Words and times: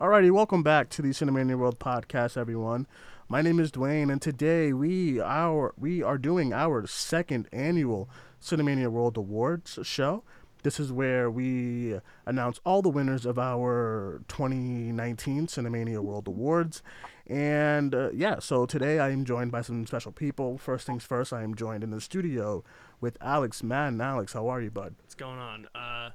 Alrighty, 0.00 0.30
welcome 0.30 0.62
back 0.62 0.88
to 0.88 1.02
the 1.02 1.10
Cinemania 1.10 1.58
World 1.58 1.78
podcast, 1.78 2.38
everyone. 2.38 2.86
My 3.28 3.42
name 3.42 3.60
is 3.60 3.70
Duane, 3.70 4.08
and 4.08 4.22
today 4.22 4.72
we 4.72 5.20
our 5.20 5.74
we 5.76 6.02
are 6.02 6.16
doing 6.16 6.54
our 6.54 6.86
second 6.86 7.48
annual 7.52 8.08
Cinemania 8.40 8.88
World 8.88 9.18
Awards 9.18 9.78
show. 9.82 10.24
This 10.62 10.80
is 10.80 10.90
where 10.90 11.30
we 11.30 12.00
announce 12.24 12.60
all 12.64 12.80
the 12.80 12.88
winners 12.88 13.26
of 13.26 13.38
our 13.38 14.22
2019 14.28 15.48
Cinemania 15.48 15.98
World 15.98 16.28
Awards. 16.28 16.82
And 17.26 17.94
uh, 17.94 18.08
yeah, 18.14 18.38
so 18.38 18.64
today 18.64 19.00
I 19.00 19.10
am 19.10 19.26
joined 19.26 19.52
by 19.52 19.60
some 19.60 19.86
special 19.86 20.12
people. 20.12 20.56
First 20.56 20.86
things 20.86 21.04
first, 21.04 21.30
I 21.30 21.42
am 21.42 21.54
joined 21.54 21.84
in 21.84 21.90
the 21.90 22.00
studio 22.00 22.64
with 23.02 23.18
Alex 23.20 23.62
Madden. 23.62 24.00
Alex, 24.00 24.32
how 24.32 24.48
are 24.48 24.62
you, 24.62 24.70
bud? 24.70 24.94
What's 25.02 25.14
going 25.14 25.38
on? 25.38 25.66
Uh, 25.74 26.08
a 26.08 26.14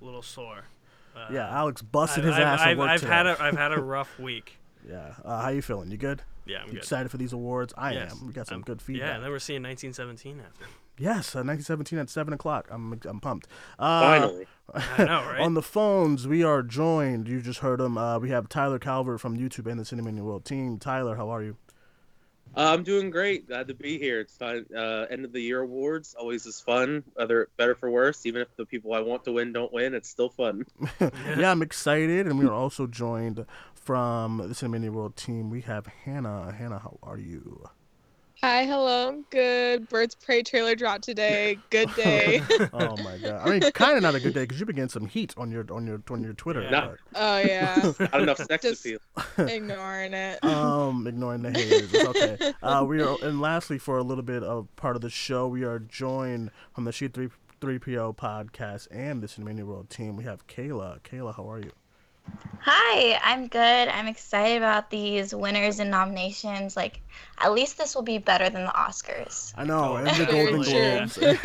little 0.00 0.20
sore. 0.20 0.64
Uh, 1.28 1.32
yeah, 1.32 1.48
Alex 1.48 1.82
busted 1.82 2.24
his 2.24 2.34
I've, 2.34 2.42
ass 2.42 2.60
I've, 2.60 2.68
at 2.72 2.78
work 2.78 2.88
I've 2.90 3.02
had 3.02 3.26
a 3.26 3.42
I've 3.42 3.56
had 3.56 3.72
a 3.72 3.80
rough 3.80 4.18
week. 4.18 4.58
yeah, 4.88 5.14
uh, 5.24 5.42
how 5.42 5.48
you 5.50 5.62
feeling? 5.62 5.90
You 5.90 5.96
good? 5.98 6.22
Yeah, 6.46 6.58
I'm 6.60 6.66
You 6.68 6.72
good. 6.72 6.78
excited 6.78 7.10
for 7.10 7.16
these 7.18 7.32
awards? 7.32 7.72
I 7.76 7.92
Yes. 7.92 8.12
am. 8.12 8.26
We 8.26 8.32
got 8.32 8.46
some 8.48 8.56
I'm- 8.56 8.62
good 8.62 8.80
feedback. 8.82 9.08
Yeah, 9.08 9.14
and 9.16 9.24
then 9.24 9.30
we're 9.30 9.38
seeing 9.38 9.62
1917 9.62 10.40
after. 10.40 10.64
Yes, 10.98 11.34
uh, 11.34 11.40
1917 11.42 11.98
at 11.98 12.10
seven 12.10 12.34
o'clock. 12.34 12.66
I'm 12.70 12.98
I'm 13.06 13.20
pumped. 13.20 13.46
Uh, 13.78 14.00
Finally. 14.20 14.46
I 14.74 15.04
know, 15.04 15.22
right? 15.24 15.40
On 15.40 15.54
the 15.54 15.62
phones, 15.62 16.28
we 16.28 16.42
are 16.44 16.62
joined. 16.62 17.26
You 17.28 17.40
just 17.40 17.60
heard 17.60 17.80
him. 17.80 17.96
Uh, 17.96 18.18
we 18.18 18.30
have 18.30 18.48
Tyler 18.48 18.78
Calvert 18.78 19.20
from 19.20 19.36
YouTube 19.38 19.66
and 19.70 19.80
the 19.80 19.84
Cinemania 19.84 20.20
World 20.20 20.44
team. 20.44 20.78
Tyler, 20.78 21.16
how 21.16 21.28
are 21.30 21.42
you? 21.42 21.56
Uh, 22.56 22.72
I'm 22.74 22.82
doing 22.82 23.10
great. 23.10 23.46
Glad 23.46 23.68
to 23.68 23.74
be 23.74 23.98
here. 23.98 24.20
It's 24.20 24.36
fun. 24.36 24.66
Uh, 24.76 25.06
end 25.10 25.24
of 25.24 25.32
the 25.32 25.40
year 25.40 25.60
awards 25.60 26.14
always 26.18 26.46
is 26.46 26.60
fun. 26.60 27.04
Whether 27.14 27.48
better 27.56 27.74
for 27.74 27.90
worse, 27.90 28.26
even 28.26 28.42
if 28.42 28.48
the 28.56 28.66
people 28.66 28.92
I 28.92 29.00
want 29.00 29.24
to 29.24 29.32
win 29.32 29.52
don't 29.52 29.72
win, 29.72 29.94
it's 29.94 30.08
still 30.08 30.30
fun. 30.30 30.66
yeah, 31.00 31.50
I'm 31.50 31.62
excited, 31.62 32.26
and 32.26 32.38
we 32.38 32.46
are 32.46 32.52
also 32.52 32.86
joined 32.86 33.46
from 33.74 34.38
the 34.38 34.54
Cinemania 34.54 34.90
World 34.90 35.16
team. 35.16 35.48
We 35.48 35.60
have 35.62 35.86
Hannah. 35.86 36.52
Hannah, 36.52 36.80
how 36.80 36.98
are 37.02 37.18
you? 37.18 37.68
Hi, 38.42 38.64
hello. 38.64 39.22
Good. 39.28 39.86
Birds 39.90 40.14
of 40.14 40.22
Prey 40.22 40.42
trailer 40.42 40.74
dropped 40.74 41.04
today. 41.04 41.58
Good 41.68 41.94
day. 41.96 42.42
Oh 42.72 42.96
my 43.02 43.18
god. 43.18 43.46
I 43.46 43.50
mean, 43.58 43.70
kind 43.72 43.96
of 43.98 44.02
not 44.02 44.14
a 44.14 44.20
good 44.20 44.32
day 44.32 44.44
because 44.44 44.58
you've 44.58 44.66
been 44.66 44.76
getting 44.76 44.88
some 44.88 45.04
heat 45.06 45.34
on 45.36 45.50
your 45.50 45.66
on 45.70 45.86
your 45.86 46.02
on 46.10 46.22
your 46.22 46.32
Twitter. 46.32 46.62
Yeah. 46.62 46.70
No. 46.70 46.94
oh 47.16 47.38
yeah. 47.38 47.92
Not 48.00 48.22
enough 48.22 48.38
sex 48.38 48.62
Just- 48.62 48.86
appeal. 48.86 48.98
Ignoring 49.46 50.14
it. 50.14 50.42
um, 50.42 51.06
ignoring 51.06 51.42
the 51.42 51.50
haters. 51.50 51.92
It's 51.92 52.04
okay. 52.08 52.52
Uh, 52.62 52.84
we 52.88 53.02
are, 53.02 53.16
and 53.22 53.40
lastly, 53.42 53.78
for 53.78 53.98
a 53.98 54.02
little 54.02 54.24
bit 54.24 54.42
of 54.42 54.74
part 54.76 54.96
of 54.96 55.02
the 55.02 55.10
show, 55.10 55.46
we 55.46 55.62
are 55.64 55.78
joined 55.78 56.50
on 56.76 56.84
the 56.84 56.92
Sheet 56.92 57.12
Three 57.12 57.28
Three 57.60 57.78
PO 57.78 58.14
podcast 58.14 58.88
and 58.90 59.22
the 59.22 59.26
Cinemania 59.26 59.64
World 59.64 59.90
team. 59.90 60.16
We 60.16 60.24
have 60.24 60.46
Kaila. 60.46 61.00
Kaila, 61.02 61.36
how 61.36 61.50
are 61.50 61.58
you? 61.58 61.72
Hi, 62.62 63.18
I'm 63.24 63.48
good. 63.48 63.88
I'm 63.88 64.06
excited 64.06 64.58
about 64.58 64.90
these 64.90 65.34
winners 65.34 65.80
and 65.80 65.90
nominations. 65.90 66.76
Like, 66.76 67.00
at 67.38 67.52
least 67.52 67.78
this 67.78 67.94
will 67.94 68.02
be 68.02 68.18
better 68.18 68.50
than 68.50 68.64
the 68.64 68.70
Oscars. 68.70 69.54
I 69.56 69.64
know, 69.64 69.94
Oh, 69.94 69.96
and 69.96 70.08
the 70.08 70.26
Golden. 70.30 70.60
Globes. 70.60 71.16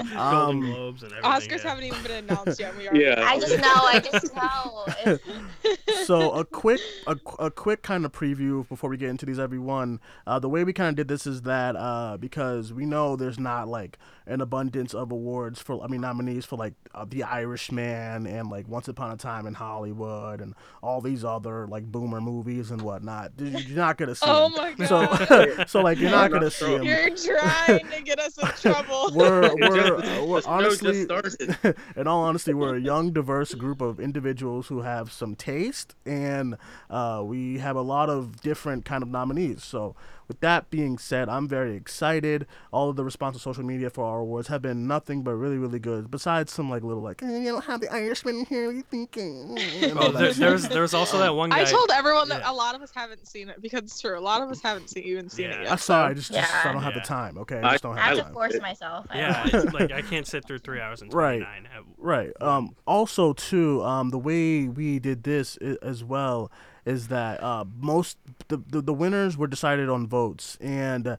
Golden 0.00 0.16
Um, 0.16 0.60
Globes 0.60 1.02
and 1.02 1.12
everything. 1.12 1.30
Oscars 1.30 1.62
yeah. 1.64 1.68
haven't 1.68 1.84
even 1.84 2.02
been 2.02 2.24
announced 2.24 2.58
yet. 2.58 2.74
We 2.78 2.88
already 2.88 3.04
Yeah. 3.04 3.22
I 3.26 3.38
just 3.38 3.58
know. 3.58 3.74
I 3.74 4.00
just 4.00 4.34
know. 4.34 4.84
It's- 5.12 6.06
so 6.06 6.32
a 6.32 6.44
quick 6.44 6.80
a, 7.06 7.16
a 7.38 7.50
quick 7.50 7.82
kind 7.82 8.04
of 8.04 8.12
preview 8.12 8.66
before 8.68 8.90
we 8.90 8.96
get 8.96 9.08
into 9.10 9.24
these 9.26 9.38
everyone 9.38 10.00
uh, 10.26 10.38
the 10.38 10.48
way 10.48 10.62
we 10.64 10.72
kind 10.72 10.88
of 10.90 10.96
did 10.96 11.08
this 11.08 11.26
is 11.26 11.42
that 11.42 11.76
uh, 11.76 12.16
because 12.18 12.72
we 12.72 12.84
know 12.84 13.16
there's 13.16 13.38
not 13.38 13.68
like 13.68 13.98
an 14.26 14.40
abundance 14.40 14.94
of 14.94 15.12
awards 15.12 15.60
for 15.60 15.82
i 15.84 15.86
mean 15.86 16.00
nominees 16.00 16.44
for 16.44 16.56
like 16.56 16.72
uh, 16.94 17.04
the 17.08 17.22
irishman 17.22 18.26
and 18.26 18.48
like 18.50 18.66
once 18.68 18.88
upon 18.88 19.10
a 19.10 19.16
time 19.16 19.46
in 19.46 19.54
hollywood 19.54 20.40
and 20.40 20.54
all 20.82 21.00
these 21.00 21.24
other 21.24 21.66
like 21.66 21.84
boomer 21.84 22.20
movies 22.20 22.70
and 22.70 22.80
whatnot 22.82 23.32
you're 23.38 23.76
not 23.76 23.96
gonna 23.98 24.14
see 24.14 24.24
Oh 24.28 24.46
'em. 24.46 24.52
my 24.52 24.72
god. 24.72 24.88
so 25.58 25.64
so 25.66 25.80
like 25.82 25.98
you're 25.98 26.10
not 26.10 26.30
not 26.30 26.32
gonna 26.32 26.50
see 26.50 26.64
sure. 26.64 26.78
them 26.78 26.86
You're 26.86 27.10
trying 27.16 27.86
to 27.90 28.02
get 28.02 28.18
us 28.18 28.38
in 28.38 28.46
trouble. 28.72 29.10
we're 29.14 29.54
we're, 29.54 29.76
just- 29.76 30.26
we're 30.26 30.36
just 30.38 30.48
honestly 30.48 31.06
in 31.96 32.06
all 32.06 32.22
honesty 32.22 32.54
we're 32.54 32.76
a 32.76 32.80
young 32.80 33.12
diverse 33.12 33.54
group 33.54 33.80
of 33.80 34.00
individuals 34.00 34.68
who 34.68 34.80
have 34.82 35.12
some 35.12 35.34
taste 35.34 35.94
and 36.06 36.56
uh, 36.90 37.22
we 37.24 37.58
have 37.58 37.76
a 37.76 37.82
lot 37.82 38.08
of 38.08 38.40
different 38.40 38.84
kind 38.84 39.02
of 39.02 39.08
nominees 39.08 39.62
so 39.62 39.94
with 40.28 40.40
that 40.40 40.70
being 40.70 40.96
said 40.98 41.28
i'm 41.28 41.46
very 41.48 41.76
excited 41.76 42.46
all 42.72 42.90
of 42.90 42.96
the 42.96 43.04
response 43.04 43.36
on 43.36 43.40
social 43.40 43.64
media 43.64 43.90
for 43.90 44.04
our 44.04 44.20
awards 44.20 44.48
have 44.48 44.62
been 44.62 44.86
nothing 44.86 45.22
but 45.22 45.34
really 45.34 45.58
really 45.58 45.78
good 45.78 46.10
besides 46.10 46.52
some 46.52 46.68
like 46.70 46.82
little 46.82 47.02
like 47.02 47.22
eh, 47.22 47.38
you 47.38 47.50
don't 47.52 47.64
have 47.64 47.80
the 47.80 47.92
irishman 47.92 48.44
here 48.46 48.66
what 48.66 48.70
are 48.70 48.76
you 48.76 48.82
thinking 48.90 49.58
And 49.82 49.98
all 49.98 50.08
Oh, 50.08 50.12
there, 50.12 50.28
shit. 50.28 50.36
there's 50.38 50.68
there's 50.68 50.94
also 50.94 51.18
that 51.18 51.34
one 51.34 51.50
guy. 51.50 51.60
I 51.62 51.64
told 51.64 51.90
everyone 51.92 52.28
that 52.28 52.40
Yeah. 52.40 52.50
a 52.50 52.52
lot 52.52 52.74
of 52.74 52.82
us 52.82 52.90
haven't 52.94 53.26
seen 53.26 53.48
it 53.48 53.60
because 53.62 53.82
it's 53.82 54.00
true. 54.00 54.18
A 54.18 54.20
lot 54.20 54.42
of 54.42 54.50
us 54.50 54.60
haven't 54.62 54.88
seen, 54.90 55.04
even 55.04 55.28
seen 55.28 55.46
Yeah. 55.50 55.56
it 55.62 55.66
i 55.66 55.70
yet. 55.70 55.80
saw 55.80 56.06
I 56.06 56.14
just, 56.14 56.32
just 56.32 56.50
Yeah. 56.52 56.70
I 56.70 56.72
don't 56.72 56.82
have 56.82 56.94
the 56.94 57.00
time 57.00 57.38
okay 57.38 57.58
I- 57.60 57.68
i 57.68 57.70
just 57.72 57.82
don't 57.82 57.96
have. 57.96 58.04
I 58.04 58.08
have 58.08 58.16
have 58.16 58.18
to 58.18 58.22
time 58.24 58.32
force 58.34 58.60
myself. 58.60 59.06
I 59.10 59.18
yeah, 59.18 59.62
like 59.72 59.92
I 59.92 60.02
can't 60.02 60.26
sit 60.26 60.44
through 60.46 60.58
three 60.58 60.80
hours 60.80 61.02
and 61.02 61.12
Right. 61.12 61.42
29. 61.42 61.84
Right. 61.98 62.32
Um, 62.40 62.74
also, 62.86 63.32
too, 63.32 63.82
um, 63.82 64.10
the 64.10 64.18
way 64.18 64.68
we 64.68 64.98
did 64.98 65.22
this 65.24 65.56
as 65.82 66.04
well 66.04 66.50
is 66.84 67.08
that 67.08 67.42
uh, 67.42 67.64
most 67.80 68.18
the, 68.48 68.56
the 68.56 68.80
the 68.80 68.94
winners 68.94 69.36
were 69.36 69.46
decided 69.46 69.88
on 69.88 70.06
votes, 70.06 70.58
and 70.60 71.06
uh, 71.06 71.16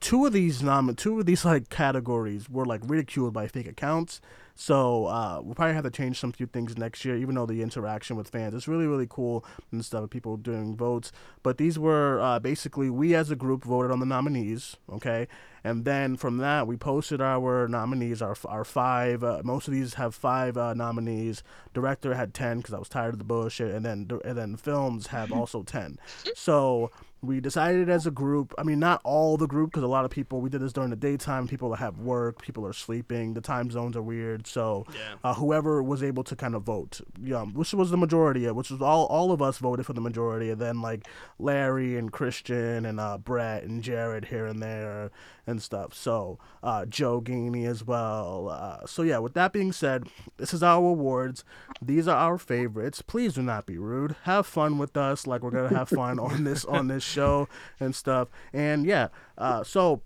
two 0.00 0.26
of 0.26 0.32
these 0.32 0.62
nom 0.62 0.94
two 0.94 1.20
of 1.20 1.26
these 1.26 1.44
like 1.44 1.68
categories 1.70 2.48
were 2.50 2.64
like 2.64 2.80
ridiculed 2.84 3.32
by 3.32 3.46
fake 3.46 3.68
accounts. 3.68 4.20
So 4.58 5.04
uh, 5.06 5.40
we'll 5.42 5.54
probably 5.54 5.74
have 5.74 5.84
to 5.84 5.90
change 5.90 6.18
some 6.18 6.32
few 6.32 6.46
things 6.46 6.78
next 6.78 7.04
year, 7.04 7.14
even 7.14 7.34
though 7.34 7.44
the 7.44 7.60
interaction 7.60 8.16
with 8.16 8.28
fans 8.28 8.54
is 8.54 8.66
really 8.66 8.86
really 8.86 9.06
cool 9.08 9.44
and 9.70 9.84
stuff. 9.84 10.08
People 10.10 10.36
doing 10.36 10.76
votes, 10.76 11.12
but 11.42 11.58
these 11.58 11.78
were 11.78 12.20
uh, 12.20 12.38
basically 12.38 12.88
we 12.88 13.14
as 13.14 13.30
a 13.30 13.36
group 13.36 13.64
voted 13.64 13.90
on 13.90 14.00
the 14.00 14.06
nominees. 14.06 14.76
Okay, 14.90 15.28
and 15.66 15.84
then 15.84 16.16
from 16.16 16.38
that 16.38 16.66
we 16.66 16.76
posted 16.76 17.20
our 17.20 17.66
nominees, 17.68 18.22
our 18.22 18.36
our 18.46 18.64
five. 18.64 19.22
Uh, 19.24 19.40
most 19.44 19.66
of 19.68 19.74
these 19.74 19.94
have 19.94 20.14
five 20.14 20.56
uh, 20.56 20.74
nominees. 20.74 21.42
Director 21.74 22.14
had 22.14 22.32
ten 22.32 22.58
because 22.58 22.72
I 22.74 22.78
was 22.78 22.88
tired 22.88 23.14
of 23.14 23.18
the 23.18 23.24
bullshit, 23.24 23.74
and 23.74 23.84
then 23.84 24.08
and 24.24 24.38
then 24.38 24.56
films 24.56 25.08
have 25.08 25.32
also 25.38 25.62
ten. 25.62 25.98
So 26.34 26.90
we 27.22 27.40
decided 27.40 27.88
as 27.88 28.06
a 28.06 28.10
group. 28.10 28.54
I 28.58 28.62
mean, 28.62 28.78
not 28.78 29.00
all 29.02 29.36
the 29.36 29.46
group 29.48 29.70
because 29.70 29.82
a 29.82 29.88
lot 29.88 30.04
of 30.04 30.10
people. 30.10 30.40
We 30.40 30.50
did 30.50 30.60
this 30.60 30.72
during 30.72 30.90
the 30.90 30.96
daytime. 30.96 31.48
People 31.48 31.74
have 31.74 31.98
work. 31.98 32.40
People 32.42 32.64
are 32.66 32.72
sleeping. 32.72 33.34
The 33.34 33.40
time 33.40 33.70
zones 33.70 33.96
are 33.96 34.02
weird. 34.02 34.46
So 34.46 34.86
Yeah. 34.92 35.14
uh, 35.24 35.34
whoever 35.34 35.82
was 35.82 36.02
able 36.02 36.22
to 36.24 36.36
kind 36.36 36.54
of 36.54 36.62
vote, 36.62 37.00
yeah, 37.20 37.42
which 37.44 37.72
was 37.74 37.90
the 37.90 37.96
majority, 37.96 38.48
which 38.50 38.70
was 38.70 38.80
all 38.80 39.06
all 39.06 39.32
of 39.32 39.42
us 39.42 39.58
voted 39.58 39.86
for 39.86 39.92
the 39.94 40.00
majority, 40.00 40.50
and 40.50 40.60
then 40.60 40.80
like 40.82 41.06
Larry 41.38 41.96
and 41.96 42.12
Christian 42.12 42.86
and 42.86 43.00
uh, 43.00 43.18
Brett 43.18 43.64
and 43.64 43.82
Jared 43.82 44.26
here 44.26 44.46
and 44.46 44.62
there 44.62 45.10
and 45.46 45.62
stuff. 45.62 45.94
So 45.94 46.38
uh, 46.62 46.86
Joe 46.86 47.20
Gainey 47.20 47.66
as 47.66 47.84
well. 47.84 48.48
Uh, 48.50 48.86
so 48.86 49.02
yeah, 49.02 49.18
with 49.18 49.34
that 49.34 49.52
being 49.52 49.72
said, 49.72 50.08
this 50.36 50.52
is 50.52 50.62
our 50.62 50.84
awards. 50.84 51.44
These 51.80 52.08
are 52.08 52.16
our 52.16 52.38
favorites. 52.38 53.02
Please 53.02 53.34
do 53.34 53.42
not 53.42 53.66
be 53.66 53.78
rude. 53.78 54.16
Have 54.24 54.46
fun 54.46 54.78
with 54.78 54.96
us, 54.96 55.26
like 55.26 55.42
we're 55.42 55.50
gonna 55.50 55.76
have 55.76 55.88
fun 55.88 56.18
on 56.18 56.44
this 56.44 56.64
on 56.64 56.88
this 56.88 57.04
show 57.04 57.48
and 57.78 57.94
stuff. 57.94 58.28
And 58.52 58.84
yeah, 58.86 59.08
uh, 59.38 59.62
so 59.62 60.02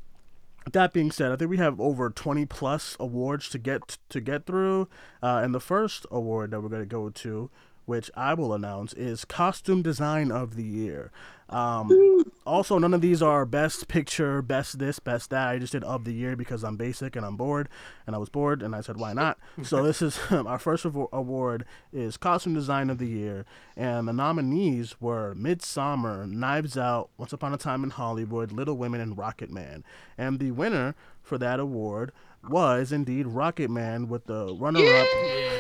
that 0.73 0.93
being 0.93 1.11
said, 1.11 1.33
I 1.33 1.37
think 1.37 1.50
we 1.50 1.56
have 1.56 1.81
over 1.81 2.11
20 2.11 2.47
plus 2.47 2.97
awards 3.00 3.49
to 3.50 3.59
get 3.59 3.99
to 4.09 4.21
get 4.21 4.47
through. 4.47 4.89
Uh, 5.23 5.41
and 5.43 5.55
the 5.55 5.61
first 5.61 6.06
award 6.11 6.50
that 6.50 6.61
we're 6.61 6.69
going 6.69 6.83
to 6.83 6.87
go 6.87 7.09
to, 7.09 7.50
which 7.91 8.09
I 8.15 8.34
will 8.34 8.55
announce, 8.55 8.93
is 8.93 9.25
Costume 9.25 9.83
Design 9.83 10.31
of 10.31 10.55
the 10.55 10.62
Year. 10.62 11.11
Um, 11.49 12.23
also, 12.47 12.78
none 12.78 12.95
of 12.95 13.01
these 13.01 13.21
are 13.21 13.45
best 13.45 13.89
picture, 13.89 14.43
best 14.43 14.78
this, 14.78 15.01
best 15.01 15.31
that. 15.31 15.49
I 15.49 15.59
just 15.59 15.73
did 15.73 15.83
of 15.83 16.05
the 16.05 16.12
year 16.12 16.37
because 16.37 16.62
I'm 16.62 16.77
basic 16.77 17.17
and 17.17 17.27
I'm 17.27 17.37
bored, 17.37 17.69
and 18.06 18.15
I 18.15 18.21
was 18.21 18.29
bored, 18.29 18.62
and 18.62 18.77
I 18.77 18.81
said, 18.81 18.97
why 18.97 19.12
not? 19.12 19.39
so 19.65 19.83
this 19.83 20.03
is 20.03 20.21
our 20.31 20.61
first 20.61 20.84
award 20.84 21.65
is 21.93 22.17
Costume 22.17 22.55
Design 22.55 22.91
of 22.91 22.99
the 22.99 23.09
Year, 23.09 23.45
and 23.77 24.06
the 24.06 24.12
nominees 24.12 25.00
were 25.00 25.35
Midsommar, 25.35 26.31
Knives 26.31 26.79
Out, 26.79 27.11
Once 27.19 27.32
Upon 27.32 27.53
a 27.53 27.59
Time 27.59 27.82
in 27.82 27.91
Hollywood, 27.91 28.53
Little 28.53 28.76
Women, 28.76 29.00
and 29.00 29.17
Rocketman. 29.17 29.82
And 30.17 30.38
the 30.38 30.53
winner 30.53 30.94
for 31.25 31.38
that 31.38 31.59
award 31.59 32.12
was 32.49 32.93
indeed 32.93 33.26
Rocketman 33.26 34.06
with 34.06 34.26
the 34.26 34.55
runner-up. 34.55 35.09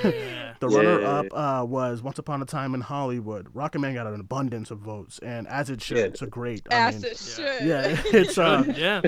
Yeah. 0.04 0.46
The 0.60 0.68
Yeah. 0.68 0.78
runner-up 0.78 1.26
uh, 1.32 1.64
was 1.64 2.02
Once 2.02 2.18
Upon 2.18 2.42
a 2.42 2.44
Time 2.44 2.74
in 2.74 2.82
Hollywood. 2.82 3.52
Rocketman 3.54 3.94
got 3.94 4.06
an 4.06 4.20
abundance 4.20 4.70
of 4.70 4.78
votes, 4.78 5.18
and 5.20 5.48
as 5.48 5.70
it 5.70 5.82
should, 5.82 5.96
Yeah. 5.96 6.04
it's 6.04 6.22
a 6.22 6.26
great. 6.26 6.62
I 6.70 6.74
As 6.88 6.94
mean, 7.02 7.04
it 7.12 7.18
should. 7.18 7.66
yeah, 7.66 8.02
it's 8.12 8.36
uh, 8.38 8.64
yeah. 8.76 9.00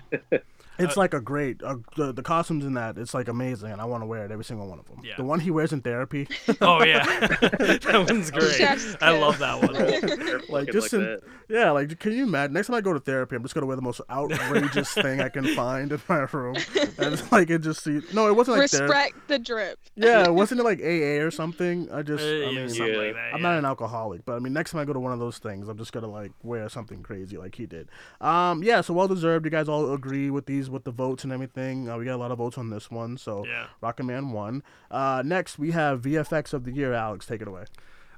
It's 0.78 0.96
Uh, 0.96 1.00
like 1.00 1.14
a 1.14 1.20
great 1.20 1.62
uh, 1.62 1.76
the 1.96 2.12
the 2.12 2.22
costumes 2.22 2.64
in 2.64 2.74
that. 2.74 2.96
It's 2.98 3.14
like 3.14 3.28
amazing, 3.28 3.70
and 3.72 3.80
I 3.80 3.84
want 3.84 4.02
to 4.02 4.06
wear 4.06 4.24
it 4.24 4.30
every 4.30 4.44
single 4.44 4.66
one 4.69 4.78
of 4.78 4.86
them. 4.86 5.00
Yeah. 5.04 5.14
The 5.16 5.24
one 5.24 5.40
he 5.40 5.50
wears 5.50 5.72
in 5.72 5.80
therapy, 5.82 6.26
Oh 6.60 6.82
yeah, 6.84 7.04
that 7.28 8.04
one's 8.08 8.30
great. 8.30 8.60
I 9.02 9.19
love 9.19 9.38
that 9.38 9.62
one. 9.62 9.72
Like, 10.42 10.48
like 10.48 10.66
just 10.72 10.90
just 10.90 10.94
in- 10.94 11.19
yeah. 11.48 11.70
Like, 11.70 11.98
can 11.98 12.12
you 12.12 12.24
imagine? 12.24 12.54
Next 12.54 12.66
time 12.69 12.76
I 12.76 12.80
go 12.80 12.92
to 12.92 13.00
therapy, 13.00 13.36
I'm 13.36 13.42
just 13.42 13.54
gonna 13.54 13.66
wear 13.66 13.76
the 13.76 13.82
most 13.82 14.00
outrageous 14.10 14.92
thing 14.94 15.20
I 15.20 15.28
can 15.28 15.46
find 15.54 15.92
in 15.92 16.00
my 16.08 16.26
room, 16.32 16.56
and 16.98 17.12
it's 17.14 17.30
like 17.32 17.50
it 17.50 17.60
just 17.60 17.84
see. 17.84 18.00
No, 18.12 18.28
it 18.28 18.34
wasn't 18.36 18.58
like 18.58 18.70
therapy. 18.70 18.92
Respect 18.92 19.28
the 19.28 19.38
drip. 19.38 19.78
Yeah, 19.96 20.28
wasn't 20.28 20.60
it 20.60 20.64
like 20.64 20.80
AA 20.80 21.22
or 21.24 21.30
something? 21.30 21.88
I 21.92 22.02
just, 22.02 22.22
Uh, 22.24 22.26
I 22.26 22.30
yeah, 22.30 22.46
mean, 22.60 22.69
something 22.69 22.94
Yeah. 22.94 23.00
like 23.00 23.14
that. 23.14 23.34
I'm 23.34 23.40
yeah. 23.42 23.48
not 23.50 23.58
an 23.58 23.64
alcoholic, 23.64 24.24
but 24.24 24.34
I 24.36 24.38
mean, 24.38 24.52
next 24.52 24.70
time 24.72 24.80
I 24.80 24.84
go 24.84 24.92
to 24.92 25.00
one 25.00 25.12
of 25.12 25.19
those 25.19 25.38
things, 25.38 25.69
I'm 25.69 25.78
just 25.78 25.92
gonna 25.92 26.06
like 26.08 26.32
wear 26.42 26.69
something 26.69 27.02
crazy 27.02 27.36
like 27.36 27.54
he 27.54 27.66
did. 27.66 27.88
Um, 28.20 28.62
yeah, 28.62 28.80
so 28.80 28.94
well 28.94 29.08
deserved. 29.08 29.44
You 29.44 29.50
guys 29.50 29.69
all 29.69 29.92
agree 29.92 30.30
with 30.30 30.46
these 30.46 30.62
with 30.70 30.85
the 30.85 30.91
votes 30.91 31.25
and 31.25 31.32
everything. 31.32 31.88
Uh, 31.88 31.97
we 31.97 32.05
got 32.05 32.14
a 32.14 32.17
lot 32.17 32.31
of 32.31 32.38
votes 32.38 32.59
on 32.59 32.70
this 32.70 32.91
one, 32.91 33.17
so 33.19 33.44
Yeah. 33.47 33.67
Rocketman 33.82 34.31
won. 34.32 34.62
Uh, 34.91 35.23
next 35.25 35.59
we 35.59 35.70
have 35.73 36.00
VFX 36.03 36.53
of 36.53 36.64
the 36.64 36.73
year. 36.73 36.93
Alex, 36.93 37.26
take 37.26 37.41
it 37.43 37.49
away. 37.49 37.64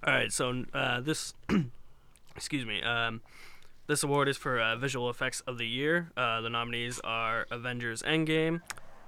All 0.06 0.12
right, 0.12 0.30
so 0.30 0.64
uh, 0.74 1.00
this, 1.00 1.34
excuse 2.36 2.66
me, 2.66 2.82
um, 2.82 3.22
this 3.86 4.02
award 4.02 4.28
is 4.28 4.36
for 4.36 4.60
uh, 4.60 4.76
visual 4.76 5.08
effects 5.10 5.40
of 5.46 5.58
the 5.58 5.66
year. 5.66 6.10
Uh, 6.16 6.40
the 6.40 6.50
nominees 6.50 7.00
are 7.04 7.46
Avengers: 7.50 8.02
Endgame, 8.02 8.60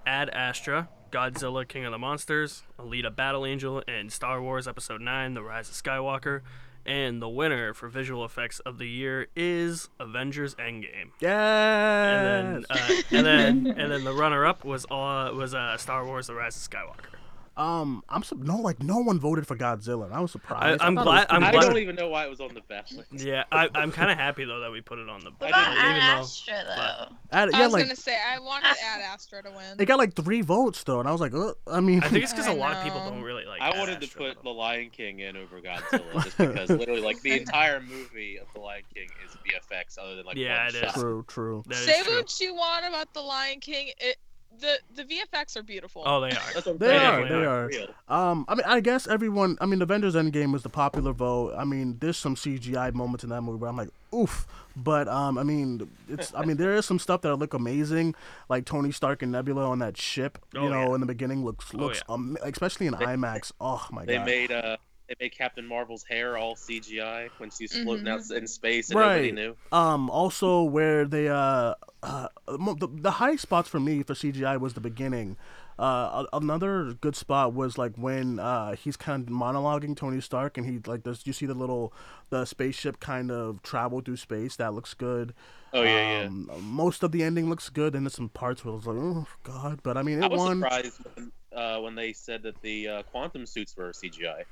Ad 0.06 0.30
Astra, 0.30 0.88
Godzilla: 1.10 1.66
King 1.66 1.84
of 1.84 1.92
the 1.92 1.98
Monsters, 1.98 2.62
Alita: 2.78 3.14
Battle 3.14 3.44
Angel, 3.44 3.82
and 3.86 4.10
Star 4.12 4.40
Wars 4.40 4.66
Episode 4.66 5.00
Nine: 5.00 5.34
The 5.34 5.42
Rise 5.42 5.68
of 5.68 5.74
Skywalker. 5.74 6.40
And 6.86 7.20
the 7.20 7.28
winner 7.28 7.74
for 7.74 7.88
visual 7.88 8.24
effects 8.24 8.60
of 8.60 8.78
the 8.78 8.88
year 8.88 9.26
is 9.34 9.88
Avengers: 9.98 10.54
Endgame. 10.54 11.10
Yeah. 11.20 12.08
And 12.08 12.64
then, 12.64 12.66
uh, 12.70 12.88
and 13.10 13.26
then, 13.26 13.66
and 13.78 13.90
then 13.92 14.04
the 14.04 14.12
runner-up 14.12 14.64
was 14.64 14.84
uh, 14.86 15.30
was 15.34 15.54
uh, 15.54 15.76
Star 15.76 16.04
Wars: 16.06 16.28
The 16.28 16.34
Rise 16.34 16.56
of 16.56 16.70
Skywalker. 16.70 17.15
Um, 17.56 18.02
I'm 18.08 18.22
su- 18.22 18.38
no 18.42 18.58
like 18.58 18.82
no 18.82 18.98
one 18.98 19.18
voted 19.18 19.46
for 19.46 19.56
Godzilla. 19.56 20.04
and 20.06 20.14
I 20.14 20.20
was 20.20 20.30
surprised. 20.30 20.82
I'm 20.82 20.94
glad- 20.94 21.06
was 21.06 21.26
I'm 21.30 21.40
pretty 21.42 21.46
I 21.46 21.60
glad- 21.60 21.68
don't 21.72 21.78
even 21.82 21.96
know 21.96 22.08
why 22.08 22.24
it 22.24 22.30
was 22.30 22.40
on 22.40 22.52
the 22.54 22.60
ballot. 22.68 23.06
Yeah, 23.12 23.44
I, 23.50 23.68
I'm 23.74 23.90
kind 23.92 24.10
of 24.10 24.18
happy 24.18 24.44
though 24.44 24.60
that 24.60 24.70
we 24.70 24.80
put 24.80 24.98
it 24.98 25.08
on 25.08 25.20
the. 25.20 25.30
What 25.38 25.54
I 25.54 25.60
about 25.62 25.70
didn't- 25.74 25.86
Ad 25.86 26.18
Astra 26.20 26.54
though? 26.64 27.16
Ad- 27.32 27.54
I 27.54 27.64
was 27.64 27.72
like 27.72 27.84
gonna 27.84 27.96
say 27.96 28.16
I 28.16 28.38
wanted 28.38 28.66
Ad 28.68 29.00
Astra 29.00 29.42
to 29.42 29.50
win. 29.50 29.80
it 29.80 29.84
got 29.86 29.98
like 29.98 30.14
three 30.14 30.42
votes 30.42 30.82
though, 30.84 31.00
and 31.00 31.08
I 31.08 31.12
was 31.12 31.20
like, 31.20 31.34
uh, 31.34 31.52
I 31.66 31.80
mean, 31.80 32.02
I 32.02 32.08
think 32.08 32.24
it's 32.24 32.32
because 32.32 32.46
a 32.46 32.52
lot 32.52 32.76
of 32.76 32.82
people 32.84 33.00
don't 33.00 33.22
really 33.22 33.44
like. 33.46 33.60
I 33.62 33.70
Ad 33.70 33.78
wanted 33.78 34.00
to 34.02 34.08
put 34.16 34.36
though. 34.36 34.42
The 34.50 34.50
Lion 34.50 34.90
King 34.90 35.20
in 35.20 35.36
over 35.36 35.60
Godzilla 35.60 36.24
just 36.24 36.36
because 36.38 36.68
literally 36.70 37.00
like 37.00 37.20
the 37.22 37.32
entire 37.40 37.80
movie 37.80 38.38
of 38.38 38.46
The 38.54 38.60
Lion 38.60 38.82
King 38.94 39.08
is 39.26 39.36
VFX 39.46 39.98
other 39.98 40.16
than 40.16 40.26
like 40.26 40.36
Yeah, 40.36 40.58
one 40.66 40.68
it 40.68 40.74
is. 40.74 40.80
shot. 40.82 40.94
true, 40.94 41.24
true. 41.26 41.62
That 41.66 41.74
is 41.78 41.84
Say 41.84 42.02
true. 42.02 42.16
what 42.16 42.40
you 42.40 42.54
want 42.54 42.86
about 42.86 43.12
the 43.14 43.20
Lion 43.22 43.60
King. 43.60 43.90
It 43.98 44.16
the 44.60 44.78
the 44.94 45.04
VFX 45.04 45.56
are 45.56 45.62
beautiful. 45.62 46.02
Oh, 46.06 46.20
they 46.20 46.28
are. 46.30 46.52
That's 46.54 46.64
They 46.78 46.96
are, 46.96 47.22
they 47.28 47.34
not 47.34 47.44
are. 47.44 47.70
Um, 48.08 48.44
I 48.48 48.54
mean, 48.54 48.64
I 48.66 48.80
guess 48.80 49.06
everyone. 49.06 49.56
I 49.60 49.66
mean, 49.66 49.78
The 49.78 49.84
Avengers 49.84 50.14
Endgame 50.14 50.52
was 50.52 50.62
the 50.62 50.68
popular 50.68 51.12
vote. 51.12 51.54
I 51.56 51.64
mean, 51.64 51.98
there's 52.00 52.16
some 52.16 52.34
CGI 52.34 52.92
moments 52.94 53.24
in 53.24 53.30
that 53.30 53.42
movie 53.42 53.58
where 53.58 53.70
I'm 53.70 53.76
like, 53.76 53.90
oof. 54.14 54.46
But 54.76 55.08
um, 55.08 55.38
I 55.38 55.42
mean, 55.42 55.88
it's. 56.08 56.34
I 56.34 56.44
mean, 56.44 56.56
there 56.58 56.74
is 56.74 56.84
some 56.84 56.98
stuff 56.98 57.22
that 57.22 57.34
look 57.36 57.54
amazing, 57.54 58.14
like 58.48 58.64
Tony 58.66 58.92
Stark 58.92 59.22
and 59.22 59.32
Nebula 59.32 59.64
on 59.68 59.78
that 59.78 59.96
ship. 59.96 60.38
You 60.52 60.60
Oh, 60.60 60.68
know, 60.68 60.88
yeah. 60.88 60.94
in 60.94 61.00
the 61.00 61.06
beginning 61.06 61.44
looks 61.44 61.70
Oh, 61.74 61.78
looks, 61.78 62.02
um, 62.08 62.36
especially 62.42 62.86
in 62.86 62.94
IMAX. 62.94 63.52
Oh 63.60 63.86
my 63.90 64.04
They 64.04 64.16
god. 64.16 64.26
They 64.26 64.30
made 64.40 64.52
uh 64.52 64.76
they 65.08 65.14
made 65.20 65.32
Captain 65.36 65.66
Marvel's 65.66 66.04
hair 66.04 66.36
all 66.36 66.54
CGI 66.56 67.28
when 67.38 67.50
she's 67.50 67.76
floating 67.82 68.08
out 68.08 68.28
in 68.30 68.46
space 68.46 68.90
and 68.90 68.98
Right. 68.98 69.16
nobody 69.16 69.32
knew. 69.32 69.56
Um, 69.72 70.10
also 70.10 70.62
where 70.62 71.04
they 71.04 71.28
uh, 71.28 71.74
uh 72.02 72.28
the, 72.46 72.88
the 72.92 73.10
high 73.12 73.36
spots 73.36 73.68
for 73.68 73.80
me 73.80 74.02
for 74.02 74.14
CGI 74.14 74.58
was 74.60 74.74
the 74.74 74.80
beginning. 74.80 75.36
Uh, 75.78 76.24
another 76.32 76.94
good 77.02 77.14
spot 77.14 77.52
was 77.52 77.76
like 77.76 77.92
when 77.96 78.38
uh 78.38 78.74
he's 78.74 78.96
kind 78.96 79.28
of 79.28 79.32
monologuing 79.34 79.94
Tony 79.96 80.20
Stark 80.22 80.56
and 80.56 80.66
he 80.66 80.80
like 80.86 81.02
does 81.02 81.26
you 81.26 81.34
see 81.34 81.44
the 81.46 81.54
little 81.54 81.92
the 82.30 82.44
spaceship 82.46 82.98
kind 82.98 83.30
of 83.30 83.62
travel 83.62 84.00
through 84.00 84.16
space 84.16 84.56
that 84.56 84.72
looks 84.72 84.94
good. 84.94 85.34
Oh 85.72 85.82
yeah, 85.82 86.22
yeah. 86.22 86.26
Um, 86.28 86.50
Most 86.62 87.02
of 87.02 87.12
the 87.12 87.22
ending 87.22 87.50
looks 87.50 87.68
good, 87.68 87.94
and 87.94 88.06
there's 88.06 88.14
some 88.14 88.30
parts 88.30 88.64
where 88.64 88.72
I 88.72 88.76
was 88.76 88.86
like, 88.86 88.96
oh 88.98 89.26
god, 89.42 89.80
but 89.82 89.96
I 89.98 90.02
mean 90.02 90.22
I 90.22 90.26
it 90.26 90.30
was 90.30 90.38
won. 90.38 90.56
surprised 90.60 91.00
when, 91.14 91.32
uh, 91.54 91.78
when 91.80 91.94
they 91.94 92.12
said 92.14 92.42
that 92.44 92.60
the 92.62 92.88
uh, 92.88 93.02
quantum 93.02 93.44
suits 93.44 93.76
were 93.76 93.90
CGI. 93.90 94.44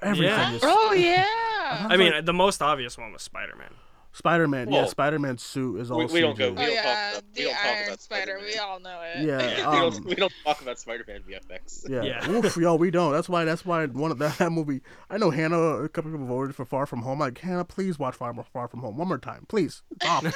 Everything 0.00 0.24
Yeah. 0.28 0.52
is 0.54 0.62
Oh 0.64 0.92
yeah. 0.96 1.86
I 1.90 1.96
mean, 1.96 2.24
the 2.24 2.32
most 2.32 2.62
obvious 2.62 2.96
one 2.96 3.12
was 3.12 3.22
Spider-Man. 3.22 3.74
Spider 4.12 4.46
Man. 4.46 4.70
Yeah, 4.70 4.84
Spider 4.86 5.18
Man's 5.18 5.42
suit 5.42 5.80
is 5.80 5.90
all 5.90 5.98
we- 5.98 6.06
we 6.06 6.20
don't 6.20 6.36
go- 6.38 6.50
we 6.52 6.56
oh 6.62 6.66
don't 6.66 6.74
talk 6.76 6.84
yeah, 6.84 7.10
about- 7.12 7.22
we 7.24 7.32
the 7.34 7.42
don't 7.44 7.52
talk 7.54 7.64
Iron 7.64 7.86
about 7.86 8.00
Spider. 8.00 8.22
Spider-Man. 8.22 8.44
We 8.46 8.58
all 8.58 8.80
know 8.80 9.00
it. 9.02 9.26
Yeah, 9.26 9.56
we, 9.56 9.62
um, 9.62 9.74
don't, 9.92 10.04
we 10.04 10.14
don't 10.14 10.32
talk 10.44 10.60
about 10.60 10.78
Spider-Man 10.78 11.22
VFX. 11.28 11.88
Yeah. 11.88 12.02
Yeah. 12.02 12.30
Oof, 12.30 12.56
yo, 12.56 12.74
we 12.74 12.90
don't. 12.90 13.12
That's 13.12 13.28
why. 13.28 13.44
That's 13.44 13.64
why 13.64 13.86
one 13.86 14.10
of 14.10 14.18
that, 14.18 14.36
that 14.38 14.50
movie. 14.52 14.80
I 15.08 15.16
know 15.18 15.30
Hannah. 15.30 15.58
A 15.82 15.88
couple 15.88 16.10
people 16.10 16.26
voted 16.26 16.54
for 16.54 16.64
Far 16.66 16.84
From 16.86 17.00
Home. 17.02 17.18
Like 17.20 17.38
Hannah, 17.38 17.64
please 17.64 17.98
watch 17.98 18.14
Far, 18.14 18.34
Far 18.52 18.68
From 18.68 18.80
Home 18.80 18.96
one 18.98 19.08
more 19.08 19.18
time, 19.18 19.46
please. 19.48 19.82
It's 19.92 20.04
awful. 20.06 20.30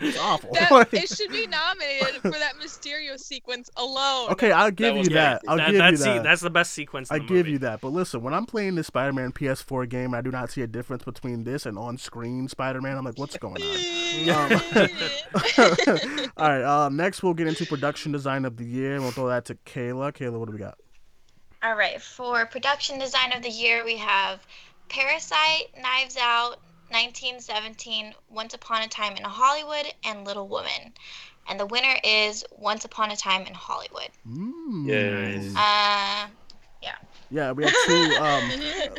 it's 0.00 0.18
awful. 0.18 0.50
That, 0.52 0.88
it 0.94 1.08
should 1.08 1.30
be 1.30 1.46
nominated 1.48 2.20
for 2.22 2.30
that 2.30 2.54
Mysterio 2.62 3.18
sequence 3.18 3.70
alone. 3.76 4.30
okay, 4.30 4.52
I'll 4.52 4.70
give 4.70 4.94
was 4.96 5.08
you 5.08 5.14
that. 5.14 5.42
I'll 5.48 5.56
that, 5.56 5.70
give 5.70 5.78
that's 5.78 5.98
you 5.98 6.04
the- 6.04 6.12
that. 6.14 6.22
that's 6.22 6.42
the 6.42 6.50
best 6.50 6.72
sequence. 6.72 7.10
I 7.10 7.18
give 7.18 7.30
movie. 7.30 7.50
you 7.52 7.58
that. 7.58 7.80
But 7.80 7.88
listen, 7.88 8.22
when 8.22 8.34
I'm 8.34 8.46
playing 8.46 8.76
this 8.76 8.86
Spider-Man 8.86 9.32
PS4 9.32 9.88
game, 9.88 10.14
I 10.14 10.20
do 10.20 10.30
not 10.30 10.50
see 10.50 10.62
a 10.62 10.66
difference 10.66 11.04
between 11.04 11.44
this 11.44 11.66
and 11.66 11.76
on-screen 11.78 12.48
Spider-Man. 12.48 12.96
I'm 12.96 13.04
like, 13.04 13.15
what's 13.16 13.36
going 13.36 13.62
on? 13.62 13.66
All 16.36 16.48
right. 16.48 16.62
Uh, 16.62 16.88
next, 16.88 17.22
we'll 17.22 17.34
get 17.34 17.46
into 17.46 17.66
production 17.66 18.12
design 18.12 18.44
of 18.44 18.56
the 18.56 18.64
year, 18.64 18.94
and 18.94 19.02
we'll 19.02 19.12
throw 19.12 19.28
that 19.28 19.44
to 19.46 19.54
Kaila. 19.66 20.12
Kaila, 20.12 20.38
what 20.38 20.46
do 20.46 20.52
we 20.52 20.58
got? 20.58 20.78
All 21.62 21.74
right, 21.74 22.00
for 22.00 22.46
production 22.46 22.98
design 22.98 23.32
of 23.32 23.42
the 23.42 23.48
year, 23.48 23.84
we 23.84 23.96
have 23.96 24.46
Parasite, 24.88 25.70
Knives 25.80 26.16
Out, 26.16 26.58
1917, 26.90 28.14
Once 28.30 28.54
Upon 28.54 28.82
a 28.82 28.88
Time 28.88 29.16
in 29.16 29.24
Hollywood, 29.24 29.92
and 30.04 30.24
Little 30.24 30.46
Women. 30.46 30.92
And 31.48 31.58
the 31.58 31.66
winner 31.66 31.96
is 32.04 32.44
Once 32.56 32.84
Upon 32.84 33.10
a 33.10 33.16
Time 33.16 33.46
in 33.46 33.54
Hollywood. 33.54 34.10
Mm. 34.28 34.86
Yes. 34.86 35.54
Uh, 35.56 36.28
Yeah, 37.30 37.52
we 37.52 37.64
had 37.64 37.74
two. 37.86 37.92
Um, 38.20 38.50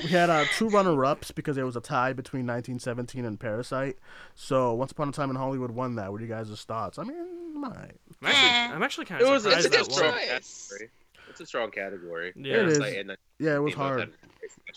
we 0.04 0.10
had 0.10 0.30
uh, 0.30 0.46
two 0.58 0.70
runner-ups 0.70 1.32
because 1.32 1.56
there 1.56 1.66
was 1.66 1.76
a 1.76 1.82
tie 1.82 2.14
between 2.14 2.42
1917 2.46 3.26
and 3.26 3.40
Parasite. 3.40 3.98
So 4.36 4.74
Once 4.74 4.92
Upon 4.92 5.10
a 5.10 5.12
Time 5.12 5.30
in 5.30 5.36
Hollywood 5.36 5.72
won 5.72 5.96
that. 5.96 6.12
What 6.12 6.22
are 6.22 6.24
you 6.26 6.30
guys' 6.30 6.50
thoughts? 6.64 7.00
I 7.00 7.04
mean, 7.04 7.60
my 7.60 7.68
I'm 7.70 8.28
actually. 8.28 8.76
I'm 8.76 8.84
actually 8.84 9.06
kind 9.06 9.22
It 9.22 9.26
of 9.28 9.32
was 9.32 9.44
surprised 9.44 9.66
it's 9.68 9.76
a 9.76 9.80
It's 9.80 9.88
good 9.88 9.96
that 9.98 10.04
won. 10.14 10.14
strong 10.20 10.28
choice. 10.40 10.68
category. 10.70 10.90
It's 11.30 11.40
a 11.42 11.46
strong 11.46 11.72
category. 11.72 12.34
Yeah. 12.36 12.54
It 12.56 12.68
is. 12.68 12.78
Parasite 12.80 13.00
and 13.10 13.18
yeah, 13.40 13.56
it 13.56 13.60
was 13.60 13.74
hard. 13.74 14.12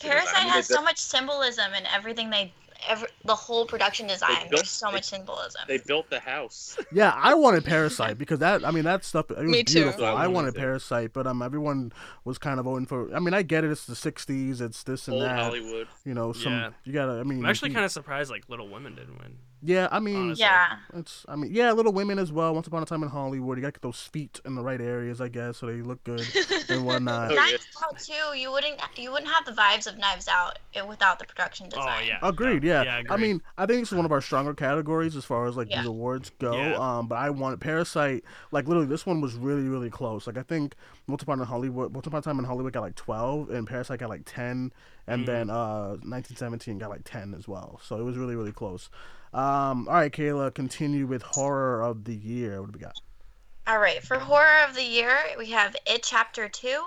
Parasite 0.00 0.48
has 0.48 0.66
so 0.66 0.82
much 0.82 0.98
symbolism 0.98 1.72
in 1.74 1.84
everything 1.86 2.30
they, 2.30 2.52
every, 2.88 3.08
the 3.24 3.34
whole 3.34 3.66
production 3.66 4.06
design. 4.06 4.48
built- 4.48 4.50
There's 4.62 4.70
so 4.70 4.86
they- 4.88 4.92
much 4.94 5.04
symbolism. 5.04 5.62
They 5.68 5.78
built 5.78 6.10
the 6.10 6.20
house. 6.20 6.78
Yeah, 6.92 7.12
I 7.16 7.34
wanted 7.34 7.64
Parasite 7.64 8.18
because 8.18 8.40
that. 8.40 8.64
I 8.66 8.70
mean, 8.72 8.84
that 8.84 9.04
stuff. 9.04 9.30
It 9.30 9.38
was 9.38 9.46
Me 9.50 9.62
too. 9.62 9.74
beautiful. 9.82 10.04
I 10.04 10.10
I 10.10 10.26
wanted 10.26 10.32
wanted. 10.34 10.54
Parasite, 10.56 11.12
but 11.12 11.26
um, 11.26 11.40
everyone 11.42 11.92
was 12.24 12.38
kind 12.38 12.58
of 12.58 12.64
voting 12.64 12.86
for. 12.86 13.14
I 13.14 13.20
mean, 13.20 13.32
I 13.34 13.42
get 13.42 13.62
it. 13.64 13.70
It's 13.70 13.86
the 13.86 13.94
'60s. 13.94 14.60
It's 14.60 14.82
this 14.82 15.06
and 15.08 15.14
Old 15.16 15.24
that. 15.24 15.38
Hollywood. 15.38 15.86
You 16.04 16.14
know, 16.14 16.32
some. 16.32 16.52
Yeah. 16.52 16.70
You 16.84 16.92
gotta. 16.92 17.12
I 17.20 17.22
mean, 17.22 17.38
I'm 17.40 17.46
actually 17.50 17.70
kind 17.72 17.84
of 17.84 17.92
surprised 17.92 18.30
like 18.30 18.48
Little 18.48 18.68
Women 18.68 18.94
didn't 18.96 19.18
win. 19.18 19.38
Yeah, 19.62 19.88
I 19.92 20.00
mean, 20.00 20.16
honestly. 20.16 20.42
yeah. 20.44 20.76
it's. 20.94 21.26
I 21.28 21.36
mean, 21.36 21.52
yeah, 21.54 21.70
Little 21.72 21.92
Women 21.92 22.18
as 22.18 22.32
well. 22.32 22.54
Once 22.54 22.66
upon 22.66 22.82
a 22.82 22.86
time 22.86 23.02
in 23.02 23.10
Hollywood, 23.10 23.58
you 23.58 23.62
gotta 23.62 23.72
get 23.72 23.82
those 23.82 24.00
feet 24.00 24.40
in 24.46 24.54
the 24.54 24.62
right 24.62 24.80
areas, 24.80 25.20
I 25.20 25.28
guess, 25.28 25.58
so 25.58 25.66
they 25.66 25.82
look 25.82 26.02
good 26.04 26.26
and 26.70 26.86
whatnot. 26.86 27.30
Oh, 27.30 27.34
yeah. 27.34 27.40
Knives 27.40 27.66
Out 27.84 27.98
too. 27.98 28.38
You 28.38 28.50
wouldn't 28.52 28.80
you 28.96 29.12
wouldn't 29.12 29.30
have 29.30 29.44
the 29.44 29.52
vibes 29.52 29.86
of 29.86 29.98
Knives 29.98 30.28
Out 30.28 30.58
without 30.88 31.18
the 31.18 31.26
production 31.26 31.68
design. 31.68 31.86
Oh 31.88 32.06
yeah. 32.06 32.18
Agreed. 32.22 32.62
No, 32.62 32.68
Yeah. 32.82 32.82
Yeah. 33.00 33.02
I 33.10 33.18
mean, 33.18 33.42
I 33.58 33.66
think 33.66 33.82
it's 33.82 33.92
one 33.92 34.06
of 34.06 34.12
our 34.12 34.22
stronger 34.22 34.54
categories 34.54 35.14
as 35.14 35.26
far 35.26 35.46
as 35.46 35.56
like 35.58 35.68
Yeah. 35.70 35.80
these 35.80 35.88
awards 35.88 36.30
go. 36.38 36.54
Yeah. 36.56 36.76
Um, 36.78 37.06
but 37.06 37.16
I 37.16 37.28
want 37.28 37.60
Parasite. 37.60 38.24
Like 38.52 38.66
literally, 38.66 38.88
this 38.88 39.04
one 39.04 39.20
was 39.20 39.34
really, 39.34 39.68
really 39.68 39.90
close. 39.90 40.26
Like 40.26 40.38
I 40.38 40.42
think 40.42 40.74
Once 41.06 41.22
Upon 41.22 41.38
a 41.38 41.44
Hollywood, 41.44 41.92
Once 41.94 42.06
Upon 42.06 42.20
a 42.20 42.22
Time 42.22 42.38
in 42.38 42.46
Hollywood 42.46 42.72
got 42.72 42.80
like 42.80 42.94
twelve, 42.94 43.50
and 43.50 43.66
Parasite 43.66 43.98
got 44.00 44.08
like 44.08 44.22
ten, 44.24 44.72
and 45.06 45.24
Mhm. 45.24 45.26
then 45.26 45.50
uh, 45.50 45.96
1917 46.02 46.78
got 46.78 46.88
like 46.88 47.02
ten 47.04 47.34
as 47.34 47.46
well. 47.46 47.78
So 47.82 47.96
it 47.98 48.02
was 48.04 48.16
really, 48.16 48.36
really 48.36 48.52
close. 48.52 48.88
Um, 49.32 49.86
all 49.88 49.94
right, 49.94 50.12
Kaila, 50.12 50.52
continue 50.54 51.06
with 51.06 51.22
horror 51.22 51.82
of 51.82 52.04
the 52.04 52.14
year. 52.14 52.60
What 52.60 52.72
do 52.72 52.78
we 52.78 52.82
got? 52.82 52.96
All 53.66 53.78
right, 53.78 54.02
for 54.02 54.18
horror 54.18 54.64
of 54.68 54.74
the 54.74 54.82
year, 54.82 55.16
we 55.38 55.50
have 55.50 55.76
It 55.86 56.02
Chapter 56.02 56.48
2, 56.48 56.82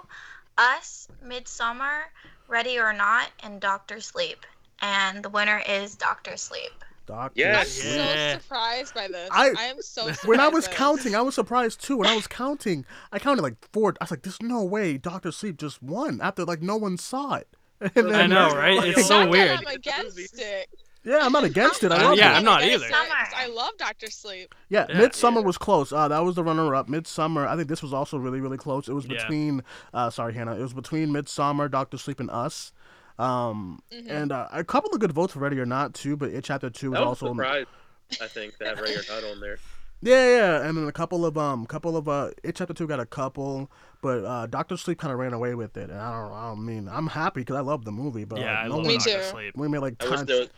Us, 0.57 1.07
Midsommar, 1.25 2.01
Ready 2.49 2.77
or 2.79 2.91
Not, 2.91 3.29
and 3.43 3.61
Doctor 3.61 4.01
Sleep. 4.01 4.45
And 4.81 5.23
the 5.23 5.29
winner 5.29 5.61
is 5.67 5.95
Doctor 5.95 6.35
Sleep. 6.35 6.71
Doctor. 7.05 7.39
Yeah. 7.39 7.59
I'm 7.61 7.67
Yeah. 7.95 8.33
so 8.33 8.39
surprised 8.39 8.93
by 8.93 9.07
this. 9.07 9.29
I- 9.31 9.53
I, 9.57 9.63
am 9.65 9.81
so 9.81 10.01
surprised. 10.01 10.23
When 10.27 10.39
I 10.39 10.47
was 10.49 10.67
counting, 10.67 11.15
I 11.15 11.21
was 11.21 11.35
surprised 11.35 11.81
too. 11.81 11.97
When 11.97 12.07
I 12.07 12.15
was 12.15 12.27
counting, 12.27 12.85
I 13.11 13.19
counted 13.19 13.41
like 13.41 13.55
four. 13.71 13.93
I 13.99 14.03
was 14.05 14.11
like, 14.11 14.23
"There's 14.23 14.41
no 14.41 14.63
way 14.63 14.97
Doctor 14.97 15.31
Sleep 15.31 15.57
just 15.57 15.83
won 15.83 16.19
after 16.21 16.45
like 16.45 16.61
no 16.61 16.77
one 16.77 16.97
saw 16.97 17.35
it." 17.35 17.47
And 17.95 18.15
I 18.15 18.27
know, 18.27 18.49
right? 18.55 18.77
Like, 18.77 18.97
It's 18.97 19.07
so 19.07 19.27
weird. 19.29 19.51
I'm 19.51 19.67
against 19.67 20.39
it. 20.39 20.69
Yeah, 21.05 21.19
I'm 21.21 21.31
not 21.33 21.43
against 21.43 21.83
it. 21.83 21.91
I 21.91 22.01
love 22.01 22.17
yeah, 22.17 22.33
it. 22.33 22.37
I'm 22.37 22.45
not 22.45 22.63
either. 22.63 22.87
I 22.91 23.47
love 23.47 23.71
Doctor 23.77 24.09
Sleep. 24.09 24.55
Yeah, 24.69 24.85
Yeah. 24.89 24.95
Midsommar 25.01 25.35
Yeah. 25.35 25.41
was 25.41 25.57
close. 25.57 25.91
Uh, 25.91 26.07
that 26.07 26.19
was 26.23 26.35
the 26.35 26.43
runner-up. 26.43 26.87
Midsommar, 26.87 27.45
I 27.47 27.55
think 27.57 27.67
this 27.67 27.83
was 27.83 27.93
also 27.93 28.17
really, 28.17 28.39
really 28.39 28.57
close. 28.57 28.87
It 28.87 28.93
was 28.93 29.05
Yeah. 29.05 29.17
between, 29.17 29.63
uh, 29.93 30.09
sorry, 30.09 30.33
Hannah. 30.33 30.55
It 30.55 30.61
was 30.61 30.73
between 30.73 31.09
Midsommar, 31.09 31.69
Doctor 31.69 31.97
Sleep, 31.97 32.19
and 32.21 32.29
Us. 32.31 32.71
Um, 33.19 33.81
Mhm. 33.91 34.09
and 34.09 34.31
uh, 34.31 34.47
a 34.51 34.63
couple 34.63 34.91
of 34.91 34.99
good 34.99 35.11
votes 35.11 35.33
for 35.33 35.39
Ready 35.39 35.59
or 35.59 35.65
Not 35.65 35.93
too. 35.93 36.15
But 36.17 36.31
it 36.31 36.43
Chapter 36.43 36.69
Two 36.69 36.91
was 36.91 36.97
That 36.99 37.01
was 37.01 37.21
also 37.21 37.27
surprised. 37.33 37.67
I 38.21 38.27
think 38.27 38.57
to 38.57 38.65
have 38.65 38.79
Ray 38.79 38.95
or 38.95 39.03
Not 39.09 39.23
on 39.23 39.39
there. 39.39 39.59
yeah, 40.01 40.27
yeah. 40.37 40.67
And 40.67 40.75
then 40.77 40.87
a 40.87 40.91
couple 40.91 41.23
of 41.25 41.37
um, 41.37 41.65
couple 41.67 41.95
of 41.95 42.07
uh, 42.09 42.31
it 42.43 42.55
Chapter 42.55 42.73
Two 42.73 42.87
got 42.87 42.99
a 42.99 43.05
couple, 43.05 43.69
but 44.01 44.25
uh, 44.25 44.47
Doctor 44.47 44.77
Sleep 44.77 44.97
kind 44.97 45.13
of 45.13 45.19
ran 45.19 45.31
away 45.33 45.53
with 45.53 45.77
it. 45.77 45.91
And 45.91 45.99
I 45.99 46.11
don't, 46.11 46.31
I 46.33 46.47
don't 46.49 46.65
mean 46.65 46.89
I'm 46.91 47.05
happy 47.07 47.41
because 47.41 47.55
I 47.55 47.59
love 47.61 47.85
the 47.85 47.91
movie, 47.91 48.23
but 48.25 48.39
yeah, 48.39 48.57
uh, 48.59 48.63
I 48.63 48.67
no 48.67 48.77
love 48.77 48.85
one, 48.85 48.87
Me 48.87 48.97
Doctor 48.97 49.17
too. 49.19 49.23
Sleep. 49.25 49.57
we 49.57 49.67
made 49.67 49.79
like 49.79 50.01
I 50.03 50.09
wish 50.09 50.21
there 50.21 50.39
was, 50.39 50.49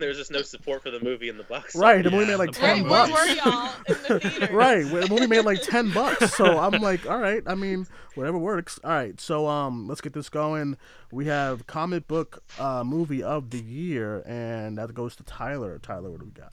there 0.00 0.08
was 0.08 0.18
just 0.18 0.32
no 0.32 0.42
support 0.42 0.82
for 0.82 0.90
the 0.90 1.00
movie 1.00 1.28
in 1.28 1.36
the 1.38 1.44
box. 1.44 1.74
right. 1.74 2.02
The 2.02 2.10
movie 2.10 2.26
Yeah, 2.26 2.32
made 2.32 2.36
like 2.36 2.52
ten 2.52 2.82
Where, 2.82 2.84
problem 2.84 2.90
where 2.90 3.06
bucks. 3.08 3.10
were 3.10 3.26
y'all 3.26 3.74
in 3.86 4.02
the 4.02 4.10
theater? 4.20 4.48
right 4.48 4.84
the 4.90 5.08
movie 5.08 5.26
made 5.26 5.44
like 5.44 5.62
10 5.62 5.92
bucks 5.92 6.34
so 6.34 6.58
i'm 6.58 6.80
like 6.80 7.06
all 7.06 7.18
right 7.18 7.42
i 7.46 7.54
mean 7.54 7.86
whatever 8.14 8.38
works 8.38 8.80
all 8.84 8.90
right 8.90 9.20
so 9.20 9.46
um 9.46 9.86
let's 9.86 10.00
get 10.00 10.12
this 10.12 10.28
going 10.28 10.76
we 11.10 11.26
have 11.26 11.66
comic 11.66 12.06
book 12.08 12.42
uh 12.58 12.82
movie 12.84 13.22
of 13.22 13.50
the 13.50 13.60
year 13.60 14.22
and 14.26 14.78
that 14.78 14.92
goes 14.94 15.16
to 15.16 15.22
tyler 15.24 15.78
tyler 15.78 16.10
what 16.10 16.20
do 16.20 16.26
we 16.26 16.32
got 16.32 16.52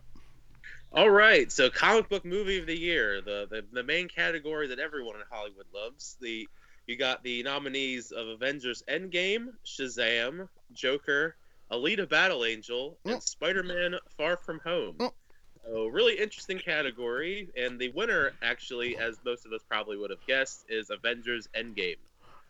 All 0.92 1.10
right, 1.10 1.52
so 1.52 1.70
comic 1.70 2.10
book 2.10 2.26
movie 2.26 2.60
of 2.60 2.66
the 2.66 2.78
year, 2.78 3.22
the, 3.22 3.46
the 3.50 3.66
the 3.72 3.84
main 3.84 4.08
category 4.08 4.68
that 4.68 4.80
everyone 4.80 5.16
in 5.16 5.22
Hollywood 5.30 5.66
loves. 5.74 6.16
The 6.22 6.48
you 6.88 6.98
got 6.98 7.24
the 7.24 7.44
nominees 7.44 8.12
of 8.12 8.28
Avengers: 8.28 8.84
Endgame, 8.88 9.48
Shazam, 9.66 10.48
Joker, 10.74 11.36
Alita: 11.72 12.08
Battle 12.08 12.46
Angel, 12.46 12.98
and 13.06 13.16
Mm. 13.18 13.22
Spider-Man: 13.24 13.96
Far 14.18 14.38
From 14.38 14.60
Home. 14.60 14.96
Mm. 14.98 15.12
So 15.66 15.88
really 15.88 16.18
interesting 16.18 16.60
category, 16.60 17.50
and 17.58 17.78
the 17.78 17.90
winner, 17.90 18.32
actually, 18.42 18.98
as 18.98 19.18
most 19.26 19.46
of 19.46 19.52
us 19.52 19.62
probably 19.68 19.98
would 19.98 20.10
have 20.12 20.26
guessed, 20.26 20.66
is 20.70 20.90
Avengers: 20.90 21.50
Endgame. 21.54 21.98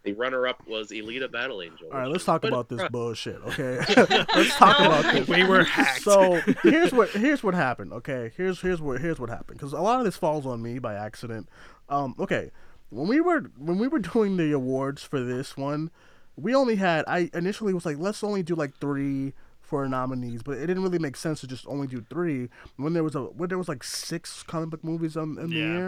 The 0.03 0.13
runner-up 0.13 0.65
was 0.67 0.91
Alita: 0.91 1.29
Battle 1.29 1.61
Angel. 1.61 1.87
all 1.91 1.99
right 1.99 2.07
let's 2.07 2.23
talk 2.23 2.43
about 2.45 2.69
this 2.69 2.87
bullshit 2.89 3.41
okay 3.43 3.77
let's 4.35 4.55
talk 4.55 4.79
about 4.79 5.11
this 5.13 5.27
We 5.27 5.43
were 5.43 5.63
hacked. 5.65 6.03
so 6.03 6.35
here's 6.63 6.93
what 6.93 7.09
here's 7.09 7.43
what 7.43 7.55
happened 7.55 7.91
okay 7.91 8.31
here's 8.37 8.61
here's 8.61 8.79
what 8.79 9.01
here's 9.01 9.19
what 9.19 9.29
happened 9.29 9.57
because 9.59 9.73
a 9.73 9.81
lot 9.81 9.99
of 9.99 10.05
this 10.05 10.15
falls 10.15 10.45
on 10.45 10.61
me 10.61 10.79
by 10.79 10.93
accident 10.93 11.49
um 11.89 12.15
okay 12.19 12.51
when 12.89 13.07
we 13.07 13.19
were 13.19 13.51
when 13.57 13.79
we 13.79 13.87
were 13.89 13.99
doing 13.99 14.37
the 14.37 14.51
awards 14.53 15.03
for 15.03 15.19
this 15.19 15.57
one 15.57 15.91
we 16.37 16.53
only 16.55 16.75
had 16.77 17.03
i 17.07 17.29
initially 17.33 17.73
was 17.73 17.85
like 17.85 17.97
let's 17.97 18.23
only 18.23 18.43
do 18.43 18.55
like 18.55 18.73
three 18.79 19.33
for 19.59 19.87
nominees 19.89 20.41
but 20.43 20.57
it 20.57 20.67
didn't 20.67 20.83
really 20.83 20.99
make 20.99 21.17
sense 21.17 21.41
to 21.41 21.47
just 21.47 21.67
only 21.67 21.87
do 21.87 21.99
three 22.09 22.47
when 22.77 22.93
there 22.93 23.03
was 23.03 23.15
a 23.15 23.21
when 23.23 23.49
there 23.49 23.57
was 23.57 23.67
like 23.67 23.83
six 23.83 24.43
comic 24.43 24.69
book 24.69 24.83
movies 24.83 25.17
um, 25.17 25.37
in 25.37 25.49
the 25.49 25.55
Yeah. 25.57 25.65
year 25.65 25.87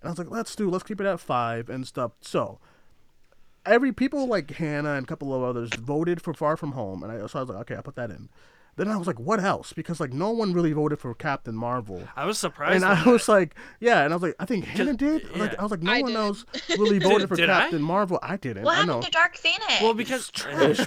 and 0.00 0.04
i 0.04 0.08
was 0.10 0.18
like 0.18 0.30
let's 0.30 0.54
do 0.54 0.70
let's 0.70 0.84
keep 0.84 1.00
it 1.00 1.06
at 1.06 1.18
five 1.18 1.68
and 1.68 1.86
stuff 1.86 2.12
so 2.20 2.60
every 3.64 3.90
people 3.92 4.28
like 4.28 4.52
Hannah 4.52 4.92
and 4.94 5.04
a 5.04 5.08
couple 5.08 5.34
of 5.34 5.42
others 5.42 5.70
voted 5.74 6.22
for 6.22 6.32
Far 6.32 6.56
From 6.56 6.72
Home, 6.72 7.02
and 7.02 7.10
I, 7.10 7.26
so 7.26 7.40
I 7.40 7.42
was 7.42 7.48
like, 7.48 7.58
okay, 7.62 7.76
I 7.76 7.80
put 7.80 7.96
that 7.96 8.10
in. 8.10 8.28
Then 8.76 8.88
I 8.88 8.96
was 8.96 9.06
like, 9.06 9.18
what 9.18 9.40
else? 9.42 9.72
Because 9.72 10.00
like 10.00 10.12
no 10.12 10.30
one 10.30 10.52
really 10.52 10.72
voted 10.72 10.98
for 10.98 11.14
Captain 11.14 11.54
Marvel, 11.54 12.02
I 12.14 12.26
was 12.26 12.38
surprised. 12.38 12.76
and 12.76 12.84
I 12.84 12.94
that. 12.96 13.06
was 13.06 13.26
like, 13.28 13.54
yeah, 13.80 14.02
and 14.04 14.12
I 14.12 14.16
was 14.16 14.22
like, 14.22 14.34
I 14.38 14.44
think 14.44 14.66
Hannah 14.66 14.94
did. 14.94 15.34
Like. 15.36 15.58
I 15.58 15.62
was 15.62 15.70
like, 15.70 15.82
no 15.82 15.92
I 15.92 16.02
one 16.02 16.12
did. 16.12 16.18
else 16.18 16.44
really 16.78 16.98
voted 16.98 17.28
for 17.30 17.36
did 17.36 17.48
I? 17.50 17.62
Captain 17.62 17.82
Marvel. 17.82 18.18
I 18.22 18.36
didn't. 18.36 18.64
What 18.64 18.76
I 18.78 18.84
know. 18.84 18.94
happened 19.00 19.04
to 19.06 19.10
Dark 19.12 19.36
Phoenix? 19.36 19.80
well 19.80 19.94
because 19.94 20.30
Trash. 20.30 20.78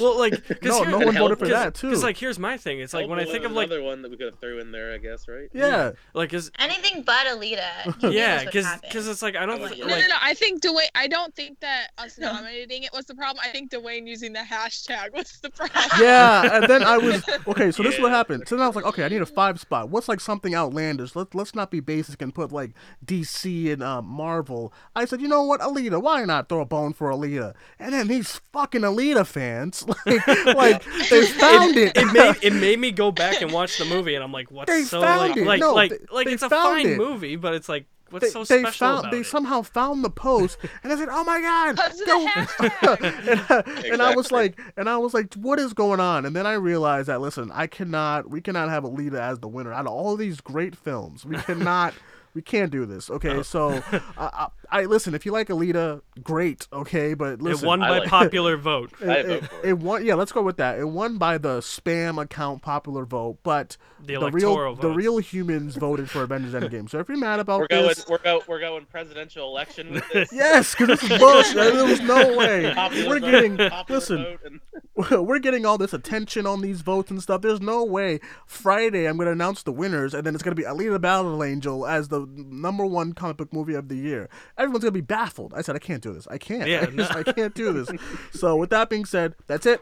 Well 0.00 0.18
like 0.18 0.62
no, 0.62 0.82
no 0.84 0.98
one 1.00 1.14
voted 1.14 1.38
for 1.38 1.48
that 1.48 1.74
too. 1.74 1.88
Because 1.88 2.02
like 2.02 2.16
here's 2.16 2.38
my 2.38 2.56
thing. 2.56 2.80
It's 2.80 2.94
like 2.94 3.08
when 3.08 3.18
I 3.20 3.24
think 3.24 3.44
of 3.44 3.52
like 3.52 3.66
another 3.66 3.82
one 3.82 4.02
that 4.02 4.10
we 4.10 4.16
could 4.16 4.26
have 4.32 4.38
threw 4.40 4.58
in 4.60 4.72
there, 4.72 4.92
I 4.94 4.98
guess, 4.98 5.28
right? 5.28 5.48
yeah, 5.52 5.92
like 6.14 6.32
is 6.32 6.50
Anything 6.58 7.02
but 7.02 7.26
Alita. 7.26 8.12
Yeah 8.12 8.44
because 8.44 8.66
because 8.82 9.06
it's 9.08 9.22
like 9.22 9.36
I 9.36 9.46
don't 9.46 9.62
I 9.62 9.68
thi- 9.68 9.80
would- 9.80 9.88
No, 9.90 9.98
no, 10.00 10.06
no. 10.08 10.16
I 10.20 10.34
think 10.34 10.62
Duane. 10.62 10.88
I 10.94 11.08
don't 11.08 11.34
think 11.34 11.60
that 11.60 11.88
us 11.98 12.18
nominating 12.18 12.82
it 12.84 12.90
was 12.92 13.04
the 13.06 13.14
problem. 13.14 13.42
I 13.44 13.48
think 13.50 13.70
Duane 13.70 14.06
using 14.06 14.32
the 14.32 14.40
hashtag 14.40 15.12
was 15.12 15.38
the 15.42 15.50
problem. 15.50 15.89
Yeah, 15.98 16.56
and 16.56 16.68
then 16.68 16.82
I 16.82 16.98
was 16.98 17.22
okay. 17.48 17.70
So 17.70 17.82
this 17.82 17.94
is 17.94 18.00
what 18.00 18.12
happened. 18.12 18.46
So 18.46 18.56
then 18.56 18.62
I 18.64 18.66
was 18.66 18.76
like, 18.76 18.84
okay, 18.86 19.04
I 19.04 19.08
need 19.08 19.22
a 19.22 19.26
five 19.26 19.58
spot. 19.60 19.88
What's 19.88 20.08
like 20.08 20.20
something 20.20 20.54
outlandish? 20.54 21.16
Let's 21.16 21.34
let's 21.34 21.54
not 21.54 21.70
be 21.70 21.80
basic 21.80 22.20
and 22.22 22.34
put 22.34 22.52
like 22.52 22.72
DC 23.04 23.72
and 23.72 23.82
uh, 23.82 24.02
Marvel. 24.02 24.72
I 24.94 25.04
said, 25.04 25.20
you 25.20 25.28
know 25.28 25.42
what, 25.42 25.60
Alita? 25.60 26.00
Why 26.00 26.24
not 26.24 26.48
throw 26.48 26.60
a 26.60 26.64
bone 26.66 26.92
for 26.92 27.10
Alita? 27.10 27.54
And 27.78 27.92
then 27.92 28.08
these 28.08 28.40
fucking 28.52 28.82
Alita 28.82 29.26
fans, 29.26 29.84
like, 30.06 30.26
like 30.46 30.84
they 31.08 31.26
found 31.26 31.76
it. 31.76 31.96
it 31.96 32.12
made 32.12 32.36
it 32.42 32.52
made 32.52 32.78
me 32.78 32.90
go 32.92 33.10
back 33.10 33.40
and 33.42 33.52
watch 33.52 33.78
the 33.78 33.84
movie, 33.84 34.14
and 34.14 34.22
I'm 34.24 34.32
like, 34.32 34.50
what's 34.50 34.70
They 34.70 34.82
so 34.84 35.00
like 35.00 35.36
it. 35.36 35.46
like 35.46 35.60
No, 35.60 35.74
like 35.74 35.90
they- 35.90 35.98
like 36.12 36.26
they 36.26 36.32
it's 36.34 36.42
a 36.42 36.50
fine 36.50 36.86
it. 36.86 36.98
movie, 36.98 37.36
but 37.36 37.54
it's 37.54 37.68
like 37.68 37.86
what's 38.10 38.26
they, 38.26 38.30
so 38.30 38.44
they 38.44 38.60
special 38.62 38.86
found 38.86 38.98
about 39.00 39.12
they 39.12 39.20
it? 39.20 39.26
somehow 39.26 39.62
found 39.62 40.04
the 40.04 40.10
post 40.10 40.58
and 40.82 40.92
I 40.92 40.96
said, 40.96 41.08
"Oh 41.10 41.24
my 41.24 41.40
god!" 41.40 41.76
Because 41.76 42.00
of 42.00 42.06
go- 42.06 42.24
the 42.24 42.30
hashtag. 42.30 43.28
and, 43.28 43.40
I, 43.48 43.88
and 43.94 44.02
I 44.02 44.14
was 44.14 44.30
like, 44.32 44.60
and 44.76 44.88
I 44.88 44.96
was 44.98 45.14
like, 45.14 45.32
"What 45.34 45.58
is 45.58 45.72
going 45.72 46.00
on?" 46.00 46.24
And 46.26 46.34
then 46.34 46.46
I 46.46 46.54
realized 46.54 47.08
that 47.08 47.20
listen, 47.20 47.50
I 47.52 47.66
cannot, 47.66 48.28
we 48.30 48.40
cannot 48.40 48.68
have 48.68 48.84
Alita 48.84 49.20
as 49.20 49.38
the 49.38 49.48
winner 49.48 49.72
out 49.72 49.86
of 49.86 49.92
all 49.92 50.16
these 50.16 50.40
great 50.40 50.76
films. 50.76 51.24
We 51.24 51.36
cannot. 51.36 51.94
We 52.34 52.42
can't 52.42 52.70
do 52.70 52.86
this, 52.86 53.10
okay? 53.10 53.30
Oh. 53.30 53.42
So, 53.42 53.70
I, 53.92 54.00
I, 54.18 54.48
I 54.70 54.84
listen. 54.84 55.14
If 55.14 55.26
you 55.26 55.32
like 55.32 55.48
Alita, 55.48 56.00
great, 56.22 56.68
okay. 56.72 57.14
But 57.14 57.32
it 57.34 57.42
listen, 57.42 57.66
won 57.66 57.82
I 57.82 57.88
by 57.88 57.98
like- 58.00 58.08
popular 58.08 58.56
vote. 58.56 58.92
it, 59.00 59.08
I 59.08 59.14
it, 59.18 59.26
vote 59.26 59.44
for 59.50 59.56
it. 59.56 59.68
it 59.70 59.78
won. 59.78 60.06
Yeah, 60.06 60.14
let's 60.14 60.30
go 60.30 60.42
with 60.42 60.56
that. 60.58 60.78
It 60.78 60.88
won 60.88 61.18
by 61.18 61.38
the 61.38 61.58
spam 61.58 62.22
account 62.22 62.62
popular 62.62 63.04
vote, 63.04 63.38
but 63.42 63.76
The 64.00 64.06
the 64.06 64.14
electoral 64.14 64.74
real 64.74 64.74
the 64.76 64.90
real 64.90 65.18
humans 65.18 65.74
voted 65.76 66.08
for 66.08 66.22
Avengers 66.22 66.54
Endgame. 66.54 66.88
So 66.88 67.00
if 67.00 67.08
you're 67.08 67.18
mad 67.18 67.40
about 67.40 67.60
We're 67.60 67.66
going, 67.66 67.88
this, 67.88 68.06
we're 68.08 68.18
going, 68.18 68.42
we're 68.46 68.60
going 68.60 68.84
presidential 68.86 69.48
election 69.48 69.92
with 69.92 70.08
this. 70.12 70.32
Yes, 70.32 70.74
because 70.76 71.00
this 71.00 71.10
is 71.10 71.18
bullshit. 71.18 71.54
there 71.74 71.84
was 71.84 72.00
no 72.00 72.36
way. 72.36 72.72
Popular 72.74 73.08
We're 73.08 73.20
vote, 73.20 73.30
getting 73.32 73.56
popular 73.56 73.98
listen. 73.98 74.22
vote, 74.22 74.40
and 74.44 75.26
We're 75.26 75.38
getting 75.40 75.66
all 75.66 75.78
this 75.78 75.92
attention 75.92 76.46
on 76.46 76.60
these 76.60 76.82
votes 76.82 77.10
and 77.10 77.20
stuff. 77.22 77.40
There's 77.42 77.60
no 77.60 77.84
way 77.84 78.20
Friday 78.46 79.06
I'm 79.08 79.16
going 79.16 79.26
to 79.26 79.32
announce 79.32 79.62
the 79.64 79.72
winners, 79.72 80.14
and 80.14 80.24
then 80.24 80.34
it's 80.34 80.42
going 80.44 80.54
to 80.54 80.60
be 80.62 80.66
Alita 80.68 81.00
Battle 81.00 81.42
Angel 81.42 81.86
as 81.86 82.08
the 82.08 82.19
number 82.34 82.84
one 82.86 83.12
comic 83.12 83.36
book 83.36 83.52
movie 83.52 83.74
of 83.74 83.88
the 83.88 83.96
year. 83.96 84.28
Everyone's 84.58 84.82
going 84.82 84.92
to 84.94 84.98
be 84.98 85.00
baffled. 85.00 85.54
I 85.54 85.62
said 85.62 85.76
I 85.76 85.78
can't 85.78 86.02
do 86.02 86.12
this. 86.12 86.26
I 86.28 86.38
can't. 86.38 86.68
Yeah, 86.68 86.80
I, 86.86 86.86
just- 86.86 87.16
I 87.16 87.22
can't 87.22 87.54
do 87.54 87.72
this. 87.72 87.90
So 88.32 88.56
with 88.56 88.70
that 88.70 88.90
being 88.90 89.04
said, 89.04 89.34
that's 89.46 89.66
it. 89.66 89.80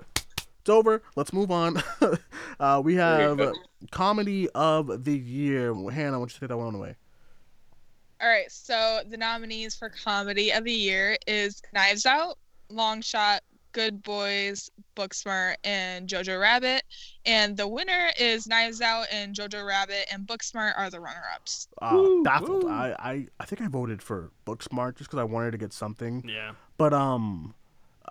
It's 0.61 0.71
over. 0.71 1.03
Let's 1.17 1.33
move 1.33 1.51
on. 1.51 1.83
uh, 2.61 2.83
we 2.85 2.95
have 2.97 3.39
go. 3.39 3.55
comedy 3.91 4.49
of 4.51 5.05
the 5.05 5.17
year. 5.17 5.73
Hannah, 5.75 6.19
why 6.19 6.19
don't 6.19 6.33
you 6.35 6.41
take 6.41 6.49
that 6.49 6.59
one 6.59 6.75
away? 6.75 6.97
All 8.21 8.29
right, 8.29 8.51
so 8.51 9.01
the 9.09 9.17
nominees 9.17 9.77
for 9.77 9.89
comedy 9.89 10.51
of 10.51 10.65
the 10.65 10.73
year 10.73 11.17
is 11.29 11.63
Knives 11.73 12.05
Out, 12.05 12.37
Long 12.69 13.01
Shot, 13.01 13.43
Good 13.73 14.03
Boys, 14.03 14.71
Booksmart, 14.97 15.57
and 15.65 16.09
Jojo 16.09 16.41
Rabbit. 16.41 16.83
And 17.27 17.57
the 17.57 17.69
winner 17.69 18.11
is 18.19 18.47
Knives 18.47 18.81
Out 18.81 19.07
and 19.13 19.35
Jojo 19.35 19.67
Rabbit, 19.67 20.07
and 20.13 20.27
Booksmart 20.27 20.73
are 20.77 20.91
the 20.91 21.01
runner-ups. 21.01 21.69
Uh, 21.81 21.91
Woo, 21.95 22.23
baffled. 22.23 22.65
woo. 22.65 22.71
I, 22.71 22.95
I 22.99 23.27
I 23.41 23.45
think 23.45 23.61
I 23.61 23.69
voted 23.69 24.03
for 24.03 24.31
Booksmart 24.47 24.97
just 24.97 25.11
because 25.11 25.21
I 25.21 25.25
wanted 25.25 25.53
to 25.53 25.59
get 25.59 25.73
something. 25.73 26.25
Yeah. 26.27 26.53
But 26.77 26.93
um, 26.95 27.55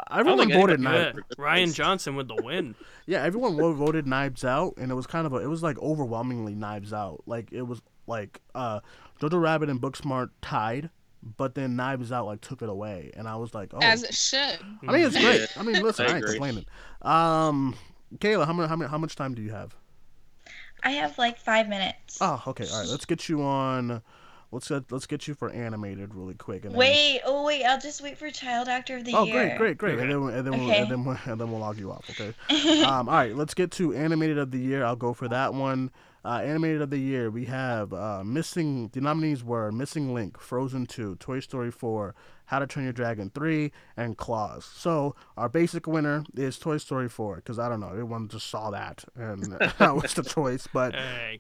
I 0.10 0.18
don't 0.24 0.40
everyone 0.40 0.52
voted 0.54 0.80
anybody 0.80 1.04
Knives. 1.14 1.20
Yeah. 1.38 1.44
Rian 1.44 1.74
Johnson 1.74 2.16
with 2.16 2.28
the 2.28 2.36
win. 2.42 2.76
Yeah, 3.10 3.24
everyone 3.24 3.56
voted 3.56 4.06
Knives 4.06 4.44
Out, 4.44 4.74
and 4.76 4.92
it 4.92 4.96
was 4.96 5.08
kind 5.08 5.26
of 5.26 5.32
a. 5.32 5.38
It 5.38 5.48
was 5.48 5.64
like 5.64 5.80
overwhelmingly 5.80 6.56
Knives 6.56 6.92
Out. 6.92 7.24
Like 7.26 7.54
it 7.54 7.62
was 7.62 7.82
like 8.06 8.42
uh, 8.54 8.82
Jojo 9.22 9.42
Rabbit 9.42 9.70
and 9.70 9.80
Booksmart 9.82 10.30
tied, 10.42 10.90
but 11.38 11.56
then 11.56 11.76
Knives 11.76 12.12
Out 12.12 12.26
like 12.26 12.42
took 12.42 12.62
it 12.62 12.70
away, 12.70 13.12
and 13.16 13.28
I 13.28 13.36
was 13.36 13.54
like, 13.54 13.74
oh. 13.74 13.80
As 13.82 14.04
it 14.04 14.14
should. 14.14 14.60
I 14.88 14.92
mean, 14.92 15.06
it's 15.06 15.18
great. 15.18 15.48
I 15.58 15.64
mean, 15.64 15.82
listen, 15.84 16.06
I 16.06 16.14
I, 16.14 16.16
ain't 16.18 16.26
complaining. 16.26 16.66
Um, 17.02 17.76
Kaila, 18.18 18.46
how 18.46 18.54
much 18.54 18.70
how 18.70 18.76
much 18.76 18.90
how 18.90 18.98
much 18.98 19.16
time 19.16 19.34
do 19.34 19.42
you 19.42 19.52
have? 19.52 19.76
I 20.84 20.92
have 20.92 21.18
like 21.18 21.40
five 21.40 21.68
minutes. 21.68 22.20
Oh, 22.22 22.42
okay. 22.48 22.66
All 22.72 22.80
right, 22.80 22.88
let's 22.90 23.06
get 23.06 23.28
you 23.28 23.42
on. 23.42 24.02
Let's 24.52 24.70
get 24.70 24.90
let's 24.92 25.06
get 25.06 25.28
you 25.28 25.34
for 25.34 25.50
animated 25.50 26.16
really 26.16 26.36
quick. 26.36 26.64
And 26.64 26.72
then- 26.72 26.80
Wait, 26.80 27.20
oh 27.26 27.44
wait, 27.44 27.66
I'll 27.66 27.80
just 27.82 28.02
wait 28.02 28.18
for 28.18 28.30
Child 28.30 28.70
Actor 28.70 28.98
of 28.98 29.04
the 29.06 29.14
Oh, 29.14 29.26
Year. 29.26 29.58
great, 29.58 29.78
great, 29.78 29.78
great. 29.78 30.00
And 30.00 30.12
Okay. 30.14 30.30
then 30.30 30.38
and 30.38 30.48
then 30.48 30.60
we'll, 30.60 30.72
and 30.72 30.92
then 30.92 31.04
we'll, 31.04 31.18
and 31.26 31.42
then 31.42 31.52
we'll 31.52 31.60
log 31.60 31.78
you 31.78 31.92
off. 31.92 32.10
Okay. 32.10 32.34
um, 32.84 33.10
all 33.10 33.16
right, 33.16 33.36
let's 33.36 33.54
get 33.54 33.72
to 33.72 33.94
animated 33.94 34.38
of 34.38 34.52
the 34.52 34.58
year. 34.60 34.86
I'll 34.86 34.96
go 34.96 35.14
for 35.14 35.28
that 35.28 35.54
one. 35.54 35.92
Uh, 36.28 36.42
animated 36.42 36.82
of 36.82 36.90
the 36.90 36.98
year, 36.98 37.32
we 37.32 37.46
have 37.46 37.94
uh, 37.94 38.22
missing. 38.22 38.90
The 38.90 39.00
nominees 39.00 39.46
were 39.46 39.72
Missing 39.72 40.14
Link, 40.14 40.38
Frozen 40.38 40.88
Two, 40.88 41.16
Toy 41.16 41.40
Story 41.40 41.72
Four, 41.72 42.16
How 42.48 42.60
to 42.60 42.68
Train 42.68 42.84
Your 42.84 42.92
Dragon 42.92 43.32
Three, 43.34 43.72
and 43.96 44.18
Klaus. 44.18 44.66
So 44.66 45.16
our 45.38 45.48
basic 45.48 45.88
winner 45.88 46.26
is 46.36 46.60
Toy 46.60 46.80
Story 46.80 47.08
Four 47.08 47.38
because 47.38 47.60
I 47.60 47.70
don't 47.70 47.80
know, 47.80 47.92
everyone 47.92 48.28
just 48.28 48.48
saw 48.50 48.72
that 48.72 49.06
and 49.16 49.42
that 49.78 49.96
was 49.96 50.16
the 50.16 50.24
choice. 50.24 50.68
But 50.68 50.96
Hey. 50.96 51.40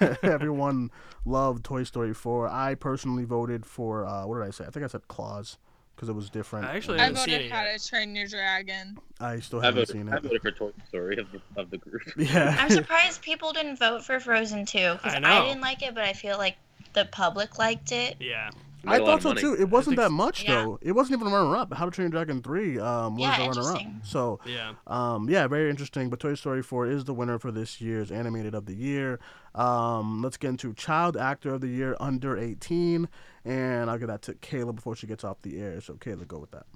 everyone 0.22 0.92
loved 1.24 1.64
Toy 1.64 1.82
Story 1.82 2.14
Four. 2.14 2.46
I 2.46 2.76
personally 2.76 3.24
voted 3.24 3.66
for 3.66 4.06
uh, 4.06 4.24
what 4.24 4.38
did 4.38 4.46
I 4.46 4.50
say? 4.50 4.66
I 4.66 4.70
think 4.70 4.84
I 4.84 4.88
said 4.88 5.08
Klaus. 5.08 5.58
Because 5.98 6.08
it 6.08 6.14
was 6.14 6.30
different. 6.30 6.66
I 6.66 6.76
actually 6.76 7.00
I 7.00 7.04
haven't 7.04 7.16
seen 7.18 7.34
voted 7.34 7.46
it 7.46 7.52
How 7.52 7.62
yet. 7.64 7.80
to 7.80 7.88
Train 7.88 8.14
Your 8.14 8.28
Dragon. 8.28 8.98
I 9.18 9.40
still 9.40 9.60
I 9.60 9.64
haven't 9.66 9.80
voted, 9.80 9.92
seen 9.96 10.08
I 10.08 10.16
it. 10.18 10.22
voted 10.22 10.42
for 10.42 10.50
Toy 10.52 10.70
Story 10.88 11.18
of 11.18 11.26
the, 11.32 11.40
of 11.60 11.70
the 11.70 11.78
group. 11.78 12.02
Yeah. 12.16 12.56
I'm 12.58 12.70
surprised 12.70 13.20
people 13.22 13.52
didn't 13.52 13.78
vote 13.80 14.04
for 14.04 14.20
Frozen 14.20 14.66
2 14.66 14.92
because 14.94 15.14
I 15.14 15.16
I, 15.16 15.18
know. 15.18 15.46
didn't 15.46 15.60
like 15.60 15.82
it, 15.82 15.94
but 15.94 16.04
I 16.04 16.12
feel 16.12 16.38
like 16.38 16.56
the 16.92 17.06
public 17.10 17.58
liked 17.58 17.90
it. 17.90 18.16
Yeah. 18.20 18.50
I 18.86 18.92
Made 18.92 19.00
a 19.00 19.04
lot 19.04 19.06
thought 19.06 19.16
of 19.16 19.22
so 19.22 19.28
money. 19.50 19.56
too. 19.56 19.60
It 19.60 19.68
wasn't 19.68 19.96
think 19.96 20.06
that 20.06 20.12
much 20.12 20.44
Yeah. 20.44 20.62
though. 20.62 20.78
It 20.80 20.92
wasn't 20.92 21.20
even 21.20 21.32
a 21.32 21.36
runner 21.36 21.56
up. 21.56 21.74
How 21.74 21.84
to 21.84 21.90
Train 21.90 22.04
Your 22.06 22.10
Dragon 22.12 22.40
three 22.44 22.78
um, 22.78 23.14
was 23.16 23.22
Yeah, 23.22 23.36
the 23.36 23.48
runner 23.48 23.50
up. 23.50 23.56
interesting. 23.56 24.00
So 24.04 24.38
Yeah. 24.46 24.74
um, 24.86 25.28
yeah, 25.28 25.48
very 25.48 25.68
interesting. 25.68 26.08
But 26.10 26.20
Toy 26.20 26.34
Story 26.34 26.62
four 26.62 26.86
is 26.86 27.04
the 27.04 27.12
winner 27.12 27.40
for 27.40 27.50
this 27.50 27.80
year's 27.80 28.12
animated 28.12 28.54
of 28.54 28.66
the 28.66 28.74
year. 28.74 29.18
Um, 29.56 30.22
let's 30.22 30.36
get 30.36 30.50
into 30.50 30.72
child 30.74 31.16
actor 31.16 31.54
of 31.54 31.60
the 31.60 31.66
year 31.68 31.96
under 31.98 32.38
eighteen, 32.38 33.08
and 33.48 33.88
I'll 33.90 33.98
get 33.98 34.08
that 34.08 34.22
to 34.22 34.34
Kaila 34.34 34.74
before 34.74 34.94
she 34.94 35.06
gets 35.06 35.24
off 35.24 35.40
the 35.40 35.58
air. 35.58 35.80
So 35.80 35.94
Kaila, 35.94 36.28
go 36.28 36.38
with 36.38 36.50
that. 36.50 36.66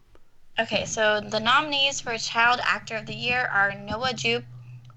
Okay, 0.59 0.87
so 0.87 1.21
the 1.21 1.39
nominees 1.39 2.01
for 2.01 2.17
Child 2.17 2.61
Actor 2.65 2.97
of 2.97 3.07
the 3.07 3.15
Year 3.15 3.49
are 3.53 3.75
Noah 3.75 4.15
Jupe, 4.15 4.45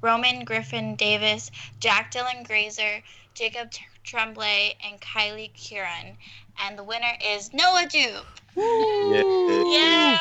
Roman 0.01 0.45
Griffin 0.45 0.95
Davis, 0.95 1.51
Jack 1.79 2.13
Dylan 2.13 2.45
Grazer, 2.47 3.01
Jacob 3.33 3.71
Tremblay, 4.03 4.75
and 4.85 4.99
Kylie 5.01 5.51
Curran. 5.53 6.15
And 6.63 6.77
the 6.77 6.83
winner 6.83 7.13
is 7.21 7.53
Noah 7.53 7.87
Jupe. 7.89 8.25
Yay! 8.55 10.17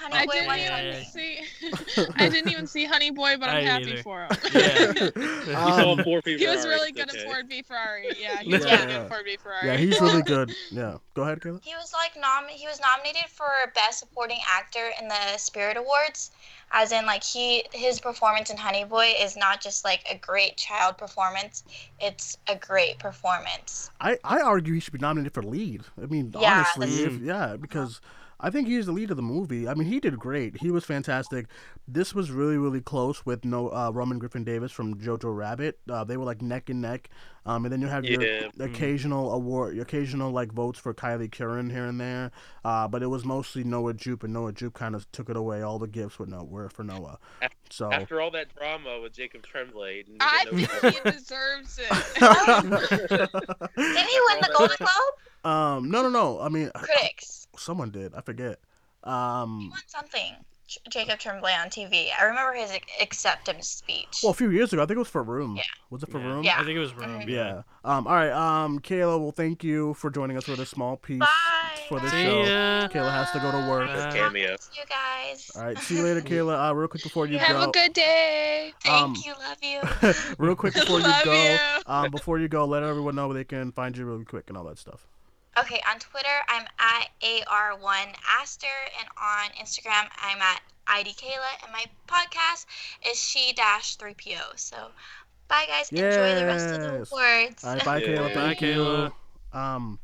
Honey 0.00 0.16
I 0.16 0.26
Boy 0.26 0.32
didn't 0.32 0.46
won 0.46 0.58
even 0.58 1.04
something. 1.04 1.04
see. 1.04 2.06
I 2.16 2.28
didn't 2.28 2.50
even 2.50 2.66
see 2.66 2.84
Honey 2.84 3.10
Boy, 3.10 3.36
but 3.38 3.48
I 3.48 3.58
I'm 3.60 3.66
happy 3.66 3.84
neither. 3.86 4.02
for 4.02 4.22
him. 4.22 4.30
Yeah. 4.54 4.92
You 5.46 5.54
Um, 5.56 5.96
saw 5.98 6.02
Ford 6.04 6.24
v 6.24 6.38
he 6.38 6.46
was 6.46 6.64
really 6.66 6.92
good 6.92 7.08
okay. 7.10 7.20
at 7.20 7.24
Ford 7.26 7.48
v 7.48 7.62
Ferrari. 7.62 8.08
Yeah, 8.20 8.40
he 8.42 8.50
was 8.52 8.64
Yeah. 8.64 8.70
really 8.76 8.86
good 8.86 8.96
at 9.02 9.08
Ford 9.08 9.24
v 9.24 9.36
Ferrari. 9.36 9.66
yeah, 9.66 9.76
he's 9.76 10.00
really 10.00 10.22
good. 10.22 10.54
Yeah, 10.70 10.98
go 11.20 11.26
ahead, 11.26 11.40
Kaila. 11.40 11.60
He 11.62 11.74
was 11.74 11.92
like 11.92 12.12
nom 12.20 12.48
he 12.48 12.66
was 12.66 12.80
nominated 12.80 13.28
for 13.28 13.46
Best 13.74 14.00
Supporting 14.00 14.38
Actor 14.48 14.90
in 15.00 15.08
the 15.08 15.36
Spirit 15.36 15.76
Awards. 15.76 16.30
As 16.72 16.92
in 16.92 17.04
like 17.06 17.24
he 17.24 17.64
his 17.72 18.00
performance 18.00 18.50
in 18.50 18.56
Honey 18.56 18.84
Boy 18.84 19.12
is 19.20 19.36
not 19.36 19.60
just 19.60 19.84
like 19.84 20.02
a 20.10 20.16
great 20.16 20.56
child 20.56 20.96
performance, 20.98 21.64
it's 22.00 22.38
a 22.48 22.56
great 22.56 22.98
performance. 22.98 23.90
I, 24.00 24.18
I 24.24 24.40
argue 24.40 24.74
he 24.74 24.80
should 24.80 24.92
be 24.92 24.98
nominated 24.98 25.34
for 25.34 25.42
lead. 25.42 25.82
I 26.02 26.06
mean, 26.06 26.34
Yeah, 26.38 26.64
honestly, 26.76 27.02
if, 27.04 27.20
yeah, 27.20 27.56
because 27.56 28.00
I 28.42 28.50
think 28.50 28.68
he's 28.68 28.86
the 28.86 28.92
lead 28.92 29.10
of 29.10 29.16
the 29.16 29.22
movie. 29.22 29.68
I 29.68 29.74
mean, 29.74 29.86
he 29.88 30.00
did 30.00 30.18
great. 30.18 30.56
He 30.60 30.70
was 30.70 30.84
fantastic. 30.84 31.46
This 31.86 32.14
was 32.14 32.30
really, 32.30 32.56
really 32.58 32.80
close 32.80 33.24
with 33.26 33.44
no 33.44 33.68
uh, 33.72 33.90
Roman 33.92 34.18
Griffin 34.18 34.44
Davis 34.44 34.72
from 34.72 34.94
Jojo 34.94 35.34
Rabbit. 35.36 35.78
Uh, 35.88 36.04
they 36.04 36.16
were 36.16 36.24
like 36.24 36.40
neck 36.42 36.70
and 36.70 36.80
neck. 36.80 37.10
Um, 37.46 37.64
and 37.64 37.72
then 37.72 37.80
you 37.80 37.86
have 37.88 38.04
your 38.04 38.22
Yeah. 38.22 38.48
occasional 38.60 39.32
award, 39.32 39.74
your 39.74 39.82
occasional 39.84 40.30
like 40.30 40.52
votes 40.52 40.78
for 40.78 40.92
Kylie 40.92 41.32
Curran 41.32 41.70
here 41.70 41.86
and 41.86 41.98
there. 42.00 42.30
Uh, 42.64 42.86
but 42.86 43.02
it 43.02 43.06
was 43.06 43.24
mostly 43.24 43.64
Noah 43.64 43.94
Jupe, 43.94 44.24
and 44.24 44.32
Noah 44.32 44.52
Jupe 44.52 44.74
kind 44.74 44.94
of 44.94 45.10
took 45.12 45.30
it 45.30 45.36
away. 45.36 45.62
All 45.62 45.78
the 45.78 45.88
gifts 45.88 46.18
with 46.18 46.28
no 46.28 46.44
were 46.44 46.68
for 46.68 46.84
Noah. 46.84 47.18
So 47.70 47.90
After 47.92 48.20
all 48.20 48.30
that 48.32 48.54
drama 48.54 49.00
with 49.00 49.12
Jacob 49.14 49.42
Tremblay, 49.42 50.04
he 50.04 50.16
I 50.20 50.44
think 50.50 50.94
he 50.94 51.00
deserves 51.10 51.78
it. 51.78 51.90
Did 53.00 54.06
he 54.06 54.20
win 54.28 54.40
the 54.40 54.50
Golden 54.56 54.76
Globe? 54.78 55.44
um, 55.44 55.90
no, 55.90 56.02
no, 56.02 56.08
no. 56.10 56.40
I 56.40 56.48
mean, 56.48 56.70
Critics. 56.74 57.39
Someone 57.56 57.90
did. 57.90 58.14
I 58.14 58.20
forget. 58.20 58.58
He 59.04 59.10
Um, 59.10 59.70
won 59.70 59.78
something. 59.86 60.34
J- 60.66 60.78
Jacob 60.88 61.18
Tremblay 61.18 61.52
on 61.52 61.68
TV. 61.68 62.10
I 62.16 62.24
remember 62.26 62.52
his 62.52 62.70
acceptance 63.02 63.66
speech. 63.66 64.20
well, 64.22 64.30
a 64.30 64.34
few 64.34 64.50
years 64.50 64.72
ago, 64.72 64.82
I 64.82 64.86
think 64.86 64.96
it 64.96 65.00
was 65.00 65.08
for 65.08 65.22
Room. 65.24 65.56
Yeah. 65.56 65.62
Was 65.90 66.04
it 66.04 66.10
for 66.12 66.20
Yeah. 66.20 66.26
Room? 66.26 66.44
Yeah. 66.44 66.60
I 66.60 66.64
think 66.64 66.76
it 66.76 66.78
was 66.78 66.94
Rome. 66.94 67.22
Mhm. 67.22 67.28
Yeah. 67.28 67.62
Um. 67.84 68.06
All 68.06 68.14
right. 68.14 68.30
Um. 68.30 68.78
Kaila, 68.78 69.18
well, 69.20 69.32
thank 69.32 69.64
you 69.64 69.94
for 69.94 70.10
joining 70.10 70.36
us 70.36 70.44
for 70.44 70.54
this 70.54 70.68
small 70.68 70.96
piece 70.96 71.18
Bye. 71.18 71.26
for 71.88 71.98
this 71.98 72.12
See 72.12 72.22
show. 72.22 72.42
ya. 72.44 72.86
Kaila 72.86 73.10
has 73.10 73.32
to 73.32 73.40
go 73.40 73.50
to 73.50 73.68
work. 73.68 73.88
Bye. 73.88 74.12
Cameo. 74.12 74.50
You 74.50 74.84
guys. 74.88 75.50
All 75.56 75.64
right. 75.64 75.76
See 75.78 75.96
you 75.96 76.04
later, 76.04 76.20
Kaila. 76.28 76.70
Uh, 76.70 76.74
real 76.74 76.86
quick 76.86 77.02
before 77.02 77.26
you 77.26 77.38
Have 77.38 77.48
go. 77.48 77.60
Have 77.62 77.68
a 77.70 77.72
good 77.72 77.92
day. 77.92 78.72
Thank 78.84 79.02
um, 79.02 79.16
you. 79.26 79.32
Love 79.40 79.58
you. 80.04 80.34
real 80.38 80.54
quick 80.54 80.74
before 80.74 81.00
you 81.00 81.04
Love 81.08 81.24
go. 81.24 81.32
you. 81.32 81.58
Um. 81.86 82.10
Before 82.12 82.38
you 82.38 82.46
go, 82.46 82.64
let 82.64 82.84
everyone 82.84 83.16
know 83.16 83.26
where 83.26 83.34
they 83.36 83.44
can 83.44 83.72
find 83.72 83.96
you 83.96 84.04
really 84.04 84.24
quick 84.24 84.44
and 84.48 84.56
all 84.56 84.64
that 84.64 84.78
stuff. 84.78 85.08
Okay, 85.58 85.80
on 85.90 85.98
Twitter, 85.98 86.28
I'm 86.48 86.64
at 86.78 87.08
AR1Aster, 87.22 88.64
and 88.98 89.08
on 89.20 89.50
Instagram, 89.60 90.08
I'm 90.22 90.40
at 90.40 90.60
ID 90.86 91.10
Kaila, 91.10 91.64
and 91.64 91.72
my 91.72 91.84
podcast 92.06 92.66
is 93.10 93.18
She 93.20 93.52
3PO. 93.54 94.56
So, 94.56 94.76
bye, 95.48 95.64
guys. 95.66 95.90
Enjoy 95.90 96.34
the 96.36 96.46
rest 96.46 96.66
of 96.74 96.80
the 96.80 96.88
awards. 96.88 97.64
All 97.64 97.74
right. 97.74 97.84
Bye, 97.84 97.98
Yeah. 97.98 98.08
Kaila. 98.08 98.28
Bye, 98.28 98.34
Thank 98.34 98.60
you. 98.62 98.74
Kaila. 98.76 99.12
Um. 99.52 99.98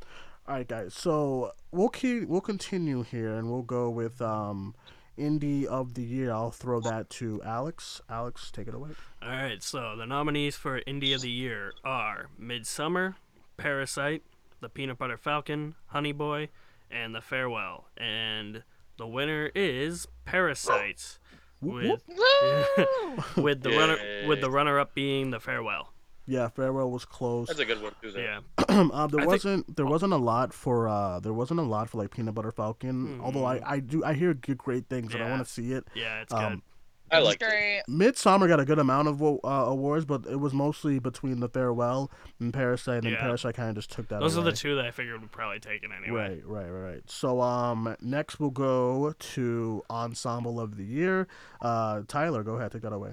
All 0.49 0.55
right, 0.55 0.67
guys. 0.69 0.95
So 0.95 1.53
we'll 1.73 1.89
keep 1.89 2.29
we'll 2.29 2.41
continue 2.41 3.03
here, 3.03 3.35
and 3.35 3.51
we'll 3.51 3.63
go 3.63 3.89
with 3.91 4.21
um, 4.23 4.75
indie 5.19 5.65
of 5.65 5.95
the 5.95 6.03
year. 6.03 6.33
I'll 6.33 6.51
throw 6.51 6.81
that 6.81 7.09
to 7.11 7.41
Alex. 7.45 8.01
Alex, 8.09 8.51
take 8.53 8.69
it 8.69 8.75
away. 8.75 8.91
All 9.23 9.29
right, 9.29 9.63
so 9.63 9.95
the 9.97 10.07
nominees 10.07 10.57
for 10.57 10.81
Indie 10.83 11.15
of 11.15 11.21
the 11.23 11.31
Year 11.31 11.73
are 11.85 12.27
Midsommar, 12.41 13.15
Parasite, 13.57 14.23
The 14.61 14.69
Peanut 14.69 14.99
Butter 14.99 15.17
Falcon, 15.17 15.75
Honey 15.87 16.13
Boy, 16.13 16.49
and 16.91 17.15
The 17.15 17.21
Farewell. 17.21 17.89
And 17.97 18.63
the 18.99 19.07
winner 19.07 19.51
is 19.55 20.07
Parasite, 20.25 21.19
Whoop, 21.61 22.03
with 22.09 23.37
with 23.37 23.63
the 23.63 23.71
runner 23.71 23.99
with 24.27 24.41
the 24.41 24.51
runner 24.51 24.79
up 24.79 24.95
being 24.95 25.31
The 25.31 25.41
Farewell. 25.41 25.93
Yeah, 26.29 26.49
farewell 26.49 26.91
was 26.91 27.05
close. 27.05 27.47
That's 27.47 27.61
a 27.61 27.65
good 27.65 27.81
one 27.81 27.93
too. 28.03 28.11
Though. 28.11 28.21
Yeah, 28.21 28.41
um, 28.69 28.91
there 29.13 29.21
I 29.21 29.27
wasn't 29.27 29.77
there 29.77 29.87
wasn't 29.87 30.13
a 30.13 30.17
lot 30.17 30.53
for 30.53 30.89
uh 30.89 31.21
there 31.21 31.33
wasn't 31.33 31.61
a 31.61 31.63
lot 31.63 31.89
for 31.89 31.99
like 31.99 32.11
peanut 32.11 32.35
butter 32.35 32.51
falcon. 32.51 33.21
Although 33.23 33.45
I 33.45 33.61
I 33.65 33.79
do 33.79 34.03
I 34.03 34.15
hear 34.15 34.35
good 34.35 34.59
great 34.59 34.89
things 34.89 35.15
and 35.15 35.23
I. 35.23 35.31
Want 35.31 35.47
to 35.47 35.53
see 35.53 35.73
it. 35.73 35.87
yeah, 35.95 36.23
it's 36.23 36.33
Um, 36.33 36.63
I 37.11 37.19
It's 37.19 37.25
like 37.27 37.41
it. 37.41 37.49
great. 37.49 37.83
Midsommar 37.89 38.49
got 38.49 38.59
a 38.59 38.65
good 38.65 38.79
amount 38.81 39.07
of 39.09 39.23
uh, 39.23 39.37
awards, 39.45 40.05
but 40.05 40.27
it 40.27 40.37
was 40.41 40.53
mostly 40.53 40.99
between 40.99 41.39
the 41.41 41.49
farewell 41.49 42.11
and 42.41 42.53
Parasite, 42.53 43.05
and 43.05 43.13
Yeah. 43.13 43.21
Parasite 43.21 43.55
kind 43.55 43.69
of 43.71 43.77
just 43.77 43.91
took 43.93 44.09
that. 44.09 44.21
Those 44.21 44.37
away. 44.37 44.49
are 44.49 44.51
the 44.51 44.57
two 44.57 44.75
that 44.77 44.85
I 44.85 44.91
figured 44.91 45.21
would 45.21 45.31
probably 45.31 45.61
take 45.61 45.85
it 45.85 45.91
anyway. 45.97 46.41
Right, 46.43 46.47
right, 46.47 46.69
right, 46.71 46.93
right. 46.95 47.03
So 47.11 47.41
um, 47.41 47.97
next 48.01 48.41
we'll 48.41 48.51
go 48.51 49.15
to 49.19 49.83
ensemble 49.89 50.59
of 50.61 50.77
the 50.77 50.85
year. 50.85 51.29
Uh, 51.61 52.03
Tyler, 52.09 52.43
go 52.43 52.55
ahead, 52.55 52.73
take 52.73 52.83
that 52.83 52.93
away. 52.93 53.13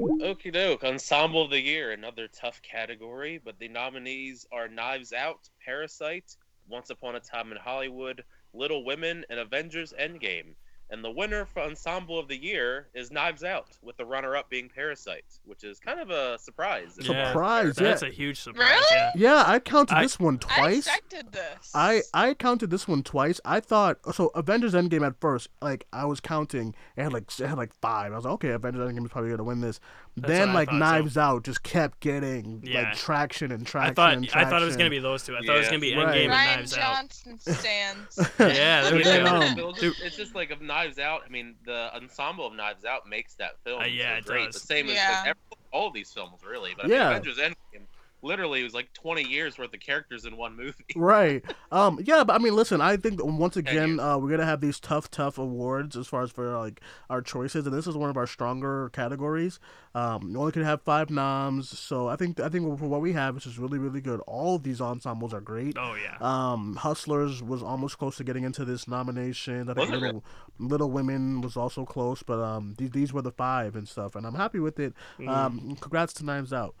Okie 0.00 0.52
doke. 0.52 0.84
Ensemble 0.84 1.42
of 1.44 1.50
the 1.50 1.60
Year, 1.60 1.92
another 1.92 2.26
tough 2.28 2.62
category, 2.62 3.40
but 3.44 3.58
the 3.58 3.68
nominees 3.68 4.46
are 4.52 4.66
Knives 4.66 5.12
Out, 5.12 5.48
Parasite, 5.64 6.36
Once 6.68 6.88
Upon 6.90 7.14
a 7.16 7.20
Time 7.20 7.52
in 7.52 7.58
Hollywood, 7.58 8.24
Little 8.54 8.84
Women, 8.84 9.24
and 9.28 9.38
Avengers 9.38 9.92
Endgame. 10.00 10.54
And 10.92 11.02
the 11.02 11.10
winner 11.10 11.46
for 11.46 11.60
Ensemble 11.62 12.18
of 12.18 12.28
the 12.28 12.36
Year 12.36 12.88
is 12.94 13.10
Knives 13.10 13.42
Out, 13.42 13.68
with 13.82 13.96
the 13.96 14.04
runner 14.04 14.36
up 14.36 14.50
being 14.50 14.68
Parasite, 14.68 15.24
which 15.46 15.64
is 15.64 15.80
kind 15.80 15.98
of 15.98 16.10
a 16.10 16.38
surprise. 16.38 16.98
Yeah. 17.00 17.28
Surprise! 17.28 17.78
Yeah, 17.80 17.84
That's 17.88 18.02
a 18.02 18.10
huge 18.10 18.38
surprise. 18.38 18.68
Really? 18.68 18.84
Yeah. 18.92 19.10
yeah. 19.16 19.44
I 19.46 19.58
counted 19.58 19.94
I- 19.96 20.02
this 20.02 20.20
one 20.20 20.38
I 20.50 20.56
twice. 20.58 20.86
expected 20.86 21.32
this. 21.32 21.72
I 21.74 22.02
I 22.12 22.34
counted 22.34 22.68
this 22.68 22.86
one 22.86 23.02
twice. 23.02 23.40
I 23.42 23.60
thought 23.60 24.00
so. 24.14 24.28
Avengers 24.34 24.74
Endgame 24.74 25.06
at 25.06 25.18
first, 25.18 25.48
like 25.62 25.86
I 25.94 26.04
was 26.04 26.20
counting, 26.20 26.74
it 26.94 27.04
had 27.04 27.12
like 27.14 27.24
it 27.40 27.46
had 27.46 27.56
like 27.56 27.72
five. 27.80 28.12
I 28.12 28.16
was 28.16 28.26
like, 28.26 28.34
okay, 28.34 28.50
Avengers 28.50 28.82
Endgame 28.92 29.06
is 29.06 29.10
probably 29.10 29.30
gonna 29.30 29.44
win 29.44 29.62
this. 29.62 29.80
That's 30.16 30.28
then 30.28 30.52
like 30.52 30.68
thought, 30.68 30.74
too. 30.74 30.78
Knives 30.78 31.16
Out 31.16 31.44
just 31.44 31.62
kept 31.62 32.00
getting 32.00 32.62
Yeah. 32.64 32.82
like 32.82 32.94
traction 32.96 33.50
and 33.50 33.66
traction. 33.66 33.92
I 33.92 33.94
thought 33.94 34.12
and 34.12 34.30
I 34.34 34.44
thought 34.44 34.60
it 34.60 34.66
was 34.66 34.76
gonna 34.76 34.90
be 34.90 34.98
those 34.98 35.24
two. 35.24 35.34
I 35.34 35.40
thought 35.40 35.56
it 35.56 35.58
was 35.60 35.68
gonna 35.68 35.78
be 35.78 35.96
Right. 35.96 36.06
Endgame 36.16 36.24
and 36.24 36.32
Rian 36.32 36.56
Knives 36.56 36.76
Out. 36.76 36.94
Johnson 37.00 37.38
stands. 37.38 38.30
Yeah, 38.38 38.90
there 38.90 39.02
then, 39.02 39.26
um, 39.26 39.42
It's 39.70 39.80
just- 39.80 40.02
it's 40.02 40.16
just 40.16 40.34
like 40.34 40.50
of 40.50 40.60
Knives 40.60 40.98
Out. 40.98 41.22
I 41.26 41.30
mean, 41.30 41.54
the 41.64 41.94
ensemble 41.96 42.46
of 42.46 42.52
Knives 42.54 42.84
Out 42.84 43.08
makes 43.08 43.34
that 43.36 43.52
film 43.64 43.80
Uh, 43.80 43.86
yeah, 43.86 44.14
so 44.14 44.18
it 44.18 44.24
great. 44.26 44.44
does. 44.46 44.54
The 44.60 44.66
same 44.66 44.88
as 44.90 44.96
like, 44.96 45.28
every, 45.28 45.40
all 45.72 45.88
of 45.88 45.94
these 45.94 46.12
films, 46.12 46.40
really. 46.46 46.72
But 46.76 46.86
I 46.86 46.88
Yeah. 46.88 46.98
mean, 46.98 47.06
Avengers 47.16 47.38
Endgame 47.38 47.86
literally 48.22 48.60
it 48.60 48.64
was 48.64 48.74
like 48.74 48.92
20 48.92 49.24
years 49.24 49.58
worth 49.58 49.74
of 49.74 49.80
characters 49.80 50.24
in 50.24 50.36
one 50.36 50.56
movie. 50.56 50.84
right. 50.96 51.44
Um. 51.70 52.00
Yeah, 52.02 52.24
but 52.24 52.34
I 52.34 52.38
mean, 52.38 52.54
listen. 52.54 52.80
I 52.80 52.96
think 52.96 53.22
once 53.22 53.56
again, 53.56 54.00
uh, 54.00 54.18
we're 54.18 54.30
gonna 54.30 54.46
have 54.46 54.60
these 54.60 54.80
tough, 54.80 55.10
tough 55.10 55.38
awards 55.38 55.96
as 55.96 56.06
far 56.06 56.22
as 56.22 56.30
for 56.30 56.56
like 56.58 56.80
our 57.10 57.20
choices, 57.20 57.66
and 57.66 57.76
this 57.76 57.86
is 57.86 57.96
one 57.96 58.10
of 58.10 58.16
our 58.16 58.26
stronger 58.26 58.90
categories. 58.90 59.58
Um, 59.94 60.30
you 60.30 60.38
only 60.38 60.52
could 60.52 60.64
have 60.64 60.80
five 60.82 61.10
noms, 61.10 61.78
so 61.78 62.08
I 62.08 62.16
think 62.16 62.40
I 62.40 62.48
think 62.48 62.78
for 62.78 62.86
what 62.86 63.00
we 63.00 63.12
have, 63.12 63.34
which 63.34 63.46
is 63.46 63.58
really, 63.58 63.78
really 63.78 64.00
good. 64.00 64.20
All 64.20 64.56
of 64.56 64.62
these 64.62 64.80
ensembles 64.80 65.34
are 65.34 65.40
great. 65.40 65.76
Oh 65.78 65.94
yeah. 65.94 66.16
Um, 66.20 66.76
Hustlers 66.76 67.42
was 67.42 67.62
almost 67.62 67.98
close 67.98 68.16
to 68.16 68.24
getting 68.24 68.44
into 68.44 68.64
this 68.64 68.88
nomination. 68.88 69.68
I 69.68 69.74
think 69.74 69.90
Little, 69.90 70.24
Little 70.58 70.90
Women 70.90 71.40
was 71.40 71.56
also 71.56 71.84
close, 71.84 72.22
but 72.22 72.40
um, 72.40 72.74
these, 72.78 72.90
these 72.90 73.12
were 73.12 73.22
the 73.22 73.32
five 73.32 73.76
and 73.76 73.88
stuff, 73.88 74.14
and 74.14 74.26
I'm 74.26 74.34
happy 74.34 74.60
with 74.60 74.78
it. 74.78 74.94
Mm. 75.18 75.28
Um, 75.28 75.76
congrats 75.80 76.12
to 76.14 76.24
Knives 76.24 76.52
Out. 76.52 76.74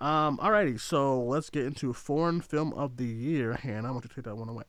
Um, 0.00 0.38
alrighty, 0.38 0.78
so 0.78 1.20
let's 1.20 1.50
get 1.50 1.66
into 1.66 1.92
foreign 1.92 2.40
film 2.40 2.72
of 2.74 2.96
the 2.98 3.04
year. 3.04 3.54
Hannah, 3.54 3.88
I 3.88 3.90
want 3.90 4.04
you 4.04 4.08
to 4.08 4.14
take 4.14 4.24
that 4.26 4.36
one 4.36 4.48
away. 4.48 4.64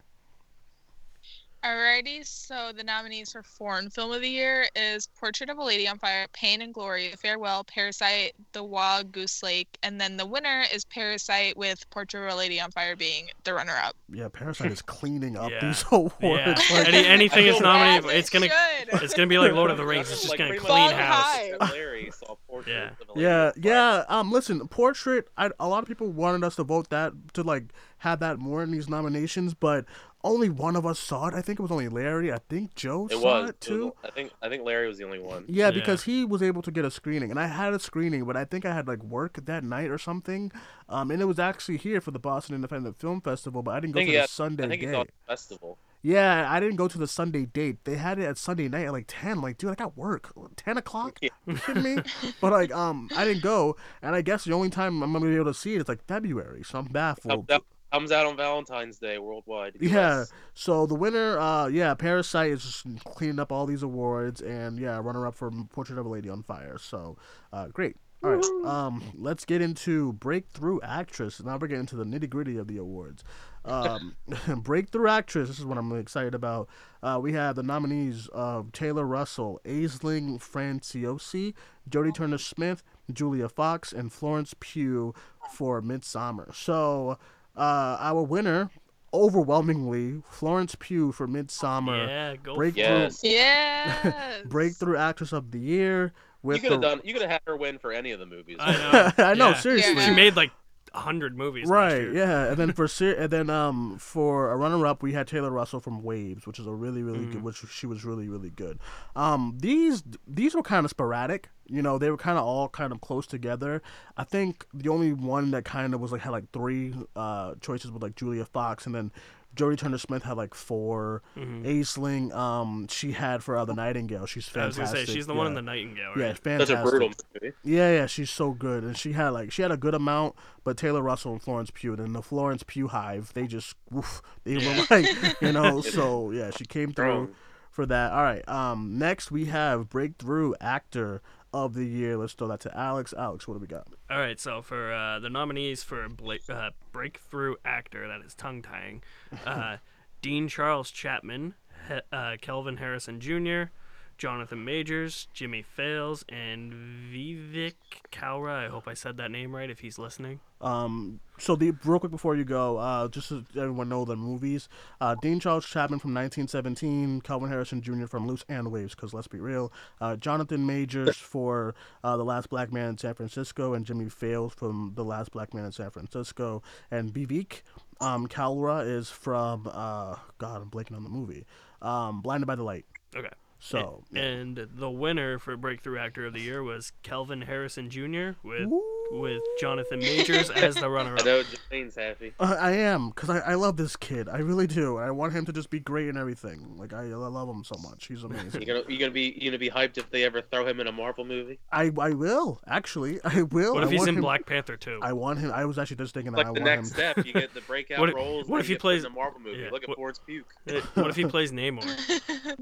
Alrighty, 1.63 2.26
so 2.26 2.72
the 2.74 2.84
nominees 2.86 3.34
for 3.34 3.43
foreign 3.43 3.89
film 3.89 4.13
of 4.13 4.22
the 4.22 4.30
year 4.30 4.67
is 4.78 5.08
Portrait 5.19 5.50
of 5.50 5.58
a 5.58 5.63
Lady 5.63 5.89
on 5.89 5.98
Fire, 5.98 6.26
Pain 6.32 6.62
and 6.62 6.74
Glory, 6.74 7.12
Farewell, 7.22 7.65
Parasite, 7.65 8.34
The 8.54 8.63
Wild 8.63 9.12
Goose 9.12 9.43
Lake, 9.43 9.67
and 9.84 10.00
then 10.00 10.15
the 10.15 10.26
winner 10.26 10.63
is 10.74 10.86
Parasite 10.86 11.58
with 11.58 11.89
Portrait 11.89 12.26
of 12.26 12.34
a 12.34 12.36
Lady 12.38 12.62
on 12.62 12.72
Fire 12.72 12.95
being 12.95 13.28
the 13.43 13.54
runner-up. 13.54 13.93
Yeah, 14.10 14.30
Parasite 14.30 14.72
is 14.72 14.82
cleaning 14.82 15.36
up 15.36 15.52
Yeah. 15.52 15.65
these 15.67 15.84
awards. 15.91 16.13
Yeah. 16.24 16.56
Like, 16.72 16.88
Any, 16.93 17.06
anything 17.06 17.45
is 17.48 17.60
nominated, 17.60 18.10
it 18.10 18.15
it's 18.15 18.30
gonna 18.30 18.48
should. 18.48 19.02
it's 19.04 19.13
gonna 19.13 19.28
be 19.28 19.38
like 19.38 19.52
Lord 19.52 19.69
of 19.69 19.76
the 19.76 19.86
Rings. 19.86 20.10
It's 20.10 20.22
just 20.22 20.30
Like, 20.30 20.39
gonna 20.39 20.58
clean 20.58 20.91
house. 20.91 21.38
Larry 21.74 22.10
saw 22.12 22.38
Yeah. 22.65 22.91
of 23.02 23.10
a 23.10 23.13
Lady 23.13 23.22
yeah, 23.22 23.52
yeah. 23.58 24.06
Um, 24.08 24.32
listen, 24.32 24.65
portrait. 24.69 25.28
I, 25.38 25.50
a 25.60 25.67
lot 25.67 25.84
of 25.84 25.89
people 25.89 26.08
wanted 26.08 26.45
us 26.45 26.56
to 26.56 26.63
vote 26.63 26.89
that 26.89 27.12
to 27.34 27.43
like 27.43 27.65
have 27.98 28.22
that 28.22 28.39
more 28.39 28.63
in 28.63 28.72
these 28.72 28.88
nominations, 28.88 29.54
but 29.54 29.84
only 30.24 30.50
one 30.50 30.76
of 30.76 30.86
us 30.86 31.00
saw 31.00 31.28
it. 31.28 31.34
I 31.34 31.42
think 31.42 31.60
it 31.60 31.62
was 31.62 31.72
only 31.72 31.88
Larry. 31.88 32.32
I 32.32 32.40
think 32.50 32.76
Joe 32.76 33.08
It 33.10 33.14
saw 33.20 33.42
was 33.42 33.50
it 33.52 33.62
too. 33.62 33.94
I 34.04 34.10
think 34.12 34.32
I 34.42 34.50
think 34.50 34.64
Larry 34.66 34.88
was 34.88 34.98
the 34.98 35.06
only 35.06 35.20
one. 35.20 35.46
Yeah, 35.48 35.66
Yeah. 35.68 35.72
because 35.72 36.04
he 36.04 36.26
was 36.26 36.42
able 36.44 36.62
to 36.64 36.72
get 36.72 36.84
a 36.86 36.92
screening, 36.92 37.32
and 37.32 37.40
I 37.40 37.48
had 37.48 37.74
a 37.74 37.80
screening, 37.80 38.26
but 38.26 38.36
I 38.36 38.46
think 38.46 38.66
I 38.66 38.74
had 38.74 38.88
like 38.88 39.04
work 39.04 39.38
that 39.46 39.64
night 39.64 39.90
or 39.90 39.98
something. 39.98 40.52
Um, 40.90 41.12
and 41.12 41.22
it 41.22 41.26
was 41.26 41.40
actually 41.40 41.78
here 41.78 42.02
for 42.02 42.12
the 42.12 42.20
Boston 42.20 42.56
Independent 42.56 42.98
Film 43.00 43.22
Festival, 43.22 43.62
but 43.64 43.72
I 43.72 43.80
didn't 43.80 43.96
I 43.96 44.00
go 44.00 44.00
think 44.00 44.10
to 44.10 44.14
the 44.14 44.20
had- 44.22 44.30
Sunday 44.30 44.66
I 44.66 44.68
think 44.70 44.82
he 44.82 44.88
date. 44.88 45.08
the 45.08 45.14
festival. 45.32 45.78
Yeah, 46.02 46.50
I 46.50 46.62
didn't 46.62 46.78
go 46.78 46.88
to 46.88 46.98
the 46.98 47.08
Sunday 47.08 47.46
date. 47.46 47.84
They 47.84 47.96
had 47.98 48.20
it 48.20 48.24
at 48.24 48.38
Sunday 48.38 48.70
night 48.70 48.86
at 48.86 48.94
like 48.94 49.04
ten. 49.08 49.42
Like, 49.42 49.58
dude, 49.58 49.70
I 49.72 49.76
got 49.76 49.98
work. 49.98 50.32
Ten 50.56 50.78
o'clock. 50.78 51.20
Yeah. 51.22 51.30
You 51.46 51.56
kidding 51.56 51.84
me? 51.84 51.98
but 52.42 52.54
like, 52.54 52.74
um, 52.74 53.10
I 53.18 53.26
didn't 53.26 53.44
go, 53.44 53.76
and 54.02 54.16
I 54.16 54.22
guess 54.22 54.46
the 54.46 54.54
only 54.54 54.70
time 54.70 55.04
I'm 55.04 55.12
gonna 55.12 55.26
be 55.26 55.36
able 55.36 55.46
to 55.46 55.54
see 55.54 55.76
it 55.76 55.82
is 55.82 55.88
like 55.90 56.06
February. 56.08 56.64
So 56.64 56.80
I'm 56.80 56.86
baffled. 56.86 57.48
Comes 57.48 57.50
out, 57.50 57.66
comes 57.91 58.12
out 58.12 58.25
on 58.25 58.38
Valentine's 58.38 58.99
Day 58.99 59.17
worldwide. 59.17 59.78
Yeah. 59.80 60.21
US. 60.21 60.32
So 60.54 60.86
the 60.86 60.95
winner, 60.95 61.39
uh, 61.39 61.67
yeah, 61.67 61.93
Parasite 61.93 62.52
is 62.52 62.63
just 62.63 63.04
cleaning 63.04 63.39
up 63.39 63.52
all 63.52 63.65
these 63.65 63.84
awards, 63.84 64.41
and 64.41 64.80
yeah, 64.80 64.99
runner 65.02 65.25
up 65.25 65.36
for 65.36 65.52
Portrait 65.69 65.99
of 65.99 66.06
a 66.06 66.10
Lady 66.10 66.30
on 66.30 66.43
Fire. 66.43 66.78
So, 66.78 67.17
uh, 67.52 67.67
great. 67.67 67.95
All 68.21 68.36
right. 68.36 68.65
Um, 68.65 69.02
let's 69.15 69.45
get 69.45 69.62
into 69.62 70.13
breakthrough 70.13 70.80
actress. 70.82 71.41
Now 71.41 71.58
we're 71.58 71.67
getting 71.67 71.82
into 71.82 71.95
the 71.95 72.04
nitty 72.04 72.30
gritty 72.30 72.58
of 72.58 72.67
the 72.67 72.78
awards. 72.78 73.23
Um, 73.63 74.17
breakthrough 74.58 75.08
actress. 75.08 75.47
This 75.47 75.60
is 75.60 75.65
what 75.65 75.78
I'm 75.78 75.97
excited 75.97 76.36
about. 76.36 76.67
Uh, 77.02 77.19
we 77.21 77.32
have 77.34 77.56
the 77.56 77.63
nominees 77.63 78.28
of 78.34 78.73
Taylor 78.73 79.06
Russell, 79.06 79.62
Aisling 79.63 80.38
Franciosi, 80.39 81.54
Jodie 81.89 82.13
Turner 82.13 82.38
Smith, 82.38 82.84
Julia 83.12 83.47
Fox, 83.47 83.93
and 83.93 84.12
Florence 84.12 84.54
Pugh 84.60 85.13
for 85.54 85.82
Midsommar. 85.82 86.54
So, 86.54 87.17
uh, 87.60 87.98
our 88.00 88.24
winner, 88.24 88.72
overwhelmingly, 89.13 90.22
Florence 90.30 90.76
Pugh 90.80 91.12
for 91.12 91.28
Midsommar. 91.28 92.08
Yeah, 92.08 92.36
go. 92.38 92.56
Breakthrough, 92.56 92.84
Yes. 92.84 93.19
Yes. 93.24 94.41
breakthrough 94.45 94.98
actress 94.98 95.34
of 95.34 95.52
the 95.52 95.60
year. 95.60 96.13
You 96.43 96.54
could 96.54 96.72
have 96.72 96.82
the, 96.82 96.88
done. 96.88 97.02
You 97.04 97.13
could 97.13 97.22
have 97.24 97.32
had 97.32 97.41
her 97.48 97.58
win 97.58 97.80
for 97.80 97.91
any 97.91 98.12
of 98.12 98.19
the 98.19 98.26
movies. 98.26 98.58
I 98.60 98.72
know. 98.72 99.12
I 99.26 99.34
know, 99.34 99.50
Yeah. 99.50 99.60
seriously. 99.60 100.02
She 100.02 100.12
made 100.12 100.36
like 100.38 100.50
a 100.50 100.59
hundred 100.93 101.38
movies. 101.38 101.67
Right, 101.67 102.12
yeah, 102.12 102.47
and 102.47 102.58
then 102.58 102.71
for 102.73 102.88
ser- 102.97 103.13
and 103.15 103.32
then 103.32 103.49
um 103.49 103.97
for 103.99 104.52
a 104.52 104.58
runner 104.58 104.86
up 104.86 105.02
we 105.04 105.13
had 105.13 105.28
Taylor 105.28 105.52
Russell 105.52 105.80
from 105.80 106.04
Waves, 106.04 106.45
which 106.47 106.60
is 106.60 106.67
a 106.67 106.71
really 106.73 107.04
really 107.04 107.19
Mm-hmm. 107.19 107.32
good, 107.34 107.43
which 107.43 107.63
she 107.69 107.86
was 107.88 108.04
really 108.06 108.28
really 108.30 108.49
good. 108.49 108.80
Um, 109.15 109.58
these 109.60 110.04
these 110.28 110.56
were 110.56 110.63
kind 110.63 110.86
of 110.86 110.89
sporadic, 110.89 111.49
you 111.67 111.82
know, 111.82 111.97
they 111.97 112.10
were 112.10 112.17
kind 112.17 112.38
of 112.38 112.45
all 112.45 112.69
kind 112.69 112.91
of 112.91 113.02
close 113.02 113.28
together. 113.28 113.82
I 114.17 114.23
think 114.23 114.65
the 114.73 114.89
only 114.89 115.13
one 115.13 115.52
that 115.52 115.65
kind 115.65 115.93
of 115.93 115.99
was 116.02 116.12
like 116.12 116.21
had 116.21 116.32
like 116.32 116.52
three 116.52 116.93
uh 117.15 117.56
choices 117.62 117.91
was 117.91 118.02
like 118.02 118.15
Julia 118.15 118.45
Fox, 118.45 118.86
and 118.86 118.95
then 118.95 119.12
Jodie 119.56 119.78
Turner 119.78 119.98
Smith 119.98 120.24
had 120.24 120.38
like 120.38 120.54
4 120.54 121.22
Mhm. 121.38 121.64
Aisling, 121.66 122.34
um, 122.34 122.88
she 122.88 123.12
had 123.14 123.44
for 123.44 123.58
uh, 123.58 123.66
the 123.66 123.74
Nightingale. 123.74 124.26
She's 124.26 124.46
I 124.56 124.66
was 124.68 124.76
fantastic. 124.78 124.96
gonna 124.96 125.06
say 125.08 125.14
she's 125.14 125.28
the 125.28 125.34
yeah. 125.34 125.38
one 125.38 125.48
in 125.48 125.54
the 125.56 125.62
Nightingale. 125.62 126.14
yeah, 126.18 126.34
fantastic. 126.34 126.68
Such 126.78 126.86
a 126.86 126.90
brutal 126.90 127.10
movie. 127.42 127.56
Yeah, 127.64 127.92
yeah, 127.92 128.06
she's 128.06 128.30
so 128.30 128.52
good, 128.52 128.84
and 128.84 128.96
she 128.98 129.14
had 129.14 129.30
like 129.30 129.52
she 129.52 129.62
had 129.62 129.72
a 129.72 129.78
good 129.78 129.94
amount, 129.96 130.36
but 130.64 130.78
Taylor 130.78 131.02
Russell 131.02 131.34
and 131.34 131.42
Florence 131.42 131.72
Pugh, 131.74 131.94
and 131.94 132.16
the 132.16 132.22
Florence 132.22 132.64
Pugh 132.66 132.88
hive, 132.88 133.34
they 133.34 133.48
just, 133.48 133.76
woof, 133.90 134.22
they 134.44 134.56
were 134.58 134.86
like, 134.90 135.08
you 135.42 135.52
know, 135.52 135.82
so 135.98 136.32
yeah, 136.32 136.52
she 136.52 136.64
came 136.66 136.94
through 136.94 137.06
Strong. 137.26 137.36
for 137.72 137.86
that. 137.88 138.12
All 138.14 138.24
right, 138.24 138.48
um, 138.48 138.98
next 138.98 139.32
we 139.32 139.46
have 139.46 139.90
breakthrough 139.90 140.54
actor 140.62 141.22
of 141.54 141.74
the 141.74 141.86
year. 141.86 142.18
Let's 142.18 142.34
throw 142.34 142.48
that 142.50 142.60
to 142.62 142.78
Alex. 142.78 143.14
Alex, 143.18 143.48
what 143.48 143.56
do 143.56 143.60
we 143.60 143.68
got? 143.68 143.88
All 144.10 144.20
right, 144.20 144.40
so 144.40 144.62
for 144.62 144.92
uh, 144.94 145.20
the 145.20 145.30
nominees 145.30 145.84
for 145.84 146.08
Bla- 146.10 146.38
uh, 146.50 146.70
breakthrough 146.92 147.56
actor, 147.66 148.08
that 148.08 148.22
is 148.26 148.34
tongue 148.36 148.62
tying, 148.62 149.02
uh, 149.46 149.78
Dean 150.22 150.48
Charles 150.48 150.92
Chapman, 150.92 151.56
he- 151.88 152.00
uh, 152.12 152.38
Kelvin 152.42 152.78
Harrison 152.78 153.20
Jr., 153.20 153.72
Jonathan 154.20 154.64
Majors, 154.66 155.28
Jimmy 155.34 155.62
Fails, 155.64 156.26
and 156.28 156.74
Vivek 156.74 157.74
Kaura. 158.12 158.66
I 158.66 158.68
hope 158.68 158.88
I 158.88 158.94
said 158.94 159.16
that 159.18 159.32
name 159.32 159.56
right. 159.56 159.70
If 159.70 159.80
he's 159.80 159.98
listening, 159.98 160.42
Um, 160.62 161.22
so 161.38 161.56
the 161.56 161.72
real 161.86 162.00
quick 162.00 162.12
before 162.12 162.36
you 162.36 162.44
go, 162.44 162.78
uh, 162.78 163.08
just 163.08 163.30
so 163.30 163.44
everyone 163.56 163.88
know 163.88 164.04
the 164.04 164.18
movies. 164.18 164.68
Uh, 165.00 165.16
Dean 165.22 165.40
Charles 165.40 165.66
Chapman 165.66 166.00
from 166.00 166.14
1917, 166.14 167.22
Kelvin 167.22 167.50
Harrison 167.50 167.82
Jr. 167.82 168.08
from 168.08 168.28
Luce 168.28 168.44
and 168.50 168.70
Waves, 168.72 168.94
because 168.94 169.14
let's 169.14 169.30
be 169.30 169.40
real. 169.40 169.72
Uh, 170.02 170.18
Jonathan 170.18 170.66
Majors 170.66 171.16
for 171.16 171.74
uh, 172.04 172.18
The 172.18 172.26
Last 172.26 172.50
Black 172.50 172.74
Man 172.74 172.90
in 172.90 172.98
San 172.98 173.14
Francisco, 173.14 173.74
and 173.74 173.86
Jimmy 173.86 174.10
Fails 174.10 174.54
from 174.54 174.92
The 174.96 175.06
Last 175.06 175.32
Black 175.32 175.54
Man 175.54 175.64
in 175.64 175.72
San 175.72 175.92
Francisco, 175.92 176.62
and 176.92 177.14
Vivek 177.14 177.62
um, 178.02 178.28
Kaura 178.28 178.86
is 178.86 179.10
from 179.10 179.66
uh, 179.72 180.18
God, 180.40 180.62
I'm 180.62 180.70
blanking 180.70 180.98
on 180.98 181.04
the 181.04 181.10
movie. 181.10 181.46
Um, 181.82 182.22
Blinded 182.22 182.48
by 182.48 182.56
the 182.56 182.64
Light. 182.64 182.86
okay. 183.16 183.30
So 183.60 184.04
yeah. 184.12 184.22
And 184.22 184.67
the 184.74 184.89
winner 184.89 185.38
for 185.38 185.56
breakthrough 185.58 186.00
actor 186.00 186.26
of 186.26 186.34
the 186.34 186.41
year 186.41 186.63
was 186.63 186.93
Kelvin 187.04 187.41
Harrison 187.41 187.89
Jr. 187.89 188.32
with 188.43 188.69
with 189.12 189.41
Jonathan 189.60 190.00
Majors 190.00 190.50
as 190.56 190.76
the 190.76 190.89
runner-up. 190.89 191.22
I 191.22 191.26
know 191.26 191.43
Jane's 191.72 191.95
happy. 191.95 192.34
Uh, 192.39 192.56
I 192.60 192.72
am, 192.74 193.12
cause 193.12 193.30
I, 193.30 193.39
I 193.39 193.54
love 193.56 193.76
this 193.78 193.95
kid. 193.95 194.30
I 194.30 194.38
really 194.39 194.67
do. 194.67 194.98
I 194.98 195.10
want 195.12 195.34
him 195.34 195.45
to 195.45 195.54
just 195.54 195.69
be 195.69 195.80
great 195.80 196.10
and 196.10 196.17
everything. 196.17 196.76
Like 196.78 196.93
I, 196.93 197.02
I 197.04 197.15
love 197.15 197.50
him 197.50 197.63
so 197.63 197.76
much. 197.82 198.08
He's 198.08 198.24
amazing. 198.24 198.62
You 198.62 198.67
gonna 198.67 198.84
you 198.88 198.98
gonna 199.00 199.12
be 199.12 199.34
you 199.38 199.50
gonna 199.50 199.58
be 199.58 199.69
hyped 199.69 199.98
if 199.98 200.10
they 200.12 200.24
ever 200.24 200.41
throw 200.41 200.65
him 200.65 200.80
in 200.80 200.88
a 200.88 200.91
Marvel 200.91 201.26
movie? 201.26 201.60
I 201.72 201.91
I 202.00 202.12
will 202.12 202.60
actually. 202.67 203.19
I 203.24 203.41
will. 203.43 203.74
What 203.74 203.84
I 203.84 203.88
if 203.88 203.91
he's 203.91 204.08
in 204.08 204.15
him, 204.15 204.22
Black 204.22 204.45
Panther 204.45 204.78
too? 204.78 205.00
I 205.02 205.13
want 205.13 205.39
him. 205.39 205.52
I 205.52 205.65
was 205.65 205.78
actually 205.80 205.98
just 205.98 206.13
thinking 206.13 206.32
that 206.34 206.38
Like 206.38 206.48
I 206.48 206.54
the 206.54 206.60
want 206.62 206.65
next 206.65 206.89
him. 206.89 206.93
step, 206.93 207.26
you 207.26 207.34
get 207.34 207.54
the 207.54 207.62
breakout 207.62 208.00
What 208.00 208.10
if- 208.10 208.15
roles. 208.15 208.48
what 208.48 208.60
if 208.62 208.67
he 208.67 208.74
you 208.74 208.78
get 208.78 208.82
put 208.82 208.95
in 208.95 209.02
plays- 209.02 209.06
a 209.06 209.10
Marvel 209.10 209.39
movie? 209.41 209.60
yeah, 209.63 209.69
Look 209.72 209.84
at 209.84 209.89
what- 209.89 209.98
Florence 209.98 210.19
Pugh. 210.26 210.43
Uh, 210.69 210.82
what 210.95 211.10
if 211.10 211.15
he 211.15 211.26
plays 211.26 211.52
Namor? 211.52 211.86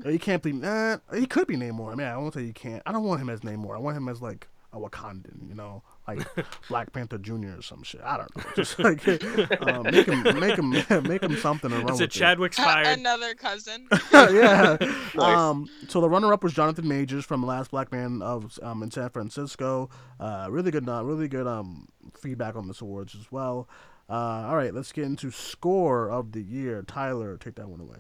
He 0.10 0.18
can't 0.18 0.42
be. 0.42 0.54
Nah, 0.54 0.98
he 1.14 1.26
could 1.26 1.48
be 1.48 1.58
Namor. 1.58 1.92
I 1.92 1.96
mean, 1.96 2.08
I 2.08 2.18
won't 2.18 2.34
say 2.34 2.44
he 2.46 2.54
can't. 2.54 2.82
I 2.86 2.92
don't 2.92 3.04
want 3.04 3.22
him 3.22 3.30
as 3.30 3.42
Namor. 3.42 3.76
I 3.76 3.80
want 3.80 3.98
him 3.98 4.08
as 4.08 4.22
like 4.22 4.48
a 4.78 4.90
Wakandan. 4.90 5.48
You 5.48 5.56
know, 5.56 5.84
like 6.08 6.28
Black 6.70 6.94
Panther 6.94 7.18
Junior 7.18 7.58
or 7.58 7.62
some 7.62 7.84
shit. 7.84 8.02
I 8.04 8.18
don't 8.18 8.36
know. 8.36 8.44
Just 8.56 8.80
like 8.80 9.08
uh, 9.08 9.84
make 9.84 10.08
him, 10.08 10.24
make 10.40 10.58
him, 10.58 10.70
make 11.08 11.24
him 11.24 11.38
something 11.38 11.70
to 11.70 11.78
run 11.78 11.86
Is 11.94 12.00
with 12.00 12.02
it 12.02 12.12
Chadwick's 12.12 12.58
fired? 12.58 13.00
Another 13.00 13.34
cousin. 13.36 13.88
yeah. 14.14 14.78
Nice. 14.80 15.16
Um. 15.16 15.70
So 15.88 16.02
the 16.02 16.10
runner-up 16.10 16.44
was 16.44 16.54
Jonathan 16.54 16.88
Majors 16.88 17.26
from 17.26 17.46
Last 17.46 17.72
Black 17.72 17.92
Man 17.92 18.22
of 18.22 18.58
um 18.62 18.84
in 18.84 18.92
San 18.92 19.10
Francisco. 19.10 19.90
Uh, 20.20 20.48
really 20.50 20.72
good, 20.72 20.88
uh, 20.88 21.04
really 21.04 21.28
good 21.28 21.48
um 21.48 21.88
feedback 22.18 22.56
on 22.56 22.68
this 22.68 22.82
awards 22.82 23.16
as 23.16 23.32
well. 23.32 23.68
Uh, 24.10 24.46
all 24.48 24.56
right, 24.56 24.74
let's 24.74 24.92
get 24.94 25.04
into 25.04 25.32
score 25.32 26.10
of 26.10 26.32
the 26.32 26.42
year. 26.42 26.82
Tyler, 26.82 27.38
take 27.38 27.56
that 27.56 27.68
one 27.68 27.82
away. 27.82 27.98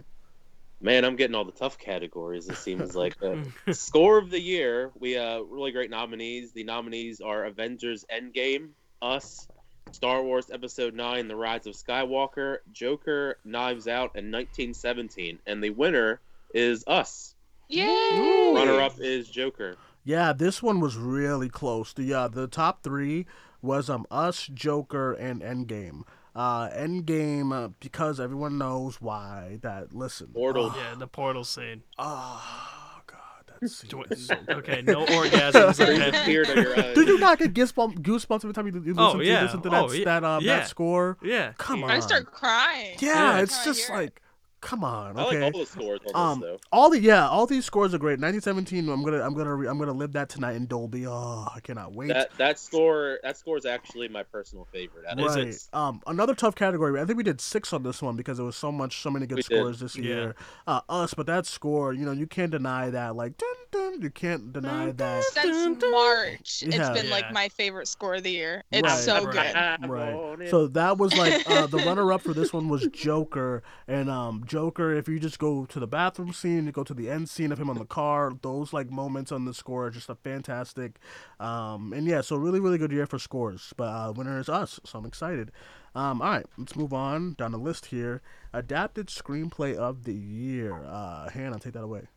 Man, 0.79 1.05
I'm 1.05 1.15
getting 1.15 1.35
all 1.35 1.45
the 1.45 1.51
tough 1.51 1.79
categories. 1.79 2.47
It 2.49 2.57
seems 2.57 2.95
like 2.95 3.15
uh, 3.23 3.37
score 3.71 4.17
of 4.17 4.29
the 4.29 4.39
year. 4.39 4.91
We 4.99 5.17
uh 5.17 5.39
really 5.41 5.71
great 5.71 5.89
nominees. 5.89 6.51
The 6.51 6.63
nominees 6.63 7.19
are 7.19 7.45
Avengers: 7.45 8.05
Endgame, 8.13 8.69
Us, 9.01 9.47
Star 9.91 10.21
Wars 10.23 10.51
Episode 10.51 10.93
Nine: 10.93 11.27
The 11.27 11.35
Rise 11.35 11.65
of 11.65 11.73
Skywalker, 11.73 12.57
Joker, 12.71 13.37
Knives 13.43 13.87
Out, 13.87 14.11
and 14.15 14.31
1917. 14.31 15.39
And 15.47 15.63
the 15.63 15.71
winner 15.71 16.19
is 16.53 16.83
Us. 16.85 17.33
Yay! 17.69 18.51
Runner 18.53 18.79
up 18.79 18.99
is 18.99 19.27
Joker. 19.27 19.77
Yeah, 20.03 20.31
this 20.31 20.63
one 20.63 20.79
was 20.79 20.95
really 20.95 21.49
close. 21.49 21.91
The 21.91 22.13
uh, 22.13 22.27
the 22.27 22.47
top 22.47 22.83
three 22.83 23.25
was 23.63 23.89
um 23.89 24.05
Us, 24.11 24.47
Joker, 24.53 25.13
and 25.13 25.41
Endgame. 25.41 26.03
Uh, 26.37 26.69
Endgame 26.69 27.51
uh, 27.51 27.69
because 27.79 28.19
everyone 28.19 28.59
knows 28.59 29.01
why. 29.01 29.57
That 29.63 29.91
listen. 29.95 30.27
Portal. 30.27 30.71
yeah, 30.77 30.93
the 30.95 31.07
portal 31.07 31.43
scene. 31.43 31.81
Oh 31.97 33.01
God, 33.07 33.17
that 33.59 33.67
scene 33.67 33.89
Do 33.89 34.15
so 34.15 34.35
okay, 34.49 34.83
no 34.83 35.03
orgasms. 35.07 35.77
Brings 35.83 35.99
Okay. 35.99 36.11
tear 36.25 36.45
to 36.45 36.61
your 36.61 36.77
eyes. 36.79 36.93
Do 36.93 37.01
you 37.05 37.17
not 37.17 37.39
get 37.39 37.55
goosebumps, 37.55 37.95
goosebumps 38.03 38.43
every 38.43 38.53
time 38.53 38.67
you, 38.67 38.73
you 38.73 38.93
listen, 38.93 38.99
Oh, 38.99 39.13
to, 39.13 39.41
listen 39.41 39.61
to 39.63 39.69
that 39.71 39.83
Oh, 39.83 39.91
yeah. 39.91 40.03
that 40.05 40.23
um 40.23 40.43
Yeah. 40.43 40.57
that 40.59 40.67
score? 40.67 41.17
Yeah. 41.23 41.53
Come 41.57 41.83
on. 41.83 41.89
I 41.89 41.99
start 42.01 42.27
crying. 42.31 42.97
Yeah, 42.99 43.37
Yeah. 43.37 43.39
it's 43.41 43.53
Every 43.53 43.63
time 43.63 43.71
I 43.71 43.73
just 43.73 43.87
hear 43.87 43.95
it. 43.95 43.99
like, 43.99 44.21
come 44.61 44.83
on, 44.83 45.17
I 45.17 45.25
okay. 45.27 45.43
like 45.43 45.53
all 45.53 45.59
the 45.61 45.65
scores 45.65 45.99
on 46.13 46.31
Um, 46.31 46.39
this 46.39 46.49
though. 46.49 46.57
all 46.71 46.89
the 46.89 46.99
yeah, 46.99 47.27
all 47.27 47.45
these 47.45 47.65
scores 47.65 47.93
are 47.93 47.97
great. 47.97 48.19
1917. 48.19 48.89
I'm 48.89 49.03
gonna 49.03 49.21
I'm 49.21 49.33
gonna 49.33 49.53
re- 49.55 49.67
I'm 49.67 49.77
gonna 49.77 49.91
live 49.93 50.13
that 50.13 50.29
tonight 50.29 50.55
in 50.55 50.65
Dolby. 50.65 51.05
Oh, 51.07 51.47
I 51.53 51.59
cannot 51.61 51.93
wait. 51.93 52.09
That 52.09 52.31
that 52.37 52.59
score 52.59 53.19
that 53.23 53.37
score 53.37 53.57
is 53.57 53.65
actually 53.65 54.07
my 54.07 54.23
personal 54.23 54.65
favorite. 54.71 55.05
out 55.07 55.19
of 55.19 55.37
Is 55.37 55.69
right. 55.73 55.79
Um, 55.79 56.01
another 56.07 56.33
tough 56.35 56.55
category. 56.55 56.99
I 56.99 57.05
think 57.05 57.17
we 57.17 57.23
did 57.23 57.39
six 57.41 57.71
on 57.73 57.83
this 57.83 58.01
one 58.01 58.15
because 58.15 58.37
there 58.37 58.45
was 58.45 58.55
so 58.55 58.71
much, 58.71 59.01
so 59.01 59.09
many 59.11 59.25
good 59.27 59.35
We 59.37 59.41
did. 59.43 59.57
scores 59.59 59.79
this 59.79 59.95
Yeah. 59.95 60.03
year. 60.03 60.35
Uh, 60.65 60.81
us, 60.89 61.13
but 61.13 61.25
that 61.27 61.45
score, 61.45 61.93
you 61.93 62.05
know, 62.05 62.11
you 62.11 62.27
can't 62.27 62.51
deny 62.51 62.89
that. 62.89 63.15
Like, 63.15 63.37
dun, 63.37 63.49
dun, 63.71 64.01
you 64.01 64.09
can't 64.09 64.51
deny 64.53 64.91
that. 64.91 65.23
Since 65.25 65.83
March, 65.83 66.63
Yeah. 66.65 66.75
it's 66.75 66.89
been 66.99 67.05
Yeah. 67.07 67.11
like 67.15 67.31
my 67.31 67.49
favorite 67.49 67.87
score 67.87 68.15
of 68.15 68.23
the 68.23 68.31
year. 68.31 68.63
It's 68.71 68.87
Right. 68.87 68.97
so 68.99 69.25
good. 69.25 69.89
Right. 69.89 70.49
So 70.49 70.67
that 70.67 70.97
was 70.97 71.15
like 71.17 71.49
uh, 71.49 71.67
the 71.67 71.77
runner-up 71.85 72.21
for 72.21 72.33
this 72.33 72.53
one 72.53 72.69
was 72.69 72.87
Joker, 72.87 73.63
and 73.87 74.09
um, 74.09 74.43
Joker. 74.47 74.93
If 74.93 75.07
you 75.07 75.19
just 75.19 75.39
go 75.39 75.65
to 75.65 75.79
the 75.79 75.87
bathroom 75.87 76.33
scene, 76.33 76.65
you 76.65 76.71
go 76.71 76.83
to 76.83 76.93
the 76.93 77.09
end 77.09 77.29
scene 77.29 77.51
of 77.51 77.59
him 77.59 77.69
on 77.69 77.77
the 77.77 77.85
car. 77.85 78.33
Those 78.41 78.73
like 78.73 78.89
moments 78.89 79.31
on 79.31 79.45
the 79.45 79.53
score 79.53 79.87
are 79.87 79.89
just 79.91 80.09
a 80.09 80.15
fantastic. 80.15 80.99
Um, 81.39 81.93
and 81.93 82.07
yeah, 82.07 82.21
so 82.21 82.35
really, 82.35 82.59
really 82.59 82.77
good 82.77 82.91
year 82.91 83.05
for 83.05 83.19
scores. 83.19 83.73
But 83.77 83.89
uh, 83.89 84.13
winner 84.15 84.39
is 84.39 84.49
us, 84.49 84.79
so 84.83 84.99
I'm 84.99 85.05
excited. 85.05 85.51
Um, 85.93 86.21
all 86.21 86.29
right, 86.29 86.45
let's 86.57 86.75
move 86.75 86.93
on 86.93 87.33
down 87.33 87.51
the 87.51 87.57
list 87.57 87.87
here. 87.87 88.21
Adapted 88.53 89.07
screenplay 89.07 89.75
of 89.75 90.03
the 90.03 90.13
year. 90.13 90.83
Uh, 90.85 91.29
Hannah, 91.29 91.59
take 91.59 91.73
that 91.73 91.83
away. 91.83 92.07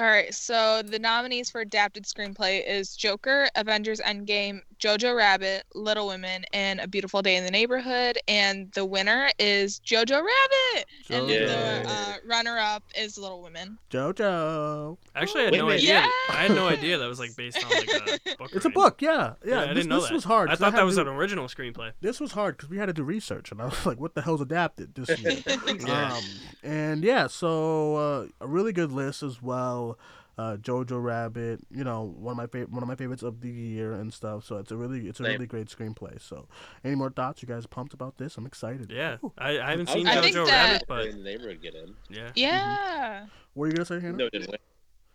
All 0.00 0.06
right, 0.06 0.32
so 0.32 0.80
the 0.82 0.98
nominees 0.98 1.50
for 1.50 1.60
adapted 1.60 2.04
screenplay 2.04 2.66
is 2.66 2.96
Joker, 2.96 3.48
Avengers 3.54 4.00
Endgame, 4.00 4.60
Jojo 4.78 5.14
Rabbit, 5.14 5.64
Little 5.74 6.06
Women, 6.06 6.42
and 6.54 6.80
A 6.80 6.88
Beautiful 6.88 7.20
Day 7.20 7.36
in 7.36 7.44
the 7.44 7.50
Neighborhood. 7.50 8.16
And 8.26 8.72
the 8.72 8.86
winner 8.86 9.28
is 9.38 9.78
Jojo 9.80 10.12
Rabbit. 10.22 10.86
And 11.10 11.28
Jojo. 11.28 11.46
the 11.84 11.84
uh, 11.90 12.14
runner-up 12.26 12.82
is 12.96 13.18
Little 13.18 13.42
Women. 13.42 13.76
Jojo. 13.90 14.96
Actually, 15.14 15.42
I 15.42 15.44
had 15.44 15.52
Wait, 15.52 15.58
no 15.58 15.68
idea. 15.68 15.88
Yeah. 15.94 16.08
I 16.30 16.32
had 16.44 16.52
no 16.52 16.66
idea 16.66 16.96
that 16.96 17.06
was 17.06 17.18
like 17.18 17.36
based 17.36 17.62
on 17.62 17.70
like 17.70 17.88
a 17.90 18.36
book. 18.38 18.54
or 18.54 18.56
It's 18.56 18.64
a 18.64 18.70
book, 18.70 19.02
yeah, 19.02 19.34
yeah. 19.44 19.64
Yeah, 19.64 19.70
I 19.70 19.74
didn't 19.74 19.90
know 19.90 19.96
this 20.00 20.08
that. 20.08 20.14
was 20.14 20.24
hard. 20.24 20.48
I 20.48 20.54
thought 20.54 20.72
had 20.72 20.80
that 20.80 20.86
was 20.86 20.94
to- 20.94 21.02
an 21.02 21.08
original 21.08 21.46
screenplay. 21.48 21.92
this 22.00 22.20
was 22.20 22.32
hard 22.32 22.56
because 22.56 22.70
we 22.70 22.78
had 22.78 22.86
to 22.86 22.94
do 22.94 23.02
research, 23.02 23.52
and 23.52 23.60
I 23.60 23.66
was 23.66 23.84
like, 23.84 24.00
"What 24.00 24.14
the 24.14 24.22
hell's 24.22 24.40
adapted 24.40 24.94
this 24.94 25.18
year?" 25.20 25.36
Yeah. 25.86 26.14
um, 26.14 26.22
and 26.62 27.04
yeah, 27.04 27.26
so 27.26 27.96
uh, 27.96 28.26
a 28.40 28.46
really 28.46 28.72
good 28.72 28.92
list 28.92 29.22
as 29.22 29.42
well. 29.42 29.89
Uh, 30.38 30.56
Jojo 30.56 31.02
Rabbit, 31.02 31.60
you 31.70 31.84
know, 31.84 32.02
one 32.16 32.32
of 32.32 32.36
my 32.38 32.46
favorite, 32.46 32.70
one 32.70 32.82
of 32.82 32.88
my 32.88 32.94
favorites 32.94 33.22
of 33.22 33.42
the 33.42 33.50
year 33.50 33.92
and 33.92 34.10
stuff. 34.10 34.42
So 34.46 34.56
it's 34.56 34.70
a 34.70 34.76
really, 34.76 35.06
it's 35.06 35.20
a 35.20 35.24
Same. 35.24 35.32
really 35.32 35.46
great 35.46 35.66
screenplay. 35.68 36.18
So, 36.18 36.46
any 36.82 36.94
more 36.94 37.10
thoughts? 37.10 37.42
You 37.42 37.48
guys 37.48 37.66
pumped 37.66 37.92
about 37.92 38.16
this? 38.16 38.38
I'm 38.38 38.46
excited. 38.46 38.90
Yeah, 38.90 39.18
I, 39.36 39.58
I 39.60 39.70
haven't 39.72 39.90
I 39.90 39.92
seen 39.92 40.06
I 40.06 40.20
think 40.22 40.34
Jojo 40.36 40.46
that- 40.46 40.70
Rabbit, 40.72 40.84
but 40.88 41.06
in 41.08 41.18
the 41.18 41.24
neighborhood 41.24 41.60
get 41.60 41.74
in. 41.74 41.94
yeah. 42.08 42.30
Yeah. 42.36 43.26
What 43.52 43.64
are 43.64 43.68
you 43.68 43.72
gonna 43.74 43.84
say, 43.84 44.00
Hannah? 44.00 44.16
No, 44.16 44.30
didn't 44.30 44.48
win. 44.50 44.58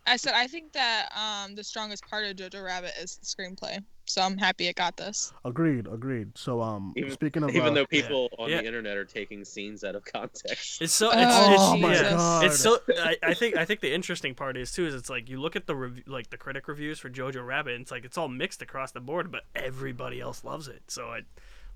I 0.08 0.18
said 0.18 0.34
I 0.36 0.48
think 0.48 0.72
that 0.74 1.10
um 1.16 1.56
the 1.56 1.64
strongest 1.64 2.08
part 2.10 2.26
of 2.26 2.36
Jojo 2.36 2.64
Rabbit 2.64 2.92
is 3.02 3.18
the 3.18 3.26
screenplay. 3.26 3.80
So 4.08 4.22
I'm 4.22 4.38
happy 4.38 4.68
it 4.68 4.76
got 4.76 4.96
this. 4.98 5.34
Agreed, 5.46 5.88
agreed. 5.88 6.38
So, 6.38 6.62
um, 6.62 6.94
Even- 6.96 7.10
speaking 7.10 7.42
of, 7.42 7.50
Even 7.50 7.70
uh, 7.70 7.74
though 7.74 7.86
people 7.88 8.30
on 8.38 8.52
Yeah. 8.52 8.62
the 8.62 8.68
internet 8.68 8.98
are 8.98 9.04
taking 9.06 9.44
scenes 9.44 9.84
out 9.84 9.96
of 9.96 10.06
context. 10.06 10.80
It's 10.80 10.94
so 10.94 11.10
it's, 11.10 11.18
Oh, 11.20 11.74
it's 11.74 11.82
my 11.82 11.94
yeah. 11.96 12.10
God. 12.12 12.46
It's 12.46 12.60
so 12.60 12.78
I, 13.00 13.18
I 13.24 13.34
think 13.34 13.58
I 13.58 13.66
think 13.66 13.80
the 13.80 13.92
interesting 13.96 14.36
part 14.36 14.58
is 14.58 14.72
too 14.72 14.86
is 14.86 14.94
it's 14.94 15.10
like 15.10 15.28
you 15.28 15.42
look 15.42 15.56
at 15.56 15.66
the 15.66 15.76
rev- 15.76 16.04
like 16.06 16.30
the 16.30 16.38
critic 16.38 16.68
reviews 16.68 17.00
for 17.00 17.10
Jojo 17.10 17.44
Rabbit 17.44 17.74
and 17.74 17.82
it's 17.82 17.90
like 17.92 18.06
it's 18.06 18.16
all 18.18 18.28
mixed 18.28 18.62
across 18.62 18.92
the 18.92 19.02
board 19.02 19.32
but 19.32 19.46
everybody 19.56 20.22
else 20.22 20.44
loves 20.44 20.68
it 20.68 20.84
so 20.88 21.08
I 21.08 21.22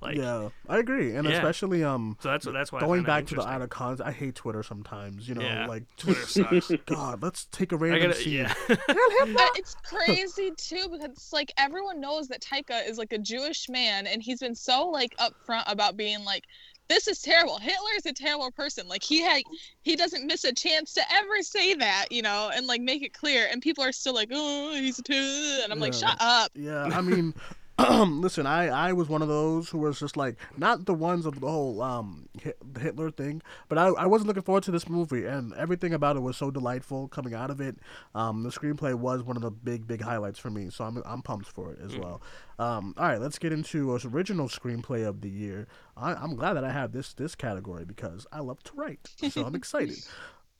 like 0.01 0.15
yeah, 0.17 0.49
I 0.67 0.77
agree, 0.79 1.15
and 1.15 1.27
Yeah. 1.27 1.35
especially 1.35 1.83
um, 1.83 2.17
so 2.21 2.29
that's 2.29 2.45
that's 2.45 2.71
why 2.71 2.79
going 2.79 3.03
back 3.03 3.25
to 3.27 3.35
the 3.35 3.41
interesting. 3.41 3.53
out 3.53 3.61
of 3.61 3.69
cons. 3.69 3.99
I 4.01 4.11
hate 4.11 4.35
Twitter 4.35 4.63
sometimes. 4.63 5.27
You 5.27 5.35
know, 5.35 5.41
Yeah. 5.41 5.67
like 5.67 5.83
Twitter 5.97 6.21
sucks. 6.25 6.71
God, 6.85 7.21
let's 7.21 7.45
take 7.51 7.71
a 7.71 7.77
random 7.77 8.09
gotta 8.09 8.13
scene. 8.15 8.33
yeah 8.33 8.53
it's 9.55 9.75
crazy 9.83 10.51
too 10.57 10.87
because 10.89 11.03
it's 11.03 11.33
like 11.33 11.51
everyone 11.57 11.99
knows 11.99 12.27
that 12.29 12.41
Taika 12.41 12.87
is 12.87 12.97
like 12.97 13.11
a 13.13 13.17
Jewish 13.17 13.67
man 13.69 14.07
and 14.07 14.21
he's 14.23 14.39
been 14.39 14.55
so 14.55 14.87
like 14.87 15.15
upfront 15.17 15.63
about 15.71 15.97
being 15.97 16.23
like 16.23 16.45
this 16.87 17.07
is 17.07 17.21
terrible. 17.21 17.59
Hitler 17.59 17.91
is 17.97 18.07
a 18.07 18.13
terrible 18.13 18.49
person. 18.49 18.87
Like 18.87 19.03
he 19.03 19.21
had 19.21 19.43
he 19.83 19.95
doesn't 19.95 20.25
miss 20.25 20.43
a 20.43 20.51
chance 20.51 20.91
to 20.95 21.01
ever 21.13 21.43
say 21.43 21.75
that, 21.75 22.07
you 22.09 22.23
know, 22.23 22.49
and 22.51 22.65
like 22.65 22.81
make 22.81 23.03
it 23.03 23.13
clear 23.13 23.47
and 23.51 23.61
people 23.61 23.83
are 23.83 23.91
still 23.91 24.15
like, 24.15 24.29
"Oh, 24.33 24.73
he's 24.73 24.97
a 24.97 25.03
two. 25.03 25.59
And 25.63 25.71
I'm 25.71 25.77
like, 25.79 25.93
"Shut 25.93 26.17
up." 26.19 26.49
Yeah, 26.55 26.85
I 26.85 27.01
mean, 27.01 27.35
listen, 28.07 28.45
I 28.45 28.67
I 28.67 28.93
was 28.93 29.07
one 29.07 29.21
of 29.21 29.27
those 29.27 29.69
who 29.69 29.77
was 29.77 29.99
just 29.99 30.17
like 30.17 30.37
not 30.57 30.85
the 30.85 30.93
ones 30.93 31.25
of 31.25 31.39
the 31.39 31.49
whole 31.49 31.81
um 31.81 32.27
Hitler 32.79 33.09
thing, 33.11 33.41
but 33.69 33.77
I 33.77 33.87
I 33.87 34.05
wasn't 34.05 34.27
looking 34.27 34.43
forward 34.43 34.63
to 34.63 34.71
this 34.71 34.89
movie, 34.89 35.25
and 35.25 35.53
everything 35.53 35.93
about 35.93 36.15
it 36.17 36.19
was 36.19 36.35
so 36.35 36.51
delightful 36.51 37.07
coming 37.07 37.33
out 37.33 37.49
of 37.49 37.61
it. 37.61 37.77
Um, 38.15 38.43
the 38.43 38.49
screenplay 38.49 38.93
was 38.95 39.23
one 39.23 39.37
of 39.37 39.43
the 39.43 39.51
big 39.51 39.87
big 39.87 40.01
highlights 40.01 40.39
for 40.39 40.49
me, 40.49 40.69
so 40.69 40.83
I'm 40.83 41.01
I'm 41.05 41.21
pumped 41.21 41.47
for 41.47 41.71
it 41.71 41.79
as 41.83 41.95
well. 41.95 42.21
Um, 42.57 42.93
all 42.97 43.07
right, 43.07 43.21
let's 43.21 43.39
get 43.39 43.53
into 43.53 43.93
original 44.05 44.49
screenplay 44.49 45.07
of 45.07 45.21
the 45.21 45.29
year. 45.29 45.67
I, 45.95 46.13
I'm 46.13 46.35
glad 46.35 46.53
that 46.53 46.65
I 46.65 46.71
have 46.71 46.91
this 46.91 47.13
this 47.13 47.35
category 47.35 47.85
because 47.85 48.27
I 48.31 48.39
love 48.39 48.61
to 48.63 48.71
write, 48.75 49.07
so 49.29 49.45
I'm 49.45 49.55
excited. 49.55 49.97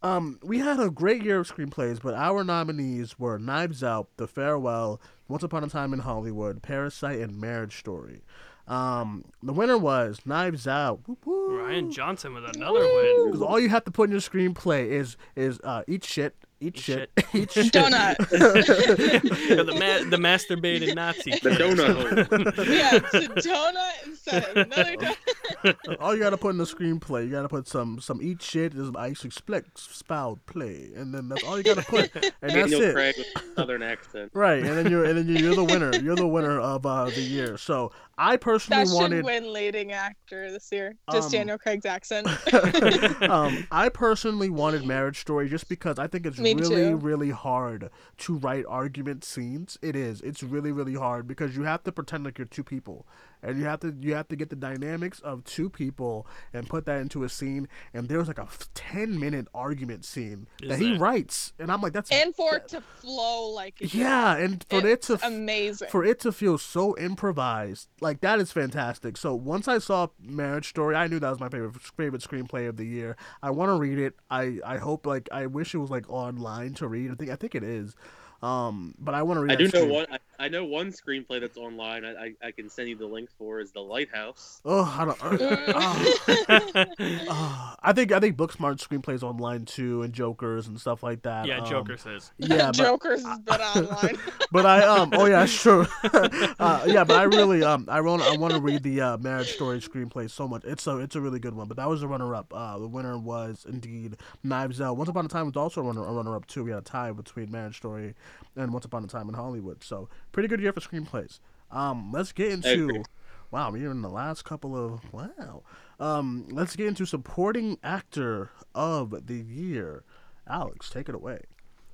Um, 0.02 0.40
we 0.42 0.60
had 0.60 0.80
a 0.80 0.90
great 0.90 1.24
year 1.24 1.40
of 1.40 1.54
screenplays, 1.54 2.02
but 2.02 2.14
our 2.14 2.46
nominees 2.46 3.20
were 3.20 3.38
Knives 3.38 3.84
Out, 3.84 4.08
The 4.16 4.28
Farewell, 4.28 5.02
Once 5.30 5.44
Upon 5.44 5.64
a 5.64 5.70
Time 5.70 5.94
in 5.94 6.00
Hollywood, 6.00 6.62
Parasite, 6.62 7.20
and 7.20 7.40
Marriage 7.40 7.78
Story. 7.78 8.24
Um, 8.68 9.26
the 9.42 9.54
winner 9.54 9.78
was 9.78 10.22
Knives 10.26 10.68
Out. 10.68 11.00
Whoop. 11.08 11.24
Rian 11.26 11.92
Johnson 11.92 12.34
with 12.34 12.46
another 12.56 12.80
win 12.82 13.26
Because 13.28 13.42
all 13.42 13.60
you 13.60 13.70
have 13.70 13.86
to 13.86 13.92
put 13.92 14.10
in 14.10 14.12
your 14.12 14.22
screenplay 14.22 14.88
is 14.90 15.18
is 15.36 15.60
uh, 15.64 15.84
eat 15.88 16.04
shit, 16.04 16.36
eat, 16.62 16.76
Eat 16.76 16.78
shit, 16.78 17.12
eat 17.34 17.52
shit. 17.54 17.74
Donut. 17.74 18.16
Yeah, 19.50 19.64
the 19.64 19.74
ma- 19.74 20.10
the 20.10 20.18
masturbated 20.18 20.94
Nazi 20.96 21.32
The 21.32 21.50
donut 21.52 21.96
hole. 21.96 22.66
yeah, 22.66 22.96
it's 22.96 23.14
a 23.46 23.50
donut 23.50 24.06
instead 24.06 24.44
of 24.46 24.58
another 24.58 24.96
donut. 24.96 25.98
all 26.00 26.14
you 26.16 26.22
gotta 26.22 26.38
put 26.38 26.50
in 26.50 26.58
the 26.58 26.66
screenplay, 26.66 27.26
you 27.26 27.32
gotta 27.32 27.50
put 27.50 27.68
some 27.68 28.00
some 28.00 28.22
eat 28.22 28.42
shit. 28.42 28.74
Is 28.76 28.92
I 28.96 29.08
expect 29.08 29.78
spout 29.80 30.40
play, 30.46 30.92
and 30.96 31.14
then 31.14 31.30
that's 31.30 31.44
all 31.44 31.58
you 31.58 31.64
gotta 31.64 31.82
put, 31.82 32.14
and 32.16 32.32
that's 32.42 32.54
Daniel 32.54 32.82
it. 32.82 32.94
Craig 32.94 33.16
with 33.18 33.28
southern 33.56 33.82
accent. 33.84 34.32
Right, 34.34 34.60
and 34.64 34.78
then 34.78 34.90
you're 34.92 35.06
and 35.06 35.18
then 35.18 35.28
you're, 35.28 35.40
you're 35.40 35.56
the 35.56 35.64
winner. 35.64 35.96
You're 35.96 36.16
the 36.16 36.28
winner 36.28 36.60
of 36.60 36.86
uh, 36.86 37.06
the 37.06 37.22
year. 37.22 37.58
So 37.58 37.92
I 38.22 38.36
personally 38.36 38.84
That 38.84 38.94
wanted. 38.94 39.24
win 39.26 39.54
leading 39.54 39.94
actor 39.94 40.52
this 40.52 40.70
year. 40.74 40.94
Just 41.12 41.28
Um, 41.28 41.32
Daniel 41.32 41.58
Craig's 41.58 41.86
accent. 41.86 42.28
um, 43.24 43.66
I 43.72 43.88
personally 43.88 44.50
wanted 44.50 44.86
Marriage 44.86 45.20
Story 45.22 45.48
just 45.48 45.70
because 45.70 45.98
I 45.98 46.08
think 46.08 46.26
it's 46.26 46.38
Me 46.38 46.54
really, 46.54 46.76
too. 46.90 46.98
really 46.98 47.30
hard 47.30 47.90
to 48.20 48.36
write 48.36 48.66
argument 48.68 49.24
scenes. 49.24 49.78
It 49.82 49.96
is. 49.96 50.20
It's 50.22 50.44
really, 50.44 50.74
really 50.74 50.96
hard 50.96 51.28
because 51.28 51.56
you 51.56 51.64
have 51.64 51.84
to 51.84 51.92
pretend 51.94 52.26
like 52.26 52.38
you're 52.38 52.46
two 52.46 52.64
people, 52.64 53.08
and 53.42 53.58
you 53.58 53.66
have 53.66 53.80
to 53.82 53.96
you 54.02 54.14
have 54.16 54.28
to 54.30 54.36
get 54.36 54.50
the 54.50 54.56
dynamics 54.56 55.20
of 55.22 55.44
two 55.44 55.70
people 55.70 56.28
and 56.54 56.68
put 56.68 56.86
that 56.86 57.02
into 57.02 57.24
a 57.24 57.30
scene. 57.30 57.68
And 57.94 58.08
there 58.10 58.18
was 58.20 58.28
like 58.28 58.38
a 58.40 58.48
ten 58.74 59.20
minute 59.20 59.48
argument 59.54 60.06
scene 60.06 60.48
Is 60.62 60.70
that 60.70 60.80
he 60.80 60.92
there? 60.92 61.00
writes, 61.00 61.54
and 61.60 61.72
I'm 61.72 61.82
like, 61.82 61.94
that's 61.94 62.12
and 62.12 62.36
for 62.36 62.56
it 62.56 62.68
to 62.70 62.82
flow 62.82 63.50
like 63.50 63.82
it 63.82 63.94
yeah, 63.94 64.36
and 64.38 64.66
for 64.70 64.86
it 64.86 65.02
to 65.04 65.20
amazing. 65.26 65.90
for 65.90 66.04
it 66.04 66.20
to 66.22 66.32
feel 66.32 66.58
so 66.58 66.98
improvised, 66.98 67.88
like 68.02 68.22
that 68.22 68.40
is 68.40 68.52
fantastic. 68.52 69.18
So 69.18 69.36
once 69.36 69.68
I 69.68 69.78
saw 69.80 70.08
Marriage 70.22 70.70
Story, 70.70 70.96
I 70.96 71.08
knew 71.08 71.20
that 71.20 71.30
was 71.30 71.40
my 71.40 71.50
favorite 71.50 71.76
favorite 71.98 72.22
screenplay 72.22 72.68
of 72.68 72.78
the 72.78 72.86
year. 72.86 73.16
I 73.44 73.52
want 73.52 73.70
to 73.70 73.76
read 73.80 74.00
it. 74.00 74.16
I 74.30 74.60
I 74.66 74.78
hope 74.78 75.06
like 75.06 75.30
I 75.32 75.46
wish 75.46 75.74
it 75.74 75.78
was 75.80 75.90
like 75.90 76.10
online 76.10 76.74
to 76.76 76.88
read. 76.88 77.12
I 77.12 77.16
think 77.16 77.32
I 77.32 77.36
think 77.36 77.56
it 77.56 77.64
is. 77.64 77.96
Um, 78.42 78.96
but 78.98 79.14
I 79.16 79.24
want 79.24 79.38
to 79.38 79.42
read. 79.42 79.52
I 79.52 79.56
do 79.56 79.64
know 79.66 79.70
screen- 79.70 79.90
one. 79.90 80.06
I, 80.12 80.20
I 80.40 80.48
know 80.48 80.64
one 80.64 80.92
screenplay 80.92 81.42
that's 81.42 81.58
online. 81.58 82.06
I, 82.06 82.12
I 82.12 82.34
I 82.48 82.52
can 82.52 82.70
send 82.70 82.88
you 82.88 82.96
the 82.96 83.06
link 83.06 83.30
for 83.38 83.60
is 83.60 83.72
The 83.74 83.82
Lighthouse. 83.82 84.62
Oh, 84.64 84.84
I 84.98 85.06
don't. 85.06 85.22
Uh, 85.22 86.86
uh, 87.30 87.76
I 87.82 87.94
think 87.94 88.14
I 88.14 88.20
think 88.22 88.38
Booksmart 88.38 88.78
screenplays 88.80 89.22
online 89.22 89.66
too, 89.66 90.02
and 90.02 90.14
Jokers 90.14 90.68
and 90.68 90.80
stuff 90.80 91.04
like 91.04 91.24
that. 91.24 91.46
yeah 91.46 91.60
Um, 91.60 91.66
Joker 91.70 91.98
says 91.98 92.32
Yeah, 92.38 92.68
but, 92.68 92.74
Joker's 92.76 93.26
has 93.26 93.40
been 93.40 93.62
online. 93.62 94.18
but 94.52 94.66
I 94.66 94.84
um 94.84 95.12
oh 95.14 95.26
yeah 95.26 95.46
sure 95.46 95.88
uh, 96.60 96.86
yeah 96.88 97.04
but 97.04 97.18
I 97.18 97.24
really 97.24 97.64
um 97.64 97.86
I 97.90 98.00
want 98.02 98.22
I 98.22 98.38
want 98.38 98.54
to 98.54 98.62
read 98.62 98.84
the 98.84 99.02
uh, 99.02 99.18
Marriage 99.18 99.54
Story 99.54 99.80
screenplay 99.80 100.30
so 100.30 100.48
much 100.48 100.64
it's 100.64 100.88
a 100.88 100.98
it's 101.00 101.16
a 101.16 101.22
really 101.22 101.40
good 101.40 101.54
one 101.54 101.68
but 101.68 101.78
that 101.78 101.90
was 101.90 102.02
a 102.04 102.08
runner 102.08 102.34
up 102.34 102.54
uh 102.56 102.78
the 102.80 102.88
winner 102.88 103.18
was 103.18 103.66
indeed 103.68 104.18
Knives 104.44 104.80
Out 104.80 104.98
Once 104.98 105.10
Upon 105.10 105.26
a 105.26 105.30
Time 105.30 105.48
was 105.48 105.58
also 105.58 105.82
a 105.82 105.84
runner 105.84 106.06
a 106.06 106.12
runner 106.14 106.36
up 106.36 106.46
too 106.48 106.64
we 106.64 106.72
had 106.72 106.80
a 106.80 106.84
tie 106.84 107.12
between 107.12 107.52
Marriage 107.52 107.78
Story 107.78 108.16
and 108.56 108.72
Once 108.72 108.86
Upon 108.86 109.04
a 109.04 109.08
Time 109.08 109.28
in 109.28 109.36
Hollywood 109.36 109.84
so 109.84 110.08
pretty 110.32 110.48
good 110.48 110.62
year 110.62 110.74
for 110.74 110.82
screenplays. 110.82 111.40
Um 111.72 112.12
let's 112.12 112.32
get 112.32 112.52
into 112.52 113.04
wow 113.52 113.72
we're 113.72 113.92
in 113.92 114.02
the 114.02 114.10
last 114.10 114.44
couple 114.46 114.76
of 114.76 115.14
wow. 115.14 115.64
Um 116.00 116.48
let's 116.50 116.76
get 116.76 116.88
into 116.88 117.06
supporting 117.06 117.78
actor 117.84 118.52
of 118.74 119.28
the 119.28 119.38
year. 119.38 120.04
Alex 120.48 120.90
take 120.90 121.10
it 121.10 121.16
away 121.16 121.42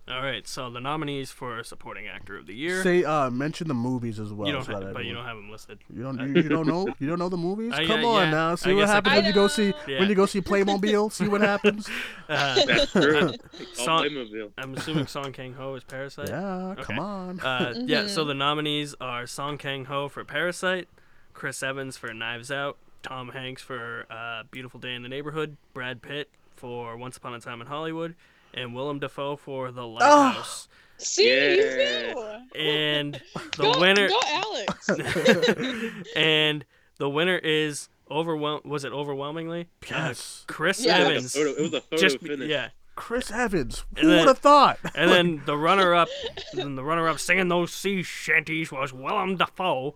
All 0.08 0.22
right, 0.22 0.48
so 0.48 0.70
the 0.70 0.80
nominees 0.80 1.32
for 1.32 1.64
supporting 1.64 2.06
actor 2.08 2.38
of 2.38 2.46
the 2.46 2.54
year. 2.54 2.84
Say, 2.84 3.04
uh, 3.04 3.32
mention 3.32 3.68
the 3.68 3.74
movies 3.74 4.20
as 4.20 4.32
well. 4.32 4.46
you 4.48 4.54
don't, 4.54 4.64
so 4.64 4.74
ha- 4.74 4.80
that 4.82 4.94
but 4.94 5.04
you 5.04 5.16
don't 5.16 5.26
have 5.26 5.36
them 5.36 5.50
listed. 5.50 5.80
You 5.92 6.04
don't. 6.04 6.20
You, 6.20 6.44
you 6.44 6.48
don't 6.50 6.68
know. 6.74 6.86
You 7.00 7.08
don't 7.08 7.18
know 7.18 7.28
the 7.30 7.38
movies. 7.38 7.74
Uh, 7.74 7.78
Come 7.88 8.02
yeah, 8.02 8.08
on 8.08 8.24
yeah. 8.26 8.30
now. 8.30 8.56
See 8.56 8.70
I 8.70 8.74
what 8.76 8.80
guess 8.82 8.90
I 8.90 8.94
happens 8.94 9.14
could- 9.14 9.18
when 9.18 9.26
you 9.26 9.34
go 9.34 9.48
see 9.48 9.74
Yeah. 9.88 10.00
when 10.00 10.10
you 10.10 10.14
go 10.16 10.26
see 10.28 10.42
Playmobil. 10.42 11.12
see 11.12 11.28
what 11.28 11.42
happens. 11.42 11.90
Uh, 12.30 12.66
That's 12.66 12.92
true. 12.92 13.34
Song- 13.74 13.90
All 13.90 14.04
Playmobil. 14.04 14.52
I'm 14.58 14.74
assuming 14.76 15.08
Song 15.08 15.32
Kang 15.32 15.54
Ho 15.54 15.76
is 15.76 15.84
Parasite. 15.84 16.30
Yeah. 16.30 16.76
Come 16.82 17.00
on. 17.00 17.40
Uh, 17.40 17.74
Yeah, 17.86 18.08
so 18.08 18.24
Mhm. 18.24 18.28
the 18.28 18.34
nominees 18.36 18.96
are 19.02 19.26
Song 19.28 19.58
Kang 19.60 19.86
Ho 19.86 20.08
for 20.10 20.24
Parasite, 20.24 20.88
Chris 21.34 21.62
Evans 21.64 21.98
for 21.98 22.14
Knives 22.14 22.50
Out, 22.52 22.78
Tom 23.04 23.30
Hanks 23.30 23.62
for 23.62 24.06
uh, 24.10 24.44
Beautiful 24.50 24.80
Day 24.80 24.94
in 24.96 25.04
the 25.04 25.10
Neighborhood, 25.10 25.58
Brad 25.74 26.02
Pitt 26.02 26.30
for 26.56 26.96
Once 26.98 27.18
Upon 27.18 27.34
a 27.36 27.40
Time 27.40 27.62
in 27.62 27.68
Hollywood, 27.68 28.16
and 28.56 28.74
Willem 28.74 28.98
Dafoe 29.00 29.36
for 29.36 29.72
The 29.72 29.86
Lighthouse. 29.86 30.68
See, 30.98 31.30
Yeah. 31.30 32.14
you 32.14 32.60
And 32.60 33.22
the 33.58 33.72
go, 33.74 33.80
winner 33.80 34.08
Go, 34.08 34.20
Alex. 34.28 34.90
and 36.16 36.66
the 36.98 37.10
winner 37.10 37.38
is 37.38 37.90
overwhelm 38.10 38.62
was 38.66 38.86
it 38.86 38.94
overwhelmingly? 38.94 39.62
Uh, 39.84 39.88
yes. 39.90 40.46
Chris 40.48 40.84
Yeah. 40.84 41.00
It 41.10 41.24
was 41.24 41.36
Evans. 41.36 41.36
a 41.36 41.40
photo, 41.40 41.50
it 41.52 41.62
was 41.62 41.74
a 41.74 41.82
photo 41.82 42.02
Just 42.02 42.20
finish. 42.20 42.50
yeah. 42.50 42.70
Chris 42.96 43.30
Evans. 43.30 43.84
And 43.98 44.00
Who 44.06 44.08
then- 44.08 44.20
would 44.20 44.28
have 44.30 44.38
thought? 44.38 44.80
And 44.96 45.12
then 45.12 45.42
the 45.46 45.58
runner-up, 45.58 46.08
then 46.54 46.76
the 46.76 46.84
runner-up 46.84 47.20
singing 47.20 47.50
those 47.50 47.74
sea 47.74 48.02
shanties 48.04 48.72
was 48.72 48.94
Willem 48.94 49.36
Dafoe. 49.36 49.96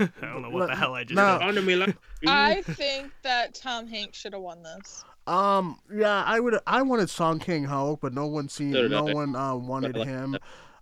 I 0.00 0.08
don't 0.22 0.40
know 0.40 0.48
what 0.48 0.68
the 0.70 0.76
hell 0.76 0.94
I 0.94 1.04
just 1.04 1.14
No. 1.14 1.38
did. 1.38 1.46
Under 1.46 1.60
me 1.60 1.94
I 2.26 2.62
think 2.62 3.12
that 3.22 3.54
Tom 3.54 3.86
Hanks 3.86 4.18
should 4.18 4.32
have 4.32 4.40
won 4.40 4.62
this. 4.62 5.04
Um. 5.28 5.78
Yeah. 5.92 6.22
I 6.24 6.40
would. 6.40 6.58
I 6.66 6.82
wanted 6.82 7.10
Song 7.10 7.38
Kang 7.38 7.64
Ho, 7.64 7.98
but 8.00 8.12
no 8.14 8.26
one 8.26 8.48
seen. 8.48 8.72
So 8.72 8.82
did 8.82 8.90
No 8.90 9.04
one 9.04 9.36
uh, 9.36 9.54
wanted 9.54 9.96
him. 9.96 10.36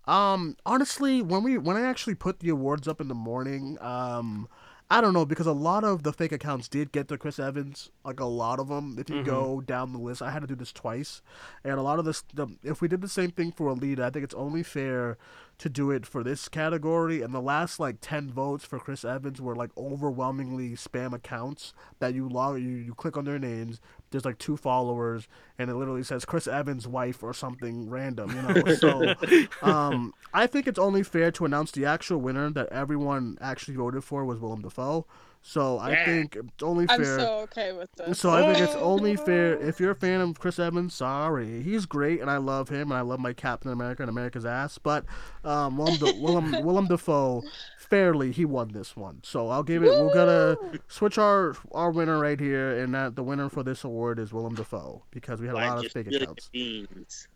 Um. 0.05 0.55
Honestly, 0.65 1.21
when 1.21 1.43
we 1.43 1.57
when 1.57 1.75
I 1.77 1.81
actually 1.81 2.15
put 2.15 2.39
the 2.39 2.49
awards 2.49 2.87
up 2.87 3.01
in 3.01 3.07
the 3.07 3.15
morning, 3.15 3.77
um. 3.81 4.47
I 4.89 5.01
don't 5.01 5.11
know 5.11 5.25
because 5.25 5.47
a 5.47 5.51
lot 5.51 5.83
of 5.83 6.03
the 6.03 6.13
fake 6.13 6.31
accounts 6.31 6.69
did 6.69 6.93
get 6.93 7.09
to 7.09 7.17
Chris 7.17 7.39
Evans, 7.39 7.89
like 8.05 8.21
a 8.21 8.25
lot 8.25 8.57
of 8.57 8.69
them. 8.69 8.95
If 8.97 9.09
you 9.09 9.17
Mhm. 9.17 9.25
go 9.25 9.59
down 9.59 9.91
the 9.91 9.99
list, 9.99 10.21
I 10.21 10.31
had 10.31 10.39
to 10.43 10.47
do 10.47 10.55
this 10.55 10.71
twice, 10.71 11.21
and 11.65 11.73
a 11.73 11.81
lot 11.81 11.99
of 11.99 12.05
this. 12.05 12.23
The, 12.33 12.47
if 12.63 12.79
we 12.81 12.87
did 12.87 13.01
the 13.01 13.09
same 13.09 13.31
thing 13.31 13.51
for 13.51 13.67
Alita, 13.75 13.99
I 13.99 14.09
think 14.11 14.23
it's 14.23 14.33
only 14.35 14.63
fair 14.63 15.17
to 15.59 15.69
do 15.69 15.89
it 15.89 16.05
for 16.05 16.23
this 16.23 16.47
category. 16.47 17.21
And 17.21 17.33
the 17.33 17.41
last 17.41 17.79
like 17.79 17.97
ten 18.01 18.29
votes 18.29 18.65
for 18.65 18.79
Chris 18.79 19.03
Evans 19.03 19.41
were 19.41 19.55
like 19.55 19.71
overwhelmingly 19.77 20.71
spam 20.71 21.13
accounts 21.13 21.73
that 21.99 22.13
you 22.13 22.29
log 22.29 22.61
you, 22.61 22.69
you 22.69 22.93
click 22.93 23.17
on 23.17 23.25
their 23.25 23.39
names. 23.39 23.79
There's 24.11 24.25
like 24.25 24.37
two 24.37 24.55
followers, 24.55 25.27
and 25.57 25.69
it 25.69 25.75
literally 25.75 26.03
says 26.03 26.25
Chris 26.25 26.47
Evans' 26.47 26.87
wife 26.87 27.23
or 27.23 27.33
something 27.33 27.89
random, 27.89 28.29
you 28.29 28.41
know. 28.41 28.75
So, 28.75 29.13
um, 29.61 30.13
I 30.33 30.47
think 30.47 30.67
it's 30.67 30.79
only 30.79 31.03
fair 31.03 31.31
to 31.31 31.45
announce 31.45 31.71
the 31.71 31.85
actual 31.85 32.19
winner 32.19 32.49
that 32.51 32.69
everyone 32.69 33.37
actually 33.41 33.75
voted 33.75 34.03
for 34.03 34.23
was 34.23 34.39
Willem 34.39 34.61
Dafoe. 34.61 35.05
So 35.49 35.77
I 35.77 35.91
Yeah. 35.91 36.05
think 36.05 36.35
it's 36.35 36.61
only 36.61 36.87
fair. 36.87 36.97
I'm 36.97 37.19
so 37.21 37.39
okay 37.43 37.71
with 37.71 37.89
this. 37.93 38.19
So 38.19 38.31
I 38.31 38.41
think 38.45 38.59
it's 38.67 38.75
only 38.75 39.15
fair 39.15 39.57
if 39.57 39.79
you're 39.79 39.91
a 39.91 39.95
fan 39.95 40.19
of 40.19 40.37
Chris 40.37 40.59
Evans. 40.59 40.93
Sorry, 40.93 41.63
he's 41.63 41.85
great, 41.85 42.19
and 42.19 42.29
I 42.29 42.35
love 42.35 42.67
him, 42.67 42.91
and 42.91 42.97
I 42.97 43.01
love 43.01 43.21
my 43.21 43.31
Captain 43.31 43.71
America 43.71 44.03
and 44.03 44.09
America's 44.09 44.45
ass. 44.45 44.77
But 44.77 45.05
um, 45.45 45.77
Willem, 45.77 45.95
da- 45.99 46.11
Willem, 46.21 46.65
Willem 46.65 46.87
Dafoe, 46.87 47.43
fairly, 47.79 48.33
he 48.33 48.43
won 48.43 48.73
this 48.73 48.97
one. 48.97 49.21
So 49.23 49.47
I'll 49.47 49.63
give 49.63 49.83
it. 49.83 49.91
We're 49.91 50.13
gonna 50.13 50.57
switch 50.89 51.17
our 51.17 51.55
our 51.71 51.91
winner 51.91 52.19
right 52.19 52.39
here, 52.39 52.77
and 52.79 52.93
that 52.93 53.15
the 53.15 53.23
winner 53.23 53.47
for 53.47 53.63
this 53.63 53.85
award 53.85 54.19
is 54.19 54.33
Willem 54.33 54.55
Dafoe 54.55 55.03
because 55.11 55.39
we 55.39 55.47
had 55.47 55.53
a 55.55 55.59
Why 55.59 55.69
lot 55.69 55.77
of 55.77 55.83
just 55.83 55.93
fake 55.93 56.07
accounts. 56.13 56.49
beans? 56.51 57.29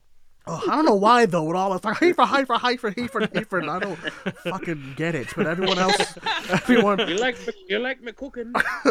Oh, 0.48 0.60
I 0.68 0.76
don't 0.76 0.86
know 0.86 0.96
why 0.96 1.28
though. 1.28 1.44
With 1.44 1.56
all 1.56 1.72
it's 1.76 1.86
like 1.86 1.98
Heifer, 1.98 2.24
Heifer, 2.24 2.56
Heifer, 2.56 2.92
Heifer, 2.98 3.30
Heifer, 3.32 3.60
and 3.60 3.70
I 3.70 3.78
don't 3.78 3.96
fucking 4.44 4.94
get 4.96 5.14
it. 5.14 5.28
But 5.36 5.46
everyone 5.46 5.78
else, 5.78 6.18
everyone, 6.50 7.00
You 7.08 7.18
like 7.18 7.38
you 7.70 7.78
like 7.78 8.02
me 8.02 8.12
cooking? 8.12 8.52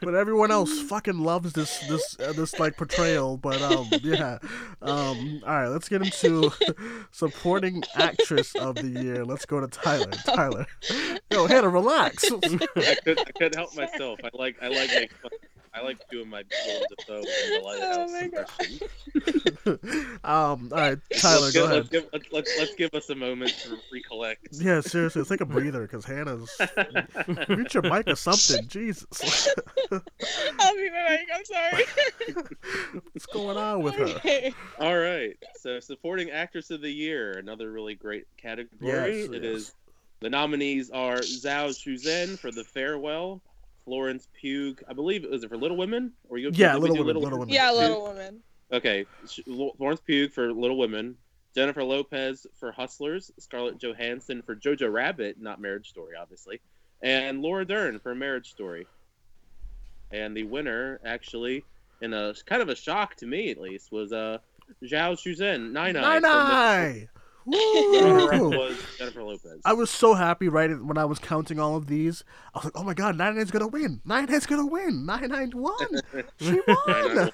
but 0.00 0.14
everyone 0.14 0.50
else 0.50 0.82
fucking 0.82 1.18
loves 1.18 1.54
this 1.54 1.78
this 1.88 2.16
uh, 2.20 2.34
this 2.34 2.58
like 2.60 2.76
portrayal. 2.76 3.38
But 3.38 3.62
um, 3.62 3.88
yeah. 4.02 4.38
Um, 4.82 5.40
all 5.46 5.54
right, 5.54 5.68
let's 5.68 5.88
get 5.88 6.02
into 6.02 6.50
supporting 7.10 7.82
actress 7.94 8.54
of 8.56 8.74
the 8.74 8.88
year. 8.88 9.24
Let's 9.24 9.46
go 9.46 9.60
to 9.60 9.68
Tyler. 9.68 10.10
Tyler, 10.26 10.66
yo, 11.30 11.46
Hannah, 11.46 11.70
relax. 11.70 12.24
I 12.30 12.96
could 13.02 13.18
I 13.20 13.32
couldn't 13.32 13.54
help 13.56 13.74
myself. 13.74 14.20
I 14.22 14.28
like 14.34 14.56
I 14.60 14.68
like 14.68 14.90
making 14.90 15.08
fun. 15.22 15.30
I 15.76 15.82
like 15.82 15.98
doing 16.10 16.30
my 16.30 16.42
Willem 16.66 16.82
Dafoe 16.96 17.18
in 17.18 17.22
the 17.22 17.60
lighthouse 17.62 18.10
my 18.10 18.28
God. 18.28 18.46
impression. 19.68 20.18
um, 20.24 20.70
all 20.72 20.78
right, 20.78 20.98
Tyler, 21.18 21.40
let's, 21.42 21.54
go 21.54 21.60
give, 21.60 21.70
ahead. 21.70 21.76
let's, 21.76 21.88
give, 21.88 22.06
let's, 22.12 22.32
let's, 22.32 22.58
let's 22.58 22.74
give 22.76 22.94
us 22.94 23.10
a 23.10 23.14
moment 23.14 23.50
to 23.62 23.76
recollect. 23.92 24.48
Yeah, 24.52 24.80
seriously, 24.80 25.20
let's 25.20 25.28
take 25.28 25.42
a 25.42 25.46
breather 25.46 25.82
because 25.82 26.04
Hannah's. 26.06 26.50
Mute 27.48 27.74
your 27.74 27.82
mic 27.82 28.08
or 28.08 28.16
something. 28.16 28.66
Jesus, 28.68 29.48
I'll 29.92 30.00
be 30.76 30.88
right 30.90 31.08
back. 31.08 31.20
I'm 31.34 31.44
sorry. 31.44 31.84
what's 33.12 33.26
going 33.26 33.58
on 33.58 33.82
with 33.82 33.94
her? 33.96 34.04
Okay. 34.04 34.54
All 34.80 34.96
right. 34.96 35.36
So, 35.56 35.78
supporting 35.80 36.30
actress 36.30 36.70
of 36.70 36.80
the 36.80 36.90
year, 36.90 37.32
another 37.32 37.70
really 37.70 37.94
great 37.94 38.24
category. 38.38 39.22
Yes, 39.22 39.28
It 39.30 39.42
yes. 39.42 39.44
is 39.44 39.74
the 40.20 40.30
nominees 40.30 40.90
are 40.90 41.18
Zhao 41.18 41.68
Shuzhen 41.68 42.38
for 42.38 42.50
The 42.50 42.64
Farewell, 42.64 43.42
Florence 43.86 44.28
Pugh. 44.38 44.76
I 44.86 44.92
believe 44.92 45.24
it 45.24 45.30
was 45.30 45.42
it 45.44 45.48
for 45.48 45.56
Little 45.56 45.76
Women. 45.78 46.12
Or 46.28 46.36
you 46.36 46.50
Yeah, 46.52 46.72
did 46.72 46.82
we 46.82 46.90
Little 46.90 46.96
do 46.96 47.04
Women, 47.04 47.22
Little 47.22 47.38
Women. 47.38 47.54
Yeah, 47.54 47.70
Little 47.70 48.04
Women. 48.08 48.42
Okay, 48.72 49.06
Florence 49.78 50.00
Pugh 50.00 50.28
for 50.28 50.52
Little 50.52 50.76
Women, 50.76 51.16
Jennifer 51.54 51.84
Lopez 51.84 52.48
for 52.58 52.72
Hustlers, 52.72 53.30
Scarlett 53.38 53.78
Johansson 53.78 54.42
for 54.42 54.56
Jojo 54.56 54.92
Rabbit, 54.92 55.40
not 55.40 55.60
Marriage 55.60 55.88
Story, 55.88 56.16
obviously, 56.20 56.60
and 57.00 57.42
Laura 57.42 57.64
Dern 57.64 58.00
for 58.00 58.14
Marriage 58.14 58.50
Story. 58.50 58.88
And 60.10 60.36
the 60.36 60.42
winner, 60.42 61.00
actually, 61.04 61.64
in 62.00 62.12
a 62.12 62.34
kind 62.44 62.60
of 62.60 62.68
a 62.68 62.74
shock 62.74 63.14
to 63.16 63.26
me 63.26 63.50
at 63.52 63.58
least, 63.58 63.92
was 63.92 64.12
uh 64.12 64.38
Zhao 64.82 65.12
Shuzhen, 65.14 65.70
Nai 65.70 65.92
Nai 65.92 66.20
Eye. 66.24 67.08
Eye. 67.52 68.00
Runner-up 68.02 68.40
Woo! 68.40 68.50
was 68.50 68.76
Jennifer 68.98 69.22
Lopez. 69.22 69.60
I 69.64 69.72
was 69.72 69.90
so 69.90 70.14
happy 70.14 70.48
right 70.48 70.70
when 70.82 70.98
I 70.98 71.04
was 71.04 71.18
counting 71.18 71.58
all 71.60 71.76
of 71.76 71.86
these. 71.86 72.24
I 72.54 72.58
was 72.58 72.64
like, 72.64 72.72
"Oh 72.76 72.82
my 72.84 72.94
god, 72.94 73.16
Nai 73.16 73.30
Nai's 73.30 73.50
gonna 73.50 73.68
win! 73.68 74.00
Nai 74.04 74.22
Nai's 74.24 74.46
gonna 74.46 74.66
win! 74.66 75.06
Nai 75.06 75.20
Nai 75.26 75.46
won! 75.54 76.00
She 76.40 76.60
won!" 76.66 77.30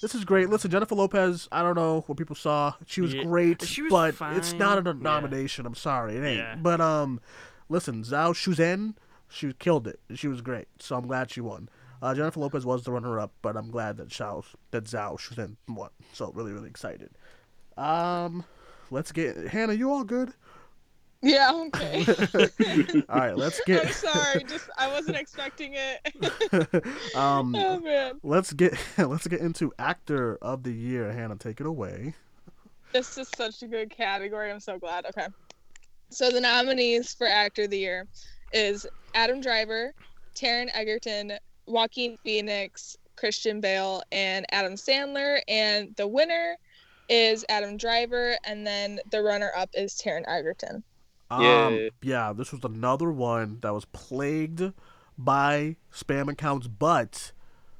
this 0.00 0.14
is 0.14 0.24
great. 0.24 0.48
Listen, 0.50 0.70
Jennifer 0.70 0.94
Lopez. 0.94 1.48
I 1.52 1.62
don't 1.62 1.74
know 1.76 2.02
what 2.06 2.16
people 2.18 2.36
saw. 2.36 2.74
She 2.86 3.00
was 3.00 3.12
Yeah, 3.14 3.24
great, 3.24 3.62
she 3.62 3.82
was 3.82 3.90
but 3.90 4.14
it's 4.36 4.52
not 4.54 4.78
a 4.78 4.82
fine. 4.82 4.96
Yeah. 4.96 5.02
nomination. 5.02 5.66
I'm 5.66 5.74
sorry, 5.74 6.16
it 6.16 6.24
ain't. 6.24 6.38
Yeah. 6.38 6.56
But 6.60 6.80
um, 6.80 7.20
listen, 7.68 8.02
Zhao 8.02 8.32
Shuzhen, 8.34 8.94
she 9.28 9.52
killed 9.54 9.86
it. 9.86 10.00
She 10.14 10.28
was 10.28 10.40
great. 10.40 10.68
So 10.78 10.96
I'm 10.96 11.06
glad 11.06 11.30
she 11.30 11.40
won. 11.40 11.68
Uh, 12.02 12.14
Jennifer 12.14 12.40
Lopez 12.40 12.66
was 12.66 12.82
the 12.84 12.92
runner-up, 12.92 13.32
but 13.40 13.56
I'm 13.56 13.70
glad 13.70 13.96
that 13.96 14.08
Zhao 14.08 14.44
that 14.72 14.84
Zhao 14.84 15.18
Shuzhen 15.18 15.56
won. 15.68 15.90
So 16.12 16.30
really, 16.34 16.52
really 16.52 16.68
excited. 16.68 17.10
Um, 17.78 18.44
let's 18.94 19.12
get 19.12 19.36
Hannah. 19.48 19.74
You 19.74 19.90
all 19.90 20.04
good? 20.04 20.32
Yeah, 21.20 21.50
okay. 21.52 22.04
all 23.08 23.18
right, 23.18 23.36
let's 23.36 23.60
get. 23.66 23.86
I'm 23.86 23.92
sorry. 23.92 24.44
Just 24.44 24.70
I 24.78 24.88
wasn't 24.88 25.16
expecting 25.16 25.74
it. 25.74 27.16
um, 27.16 27.54
oh 27.58 27.80
man. 27.80 28.20
let's 28.22 28.52
get 28.52 28.78
let's 28.96 29.26
get 29.26 29.40
into 29.40 29.72
actor 29.78 30.38
of 30.40 30.62
the 30.62 30.72
year. 30.72 31.12
Hannah, 31.12 31.36
take 31.36 31.60
it 31.60 31.66
away. 31.66 32.14
This 32.92 33.18
is 33.18 33.28
such 33.36 33.62
a 33.62 33.66
good 33.66 33.90
category. 33.90 34.50
I'm 34.50 34.60
so 34.60 34.78
glad. 34.78 35.06
Okay. 35.06 35.26
So 36.10 36.30
the 36.30 36.40
nominees 36.40 37.12
for 37.14 37.26
actor 37.26 37.64
of 37.64 37.70
the 37.70 37.78
year 37.78 38.06
is 38.52 38.86
Adam 39.14 39.40
Driver, 39.40 39.92
Taron 40.36 40.68
Egerton, 40.72 41.32
Joaquin 41.66 42.16
Phoenix, 42.22 42.96
Christian 43.16 43.60
Bale, 43.60 44.02
and 44.12 44.46
Adam 44.52 44.74
Sandler. 44.74 45.40
And 45.48 45.96
the 45.96 46.06
winner 46.06 46.56
is 47.08 47.44
Adam 47.48 47.76
Driver, 47.76 48.36
and 48.44 48.66
then 48.66 49.00
the 49.10 49.22
runner-up 49.22 49.70
is 49.74 49.94
Taron 49.94 50.24
Egerton. 50.26 50.82
Um, 51.30 51.42
Yeah. 51.42 51.88
yeah, 52.02 52.32
this 52.32 52.52
was 52.52 52.64
another 52.64 53.10
one 53.10 53.58
that 53.62 53.72
was 53.72 53.84
plagued 53.86 54.72
by 55.16 55.76
spam 55.92 56.30
accounts, 56.30 56.66
but 56.66 57.32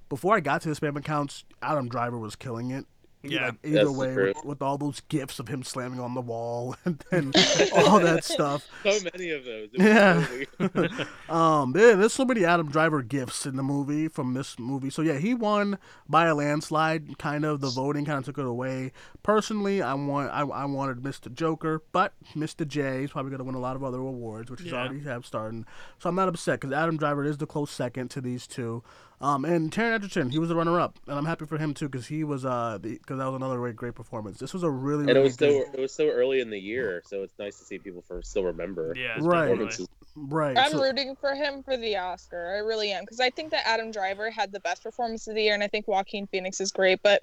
before 0.08 0.36
I 0.36 0.40
got 0.40 0.62
to 0.62 0.72
the 0.72 0.74
spam 0.74 0.96
accounts, 0.96 1.44
Adam 1.62 1.88
Driver 1.88 2.18
was 2.18 2.36
killing 2.36 2.70
it. 2.70 2.86
Yeah. 3.30 3.46
Like, 3.46 3.54
either 3.64 3.84
That's 3.84 3.90
way, 3.90 4.14
with, 4.14 4.44
with 4.44 4.62
all 4.62 4.78
those 4.78 5.00
gifs 5.08 5.38
of 5.38 5.48
him 5.48 5.62
slamming 5.62 6.00
on 6.00 6.14
the 6.14 6.20
wall 6.20 6.76
and 6.84 7.02
then 7.10 7.32
all 7.76 8.00
that 8.00 8.24
stuff. 8.24 8.66
so 8.82 8.98
many 9.12 9.30
of 9.30 9.44
those. 9.44 9.68
It 9.72 9.80
Yeah. 9.80 10.26
Um, 11.28 11.72
man, 11.72 11.98
there's 12.00 12.12
so 12.12 12.24
many 12.24 12.44
Adam 12.44 12.70
Driver 12.70 13.02
gifts 13.02 13.46
in 13.46 13.56
the 13.56 13.62
movie 13.62 14.08
from 14.08 14.34
this 14.34 14.58
movie. 14.58 14.90
So 14.90 15.02
yeah, 15.02 15.18
he 15.18 15.34
won 15.34 15.78
by 16.08 16.26
a 16.26 16.34
landslide. 16.34 17.18
Kind 17.18 17.44
of 17.44 17.60
the 17.60 17.70
voting 17.70 18.04
kind 18.04 18.18
of 18.18 18.24
took 18.24 18.38
it 18.38 18.44
away. 18.46 18.92
Personally, 19.22 19.80
I 19.82 19.94
want 19.94 20.30
I, 20.30 20.40
I 20.42 20.64
wanted 20.66 20.98
Mr. 20.98 21.32
Joker, 21.32 21.82
but 21.92 22.12
Mr. 22.34 22.66
J 22.66 23.04
is 23.04 23.10
probably 23.10 23.30
gonna 23.30 23.44
win 23.44 23.54
a 23.54 23.60
lot 23.60 23.74
of 23.76 23.82
other 23.82 23.98
awards, 23.98 24.50
which 24.50 24.60
he's 24.60 24.72
Yeah. 24.72 24.80
already 24.80 25.00
have 25.00 25.24
starting. 25.24 25.64
So 25.98 26.08
I'm 26.08 26.14
not 26.14 26.28
upset 26.28 26.60
because 26.60 26.74
Adam 26.74 26.96
Driver 26.98 27.24
is 27.24 27.38
the 27.38 27.46
close 27.46 27.70
second 27.70 28.10
to 28.12 28.20
these 28.20 28.46
two. 28.46 28.82
Um, 29.24 29.46
and 29.46 29.70
Taron 29.72 29.94
Egerton, 29.94 30.28
he 30.28 30.38
was 30.38 30.50
the 30.50 30.54
runner-up, 30.54 30.98
and 31.06 31.16
I'm 31.16 31.24
happy 31.24 31.46
for 31.46 31.56
him 31.56 31.72
too 31.72 31.88
because 31.88 32.06
he 32.08 32.24
was 32.24 32.44
uh 32.44 32.76
because 32.82 33.16
that 33.16 33.24
was 33.24 33.34
another 33.36 33.56
great 33.56 33.74
great 33.74 33.94
performance. 33.94 34.38
This 34.38 34.52
was 34.52 34.62
a 34.64 34.70
really 34.70 35.00
And 35.04 35.10
it 35.10 35.14
really 35.14 35.24
was 35.24 35.34
so 35.36 35.46
it 35.72 35.80
was 35.80 35.92
so 35.92 36.10
early 36.10 36.40
in 36.40 36.50
the 36.50 36.58
year, 36.58 37.02
so 37.06 37.22
it's 37.22 37.32
nice 37.38 37.58
to 37.58 37.64
see 37.64 37.78
people 37.78 38.02
for 38.06 38.20
still 38.22 38.44
remember. 38.44 38.92
Yeah, 38.94 39.16
Right. 39.20 39.78
right. 40.14 40.58
I'm 40.58 40.72
so- 40.72 40.82
rooting 40.82 41.16
for 41.16 41.34
him 41.34 41.62
for 41.62 41.74
the 41.78 41.96
Oscar. 41.96 42.54
I 42.54 42.58
really 42.58 42.92
am 42.92 43.04
because 43.04 43.18
I 43.18 43.30
think 43.30 43.50
that 43.52 43.66
Adam 43.66 43.90
Driver 43.90 44.30
had 44.30 44.52
the 44.52 44.60
best 44.60 44.82
performance 44.82 45.26
of 45.26 45.36
the 45.36 45.42
year, 45.44 45.54
and 45.54 45.62
I 45.62 45.68
think 45.68 45.88
Joaquin 45.88 46.26
Phoenix 46.26 46.60
is 46.60 46.70
great. 46.70 47.00
But 47.02 47.22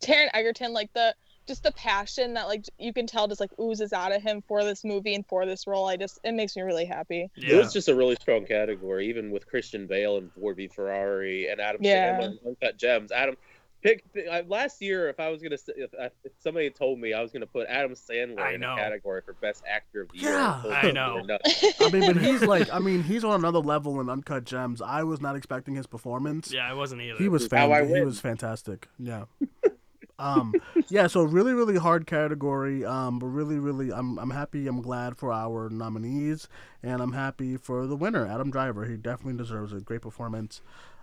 Taron 0.00 0.28
Egerton, 0.34 0.72
like 0.72 0.92
the 0.92 1.16
just 1.46 1.62
the 1.62 1.72
passion 1.72 2.34
that 2.34 2.46
like 2.48 2.64
you 2.78 2.92
can 2.92 3.06
tell 3.06 3.28
just 3.28 3.40
like 3.40 3.50
oozes 3.60 3.92
out 3.92 4.14
of 4.14 4.22
him 4.22 4.42
for 4.48 4.64
this 4.64 4.84
movie 4.84 5.14
and 5.14 5.26
for 5.26 5.44
this 5.46 5.66
role. 5.66 5.86
I 5.88 5.96
just 5.96 6.18
it 6.24 6.32
makes 6.32 6.56
me 6.56 6.62
really 6.62 6.84
happy. 6.86 7.28
It 7.36 7.54
was 7.56 7.72
just 7.72 7.88
a 7.88 7.94
really 7.94 8.16
strong 8.20 8.46
category, 8.46 9.08
even 9.08 9.30
with 9.30 9.46
Christian 9.46 9.86
Bale 9.86 10.16
and 10.18 10.30
Ford 10.32 10.56
v 10.56 10.68
Ferrari 10.68 11.48
and 11.48 11.60
Adam 11.60 11.80
Yeah. 11.82 12.18
Sandler 12.20 12.24
and 12.26 12.38
Uncut 12.46 12.78
Gems. 12.78 13.12
Adam, 13.12 13.36
pick, 13.82 14.10
pick 14.14 14.26
uh, 14.30 14.42
last 14.48 14.80
year. 14.80 15.08
If 15.10 15.20
I 15.20 15.28
was 15.28 15.42
gonna, 15.42 15.58
say- 15.58 15.74
if, 15.76 15.92
uh, 15.94 16.08
if 16.24 16.32
somebody 16.38 16.70
told 16.70 16.98
me 16.98 17.12
I 17.12 17.20
was 17.20 17.30
gonna 17.30 17.46
put 17.46 17.66
Adam 17.68 17.92
Sandler 17.92 18.40
I 18.40 18.54
in 18.54 18.60
know. 18.60 18.72
a 18.72 18.76
category 18.76 19.20
for 19.24 19.34
Best 19.34 19.62
Actor 19.68 20.02
of 20.02 20.08
the 20.12 20.18
Year, 20.20 20.30
Yeah. 20.30 20.62
I 20.66 20.90
know. 20.92 21.14
they 21.16 21.20
were 21.20 21.26
nuts. 21.26 21.64
I 21.80 21.90
mean, 21.90 22.06
but 22.14 22.22
he's 22.22 22.42
like, 22.42 22.72
I 22.72 22.78
mean, 22.78 23.02
he's 23.02 23.24
on 23.24 23.34
another 23.40 23.58
level 23.58 24.00
in 24.00 24.08
Uncut 24.08 24.44
Gems. 24.44 24.80
I 24.80 25.02
was 25.02 25.20
not 25.20 25.36
expecting 25.36 25.74
his 25.74 25.86
performance. 25.86 26.50
Yeah, 26.52 26.66
I 26.68 26.72
wasn't 26.72 27.02
either. 27.02 27.18
He 27.18 27.28
was 27.28 27.42
is 27.42 27.48
fan- 27.48 27.88
he 27.94 28.00
was 28.00 28.18
fantastic. 28.20 28.88
Yeah. 28.98 29.24
um 30.18 30.54
yeah, 30.88 31.06
so 31.06 31.22
really 31.22 31.52
really 31.52 31.76
hard 31.76 32.06
category. 32.06 32.84
Um 32.84 33.18
but 33.18 33.26
really 33.26 33.58
really 33.58 33.92
I'm 33.92 34.18
I'm 34.18 34.30
happy, 34.30 34.66
I'm 34.66 34.80
glad 34.82 35.16
for 35.16 35.32
our 35.32 35.68
nominees 35.68 36.48
and 36.82 37.02
I'm 37.02 37.12
happy 37.12 37.56
for 37.56 37.86
the 37.86 37.96
winner, 37.96 38.26
Adam 38.26 38.50
Driver. 38.50 38.84
He 38.86 38.96
definitely 38.96 39.36
deserves 39.36 39.72
a 39.72 39.80
great 39.80 40.02
performance. 40.02 40.60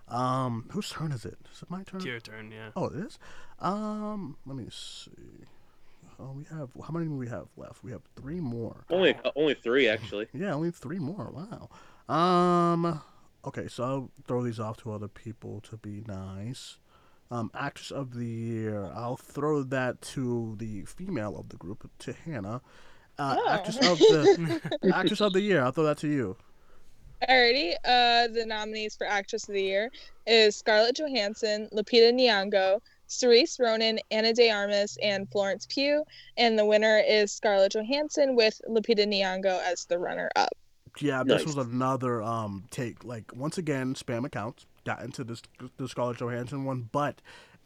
Um 0.08 0.68
whose 0.72 0.90
turn 0.90 1.12
is 1.12 1.24
it? 1.24 1.38
Is 1.52 1.62
it 1.62 1.70
my 1.70 1.82
turn? 1.82 1.98
It's 1.98 2.06
your 2.06 2.20
turn, 2.20 2.50
yeah. 2.50 2.70
Oh, 2.74 2.86
it 2.86 2.96
is. 2.96 3.18
Um 3.58 4.36
let 4.46 4.56
me 4.56 4.66
see. 4.70 5.46
Oh, 6.18 6.32
we 6.36 6.44
have 6.56 6.70
how 6.86 6.92
many 6.92 7.06
do 7.06 7.16
we 7.16 7.28
have 7.28 7.48
left? 7.56 7.82
We 7.82 7.90
have 7.92 8.02
3 8.16 8.40
more. 8.40 8.84
Only 8.90 9.14
uh, 9.24 9.30
only 9.36 9.54
three 9.54 9.88
actually. 9.88 10.28
Yeah, 10.32 10.54
only 10.54 10.70
three 10.70 10.98
more. 10.98 11.32
Wow. 11.32 11.68
Um. 12.14 13.00
Okay, 13.44 13.66
so 13.66 13.82
I'll 13.82 14.10
throw 14.28 14.42
these 14.42 14.60
off 14.60 14.76
to 14.82 14.92
other 14.92 15.08
people 15.08 15.60
to 15.62 15.76
be 15.76 16.04
nice. 16.06 16.78
Um, 17.32 17.50
actress 17.54 17.90
of 17.90 18.12
the 18.14 18.26
year. 18.26 18.90
I'll 18.94 19.16
throw 19.16 19.62
that 19.62 20.00
to 20.02 20.54
the 20.58 20.82
female 20.84 21.36
of 21.38 21.48
the 21.48 21.56
group, 21.56 21.90
to 22.00 22.12
Hannah. 22.12 22.60
Uh, 23.18 23.36
Oh. 23.38 23.48
Actress 23.48 23.76
of 23.78 23.98
the 23.98 24.60
actress 24.94 25.20
of 25.22 25.32
the 25.32 25.40
year. 25.40 25.62
I'll 25.64 25.72
throw 25.72 25.84
that 25.84 25.98
to 25.98 26.08
you. 26.08 26.36
Alrighty, 27.28 27.74
uh, 27.84 28.26
the 28.28 28.44
nominees 28.46 28.96
for 28.96 29.06
Actress 29.06 29.48
of 29.48 29.54
the 29.54 29.62
Year 29.62 29.90
is 30.26 30.56
Scarlett 30.56 30.96
Johansson, 30.96 31.68
Lupita 31.72 32.12
Nyong'o, 32.12 32.80
Saoirse 33.08 33.60
Ronan, 33.60 34.00
Ana 34.10 34.32
de 34.32 34.50
Armas, 34.50 34.98
and 35.02 35.30
Florence 35.30 35.66
Pugh. 35.70 36.04
And 36.36 36.58
the 36.58 36.64
winner 36.66 36.98
is 37.06 37.30
Scarlett 37.32 37.72
Johansson 37.72 38.34
with 38.34 38.60
Lupita 38.68 39.06
Nyong'o 39.06 39.62
as 39.62 39.84
the 39.84 39.98
runner-up. 39.98 40.50
Yeah, 41.00 41.22
this 41.24 41.46
Nice. 41.46 41.54
was 41.54 41.66
another 41.66 42.22
um 42.22 42.64
take. 42.70 43.04
Like 43.04 43.32
once 43.34 43.56
again, 43.56 43.94
spam 43.94 44.26
accounts 44.26 44.66
got 44.84 45.02
into 45.02 45.24
this 45.24 45.42
the 45.76 45.88
Scarlett 45.88 46.18
Johansson 46.18 46.64
one, 46.64 46.88
but 46.92 47.20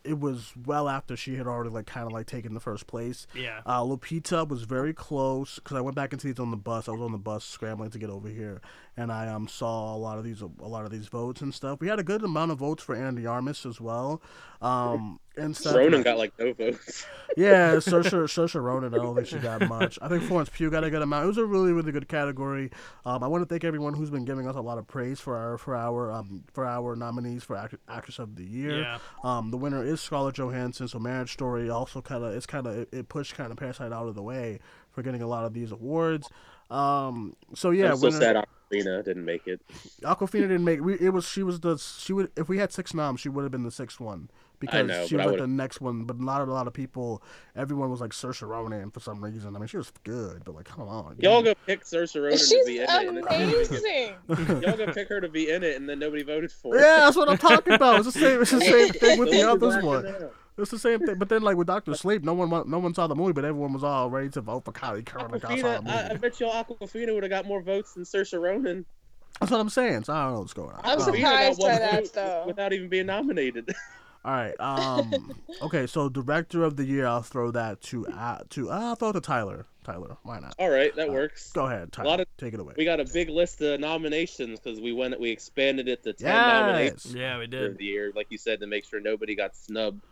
it 0.06 0.20
was 0.20 0.52
well 0.64 0.88
after 0.88 1.16
she 1.16 1.34
had 1.34 1.46
already 1.46 1.70
like 1.70 1.86
kind 1.86 2.06
of 2.06 2.12
like 2.12 2.26
taken 2.26 2.54
the 2.54 2.60
first 2.60 2.86
place. 2.86 3.26
Yeah. 3.34 3.60
Uh, 3.66 3.80
Lupita 3.80 4.46
was 4.46 4.62
very 4.62 4.94
close 4.94 5.56
because 5.56 5.76
I 5.76 5.80
went 5.80 5.96
back 5.96 6.12
into 6.12 6.26
these 6.28 6.38
on 6.38 6.50
the 6.50 6.56
bus. 6.56 6.88
I 6.88 6.92
was 6.92 7.00
on 7.00 7.12
the 7.12 7.18
bus 7.18 7.44
scrambling 7.44 7.90
to 7.90 7.98
get 7.98 8.08
over 8.08 8.28
here, 8.28 8.60
and 8.96 9.12
I 9.12 9.28
um 9.28 9.48
saw 9.48 9.94
a 9.94 9.98
lot 9.98 10.18
of 10.18 10.24
these 10.24 10.40
a 10.42 10.46
lot 10.68 10.84
of 10.84 10.90
these 10.90 11.08
votes 11.08 11.40
and 11.40 11.52
stuff. 11.52 11.80
We 11.80 11.88
had 11.88 11.98
a 11.98 12.04
good 12.04 12.22
amount 12.22 12.52
of 12.52 12.58
votes 12.58 12.82
for 12.82 12.94
Andy 12.94 13.22
de 13.22 13.28
Armas 13.28 13.66
as 13.66 13.80
well, 13.80 14.22
um 14.62 15.20
and 15.37 15.57
stuff. 15.57 15.76
Ronan 15.76 16.03
got 16.03 16.18
like 16.18 16.32
no 16.39 16.53
votes. 16.53 17.07
Yeah, 17.37 17.72
Saoirse, 17.76 18.11
Saoirse 18.12 18.62
Ronan. 18.62 18.95
I 18.95 18.99
don't 18.99 19.14
think 19.14 19.26
she 19.26 19.37
got 19.37 19.68
much. 19.68 19.99
I 20.01 20.09
think 20.09 20.22
Florence 20.22 20.49
Pugh 20.49 20.70
got 20.70 20.84
a 20.84 20.91
good 20.91 21.03
amount. 21.03 21.24
It 21.24 21.26
was 21.26 21.37
a 21.37 21.45
really, 21.45 21.72
really 21.72 21.93
good 21.93 22.09
category. 22.09 22.70
Um, 23.05 23.22
I 23.22 23.26
want 23.26 23.43
to 23.43 23.47
thank 23.47 23.62
everyone 23.62 23.93
who's 23.93 24.09
been 24.09 24.24
giving 24.24 24.49
us 24.49 24.55
a 24.57 24.61
lot 24.61 24.78
of 24.78 24.87
praise 24.87 25.20
for 25.20 25.37
our 25.37 25.59
for 25.59 25.76
our 25.76 26.11
um 26.12 26.45
for 26.55 26.64
our 26.64 26.97
nominees 26.97 27.43
for 27.43 27.57
act- 27.57 27.74
actress 27.89 28.18
of 28.20 28.37
the 28.37 28.45
year. 28.45 28.80
Yeah. 28.82 28.99
Um, 29.22 29.51
the 29.51 29.59
winner 29.59 29.84
is 29.84 30.01
Scarlett 30.01 30.37
Johansson. 30.37 30.89
So 30.89 30.99
Marriage 30.99 31.32
Story 31.32 31.68
also 31.68 32.01
kind 32.01 32.24
of 32.24 32.32
it's 32.32 32.47
kind 32.47 32.66
of 32.66 32.74
it, 32.74 32.89
it 32.93 33.09
pushed 33.11 33.34
kind 33.34 33.51
of 33.51 33.59
Parasite 33.59 33.93
out 33.93 34.07
of 34.07 34.14
the 34.14 34.22
way 34.22 34.61
for 34.93 35.03
getting 35.03 35.20
a 35.20 35.26
lot 35.26 35.45
of 35.45 35.53
these 35.53 35.72
awards. 35.72 36.30
Um, 36.70 37.37
so 37.55 37.70
yeah, 37.70 37.91
I'm 37.91 37.97
so 37.99 38.07
winner- 38.07 38.18
sad 38.18 38.37
Awkwafina 38.72 39.05
didn't 39.05 39.24
make 39.24 39.47
it. 39.47 39.61
Awkwafina 40.03 40.43
didn't 40.43 40.64
make. 40.64 40.80
We, 40.80 40.95
it 40.95 41.11
was 41.11 41.28
she 41.28 41.43
was 41.43 41.61
the 41.61 41.76
she 41.76 42.12
would 42.12 42.30
if 42.37 42.49
we 42.49 42.59
had 42.59 42.72
six 42.72 42.95
noms, 42.95 43.20
she 43.20 43.28
would 43.28 43.43
have 43.43 43.53
been 43.53 43.64
the 43.64 43.70
sixth 43.70 44.01
one 44.01 44.30
because 44.59 44.86
know, 44.86 45.07
she 45.07 45.16
was 45.16 45.26
like 45.26 45.38
the 45.38 45.46
next 45.46 45.80
one. 45.80 46.04
But 46.04 46.20
not 46.20 46.40
a 46.40 46.52
lot 46.52 46.66
of 46.66 46.72
people. 46.72 47.22
Everyone 47.54 47.90
was 47.90 48.00
like 48.00 48.11
Saoirse 48.11 48.46
Ronan 48.46 48.90
for 48.90 49.00
some 49.00 49.22
reason. 49.22 49.54
I 49.54 49.59
mean, 49.59 49.68
she 49.68 49.76
was 49.76 49.92
good, 50.04 50.44
but 50.44 50.54
like, 50.54 50.66
come 50.66 50.88
on. 50.88 51.16
Y'all 51.18 51.42
go 51.42 51.54
pick 51.66 51.84
Saoirse 51.84 52.20
Ronan 52.20 52.38
to 52.38 52.62
be 52.66 52.78
in 52.78 53.18
it. 53.18 53.24
amazing. 53.30 54.14
Y'all 54.62 54.76
go 54.76 54.92
pick 54.92 55.09
her 55.09 55.20
to 55.20 55.28
be 55.28 55.50
in 55.50 55.62
it, 55.62 55.76
and 55.76 55.88
then 55.88 55.98
nobody 55.98 56.22
voted 56.22 56.52
for 56.52 56.74
her. 56.74 56.80
Yeah, 56.80 56.96
that's 57.04 57.16
what 57.16 57.28
I'm 57.28 57.38
talking 57.38 57.74
about. 57.74 58.00
It's 58.00 58.12
the 58.12 58.20
same. 58.20 58.42
It's 58.42 58.50
the 58.50 58.61
same 58.61 58.88
thing 58.92 59.18
with 59.18 59.30
the 59.30 59.40
So 59.40 59.52
others 59.52 59.84
one. 59.84 60.07
it. 60.07 60.32
It's 60.59 60.70
the 60.70 60.78
same 60.78 61.00
thing. 61.00 61.16
But 61.16 61.28
then 61.28 61.42
like 61.42 61.57
with 61.57 61.66
Doctor 61.66 61.94
Sleep, 61.94 62.24
no 62.24 62.32
one 62.32 62.48
no 62.48 62.78
one 62.78 62.94
saw 62.94 63.07
the 63.07 63.14
movie, 63.14 63.32
but 63.32 63.44
everyone 63.44 63.72
was 63.74 63.84
all 63.84 64.09
ready 64.09 64.30
to 64.30 64.40
vote 64.40 64.64
for 64.64 64.72
Kyliegh 64.72 65.04
Curran. 65.04 65.30
Like, 65.30 65.44
I 65.44 65.59
saw 65.61 65.78
Awkwafina, 65.78 65.88
I, 65.88 66.11
I 66.12 66.16
bet 66.16 66.40
y'all 66.40 66.64
Awkwafina 66.64 67.12
would 67.12 67.22
have 67.22 67.30
got 67.30 67.46
more 67.46 67.61
votes 67.61 67.92
than 67.92 68.04
Saoirse 68.04 68.40
Ronan. 68.40 68.86
That's 69.40 69.52
what 69.52 69.61
I'm 69.61 69.68
saying. 69.68 70.04
So 70.04 70.14
I 70.14 70.24
don't 70.24 70.34
know 70.34 70.40
what's 70.40 70.54
going 70.54 70.70
on. 70.70 70.80
I'm 70.82 70.98
Awkwafina 70.98 71.04
surprised 71.04 71.61
by 71.61 71.78
that, 71.78 72.12
though. 72.14 72.44
Without 72.46 72.72
even 72.72 72.88
being 72.88 73.07
nominated. 73.07 73.74
All 74.26 74.32
right. 74.32 74.58
Um. 74.60 75.32
okay. 75.62 75.86
So 75.86 76.08
director 76.08 76.64
of 76.64 76.76
the 76.76 76.84
year, 76.84 77.06
I'll 77.06 77.22
throw 77.22 77.52
that 77.52 77.80
to 77.82 78.06
uh, 78.08 78.40
to 78.50 78.70
uh, 78.70 78.74
I'll 78.80 78.94
throw 78.96 79.10
it 79.10 79.12
to 79.14 79.20
Tyler. 79.20 79.66
Tyler, 79.84 80.16
why 80.24 80.40
not? 80.40 80.52
All 80.58 80.68
right, 80.68 80.92
that 80.96 81.08
Uh, 81.10 81.12
works. 81.12 81.52
Go 81.52 81.66
ahead, 81.66 81.92
Tyler. 81.92 82.08
lot 82.08 82.18
of- 82.20 82.26
Take 82.38 82.52
it 82.54 82.58
away. 82.58 82.74
We 82.76 82.84
got 82.84 82.98
a 82.98 83.04
big 83.04 83.28
list 83.30 83.60
of 83.62 83.78
nominations 83.78 84.58
because 84.58 84.80
we 84.80 84.92
went 84.92 85.18
we 85.20 85.30
expanded 85.30 85.86
it 85.86 86.02
to 86.02 86.12
ten 86.12 86.26
Yes. 86.26 86.60
nominations 86.66 87.14
Yeah, 87.14 87.38
we 87.38 87.46
did. 87.46 87.78
the 87.78 87.84
year, 87.84 88.12
like 88.16 88.26
you 88.30 88.36
said, 88.36 88.58
to 88.60 88.66
make 88.66 88.84
sure 88.84 89.00
nobody 89.00 89.36
got 89.36 89.54
snubbed. 89.54 90.02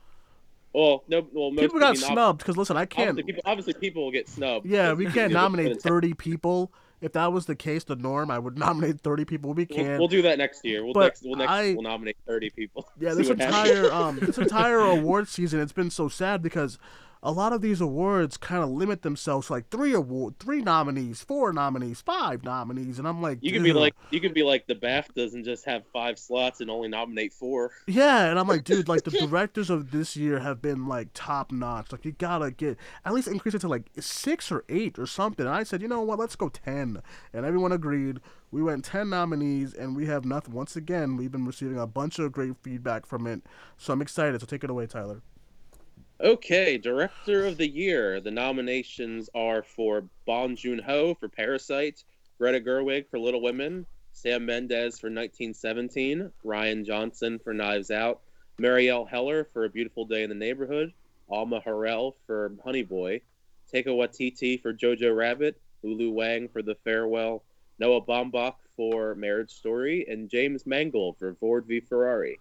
Well, 0.72 1.02
no, 1.08 1.26
well, 1.32 1.50
most 1.50 1.60
People 1.62 1.80
got 1.80 1.96
snubbed 1.96 2.38
because 2.38 2.56
listen, 2.56 2.76
I 2.76 2.84
can't. 2.86 3.10
Obviously 3.10 3.32
people, 3.32 3.42
obviously, 3.50 3.74
people 3.74 4.04
will 4.04 4.12
get 4.12 4.28
snubbed. 4.28 4.66
Yeah, 4.66 4.92
we 4.92 5.06
can't 5.10 5.32
nominate 5.32 5.82
thirty 5.82 6.14
people. 6.14 6.72
If 7.04 7.12
that 7.12 7.32
was 7.32 7.44
the 7.46 7.54
case, 7.54 7.84
the 7.84 7.96
norm, 7.96 8.30
I 8.30 8.38
would 8.38 8.56
nominate 8.66 9.00
thirty 9.00 9.24
people. 9.24 9.52
We 9.52 9.66
We'll, 9.68 9.76
can't. 9.78 9.98
we'll 9.98 10.08
do 10.08 10.22
that 10.22 10.38
next 10.38 10.64
year. 10.64 10.82
We'll 10.84 10.94
But 10.94 11.00
next, 11.04 11.22
we'll 11.24 11.36
next, 11.36 11.50
I- 11.50 11.72
we'll 11.74 11.82
nominate 11.82 12.16
thirty 12.26 12.50
people. 12.50 12.88
Yeah, 12.98 13.14
this 13.14 13.28
entire 13.28 13.92
um 13.92 14.18
this 14.20 14.38
entire 14.46 14.78
award 14.80 15.28
season 15.28 15.60
it's 15.60 15.72
been 15.72 15.90
so 15.90 16.08
sad 16.08 16.42
because 16.42 16.78
a 17.24 17.32
lot 17.32 17.54
of 17.54 17.62
these 17.62 17.80
awards 17.80 18.36
kind 18.36 18.62
of 18.62 18.68
limit 18.68 19.00
themselves 19.00 19.46
to 19.46 19.54
like 19.54 19.70
three 19.70 19.94
award, 19.94 20.38
three 20.38 20.60
nominees, 20.60 21.22
four 21.22 21.54
nominees, 21.54 22.02
five 22.02 22.44
nominees, 22.44 22.98
and 22.98 23.08
I'm 23.08 23.22
like, 23.22 23.38
You 23.40 23.50
can 23.50 23.62
be 23.62 23.72
like 23.72 23.94
you 24.10 24.20
can 24.20 24.34
be 24.34 24.42
like 24.42 24.66
the 24.66 24.74
BAFTAs 24.74 25.32
and 25.32 25.42
just 25.42 25.64
have 25.64 25.84
five 25.90 26.18
slots 26.18 26.60
and 26.60 26.70
only 26.70 26.88
nominate 26.88 27.32
four. 27.32 27.70
yeah, 27.86 28.26
and 28.26 28.38
I'm 28.38 28.46
like, 28.46 28.62
dude, 28.64 28.88
like 28.88 29.04
the 29.04 29.10
directors 29.10 29.70
of 29.70 29.90
this 29.90 30.16
year 30.16 30.40
have 30.40 30.60
been 30.60 30.86
like 30.86 31.08
top 31.14 31.50
notch. 31.50 31.90
Like 31.92 32.04
you 32.04 32.12
gotta 32.12 32.50
get 32.50 32.76
at 33.06 33.14
least 33.14 33.26
increase 33.28 33.54
it 33.54 33.60
to 33.60 33.68
like 33.68 33.90
six 33.98 34.52
or 34.52 34.62
eight 34.68 34.98
or 34.98 35.06
something. 35.06 35.46
And 35.46 35.54
I 35.54 35.62
said, 35.62 35.80
you 35.80 35.88
know 35.88 36.02
what, 36.02 36.18
let's 36.18 36.36
go 36.36 36.50
ten, 36.50 37.00
and 37.32 37.46
everyone 37.46 37.72
agreed. 37.72 38.20
We 38.50 38.62
went 38.62 38.84
ten 38.84 39.08
nominees, 39.08 39.72
and 39.72 39.96
we 39.96 40.04
have 40.06 40.26
nothing. 40.26 40.52
Once 40.52 40.76
again, 40.76 41.16
we've 41.16 41.32
been 41.32 41.46
receiving 41.46 41.78
a 41.78 41.86
bunch 41.86 42.18
of 42.18 42.32
great 42.32 42.54
feedback 42.62 43.06
from 43.06 43.26
it, 43.26 43.40
so 43.78 43.94
I'm 43.94 44.02
excited. 44.02 44.40
So 44.42 44.46
take 44.46 44.62
it 44.62 44.70
away, 44.70 44.86
Tyler. 44.86 45.22
Okay, 46.20 46.78
director 46.78 47.44
of 47.44 47.56
the 47.56 47.68
year. 47.68 48.20
The 48.20 48.30
nominations 48.30 49.28
are 49.34 49.64
for 49.64 50.04
Bong 50.26 50.54
Joon 50.54 50.78
Ho 50.78 51.14
for 51.14 51.28
Parasite, 51.28 52.04
Greta 52.38 52.60
Gerwig 52.60 53.08
for 53.10 53.18
Little 53.18 53.42
Women, 53.42 53.84
Sam 54.12 54.46
Mendes 54.46 55.00
for 55.00 55.08
1917, 55.08 56.30
Rian 56.44 56.86
Johnson 56.86 57.40
for 57.40 57.52
Knives 57.52 57.90
Out, 57.90 58.20
Marielle 58.60 59.08
Heller 59.08 59.48
for 59.52 59.64
A 59.64 59.68
Beautiful 59.68 60.04
Day 60.04 60.22
in 60.22 60.28
the 60.28 60.36
Neighborhood, 60.36 60.92
Alma 61.28 61.60
Har'el 61.60 62.14
for 62.28 62.52
Honey 62.64 62.84
Boy, 62.84 63.20
Taika 63.72 63.88
Waititi 63.88 64.62
for 64.62 64.72
Jojo 64.72 65.14
Rabbit, 65.14 65.60
Lulu 65.82 66.12
Wang 66.12 66.46
for 66.46 66.62
The 66.62 66.76
Farewell, 66.76 67.42
Noah 67.80 68.02
Baumbach 68.02 68.54
for 68.76 69.16
Marriage 69.16 69.50
Story, 69.50 70.06
and 70.08 70.30
James 70.30 70.64
Mangold 70.64 71.18
for 71.18 71.34
Ford 71.34 71.66
v 71.66 71.80
Ferrari. 71.80 72.38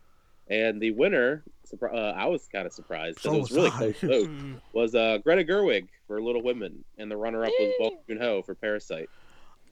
And 0.54 0.80
the 0.82 0.92
winner, 0.92 1.44
uh, 1.82 1.88
I 1.88 2.26
was 2.28 2.48
kind 2.48 2.68
of 2.68 2.74
surprised 2.74 3.22
because 3.24 3.32
So 3.32 3.36
it 3.36 3.40
was 3.40 3.52
really 3.52 3.70
was 3.70 3.74
I. 3.74 3.92
close 3.94 4.26
vote, 4.28 4.30
was 4.74 4.96
uh, 4.96 5.18
Greta 5.24 5.44
Gerwig 5.44 5.88
for 6.08 6.22
Little 6.22 6.44
Women, 6.44 6.84
and 6.98 7.10
the 7.10 7.18
runner-up 7.18 7.52
was 7.60 7.74
Bong 7.80 7.98
Joon 8.08 8.18
Ho 8.20 8.42
for 8.44 8.54
Parasite. 8.56 9.10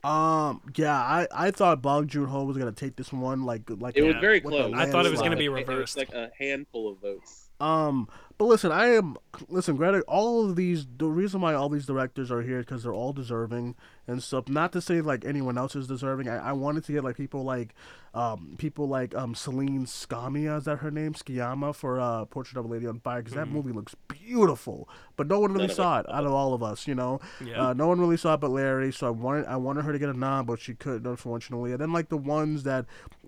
Um, 0.03 0.61
yeah, 0.75 0.95
I, 0.97 1.27
I 1.31 1.51
thought 1.51 1.83
Bong 1.83 2.07
Joon 2.07 2.25
Ho 2.27 2.43
was 2.45 2.57
gonna 2.57 2.71
take 2.71 2.95
this 2.95 3.13
one, 3.13 3.43
like 3.45 3.69
like 3.69 3.95
It 3.95 4.01
was 4.01 4.15
very 4.15 4.41
close. 4.41 4.73
I 4.73 4.87
thought 4.87 5.05
it 5.05 5.11
was 5.11 5.19
landslide. 5.21 5.25
gonna 5.25 5.35
be 5.37 5.49
Like, 5.49 5.61
it 5.61 5.67
was 5.69 5.95
reversed. 5.95 5.97
like 5.97 6.13
a 6.13 6.31
handful 6.39 6.91
of 6.91 6.99
votes. 6.99 7.50
Um, 7.61 8.07
But 8.37 8.45
listen, 8.45 8.71
I 8.71 8.87
am 8.95 9.17
listen, 9.49 9.75
Greta. 9.75 10.01
All 10.07 10.43
of 10.49 10.55
these, 10.55 10.87
the 10.97 11.05
reason 11.05 11.41
why 11.41 11.53
all 11.53 11.69
these 11.69 11.85
directors 11.85 12.31
are 12.31 12.41
here 12.41 12.59
because 12.61 12.81
they're 12.81 12.93
all 12.93 13.13
deserving 13.13 13.75
and 14.07 14.23
stuff. 14.23 14.49
Not 14.49 14.71
to 14.71 14.81
say 14.81 14.99
like 15.01 15.23
anyone 15.25 15.59
else 15.59 15.75
is 15.75 15.85
deserving. 15.87 16.27
I, 16.27 16.37
I 16.49 16.51
wanted 16.53 16.83
to 16.85 16.91
get 16.91 17.03
like 17.03 17.17
people 17.17 17.43
like, 17.43 17.75
um, 18.15 18.55
people 18.57 18.87
like 18.87 19.13
um 19.13 19.35
Celine 19.35 19.85
Sciamma 19.85 20.57
is 20.57 20.63
that 20.65 20.77
her 20.77 20.89
name? 20.89 21.13
Sciamma 21.13 21.75
for 21.75 21.99
uh 21.99 22.25
Portrait 22.25 22.57
of 22.59 22.65
a 22.65 22.67
Lady 22.67 22.87
on 22.87 22.99
Fire 22.99 23.21
because 23.21 23.35
that 23.35 23.47
movie 23.47 23.71
looks 23.73 23.93
beautiful, 24.07 24.89
but 25.17 25.27
no 25.27 25.39
one 25.39 25.53
really 25.53 25.67
None 25.67 25.75
saw 25.75 25.99
it. 25.99 26.07
it 26.09 26.11
out 26.15 26.25
of 26.25 26.31
all 26.33 26.55
of 26.55 26.63
us, 26.63 26.87
you 26.87 26.95
know. 26.95 27.19
Yeah. 27.45 27.67
Uh, 27.69 27.73
no 27.73 27.87
one 27.87 27.99
really 28.01 28.17
saw 28.17 28.33
it 28.33 28.39
but 28.39 28.49
Larry, 28.49 28.91
so 28.91 29.05
I 29.05 29.11
wanted 29.11 29.45
I 29.45 29.57
wanted 29.57 29.85
her 29.85 29.91
to 29.93 29.99
get 29.99 30.09
a 30.09 30.17
nod, 30.17 30.47
but 30.47 30.59
she 30.59 30.73
couldn't 30.73 31.05
unfortunately. 31.05 31.73
And 31.73 31.79
then 31.79 31.93
like 31.93 32.09
the 32.09 32.17
ones 32.17 32.63
that 32.63 32.85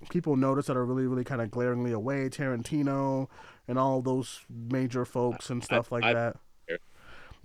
people 0.10 0.36
notice 0.36 0.66
that 0.66 0.76
are 0.76 0.86
really 0.86 1.06
really 1.06 1.24
kind 1.24 1.40
of 1.40 1.52
glaringly 1.52 1.92
away, 1.92 2.30
Tarantino 2.30 3.28
and 3.68 3.80
all 3.80 4.01
those 4.01 4.41
major 4.49 5.05
folks 5.05 5.49
and 5.49 5.64
stuff 5.64 5.91
like 5.91 6.03
I- 6.03 6.14
that. 6.14 6.38
Yeah. 6.70 6.76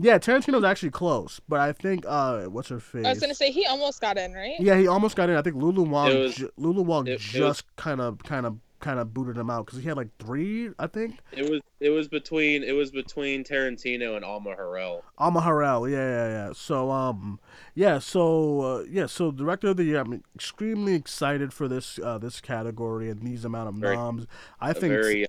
Yeah, 0.01 0.19
Tarantino's 0.19 0.63
actually 0.63 0.91
close, 0.91 1.41
but 1.49 1.59
I 1.59 1.73
think 1.73 2.05
uh, 2.07 2.45
what's 2.45 2.69
her 2.69 2.79
face? 2.79 3.05
I 3.05 3.11
was 3.11 3.19
gonna 3.21 3.35
say 3.35 3.51
he 3.51 3.67
almost 3.67 4.01
got 4.01 4.17
in, 4.17 4.33
right? 4.33 4.55
Yeah, 4.61 4.77
he 4.77 4.87
almost 4.87 5.17
got 5.17 5.29
in. 5.29 5.37
I 5.37 5.43
think 5.43 5.57
Lulu 5.57 5.83
Wong. 5.83 6.11
It 6.11 6.19
was- 6.19 6.35
ju- 6.37 6.53
Lulu 6.57 6.83
Wong 6.83 7.07
it- 7.09 7.15
it 7.15 7.19
just 7.21 7.65
kind 7.77 8.01
of, 8.01 8.19
kind 8.23 8.47
of, 8.47 8.59
kind 8.79 9.01
of 9.01 9.13
booted 9.13 9.37
him 9.37 9.51
out 9.51 9.67
because 9.67 9.81
he 9.81 9.89
had 9.89 9.97
like 9.97 10.11
three, 10.21 10.71
I 10.79 10.87
think. 10.87 11.19
It 11.33 11.51
was 11.51 11.61
it 11.81 11.91
was 11.91 12.07
between 12.07 12.63
it 12.63 12.73
was 12.77 12.93
between 12.93 13.43
Tarantino 13.43 14.15
and 14.15 14.25
Alma 14.25 14.55
Har'el. 14.55 15.03
Alma 15.19 15.41
Har'el, 15.41 15.91
yeah, 15.91 15.97
yeah, 15.97 16.29
yeah. 16.47 16.53
So, 16.55 16.93
um, 16.93 17.41
yeah, 17.75 17.99
so, 17.99 18.61
uh, 18.61 18.85
yeah, 18.89 19.07
so 19.07 19.33
director 19.33 19.69
of 19.71 19.79
the 19.79 19.85
year. 19.85 19.99
I'm 19.99 20.23
extremely 20.37 20.95
excited 20.95 21.53
for 21.53 21.67
this, 21.67 21.99
uh, 21.99 22.19
this 22.19 22.41
category 22.41 23.11
and 23.11 23.21
these 23.23 23.45
amount 23.45 23.69
of 23.71 23.75
Very- 23.77 23.97
noms. 23.97 24.29
I 24.61 24.71
A 24.71 24.75
think, 24.75 24.93
very 24.93 25.27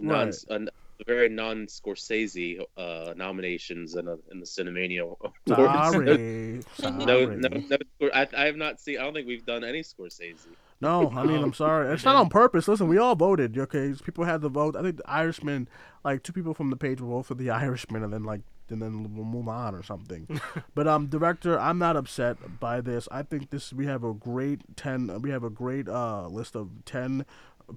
non 0.00 0.26
Right. 0.26 0.44
a, 0.50 0.54
a 1.00 1.04
very 1.06 1.28
non 1.28 1.66
Scorsese 1.66 2.60
uh, 2.76 3.14
nominations 3.16 3.94
in 3.94 4.08
a, 4.08 4.16
in 4.30 4.40
the 4.40 4.46
Cinemania 4.46 5.02
awards. 5.02 5.34
sorry, 5.46 6.60
sorry. 6.74 7.04
No, 7.04 7.26
no, 7.26 7.48
no. 7.48 8.10
I, 8.12 8.26
I 8.36 8.44
have 8.46 8.56
not 8.56 8.80
seen. 8.80 8.98
I 8.98 9.02
don't 9.04 9.14
think 9.14 9.26
we've 9.26 9.46
done 9.46 9.64
any 9.64 9.82
Scorsese. 9.82 10.36
No, 10.80 11.10
I 11.10 11.24
mean, 11.24 11.42
I'm 11.42 11.52
sorry. 11.54 11.92
It's 11.92 12.04
not 12.04 12.14
on 12.16 12.28
purpose. 12.28 12.68
Listen, 12.68 12.86
we 12.88 12.98
all 12.98 13.16
voted. 13.16 13.58
Okay, 13.58 13.92
people 14.04 14.24
had 14.24 14.40
the 14.42 14.48
vote. 14.48 14.76
I 14.76 14.82
think 14.82 14.98
the 14.98 15.10
Irishman, 15.10 15.68
like 16.04 16.22
two 16.22 16.32
people 16.32 16.54
from 16.54 16.70
the 16.70 16.76
page 16.76 17.00
will 17.00 17.08
vote 17.10 17.26
for 17.26 17.34
the 17.34 17.50
Irishman, 17.64 18.04
and 18.04 18.12
then 18.12 18.22
like, 18.22 18.42
and 18.70 18.80
then 18.82 19.14
we'll 19.16 19.24
move 19.24 19.48
on 19.48 19.74
or 19.74 19.82
something. 19.82 20.40
but 20.76 20.86
um, 20.86 21.06
director, 21.06 21.58
I'm 21.58 21.78
not 21.78 21.96
upset 21.96 22.60
by 22.60 22.80
this. 22.80 23.08
I 23.10 23.22
think 23.22 23.50
this 23.50 23.72
we 23.72 23.86
have 23.86 24.04
a 24.04 24.12
great 24.14 24.76
ten. 24.76 25.20
We 25.20 25.30
have 25.30 25.42
a 25.42 25.50
great 25.50 25.88
uh 25.88 26.28
list 26.28 26.54
of 26.54 26.70
ten 26.84 27.26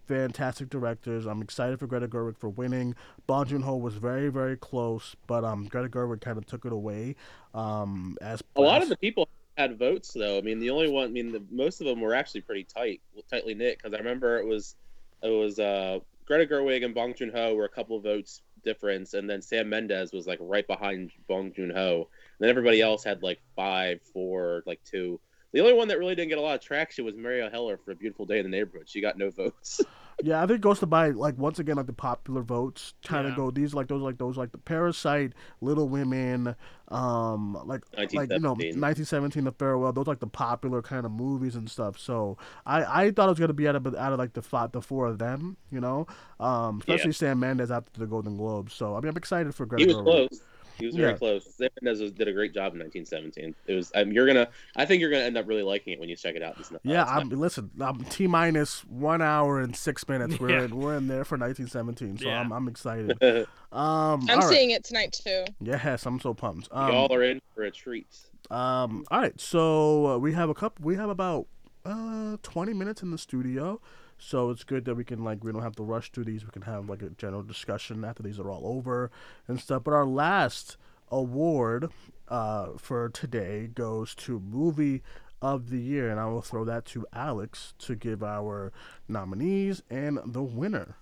fantastic 0.08 0.70
directors. 0.70 1.26
I'm 1.26 1.42
excited 1.42 1.80
for 1.80 1.88
Greta 1.88 2.08
Gerwig 2.08 2.38
for 2.38 2.50
winning. 2.50 2.96
Bong 3.28 3.46
Joon 3.46 3.62
Ho 3.62 3.76
was 3.76 3.96
very 3.96 4.30
very 4.30 4.58
close, 4.58 5.16
but 5.28 5.44
um, 5.44 5.66
Greta 5.66 5.90
Gerwig 5.90 6.22
kind 6.22 6.38
of 6.38 6.46
took 6.46 6.66
it 6.66 6.72
away. 6.72 7.16
Um, 7.54 8.18
as 8.22 8.42
A 8.56 8.62
lot 8.62 8.82
of 8.82 8.90
the 8.90 8.98
people 8.98 9.28
had 9.58 9.78
votes 9.78 10.12
though. 10.14 10.38
I 10.38 10.42
mean, 10.42 10.60
the 10.60 10.70
only 10.70 10.90
one. 10.90 11.06
I 11.06 11.12
mean, 11.12 11.32
the, 11.32 11.44
most 11.50 11.82
of 11.82 11.88
them 11.88 12.02
were 12.02 12.14
actually 12.14 12.42
pretty 12.42 12.64
tight, 12.64 13.02
tightly 13.30 13.54
knit. 13.54 13.78
Because 13.78 13.94
I 13.94 13.98
remember 13.98 14.38
it 14.38 14.46
was 14.46 14.76
it 15.22 15.30
was 15.30 15.60
uh, 15.60 16.00
Greta 16.26 16.52
Gerwig 16.52 16.84
and 16.84 16.96
Bong 16.96 17.14
Joon 17.14 17.32
Ho 17.34 17.56
were 17.56 17.66
a 17.66 17.70
couple 17.70 17.98
of 17.98 18.04
votes 18.04 18.42
difference, 18.64 19.14
and 19.14 19.30
then 19.30 19.42
Sam 19.42 19.70
Mendes 19.70 20.12
was 20.12 20.28
like 20.28 20.40
right 20.42 20.66
behind 20.66 21.12
Bong 21.28 21.52
Joon 21.54 21.72
Ho. 21.72 22.08
And 22.08 22.38
then 22.40 22.50
everybody 22.50 22.82
else 22.82 23.04
had 23.04 23.24
like 23.24 23.40
five, 23.56 24.02
four, 24.14 24.64
like 24.66 24.84
two. 24.84 25.20
The 25.54 25.60
only 25.60 25.74
one 25.74 25.88
that 25.90 26.00
really 26.00 26.16
didn't 26.16 26.30
get 26.30 26.38
a 26.38 26.42
lot 26.42 26.56
of 26.56 26.62
traction 26.62 27.04
was 27.06 27.16
Mario 27.16 27.50
Heller 27.50 27.78
for 27.78 27.92
A 27.92 27.96
Beautiful 27.96 28.26
Day 28.26 28.40
in 28.40 28.44
the 28.44 28.50
Neighborhood. 28.50 28.88
She 28.88 29.02
got 29.02 29.18
no 29.18 29.30
votes. 29.30 29.82
Yeah, 30.24 30.44
I 30.44 30.46
think 30.46 30.58
it 30.58 30.62
goes 30.62 30.78
to 30.82 30.86
by 30.86 31.10
like 31.10 31.36
once 31.40 31.58
again 31.58 31.78
like 31.78 31.88
the 31.88 31.94
popular 31.94 32.44
votes 32.44 32.94
kind 33.04 33.26
of 33.26 33.32
Yeah. 33.32 33.38
go 33.38 33.50
these 33.50 33.74
like 33.74 33.88
those 33.88 34.04
like 34.04 34.20
those 34.20 34.38
like 34.38 34.52
the 34.52 34.60
Parasite, 34.60 35.34
Little 35.62 35.90
Women, 35.90 36.54
um 36.90 37.54
like 37.66 37.82
like 37.96 38.12
you 38.30 38.38
know 38.40 38.54
1917. 38.54 38.80
1917, 38.80 39.44
The 39.46 39.52
Farewell. 39.54 39.92
Those 39.94 40.06
like 40.06 40.20
the 40.20 40.28
popular 40.28 40.84
kind 40.84 41.08
of 41.08 41.12
movies 41.12 41.56
and 41.56 41.68
stuff. 41.68 41.98
So 41.98 42.38
I 42.68 43.06
I 43.06 43.12
thought 43.12 43.28
it 43.28 43.32
was 43.32 43.40
gonna 43.40 43.54
be 43.54 43.68
out 43.68 43.76
of 43.76 43.88
out 43.96 44.14
of 44.14 44.20
like 44.20 44.34
the 44.34 44.44
five, 44.44 44.74
the 44.74 44.82
four 44.82 45.08
of 45.08 45.18
them, 45.18 45.58
you 45.72 45.80
know, 45.80 46.06
um 46.40 46.80
especially 46.82 47.14
Sam 47.14 47.40
Mendes 47.40 47.72
after 47.72 48.00
the 48.00 48.06
Golden 48.06 48.38
Globes. 48.38 48.74
So 48.76 48.96
I 48.96 49.00
mean 49.00 49.10
I'm 49.10 49.18
excited 49.18 49.56
for 49.56 49.66
Greta. 49.66 49.82
he 49.82 49.88
was 49.88 49.96
Gerwig. 49.98 50.04
close. 50.04 50.42
He 50.78 50.86
was 50.86 50.96
very 50.96 51.12
Yeah. 51.12 51.18
close. 51.18 51.46
Sam 51.56 51.70
Mendes 51.82 52.02
was- 52.02 52.12
did 52.12 52.28
a 52.28 52.34
great 52.34 52.54
job 52.54 52.74
in 52.74 52.80
1917. 52.80 53.56
It 53.68 53.74
was. 53.76 53.92
Um, 53.96 54.12
you're 54.12 54.26
gonna. 54.28 54.48
I 54.76 54.86
think 54.86 55.02
you're 55.02 55.10
gonna 55.12 55.24
end 55.24 55.38
up 55.38 55.48
really 55.48 55.64
liking 55.64 55.94
it 55.94 56.00
when 56.00 56.10
you 56.10 56.16
check 56.16 56.36
it 56.36 56.42
out. 56.42 56.58
This, 56.58 56.72
Yeah, 56.84 57.04
this 57.04 57.14
I'm 57.14 57.30
listen. 57.30 57.72
I'm 57.80 58.04
T 58.06 58.28
minus 58.28 58.82
one 58.86 59.22
hour 59.22 59.60
and 59.60 59.76
six 59.76 60.08
minutes. 60.08 60.40
We're 60.40 60.50
Yeah. 60.50 60.64
in, 60.64 60.76
we're 60.78 60.96
in 60.98 61.08
there 61.08 61.24
for 61.26 61.38
1917, 61.38 62.18
so 62.18 62.28
Yeah. 62.28 62.40
I'm 62.40 62.52
I'm 62.52 62.68
excited. 62.68 63.18
Um, 63.74 64.28
I'm 64.30 64.30
all 64.32 64.36
right. 64.40 64.44
seeing 64.50 64.72
it 64.72 64.84
tonight 64.84 65.14
too. 65.14 65.46
Yes, 65.62 66.06
I'm 66.06 66.20
so 66.20 66.34
pumped. 66.34 66.68
Um, 66.74 66.92
Y'all 66.92 67.14
are 67.14 67.24
in 67.24 67.42
for 67.56 67.64
a 67.64 67.72
treat. 67.72 68.06
Um. 68.50 69.06
All 69.10 69.22
right. 69.22 69.40
So 69.40 70.08
uh, 70.08 70.18
we 70.18 70.34
have 70.34 70.50
a 70.50 70.54
couple. 70.54 70.84
We 70.84 70.98
have 70.98 71.10
about 71.10 71.48
uh 71.86 72.36
20 72.44 72.74
minutes 72.74 73.02
in 73.02 73.12
the 73.12 73.18
studio, 73.18 73.80
so 74.24 74.52
it's 74.52 74.64
good 74.64 74.86
that 74.86 74.96
we 74.96 75.04
can 75.04 75.24
like 75.24 75.44
we 75.44 75.52
don't 75.52 75.64
have 75.64 75.76
to 75.78 75.84
rush 75.84 76.12
through 76.12 76.26
these. 76.26 76.46
We 76.46 76.52
can 76.52 76.62
have 76.62 76.88
like 76.88 77.02
a 77.02 77.10
general 77.10 77.42
discussion 77.42 78.06
after 78.06 78.22
these 78.22 78.40
are 78.40 78.50
all 78.50 78.66
over 78.66 79.10
and 79.48 79.60
stuff. 79.60 79.84
But 79.84 79.94
our 79.94 80.06
last 80.06 80.78
award 81.10 81.90
uh 82.30 82.70
for 82.78 83.10
today 83.10 83.68
goes 83.74 84.16
to 84.16 84.40
movie 84.40 85.02
of 85.42 85.72
the 85.72 85.80
year, 85.80 86.10
and 86.10 86.20
I 86.20 86.28
will 86.28 86.44
throw 86.44 86.64
that 86.66 86.86
to 86.86 87.06
Alex 87.12 87.74
to 87.80 87.96
give 87.96 88.22
our 88.22 88.72
nominees 89.08 89.82
and 89.90 90.20
the 90.24 90.44
winner. 90.44 90.96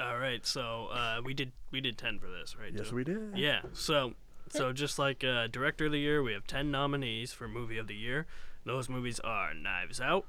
All 0.00 0.18
right, 0.18 0.44
so 0.46 0.88
uh, 0.92 1.20
we 1.24 1.34
did 1.34 1.52
we 1.70 1.80
did 1.80 1.96
ten 1.96 2.18
for 2.18 2.28
this, 2.28 2.54
right? 2.56 2.72
Yes, 2.72 2.90
Joe? 2.90 2.96
we 2.96 3.04
did. 3.04 3.32
Yeah. 3.34 3.62
So 3.72 4.12
so 4.50 4.72
just 4.72 4.98
like 4.98 5.24
uh, 5.24 5.46
director 5.46 5.86
of 5.86 5.92
the 5.92 5.98
year, 5.98 6.22
we 6.22 6.34
have 6.34 6.46
ten 6.46 6.70
nominees 6.70 7.32
for 7.32 7.48
movie 7.48 7.78
of 7.78 7.86
the 7.86 7.96
year. 7.96 8.26
Those 8.64 8.88
movies 8.88 9.18
are 9.20 9.54
Knives 9.54 10.00
Out, 10.00 10.26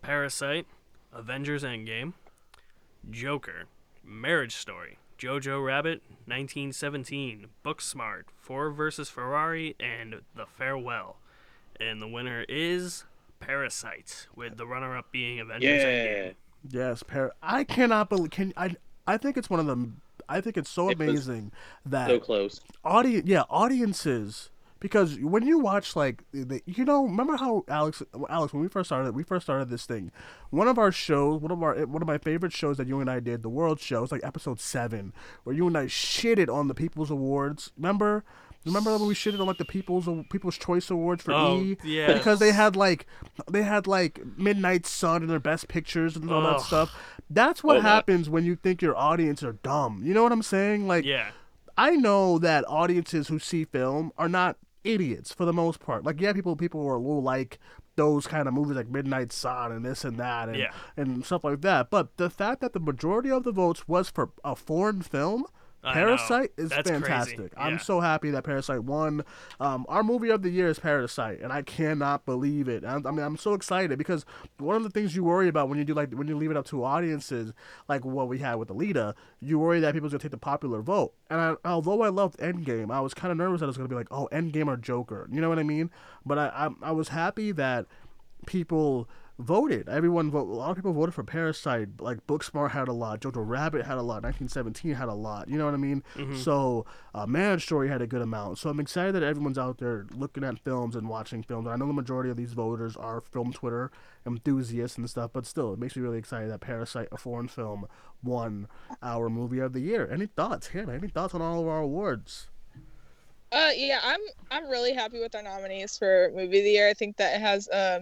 Parasite, 0.00 0.66
Avengers 1.12 1.62
Endgame, 1.62 2.12
Joker, 3.10 3.64
Marriage 4.04 4.54
Story, 4.56 4.98
Jojo 5.18 5.64
Rabbit, 5.64 6.02
1917, 6.26 7.46
Booksmart, 7.64 8.24
Ford 8.36 8.74
vs 8.74 9.08
Ferrari, 9.08 9.74
and 9.80 10.20
The 10.34 10.46
Farewell. 10.46 11.16
And 11.80 12.00
the 12.02 12.08
winner 12.08 12.44
is 12.48 13.04
Parasite, 13.40 14.26
with 14.34 14.56
the 14.56 14.66
runner-up 14.66 15.10
being 15.12 15.40
Avengers 15.40 15.82
Yeah. 15.82 15.84
Endgame. 15.84 16.34
Yes, 16.68 17.02
par- 17.02 17.32
I 17.42 17.64
cannot 17.64 18.08
believe. 18.08 18.30
Can 18.30 18.52
I? 18.56 18.74
I 19.06 19.18
think 19.18 19.36
it's 19.36 19.48
one 19.48 19.60
of 19.60 19.66
the. 19.66 19.90
I 20.28 20.40
think 20.40 20.56
it's 20.56 20.70
so 20.70 20.88
It 20.88 20.94
amazing 20.94 21.52
that 21.84 22.08
So 22.08 22.18
close. 22.18 22.60
audience 22.84 23.28
yeah 23.28 23.42
audiences 23.48 24.50
because 24.80 25.18
when 25.20 25.46
you 25.46 25.58
watch 25.58 25.96
like 25.96 26.22
the, 26.32 26.60
you 26.66 26.84
know 26.84 27.04
remember 27.04 27.36
how 27.36 27.64
alex 27.68 28.02
alex 28.28 28.52
when 28.52 28.62
we 28.62 28.68
first 28.68 28.88
started 28.88 29.14
we 29.14 29.22
first 29.22 29.46
started 29.46 29.68
this 29.70 29.86
thing 29.86 30.10
one 30.50 30.68
of 30.68 30.78
our 30.78 30.92
shows 30.92 31.40
one 31.40 31.50
of 31.50 31.62
our 31.62 31.86
one 31.86 32.02
of 32.02 32.06
my 32.08 32.18
favorite 32.18 32.52
shows 32.52 32.76
that 32.76 32.86
you 32.86 33.00
and 33.00 33.10
i 33.10 33.18
did 33.18 33.42
the 33.42 33.48
world 33.48 33.80
show 33.80 34.02
it's 34.02 34.12
like 34.12 34.24
episode 34.24 34.60
7 34.60 35.12
where 35.44 35.56
you 35.56 35.66
and 35.66 35.76
i 35.78 35.86
shitted 35.86 36.52
on 36.52 36.68
the 36.68 36.74
people's 36.74 37.10
awards. 37.10 37.72
Remember? 37.76 38.24
Remember 38.64 38.90
when 38.98 39.06
we 39.06 39.14
shitted 39.14 39.38
on 39.40 39.46
like 39.46 39.58
the 39.58 39.64
people's 39.64 40.08
people's 40.28 40.58
choice 40.58 40.90
awards 40.90 41.22
for 41.22 41.32
Oh, 41.32 41.60
e 41.60 41.76
yes. 41.84 42.12
because 42.18 42.40
they 42.40 42.50
had 42.50 42.74
like 42.74 43.06
they 43.48 43.62
had 43.62 43.86
like 43.86 44.20
midnight 44.36 44.86
sun 44.86 45.22
and 45.22 45.30
their 45.30 45.38
best 45.38 45.68
pictures 45.68 46.16
and 46.16 46.28
all 46.30 46.42
that 46.42 46.60
stuff. 46.62 46.92
That's 47.30 47.62
what 47.62 47.76
Oh, 47.76 47.80
happens 47.80 48.28
when 48.28 48.44
you 48.44 48.56
think 48.56 48.82
your 48.82 48.96
audience 48.96 49.44
are 49.44 49.52
dumb. 49.52 50.02
You 50.04 50.14
know 50.14 50.22
what 50.24 50.32
i'm 50.32 50.42
saying? 50.42 50.88
Like 50.88 51.04
Yeah. 51.04 51.28
I 51.78 51.90
know 51.90 52.38
that 52.38 52.64
audiences 52.66 53.28
who 53.28 53.38
see 53.38 53.64
film 53.64 54.10
are 54.18 54.28
not 54.28 54.56
idiots 54.86 55.32
for 55.32 55.44
the 55.44 55.52
most 55.52 55.80
part. 55.80 56.04
Like, 56.04 56.20
yeah, 56.20 56.32
people 56.32 56.56
people 56.56 56.82
who 56.82 56.88
are 56.88 56.98
will 57.00 57.22
like 57.22 57.58
those 57.96 58.26
kind 58.26 58.46
of 58.46 58.54
movies 58.54 58.76
like 58.76 58.88
Midnight 58.88 59.32
Sun 59.32 59.72
and 59.72 59.84
this 59.84 60.04
and 60.04 60.18
that 60.18 60.48
and 60.48 60.56
Yeah. 60.58 60.72
and 60.96 61.24
stuff 61.24 61.44
like 61.44 61.62
that. 61.62 61.90
But 61.90 62.16
the 62.18 62.28
fact 62.30 62.60
that 62.60 62.72
the 62.72 62.80
majority 62.80 63.30
of 63.30 63.44
the 63.44 63.52
votes 63.52 63.88
was 63.88 64.10
for 64.10 64.30
a 64.44 64.54
foreign 64.54 65.02
film. 65.02 65.44
I 65.86 65.94
know. 65.94 66.06
Parasite 66.06 66.52
is 66.56 66.70
That's 66.70 66.90
fantastic. 66.90 67.52
I'm 67.56 67.78
so 67.78 68.00
happy 68.00 68.30
that 68.30 68.42
Parasite 68.42 68.82
won. 68.82 69.24
Um, 69.60 69.86
our 69.88 70.02
movie 70.02 70.30
of 70.30 70.42
the 70.42 70.50
year 70.50 70.68
is 70.68 70.78
Parasite, 70.80 71.40
and 71.40 71.52
I 71.52 71.62
cannot 71.62 72.26
believe 72.26 72.68
it. 72.68 72.84
I, 72.84 72.94
I 72.96 73.10
mean, 73.10 73.20
I'm 73.20 73.36
so 73.36 73.54
excited 73.54 73.96
because 73.96 74.26
one 74.58 74.74
of 74.76 74.82
the 74.82 74.90
things 74.90 75.14
you 75.14 75.22
worry 75.22 75.48
about 75.48 75.68
when 75.68 75.78
you 75.78 75.84
do 75.84 75.94
like 75.94 76.12
when 76.12 76.26
you 76.26 76.36
leave 76.36 76.50
it 76.50 76.56
up 76.56 76.66
to 76.66 76.82
audiences, 76.82 77.52
like 77.88 78.04
what 78.04 78.28
we 78.28 78.38
had 78.38 78.56
with 78.56 78.68
Alita, 78.68 79.14
you 79.40 79.58
worry 79.58 79.78
that 79.80 79.94
people's 79.94 80.12
gonna 80.12 80.22
take 80.22 80.32
the 80.32 80.36
popular 80.36 80.82
vote. 80.82 81.14
And 81.30 81.40
I, 81.40 81.54
although 81.64 82.02
I 82.02 82.08
loved 82.08 82.38
Endgame, 82.38 82.90
I 82.90 83.00
was 83.00 83.14
kind 83.14 83.30
of 83.30 83.38
nervous 83.38 83.60
that 83.60 83.66
it 83.66 83.68
was 83.68 83.76
gonna 83.76 83.88
be 83.88 83.94
like, 83.94 84.08
oh, 84.10 84.28
Endgame 84.32 84.66
or 84.66 84.76
Joker. 84.76 85.28
You 85.30 85.40
know 85.40 85.48
what 85.48 85.58
I 85.60 85.62
mean? 85.62 85.90
But 86.24 86.38
I, 86.38 86.46
I, 86.48 86.88
I 86.88 86.90
was 86.90 87.08
happy 87.08 87.52
that 87.52 87.86
people 88.46 89.08
voted. 89.38 89.88
Everyone 89.88 90.30
vote. 90.30 90.48
A 90.48 90.52
lot 90.54 90.70
of 90.70 90.76
people 90.76 90.92
voted 90.92 91.14
for 91.14 91.22
Parasite. 91.22 92.00
Like 92.00 92.26
Booksmart 92.26 92.70
had 92.70 92.88
a 92.88 92.92
lot. 92.92 93.20
Jojo 93.20 93.46
Rabbit 93.46 93.84
had 93.84 93.98
a 93.98 94.02
lot. 94.02 94.22
1917 94.22 94.92
had 94.94 95.08
a 95.08 95.14
lot. 95.14 95.48
You 95.48 95.58
know 95.58 95.66
what 95.66 95.74
I 95.74 95.78
mean? 95.78 96.02
Mhm. 96.14 96.36
So 96.36 96.86
uh, 97.14 97.26
Marriage 97.26 97.64
Story 97.64 97.88
had 97.88 98.00
a 98.00 98.06
good 98.06 98.22
amount. 98.22 98.58
So 98.58 98.70
I'm 98.70 98.80
excited 98.80 99.14
that 99.14 99.22
everyone's 99.22 99.58
out 99.58 99.78
there 99.78 100.06
looking 100.14 100.42
at 100.44 100.58
films 100.60 100.96
and 100.96 101.08
watching 101.08 101.42
films. 101.42 101.66
I 101.68 101.76
know 101.76 101.86
the 101.86 101.92
majority 101.92 102.30
of 102.30 102.36
these 102.36 102.54
voters 102.54 102.96
are 102.96 103.20
film 103.20 103.52
Twitter 103.52 103.90
enthusiasts 104.26 104.96
and 104.98 105.08
stuff, 105.08 105.30
but 105.32 105.46
still, 105.46 105.72
it 105.72 105.78
makes 105.78 105.96
me 105.96 106.02
really 106.02 106.18
excited 106.18 106.50
that 106.50 106.60
Parasite, 106.60 107.08
a 107.12 107.16
foreign 107.18 107.48
film, 107.48 107.86
won 108.22 108.66
our 109.02 109.28
movie 109.28 109.58
of 109.60 109.72
the 109.72 109.80
year. 109.80 110.08
Any 110.10 110.26
thoughts, 110.26 110.68
Hannah? 110.68 110.94
Any 110.94 111.08
thoughts 111.08 111.34
on 111.34 111.42
all 111.42 111.60
of 111.60 111.68
our 111.68 111.80
awards? 111.80 112.48
Uh, 113.52 113.70
yeah, 113.76 114.00
I'm 114.02 114.20
I'm 114.50 114.68
really 114.68 114.92
happy 114.92 115.20
with 115.20 115.34
our 115.36 115.42
nominees 115.42 115.96
for 115.96 116.30
movie 116.34 116.58
of 116.58 116.64
the 116.64 116.70
year. 116.70 116.88
I 116.88 116.94
think 116.94 117.16
that 117.18 117.36
it 117.36 117.40
has 117.40 117.68
uh, 117.68 118.00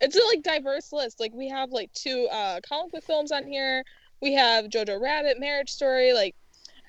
it's 0.00 0.16
a 0.16 0.26
like 0.26 0.42
diverse 0.42 0.92
list. 0.92 1.20
Like 1.20 1.32
we 1.34 1.48
have 1.48 1.70
like 1.70 1.92
two 1.92 2.28
uh 2.30 2.60
comic 2.68 2.92
book 2.92 3.04
films 3.04 3.32
on 3.32 3.46
here. 3.46 3.84
We 4.22 4.34
have 4.34 4.66
Jojo 4.66 5.00
Rabbit, 5.00 5.40
Marriage 5.40 5.70
Story, 5.70 6.12
like 6.12 6.34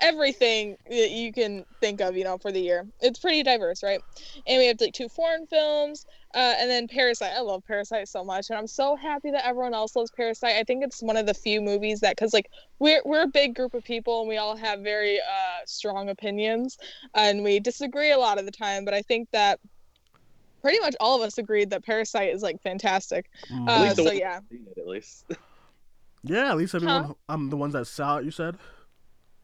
everything 0.01 0.75
that 0.89 1.11
you 1.11 1.31
can 1.31 1.63
think 1.79 2.01
of, 2.01 2.17
you 2.17 2.23
know, 2.23 2.37
for 2.37 2.51
the 2.51 2.59
year. 2.59 2.87
It's 2.99 3.19
pretty 3.19 3.43
diverse, 3.43 3.83
right? 3.83 4.01
And 4.47 4.57
we 4.59 4.65
have 4.67 4.81
like 4.81 4.93
two 4.93 5.07
foreign 5.09 5.45
films, 5.45 6.05
uh, 6.33 6.55
and 6.57 6.69
then 6.69 6.87
Parasite. 6.87 7.33
I 7.35 7.41
love 7.41 7.63
Parasite 7.67 8.07
so 8.07 8.23
much, 8.23 8.49
and 8.49 8.57
I'm 8.57 8.67
so 8.67 8.95
happy 8.95 9.31
that 9.31 9.45
everyone 9.45 9.73
else 9.73 9.95
loves 9.95 10.11
Parasite. 10.11 10.55
I 10.55 10.63
think 10.63 10.83
it's 10.83 11.01
one 11.01 11.17
of 11.17 11.25
the 11.25 11.33
few 11.33 11.61
movies 11.61 11.99
that, 12.01 12.15
because 12.15 12.33
like 12.33 12.49
we're 12.79 13.01
we're 13.05 13.23
a 13.23 13.27
big 13.27 13.55
group 13.55 13.73
of 13.73 13.83
people, 13.83 14.21
and 14.21 14.29
we 14.29 14.37
all 14.37 14.55
have 14.55 14.79
very 14.79 15.19
uh, 15.19 15.59
strong 15.65 16.09
opinions, 16.09 16.77
and 17.13 17.43
we 17.43 17.59
disagree 17.59 18.11
a 18.11 18.17
lot 18.17 18.39
of 18.39 18.45
the 18.45 18.51
time. 18.51 18.85
But 18.85 18.93
I 18.93 19.01
think 19.03 19.29
that 19.31 19.59
pretty 20.61 20.79
much 20.79 20.95
all 20.99 21.15
of 21.21 21.27
us 21.27 21.37
agreed 21.37 21.69
that 21.71 21.83
Parasite 21.85 22.33
is 22.33 22.41
like 22.41 22.61
fantastic. 22.61 23.29
Mm. 23.51 23.67
Uh, 23.67 23.93
so 23.93 24.03
one- 24.05 24.17
yeah, 24.17 24.39
At 24.77 24.87
least. 24.87 25.25
yeah, 26.23 26.51
at 26.51 26.57
least 26.57 26.75
everyone. 26.75 27.03
Huh? 27.03 27.13
I'm 27.29 27.49
the 27.49 27.57
ones 27.57 27.73
that 27.73 27.85
saw 27.85 28.17
it. 28.17 28.25
You 28.25 28.31
said. 28.31 28.57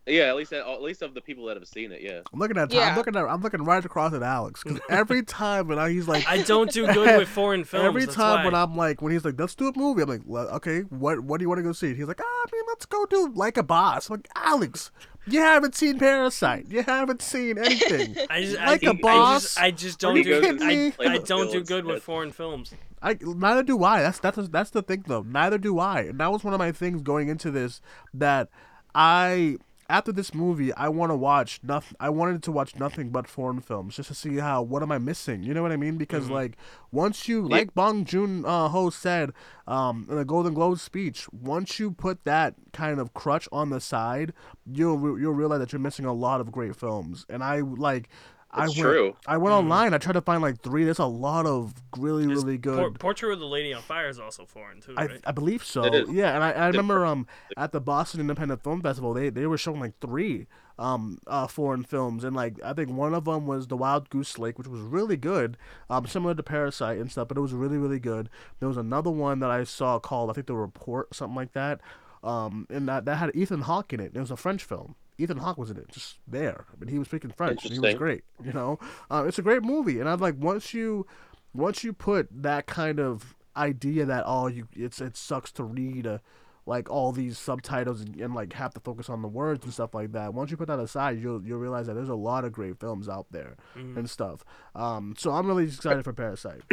Yeah, 0.07 0.23
at 0.23 0.35
least 0.35 0.53
at 0.53 0.81
least 0.81 1.01
of 1.01 1.13
the 1.13 1.21
people 1.21 1.45
that 1.45 1.57
have 1.57 1.67
seen 1.67 1.91
it. 1.91 2.01
Yeah. 2.01 2.21
I'm 2.31 2.39
looking 2.39 2.57
at. 2.57 2.71
Yeah. 2.71 2.89
I'm 2.89 2.95
looking 2.95 3.15
at. 3.15 3.25
I'm 3.25 3.41
looking 3.41 3.63
right 3.63 3.83
across 3.83 4.13
at 4.13 4.23
Alex 4.23 4.63
because 4.63 4.79
every 4.89 5.23
time 5.25 5.67
when 5.67 5.77
I, 5.77 5.89
he's 5.89 6.07
like, 6.07 6.27
I 6.27 6.41
don't 6.41 6.71
do 6.71 6.87
good 6.87 7.17
with 7.17 7.29
foreign 7.29 7.63
films. 7.65 7.85
Every 7.85 8.07
time 8.07 8.39
why. 8.39 8.45
when 8.45 8.55
I'm 8.55 8.75
like, 8.75 9.01
when 9.01 9.11
he's 9.11 9.25
like, 9.25 9.39
let's 9.39 9.55
do 9.55 9.67
a 9.67 9.77
movie, 9.77 10.03
I'm 10.03 10.09
like, 10.09 10.21
okay, 10.27 10.81
what 10.81 11.19
what 11.19 11.39
do 11.39 11.43
you 11.43 11.49
want 11.49 11.59
to 11.59 11.63
go 11.63 11.73
see? 11.73 11.93
He's 11.93 12.07
like, 12.07 12.21
ah, 12.21 12.23
I 12.23 12.45
mean, 12.53 12.63
let's 12.67 12.85
go 12.85 13.05
do 13.05 13.31
like 13.35 13.57
a 13.57 13.63
boss. 13.63 14.09
I'm 14.09 14.17
like, 14.17 14.29
Alex, 14.35 14.91
you 15.27 15.41
haven't 15.41 15.75
seen 15.75 15.99
Parasite. 15.99 16.67
You 16.69 16.83
haven't 16.83 17.21
seen 17.21 17.57
anything. 17.57 18.15
I 18.29 18.41
just, 18.43 18.57
like 18.57 18.83
I, 18.85 18.91
a 18.91 18.93
boss? 18.93 19.57
I 19.57 19.71
just, 19.71 19.77
I 19.77 19.87
just 19.87 19.99
don't 19.99 20.15
do. 20.15 20.41
kidding 20.41 20.65
me? 20.65 20.93
I, 20.99 21.15
I 21.15 21.17
don't 21.17 21.51
do 21.51 21.63
good 21.63 21.85
with 21.85 22.01
foreign 22.01 22.31
films. 22.31 22.73
I 23.01 23.17
neither 23.21 23.63
do 23.63 23.83
I. 23.83 24.01
That's 24.01 24.19
that's 24.19 24.47
that's 24.49 24.69
the 24.69 24.81
thing 24.81 25.03
though. 25.05 25.23
Neither 25.23 25.57
do 25.57 25.79
I. 25.79 26.01
And 26.01 26.19
that 26.19 26.31
was 26.31 26.43
one 26.43 26.53
of 26.53 26.59
my 26.59 26.71
things 26.71 27.01
going 27.01 27.27
into 27.27 27.51
this 27.51 27.81
that 28.13 28.49
I 28.95 29.57
after 29.89 30.11
this 30.11 30.33
movie 30.33 30.73
I 30.73 30.89
want 30.89 31.11
to 31.11 31.15
watch 31.15 31.59
nothing. 31.63 31.95
I 31.99 32.09
wanted 32.09 32.43
to 32.43 32.51
watch 32.51 32.75
nothing 32.75 33.09
but 33.09 33.27
foreign 33.27 33.61
films 33.61 33.95
just 33.95 34.09
to 34.09 34.15
see 34.15 34.37
how 34.37 34.61
what 34.61 34.83
am 34.83 34.91
I 34.91 34.97
missing. 34.97 35.43
You 35.43 35.53
know 35.53 35.61
what 35.61 35.71
I 35.71 35.77
mean? 35.77 35.97
Because 35.97 36.27
Mhm. 36.27 36.31
like 36.31 36.57
once 36.91 37.27
you 37.27 37.43
Yeah. 37.43 37.55
like 37.57 37.73
Bong 37.73 38.03
Joon 38.05 38.43
uh, 38.45 38.69
Ho 38.69 38.89
said 38.89 39.31
um, 39.67 40.07
in 40.09 40.15
the 40.17 40.25
Golden 40.25 40.53
Globe 40.53 40.79
speech, 40.79 41.27
once 41.31 41.79
you 41.79 41.91
put 41.91 42.23
that 42.25 42.55
kind 42.73 42.99
of 42.99 43.13
crutch 43.13 43.47
on 43.51 43.69
the 43.69 43.79
side, 43.81 44.33
you'll 44.65 44.97
re- 44.97 45.21
you'll 45.21 45.33
realize 45.33 45.59
that 45.59 45.71
you're 45.73 45.79
missing 45.79 46.05
a 46.05 46.13
lot 46.13 46.39
of 46.41 46.51
great 46.51 46.75
films. 46.75 47.25
And 47.29 47.43
I 47.43 47.59
like. 47.59 48.09
I 48.57 48.65
It's 48.65 48.75
went, 48.75 48.79
true. 48.81 49.15
I 49.27 49.37
went 49.37 49.53
Mhm. 49.53 49.59
online. 49.59 49.93
I 49.93 49.97
tried 49.97 50.13
to 50.13 50.21
find 50.21 50.41
like 50.41 50.61
three. 50.61 50.83
There's 50.83 50.99
a 50.99 51.05
lot 51.05 51.45
of 51.45 51.73
really, 51.97 52.25
There's 52.25 52.43
really 52.43 52.57
good. 52.57 52.77
Por- 52.77 52.91
Portrait 52.91 53.33
of 53.33 53.39
the 53.39 53.45
Lady 53.45 53.73
on 53.73 53.81
Fire 53.81 54.09
is 54.09 54.19
also 54.19 54.45
foreign 54.45 54.81
too, 54.81 54.93
I, 54.97 55.05
right? 55.05 55.21
I 55.25 55.31
believe 55.31 55.63
so. 55.63 55.83
It 55.83 55.93
is. 55.93 56.09
Yeah, 56.09 56.33
and 56.35 56.43
I, 56.43 56.51
I 56.51 56.67
remember 56.67 57.05
um 57.05 57.27
at 57.55 57.71
the 57.71 57.79
Boston 57.81 58.19
Independent 58.21 58.63
Film 58.63 58.81
Festival 58.81 59.13
they, 59.13 59.29
they 59.29 59.45
were 59.45 59.57
showing 59.57 59.79
like 59.79 59.93
three 60.01 60.47
um 60.79 61.17
uh 61.27 61.47
foreign 61.47 61.83
films 61.83 62.23
and 62.23 62.35
like 62.35 62.59
I 62.63 62.73
think 62.73 62.91
one 62.91 63.13
of 63.13 63.25
them 63.25 63.47
was 63.47 63.67
The 63.67 63.77
Wild 63.77 64.09
Goose 64.09 64.37
Lake 64.37 64.57
which 64.57 64.67
was 64.67 64.79
really 64.81 65.17
good 65.17 65.57
um 65.89 66.05
similar 66.05 66.35
to 66.35 66.43
Parasite 66.43 66.99
and 66.99 67.11
stuff 67.11 67.27
but 67.27 67.37
it 67.37 67.41
was 67.41 67.53
really 67.53 67.77
really 67.77 67.99
good. 67.99 68.29
There 68.59 68.67
was 68.69 68.77
another 68.77 69.09
one 69.11 69.39
that 69.39 69.49
I 69.49 69.63
saw 69.63 69.99
called 69.99 70.29
I 70.29 70.33
think 70.33 70.47
The 70.47 70.55
Report 70.55 71.13
something 71.15 71.35
like 71.35 71.53
that 71.53 71.81
um 72.23 72.67
and 72.69 72.87
that 72.89 73.05
that 73.05 73.15
had 73.17 73.31
Ethan 73.35 73.61
Hawke 73.61 73.93
in 73.93 73.99
it. 73.99 74.11
It 74.15 74.19
was 74.19 74.31
a 74.31 74.37
French 74.37 74.63
film. 74.63 74.95
Ethan 75.17 75.37
Hawke 75.37 75.57
was 75.57 75.71
in 75.71 75.77
it, 75.77 75.87
just 75.89 76.19
there. 76.27 76.65
I 76.71 76.79
mean, 76.79 76.89
he 76.89 76.99
was 76.99 77.07
speaking 77.07 77.31
French. 77.31 77.63
and 77.65 77.73
He 77.73 77.79
was 77.79 77.95
great. 77.95 78.23
You 78.43 78.53
know, 78.53 78.79
uh, 79.09 79.25
it's 79.27 79.39
a 79.39 79.41
great 79.41 79.63
movie, 79.63 79.99
and 79.99 80.07
I'm 80.09 80.19
like, 80.19 80.35
once 80.37 80.73
you, 80.73 81.05
once 81.53 81.83
you 81.83 81.91
put 81.93 82.27
that 82.31 82.65
kind 82.67 82.99
of 82.99 83.35
idea 83.55 84.05
that 84.05 84.23
oh, 84.27 84.47
you, 84.47 84.67
it's 84.73 85.01
it 85.01 85.17
sucks 85.17 85.51
to 85.53 85.63
read, 85.63 86.05
uh, 86.05 86.19
like 86.67 86.89
all 86.89 87.11
these 87.13 87.37
subtitles 87.39 88.01
and, 88.01 88.15
and 88.17 88.35
like 88.35 88.51
have 88.53 88.73
to 88.73 88.79
focus 88.81 89.09
on 89.09 89.21
the 89.21 89.27
words 89.27 89.63
and 89.63 89.73
stuff 89.73 89.93
like 89.95 90.11
that. 90.11 90.33
Once 90.33 90.51
you 90.51 90.57
put 90.57 90.67
that 90.67 90.79
aside, 90.79 91.19
you'll 91.19 91.41
you'll 91.43 91.57
realize 91.59 91.87
that 91.87 91.93
there's 91.95 92.09
a 92.09 92.13
lot 92.15 92.43
of 92.45 92.51
great 92.51 92.77
films 92.79 93.07
out 93.09 93.25
there 93.31 93.55
Mhm. 93.75 93.97
and 93.97 94.09
stuff. 94.09 94.43
Um, 94.75 95.15
so 95.17 95.31
I'm 95.31 95.47
really 95.47 95.63
excited 95.63 96.03
for 96.03 96.13
Parasite. 96.13 96.61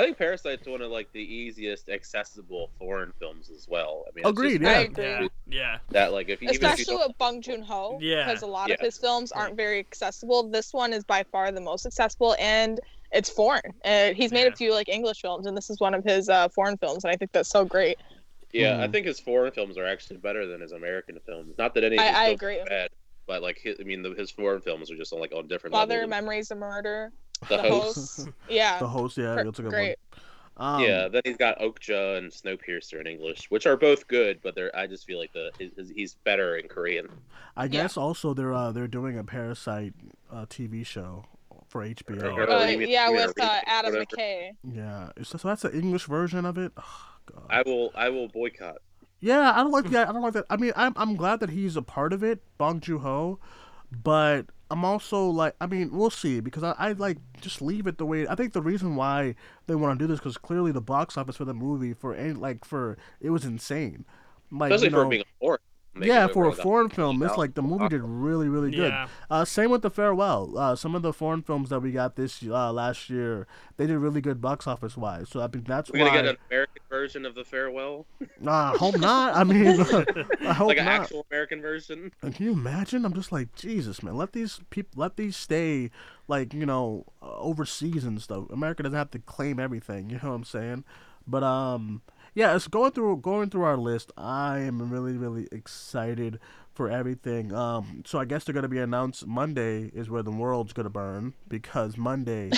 I 0.00 0.04
think 0.04 0.16
Parasite's 0.16 0.66
one 0.66 0.80
of 0.80 0.90
like 0.90 1.12
the 1.12 1.20
easiest 1.20 1.90
accessible 1.90 2.70
foreign 2.78 3.12
films 3.18 3.50
as 3.50 3.66
well. 3.68 4.06
I 4.08 4.10
mean, 4.14 4.24
Agreed, 4.24 4.60
just 4.60 4.62
yeah. 4.62 4.78
I 4.78 4.82
agree. 4.82 5.04
Yeah, 5.04 5.28
yeah. 5.46 5.78
that 5.90 6.12
like 6.12 6.30
if 6.30 6.40
you, 6.40 6.48
even 6.48 6.54
if 6.56 6.78
you 6.78 6.82
especially 6.84 7.06
with 7.06 7.18
Bong 7.18 7.42
Joon 7.42 7.62
Ho, 7.62 7.98
Yeah. 8.00 8.24
because 8.24 8.40
a 8.42 8.46
lot 8.46 8.70
of 8.70 8.80
his 8.80 8.96
films 8.96 9.30
aren't 9.30 9.56
very 9.56 9.78
accessible. 9.78 10.48
This 10.48 10.72
one 10.72 10.94
is 10.94 11.04
by 11.04 11.22
far 11.30 11.52
the 11.52 11.60
most 11.60 11.84
accessible, 11.84 12.34
and 12.40 12.80
it's 13.12 13.28
foreign. 13.28 13.60
Uh, 13.84 14.14
he's 14.14 14.32
made 14.32 14.44
Yeah. 14.44 14.52
a 14.52 14.56
few 14.56 14.72
like 14.72 14.88
English 14.88 15.20
films, 15.20 15.46
and 15.46 15.54
this 15.54 15.68
is 15.68 15.78
one 15.80 15.92
of 15.92 16.02
his 16.02 16.30
uh, 16.30 16.48
foreign 16.48 16.78
films, 16.78 17.04
and 17.04 17.12
I 17.12 17.16
think 17.16 17.32
that's 17.32 17.50
so 17.50 17.66
great. 17.66 17.98
yeah, 18.52 18.80
I 18.82 18.86
Mhm. 18.88 18.92
think 18.92 19.06
his 19.06 19.20
foreign 19.20 19.52
films 19.52 19.76
are 19.76 19.86
actually 19.86 20.16
better 20.16 20.46
than 20.46 20.60
his 20.62 20.72
American 20.72 21.20
films. 21.26 21.54
Not 21.58 21.74
that 21.74 21.84
any 21.84 21.98
of 21.98 22.02
his 22.02 22.14
I, 22.16 22.24
I 22.24 22.28
agree. 22.30 22.58
are 22.58 22.64
bad, 22.64 22.90
but 23.26 23.42
like 23.42 23.58
his, 23.58 23.76
I 23.78 23.84
mean, 23.84 24.02
the, 24.02 24.10
his 24.14 24.30
foreign 24.30 24.60
films 24.62 24.90
are 24.90 24.96
just 24.96 25.12
on 25.12 25.20
like 25.20 25.32
on 25.34 25.46
different 25.46 25.72
Father, 25.74 25.94
levels. 25.94 26.10
Memories 26.10 26.50
of 26.50 26.58
Murder, 26.58 27.12
The 27.48 27.56
The 27.56 27.62
host. 27.62 27.96
Host. 28.18 28.28
Yeah, 28.48 28.78
the 28.78 28.86
host, 28.88 29.16
yeah, 29.16 29.34
that's 29.42 29.58
a 29.58 29.62
good 29.62 29.70
great. 29.70 29.96
one. 29.98 30.20
Um, 30.56 30.82
yeah, 30.82 31.08
then 31.08 31.22
he's 31.24 31.38
got 31.38 31.58
Okja 31.58 32.18
and 32.18 32.30
Snowpiercer 32.30 33.00
in 33.00 33.06
English, 33.06 33.50
which 33.50 33.66
are 33.66 33.78
both 33.78 34.06
good, 34.08 34.40
but 34.42 34.54
they're 34.54 34.74
I 34.76 34.86
just 34.86 35.06
feel 35.06 35.18
like 35.18 35.32
the 35.32 35.50
his, 35.58 35.70
his, 35.74 35.88
he's 35.90 36.14
better 36.24 36.56
in 36.56 36.68
Korean. 36.68 37.08
I 37.56 37.64
Yeah. 37.64 37.68
guess 37.68 37.96
also 37.96 38.34
they're 38.34 38.52
uh, 38.52 38.70
they're 38.72 38.86
doing 38.88 39.16
a 39.18 39.24
Parasite 39.24 39.94
uh, 40.30 40.44
TV 40.46 40.84
show 40.84 41.24
for 41.68 41.82
HBO. 41.86 42.36
Or- 42.36 42.50
Uh, 42.50 42.66
yeah, 42.66 43.08
you 43.08 43.14
mean 43.14 43.26
with 43.26 43.40
uh, 43.40 43.60
Adam 43.64 43.94
whatever. 43.94 44.04
McKay. 44.16 44.50
Yeah, 44.70 45.08
so, 45.22 45.38
so 45.38 45.48
that's 45.48 45.62
the 45.62 45.72
English 45.74 46.04
version 46.04 46.44
of 46.44 46.58
it. 46.58 46.72
Oh, 46.76 47.06
God. 47.32 47.44
I 47.48 47.62
will 47.62 47.90
I 47.94 48.10
will 48.10 48.28
boycott. 48.28 48.78
Yeah, 49.20 49.52
I 49.52 49.62
don't 49.62 49.70
like 49.70 49.86
that. 49.90 50.08
I 50.10 50.12
don't 50.12 50.20
like 50.22 50.34
that. 50.34 50.44
I 50.50 50.56
mean, 50.58 50.72
I'm 50.76 50.92
I'm 50.96 51.16
glad 51.16 51.40
that 51.40 51.48
he's 51.50 51.76
a 51.76 51.82
part 51.82 52.12
of 52.12 52.22
it, 52.22 52.42
Bong 52.58 52.80
Joon 52.80 52.98
Ho, 53.00 53.38
but 53.90 54.46
I'm 54.70 54.84
also 54.84 55.26
like, 55.28 55.56
I 55.60 55.66
mean, 55.66 55.90
we'll 55.92 56.10
see 56.10 56.40
because 56.40 56.62
I, 56.62 56.74
I 56.78 56.92
like 56.92 57.18
just 57.40 57.60
leave 57.60 57.86
it 57.86 57.98
the 57.98 58.06
way. 58.06 58.26
I 58.28 58.34
think 58.36 58.52
the 58.52 58.62
reason 58.62 58.94
why 58.96 59.34
they 59.66 59.74
want 59.74 59.98
to 59.98 60.04
do 60.04 60.06
this 60.06 60.20
because 60.20 60.38
clearly 60.38 60.72
the 60.72 60.80
box 60.80 61.16
office 61.18 61.36
for 61.36 61.44
the 61.44 61.54
movie 61.54 61.92
for 61.92 62.14
any 62.14 62.32
like 62.34 62.64
for 62.64 62.96
it 63.20 63.30
was 63.30 63.44
insane, 63.44 64.04
like 64.50 64.70
Especially 64.72 64.86
you 64.86 64.90
know, 64.90 64.98
for 65.02 65.06
being 65.06 65.22
a 65.22 65.26
foreign. 65.40 65.60
Making 65.94 66.12
yeah, 66.14 66.26
for 66.28 66.46
a 66.46 66.52
foreign 66.52 66.88
film, 66.88 67.22
it's 67.22 67.36
like 67.36 67.54
the 67.54 67.62
movie 67.62 67.88
did 67.88 68.02
really, 68.02 68.48
really 68.48 68.70
good. 68.70 68.92
Yeah. 68.92 69.08
Uh, 69.30 69.44
same 69.44 69.70
with 69.70 69.82
the 69.82 69.90
farewell. 69.90 70.56
Uh, 70.56 70.76
some 70.76 70.94
of 70.94 71.02
the 71.02 71.12
foreign 71.12 71.42
films 71.42 71.70
that 71.70 71.80
we 71.80 71.92
got 71.92 72.16
this 72.16 72.42
uh, 72.42 72.72
last 72.72 73.10
year, 73.10 73.46
they 73.76 73.86
did 73.86 73.98
really 73.98 74.20
good 74.20 74.40
box 74.40 74.66
office 74.66 74.96
wise. 74.96 75.28
So 75.28 75.40
I 75.40 75.48
think 75.48 75.66
that's 75.66 75.90
We're 75.90 76.00
why. 76.00 76.06
gonna 76.06 76.22
get 76.22 76.28
an 76.30 76.36
American 76.50 76.82
version 76.88 77.26
of 77.26 77.34
the 77.34 77.44
farewell, 77.44 78.06
Nah, 78.40 78.72
I 78.72 78.76
hope 78.76 78.98
not. 78.98 79.36
I 79.36 79.44
mean, 79.44 79.66
I 79.80 80.52
hope 80.52 80.68
like 80.68 80.78
an 80.78 80.84
not. 80.84 81.02
actual 81.02 81.26
American 81.30 81.60
version. 81.60 82.12
And 82.22 82.34
Can 82.34 82.46
you 82.46 82.52
imagine? 82.52 83.04
I'm 83.04 83.14
just 83.14 83.32
like 83.32 83.54
Jesus, 83.54 84.02
man. 84.02 84.16
Let 84.16 84.32
these 84.32 84.60
people, 84.70 85.00
let 85.00 85.16
these 85.16 85.36
stay, 85.36 85.90
like 86.28 86.54
you 86.54 86.66
know, 86.66 87.04
uh, 87.22 87.36
overseas 87.38 88.04
and 88.04 88.20
stuff. 88.20 88.50
America 88.50 88.82
doesn't 88.82 88.96
have 88.96 89.10
to 89.12 89.18
claim 89.18 89.58
everything. 89.58 90.10
You 90.10 90.18
know 90.22 90.30
what 90.30 90.34
I'm 90.36 90.44
saying? 90.44 90.84
But 91.26 91.42
um, 91.42 92.02
yeah. 92.34 92.54
It's 92.56 92.68
going 92.68 92.92
through 92.92 93.18
going 93.18 93.50
through 93.50 93.62
our 93.64 93.76
list. 93.76 94.12
I 94.16 94.58
am 94.60 94.90
really 94.90 95.16
really 95.16 95.48
excited 95.52 96.38
for 96.74 96.88
everything. 96.90 97.52
Um, 97.52 98.02
so 98.06 98.18
I 98.18 98.24
guess 98.24 98.44
they're 98.44 98.54
gonna 98.54 98.68
be 98.68 98.78
announced 98.78 99.26
Monday 99.26 99.90
is 99.94 100.08
where 100.08 100.22
the 100.22 100.30
world's 100.30 100.72
gonna 100.72 100.88
burn 100.90 101.34
because 101.48 101.96
Monday 101.96 102.50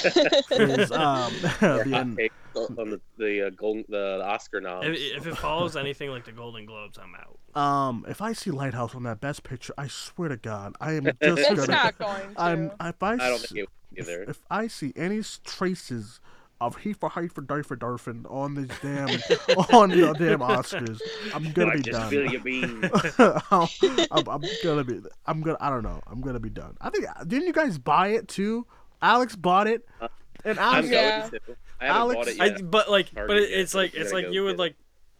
is 0.50 0.92
um 0.92 1.32
the 1.42 1.48
hot 1.60 1.86
en- 1.86 2.16
take 2.16 2.32
on 2.54 2.90
the 2.90 3.00
the, 3.16 3.46
uh, 3.46 3.50
golden, 3.50 3.84
the 3.88 4.22
Oscar 4.24 4.60
noms. 4.60 4.86
If, 4.86 4.96
if 5.16 5.26
it 5.26 5.36
follows 5.38 5.74
anything 5.76 6.10
like 6.10 6.24
the 6.26 6.32
Golden 6.32 6.66
Globes, 6.66 6.98
I'm 6.98 7.14
out. 7.14 7.60
um. 7.60 8.04
If 8.08 8.20
I 8.20 8.34
see 8.34 8.50
Lighthouse 8.50 8.94
on 8.94 9.04
that 9.04 9.20
best 9.20 9.42
picture, 9.42 9.72
I 9.78 9.88
swear 9.88 10.28
to 10.28 10.36
God, 10.36 10.76
I 10.80 10.92
am 10.92 11.04
just 11.22 11.22
It's 11.22 11.48
gonna. 11.48 11.66
not 11.66 11.98
going 11.98 12.34
to. 12.34 12.40
I'm 12.40 12.70
if 12.80 13.02
I, 13.02 13.12
I 13.14 13.16
don't 13.16 13.32
s- 13.34 13.48
think 13.50 13.68
it 13.94 14.00
either. 14.02 14.24
if 14.28 14.42
I 14.50 14.66
see 14.66 14.92
any 14.96 15.20
s- 15.20 15.40
traces 15.44 16.20
of 16.66 16.76
he 16.76 16.92
for 16.92 17.08
height 17.08 17.32
for 17.32 17.40
die 17.42 17.62
for 17.62 17.76
Darfin 17.76 18.24
on 18.30 18.54
these 18.54 18.68
damn 18.80 19.08
on 19.72 19.90
the 19.90 20.14
damn 20.18 20.40
Oscars, 20.40 21.00
I'm 21.34 21.52
gonna 21.52 21.72
I 21.72 21.76
be 21.76 21.82
just 21.82 21.98
done. 21.98 22.10
feel 22.10 22.30
you 22.30 22.40
being. 22.40 22.84
I'm, 23.18 23.68
I'm, 24.10 24.28
I'm 24.28 24.42
gonna 24.62 24.84
be. 24.84 25.00
I'm 25.26 25.40
gonna. 25.42 25.58
I 25.60 25.70
don't 25.70 25.82
know. 25.82 26.00
I'm 26.06 26.20
gonna 26.20 26.40
be 26.40 26.50
done. 26.50 26.76
I 26.80 26.90
think. 26.90 27.06
Didn't 27.26 27.46
you 27.46 27.52
guys 27.52 27.78
buy 27.78 28.08
it 28.08 28.28
too? 28.28 28.66
Alex 29.00 29.34
bought 29.36 29.66
it, 29.66 29.86
uh, 30.00 30.08
and 30.44 30.58
I'm 30.58 30.74
Alex. 30.76 30.88
Yeah. 30.90 31.18
going 31.20 31.30
to. 31.30 31.40
I 31.80 31.86
haven't 31.86 32.00
Alex- 32.00 32.36
bought 32.38 32.48
it 32.48 32.54
I, 32.58 32.62
but 32.62 32.90
like, 32.90 33.12
Hard 33.14 33.28
but 33.28 33.36
it, 33.38 33.50
it's 33.50 33.74
like 33.74 33.94
it's 33.94 34.12
like 34.12 34.26
you 34.30 34.44
would 34.44 34.54
it. 34.54 34.58
like 34.58 34.76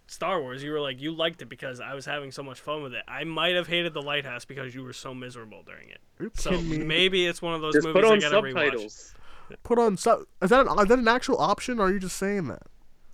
Star 0.07 0.41
Wars. 0.41 0.63
You 0.63 0.71
were 0.73 0.81
like 0.81 1.01
you 1.01 1.13
liked 1.13 1.43
it 1.43 1.49
because 1.49 1.81
I 1.81 1.95
was 1.95 2.05
having 2.05 2.31
so 2.31 2.43
much 2.43 2.61
fun 2.61 2.83
with 2.83 2.95
it. 2.95 3.03
I 3.09 3.25
might 3.25 3.55
have 3.57 3.67
hated 3.67 3.95
the 3.95 4.03
lighthouse 4.03 4.45
because 4.45 4.75
you 4.75 4.83
were 4.85 4.93
so 4.93 5.15
miserable 5.15 5.63
during 5.67 5.89
it. 5.89 6.01
So 6.39 6.53
me? 6.53 6.79
maybe 6.79 7.27
it's 7.27 7.43
one 7.43 7.55
of 7.55 7.61
those 7.61 7.75
Just 7.75 7.87
movies 7.89 8.03
put 8.03 8.11
on 8.11 8.19
I 8.19 8.21
gotta 8.21 8.37
rewatch. 8.43 9.15
Subtitles. 9.53 9.61
Put 9.63 9.79
on 9.79 9.97
sub. 9.97 10.21
Is 10.43 10.51
that 10.51 10.67
an, 10.67 10.79
is 10.81 10.87
that 10.89 10.99
an 10.99 11.09
actual 11.09 11.39
option? 11.39 11.79
or 11.79 11.85
Are 11.87 11.93
you 11.93 11.99
just 11.99 12.17
saying 12.17 12.49
that? 12.49 12.63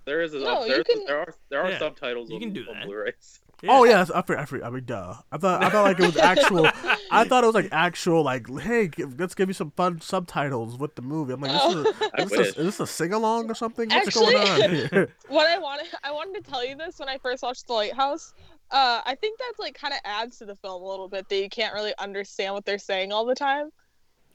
There 0.05 0.21
is 0.21 0.33
a 0.33 0.39
No, 0.39 0.65
you 0.65 0.83
can- 0.83 1.05
there 1.05 1.19
are 1.19 1.35
there 1.49 1.61
are 1.63 1.69
Yeah, 1.71 1.79
subtitles 1.79 2.29
you 2.29 2.35
on, 2.35 2.41
can 2.41 2.53
do 2.53 2.65
on 2.69 2.79
that. 2.79 2.85
Blu-rays. 2.87 3.39
Yeah. 3.61 3.71
Oh 3.73 3.83
yes, 3.83 4.09
I 4.09 4.21
forgot. 4.21 4.41
I, 4.41 4.45
forgot, 4.45 4.67
I 4.67 4.69
mean, 4.69 4.85
duh. 4.85 5.15
I 5.33 5.37
thought 5.37 5.63
I 5.63 5.69
thought 5.69 5.83
like 5.83 5.99
it 5.99 6.05
was 6.05 6.17
actual. 6.17 6.65
I 7.11 7.25
thought 7.25 7.43
it 7.43 7.47
was 7.47 7.55
like 7.55 7.67
actual. 7.73 8.23
Like, 8.23 8.49
hey, 8.61 8.87
give, 8.87 9.19
let's 9.19 9.35
give 9.35 9.49
you 9.49 9.53
some 9.53 9.71
fun 9.71 9.99
subtitles 9.99 10.77
with 10.77 10.95
the 10.95 11.01
movie. 11.01 11.33
I'm 11.33 11.41
like, 11.41 11.51
this 11.51 11.75
is, 11.75 11.85
a, 11.85 12.11
I 12.17 12.23
is, 12.23 12.29
this 12.29 12.39
a, 12.39 12.59
is 12.61 12.65
this 12.65 12.79
a 12.79 12.87
sing 12.87 13.11
along 13.13 13.51
or 13.51 13.55
something? 13.55 13.89
What's 13.89 14.07
Actually- 14.07 14.33
going 14.33 14.47
on 14.63 14.69
here? 14.71 15.13
what 15.27 15.47
I 15.47 15.57
wanted 15.57 15.87
I 16.03 16.11
wanted 16.11 16.43
to 16.43 16.49
tell 16.49 16.65
you 16.65 16.75
this 16.77 16.99
when 16.99 17.09
I 17.09 17.17
first 17.17 17.43
watched 17.43 17.67
The 17.67 17.73
Lighthouse. 17.73 18.33
Uh, 18.71 19.01
I 19.05 19.15
think 19.15 19.37
that's 19.39 19.59
like 19.59 19.77
kind 19.77 19.93
of 19.93 19.99
adds 20.05 20.37
to 20.37 20.45
the 20.45 20.55
film 20.55 20.81
a 20.81 20.85
little 20.87 21.09
bit 21.09 21.27
that 21.27 21.35
you 21.37 21.49
can't 21.49 21.73
really 21.73 21.93
understand 21.99 22.53
what 22.53 22.63
they're 22.65 22.77
saying 22.77 23.11
all 23.11 23.25
the 23.25 23.35
time. 23.35 23.71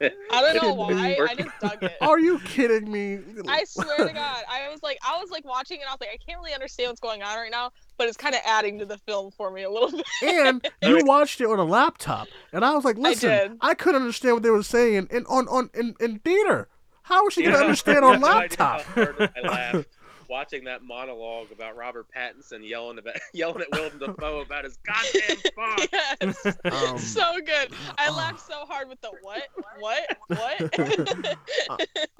I 0.01 0.11
don't 0.30 0.62
know 0.62 0.74
why. 0.74 1.16
I 1.20 1.34
just 1.34 1.51
dug 1.61 1.82
it. 1.82 1.92
Are 2.01 2.18
you 2.18 2.38
kidding 2.40 2.90
me? 2.90 3.20
I 3.49 3.64
swear 3.64 3.97
to 4.09 4.12
God, 4.12 4.42
I 4.49 4.68
was 4.70 4.82
like, 4.82 4.99
I 5.07 5.18
was 5.20 5.30
like 5.30 5.45
watching 5.45 5.78
it. 5.78 5.82
and 5.82 5.88
I 5.88 5.92
was 5.92 6.01
like, 6.01 6.11
I 6.12 6.16
can't 6.16 6.40
really 6.40 6.53
understand 6.53 6.90
what's 6.90 7.01
going 7.01 7.22
on 7.22 7.36
right 7.36 7.51
now, 7.51 7.70
but 7.97 8.09
it's 8.09 8.16
kind 8.16 8.34
of 8.34 8.40
adding 8.45 8.78
to 8.80 8.86
the 8.86 8.99
film 8.99 9.30
for 9.30 9.51
me 9.51 9.62
a 9.62 9.70
little 9.70 9.90
bit. 9.90 10.05
And 10.22 10.66
you 10.82 11.05
watched 11.05 11.40
it 11.40 11.47
on 11.47 11.59
a 11.59 11.64
laptop, 11.64 12.28
and 12.53 12.64
I 12.64 12.74
was 12.74 12.84
like, 12.84 12.99
listen, 12.99 13.30
did. 13.30 13.59
I, 13.61 13.74
couldn't 13.74 14.03
understand 14.03 14.34
what 14.34 14.42
they 14.42 14.51
were 14.51 14.62
saying 14.62 15.09
in 15.11 15.24
on 15.26 15.49
on 15.49 15.70
in, 15.74 15.95
in 16.01 16.18
theater. 16.18 16.68
How 17.03 17.24
was 17.24 17.34
she 17.34 17.42
gonna 17.42 17.59
understand 17.59 18.05
on 18.05 18.20
laptop? 18.22 18.82
how 18.82 19.03
I 19.03 19.40
laughed 19.42 19.88
watching 20.29 20.64
that 20.64 20.83
monologue 20.83 21.51
about 21.53 21.77
Robert 21.77 22.07
Pattinson 22.14 22.66
yelling 22.68 22.99
about 22.99 23.14
yelling 23.33 23.62
at 23.62 23.68
Willem 23.72 23.99
Dafoe 23.99 24.41
about 24.41 24.64
his 24.64 24.79
goddamn 24.79 25.37
font. 25.55 25.89
yes, 25.93 26.47
Um, 26.91 26.99
so 26.99 27.22
good. 27.45 27.72
I 27.99 28.09
uh, 28.09 28.14
laughed 28.14 28.41
so 28.47 28.64
hard 28.66 28.89
with 28.89 29.01
the 29.01 29.11
what, 29.22 29.43
what, 29.79 30.16
what. 30.29 30.70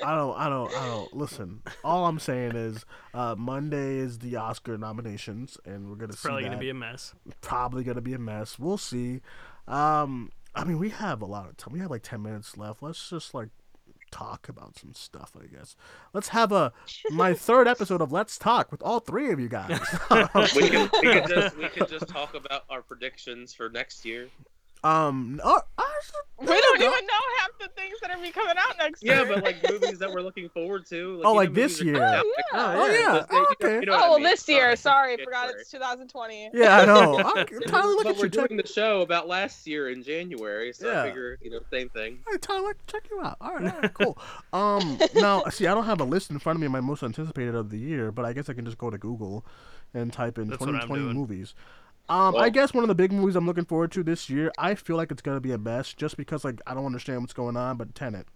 I 0.05 0.15
don't, 0.17 0.37
I 0.37 0.49
don't, 0.49 0.75
I 0.75 0.87
don't. 0.87 1.15
Listen, 1.17 1.63
all 1.83 2.07
I'm 2.07 2.19
saying 2.19 2.57
is, 2.57 2.85
uh, 3.15 3.35
Monday 3.37 3.97
is 3.97 4.19
the 4.19 4.37
Oscar 4.37 4.77
nominations, 4.79 5.59
and 5.65 5.89
we're 5.89 5.97
gonna 5.97 6.13
It's 6.13 6.23
see 6.23 6.27
probably 6.29 6.45
that. 6.45 6.49
gonna 6.51 6.61
be 6.61 6.71
a 6.71 6.75
mess. 6.75 7.15
probably 7.41 7.85
gonna 7.85 8.01
be 8.01 8.15
a 8.15 8.19
mess. 8.19 8.59
We'll 8.59 8.79
see. 8.79 9.21
Um, 9.67 10.31
I 10.55 10.65
mean, 10.65 10.79
we 10.79 10.91
have 10.91 11.21
a 11.23 11.27
lot 11.27 11.49
of 11.49 11.57
time. 11.57 11.73
We 11.73 11.81
have 11.81 11.91
like 11.91 12.03
ten 12.03 12.23
minutes 12.23 12.57
left. 12.57 12.83
Let's 12.83 13.09
just 13.11 13.35
like 13.35 13.49
talk 14.15 14.49
about 14.49 14.79
some 14.79 14.95
stuff. 14.95 15.33
I 15.39 15.47
guess. 15.47 15.75
Let's 16.13 16.29
have 16.29 16.53
a 16.53 16.73
my 17.11 17.35
third 17.49 17.67
episode 17.67 18.01
of 18.01 18.13
Let's 18.13 18.39
Talk 18.39 18.71
with 18.71 18.83
all 18.83 19.01
three 19.01 19.33
of 19.33 19.41
you 19.41 19.49
guys. 19.49 19.81
We 20.55 20.69
can 20.69 20.89
we 21.03 21.13
can 21.13 21.29
just 21.29 21.57
we 21.57 21.69
can 21.69 21.87
just 21.89 22.09
talk 22.09 22.35
about 22.35 22.65
our 22.71 22.83
predictions 22.83 23.53
for 23.53 23.69
next 23.69 24.05
year. 24.05 24.29
Um, 24.85 25.41
we 26.41 26.47
don't 26.47 26.77
even 26.83 26.91
know 27.07 27.25
half 27.39 27.51
the 27.61 27.69
things 27.77 27.95
that 28.03 28.11
are 28.11 28.19
be 28.21 28.31
coming 28.31 28.55
out 28.59 28.77
next 28.79 29.03
Yeah, 29.03 29.21
year. 29.21 29.29
Yeah, 29.29 29.35
but 29.37 29.45
like 29.45 29.71
movies 29.71 29.99
that 29.99 30.13
we're 30.13 30.21
looking 30.21 30.49
forward 30.51 30.85
to. 30.87 31.23
Oh, 31.25 31.33
like 31.33 31.55
this 31.55 31.81
year. 31.81 31.97
Oh, 31.97 32.01
yeah. 32.01 32.23
Oh, 32.53 32.87
yeah. 32.87 33.13
But 33.21 33.29
they- 33.31 33.37
Oh, 33.37 33.39
you 33.39 33.41
know- 33.41 33.47
okay. 33.71 33.81
you 33.81 33.87
know 33.87 33.93
what 33.93 34.01
oh 34.01 34.05
I 34.05 34.09
well, 34.11 34.19
mean. 34.19 34.29
this 34.29 34.49
year. 34.49 34.77
Sorry, 34.77 35.17
January. 35.17 35.25
forgot 35.25 35.51
it's 35.59 35.71
2020. 35.71 36.51
yeah, 36.53 36.79
I 36.79 36.85
know. 36.85 37.19
I'm, 37.25 37.47
Tyler, 37.67 37.89
look 37.95 38.05
but 38.05 38.11
at 38.11 38.17
we're 38.19 38.25
you. 38.25 38.31
Check, 38.31 38.49
doing 38.49 38.57
the 38.61 38.67
show 38.67 39.01
about 39.01 39.27
last 39.29 39.67
year 39.67 39.89
in 39.91 40.03
January, 40.03 40.73
so 40.73 40.91
Yeah. 40.91 41.03
I 41.03 41.07
figure 41.07 41.39
you 41.41 41.51
know 41.51 41.61
same 41.71 41.89
thing. 41.91 42.19
Hey 42.31 42.37
Tyler, 42.39 42.77
check 42.87 43.05
you 43.11 43.21
out. 43.23 43.37
All 43.41 43.55
right, 43.55 43.73
all 43.73 43.81
right, 43.81 43.95
cool. 43.95 44.19
Um, 44.53 44.99
now 45.15 45.45
see, 45.47 45.67
I 45.67 45.75
don't 45.75 45.85
have 45.87 46.01
a 46.01 46.05
list 46.05 46.31
in 46.31 46.39
front 46.39 46.57
of 46.57 46.61
me 46.61 46.67
of 46.67 46.73
my 46.73 46.81
most 46.81 47.03
anticipated 47.03 47.55
of 47.55 47.71
the 47.71 47.79
year, 47.79 48.13
but 48.13 48.25
I 48.25 48.33
guess 48.33 48.49
I 48.49 48.53
can 48.55 48.65
just 48.65 48.79
go 48.79 48.91
to 48.91 48.99
Google 48.99 49.45
and 49.95 50.13
type 50.13 50.39
in 50.39 50.49
That's 50.49 50.61
what 50.61 50.69
I'm 50.69 50.75
2020 50.83 51.03
doing. 51.03 51.17
Movies. 52.09 52.29
Um, 52.29 52.37
I 52.37 52.51
guess 52.51 52.73
one 52.75 52.85
of 52.85 52.89
the 52.89 52.95
big 52.95 53.13
movies 53.13 53.37
I'm 53.37 53.47
looking 53.47 53.65
forward 53.65 53.93
to 53.93 54.03
this 54.03 54.29
year. 54.31 54.53
I 54.59 54.75
feel 54.75 54.97
like 54.97 55.11
it's 55.11 55.23
gonna 55.23 55.41
be 55.41 55.53
a 55.53 55.59
mess, 55.59 55.93
just 55.93 56.17
because 56.17 56.45
like 56.45 56.61
I 56.67 56.75
don't 56.75 56.87
understand 56.87 57.21
what's 57.21 57.33
going 57.33 57.57
on. 57.57 57.77
But 57.77 57.95
Tenet. 57.95 58.27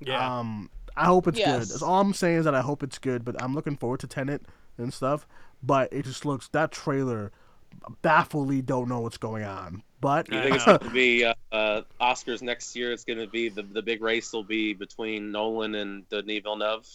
Yeah. 0.00 0.38
Um, 0.38 0.70
I 0.96 1.06
hope 1.06 1.26
it's 1.26 1.38
good. 1.38 1.46
That's 1.46 1.82
all 1.82 2.00
I'm 2.00 2.12
saying 2.12 2.38
is 2.38 2.44
that 2.44 2.54
I 2.54 2.60
hope 2.60 2.82
it's 2.82 2.98
good. 2.98 3.24
But 3.24 3.40
I'm 3.42 3.54
looking 3.54 3.76
forward 3.76 4.00
to 4.00 4.06
Tenet 4.06 4.42
and 4.78 4.92
stuff. 4.92 5.26
But 5.62 5.92
it 5.92 6.04
just 6.04 6.24
looks 6.26 6.48
that 6.48 6.72
trailer 6.72 7.32
bafflingly 8.02 8.62
don't 8.62 8.88
know 8.88 9.00
what's 9.00 9.16
going 9.18 9.44
on. 9.44 9.82
But 10.00 10.30
You 10.30 10.38
I 10.38 10.42
think 10.42 10.56
it's 10.56 10.66
know. 10.66 10.78
going 10.78 10.90
to 10.90 10.94
be 10.94 11.24
uh, 11.24 11.34
uh, 11.52 11.82
Oscars 12.00 12.42
next 12.42 12.74
year? 12.74 12.92
It's 12.92 13.04
going 13.04 13.20
to 13.20 13.28
be 13.28 13.48
the 13.48 13.62
the 13.62 13.82
big 13.82 14.02
race 14.02 14.32
will 14.32 14.42
be 14.42 14.74
between 14.74 15.30
Nolan 15.30 15.76
and 15.76 16.08
Denis 16.08 16.42
Villeneuve. 16.42 16.86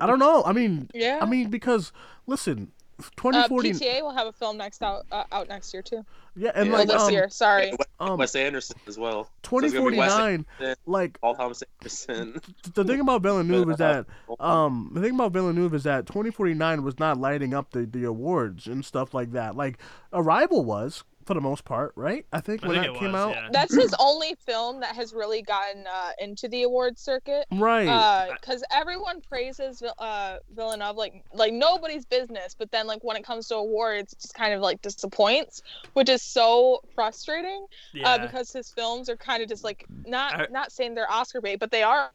I 0.00 0.06
don't 0.06 0.18
know. 0.18 0.42
I 0.44 0.52
mean, 0.52 0.88
Yeah. 0.94 1.18
I 1.20 1.26
mean 1.26 1.50
because 1.50 1.92
listen, 2.26 2.72
uh, 3.00 3.02
2040. 3.16 3.72
PTA 3.72 4.02
will 4.02 4.12
have 4.12 4.26
a 4.26 4.32
film 4.32 4.56
next 4.56 4.82
out 4.82 5.06
uh, 5.10 5.24
out 5.32 5.48
next 5.48 5.72
year 5.72 5.82
too. 5.82 6.04
yeah, 6.36 6.50
and 6.54 6.66
Yeah. 6.68 6.74
Or 6.74 6.78
like 6.78 6.88
this 6.88 7.02
um, 7.02 7.12
year. 7.12 7.28
Sorry. 7.28 7.70
Wes, 7.70 7.88
um, 8.00 8.18
Wes 8.18 8.34
Anderson 8.34 8.76
as 8.86 8.98
well. 8.98 9.30
So 9.48 9.58
it's 9.58 9.72
gonna 9.72 9.90
be 9.90 9.96
Wes 9.98 10.08
2049. 10.12 10.46
Anderson, 10.60 10.76
Like 10.86 11.20
Paul 11.20 11.34
Thomas 11.34 11.62
Anderson. 11.80 12.40
the 12.74 12.84
thing 12.84 13.00
about 13.00 13.22
Villeneuve 13.22 13.70
is 13.70 13.76
that 13.78 14.06
Uh, 14.28 14.42
um 14.42 14.90
the 14.94 15.00
thing 15.00 15.14
about 15.14 15.32
Villeneuve 15.32 15.74
is 15.74 15.84
that 15.84 16.06
2049 16.06 16.82
was 16.82 16.98
not 16.98 17.18
lighting 17.18 17.54
up 17.54 17.70
the, 17.72 17.86
the 17.86 18.04
awards 18.04 18.66
and 18.66 18.84
stuff 18.84 19.14
like 19.14 19.32
that. 19.32 19.56
Like 19.56 19.78
Arrival 20.12 20.64
was 20.64 21.04
for 21.26 21.34
the 21.34 21.40
most 21.40 21.64
part, 21.64 21.92
right? 21.96 22.24
I 22.32 22.40
think 22.40 22.64
I 22.64 22.68
when 22.68 22.76
think 22.82 22.86
that 22.92 22.96
it 22.96 23.00
came 23.00 23.12
was, 23.12 23.20
out, 23.20 23.34
yeah. 23.34 23.48
That's 23.52 23.74
his 23.74 23.94
only 23.98 24.34
film 24.46 24.80
that 24.80 24.94
has 24.94 25.12
really 25.12 25.42
gotten 25.42 25.86
uh, 25.86 26.10
into 26.20 26.48
the 26.48 26.62
award 26.64 26.98
circuit. 26.98 27.46
right? 27.52 28.28
Because 28.40 28.62
everyone 28.72 29.20
praises 29.20 29.80
Vil- 29.80 29.94
uh, 29.98 30.38
Villeneuve 30.54 30.96
like 30.96 31.24
like 31.32 31.52
nobody's 31.52 32.04
business, 32.04 32.54
but 32.58 32.70
then 32.70 32.86
like 32.86 33.02
when 33.04 33.16
it 33.16 33.24
comes 33.24 33.48
to 33.48 33.56
awards, 33.56 34.12
it 34.12 34.20
just 34.20 34.34
kind 34.34 34.54
of 34.54 34.60
like 34.60 34.80
disappoints, 34.82 35.62
which 35.94 36.08
is 36.08 36.22
so 36.22 36.80
frustrating. 36.94 37.66
yeah. 37.92 38.08
Uh, 38.08 38.18
because 38.18 38.52
his 38.52 38.70
films 38.70 39.08
are 39.08 39.16
kind 39.16 39.42
of 39.42 39.48
just 39.48 39.64
like 39.64 39.84
not 40.06 40.34
I- 40.40 40.46
not 40.50 40.72
saying 40.72 40.94
they're 40.94 41.10
Oscar 41.10 41.40
bait, 41.40 41.56
but 41.58 41.70
they 41.70 41.82
are. 41.82 42.10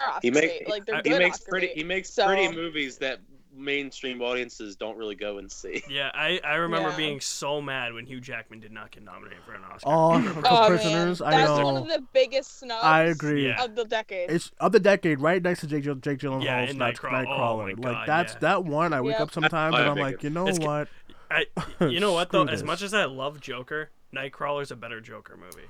Oscar 0.00 0.20
he 0.22 0.30
bait. 0.30 0.40
makes 0.60 0.70
like 0.70 0.86
they're 0.86 1.02
he 1.04 1.10
makes 1.18 1.36
Oscar 1.36 1.50
pretty 1.50 1.66
bait. 1.68 1.76
he 1.76 1.84
makes 1.84 2.10
So- 2.10 2.26
pretty 2.26 2.54
movies 2.54 2.96
that 2.98 3.20
mainstream 3.52 4.22
audiences 4.22 4.76
don't 4.76 4.96
really 4.96 5.14
go 5.14 5.38
and 5.38 5.50
see. 5.50 5.82
yeah, 5.90 6.10
I, 6.14 6.40
I 6.44 6.54
remember 6.56 6.90
Yeah. 6.90 6.96
being 6.96 7.20
so 7.20 7.60
mad 7.60 7.92
when 7.92 8.06
Hugh 8.06 8.20
Jackman 8.20 8.60
did 8.60 8.72
not 8.72 8.90
get 8.90 9.02
nominated 9.02 9.42
for 9.44 9.54
an 9.54 9.62
Oscar. 9.64 9.82
oh, 9.86 10.20
For- 10.34 10.42
Oh, 10.48 10.66
prisoners. 10.68 11.20
man. 11.20 11.28
I 11.34 11.36
That's 11.38 11.50
know. 11.58 11.64
one 11.64 11.76
of 11.76 11.88
the 11.88 12.04
biggest 12.12 12.58
snubs. 12.60 12.84
I 12.84 13.02
agree. 13.04 13.46
Yeah. 13.48 13.64
Of 13.64 13.74
the 13.74 13.84
decade. 13.84 14.30
It's 14.30 14.50
of 14.60 14.72
the 14.72 14.80
decade, 14.80 15.20
right 15.20 15.42
next 15.42 15.60
to 15.60 15.66
Jake, 15.66 15.84
Jill- 15.84 15.96
Jake 15.96 16.18
Gyllenhaal's 16.18 16.44
Yeah, 16.44 16.58
and 16.60 16.78
Night, 16.78 16.96
Nightcrawler. 16.96 17.26
Nightcrawler. 17.26 17.72
Oh 17.72 17.76
my 17.82 17.90
like 17.92 18.06
that's 18.06 18.32
yeah. 18.34 18.38
that 18.40 18.64
one. 18.64 18.92
I 18.92 19.00
wake 19.00 19.12
Yep. 19.14 19.20
up 19.20 19.32
sometimes 19.32 19.74
and 19.76 19.84
I'm 19.84 19.94
think 19.96 20.04
like, 20.04 20.22
you 20.22 20.30
know 20.30 20.46
it's 20.46 20.58
what? 20.58 20.88
I, 21.30 21.46
you 21.80 22.00
know 22.00 22.12
what 22.12 22.30
though? 22.30 22.44
Screw 22.44 22.54
As 22.54 22.62
much 22.64 22.82
as 22.82 22.92
I 22.94 23.04
love 23.04 23.40
Joker, 23.40 23.90
Nightcrawler's 24.14 24.70
a 24.70 24.76
better 24.76 25.00
Joker 25.00 25.36
movie. 25.36 25.68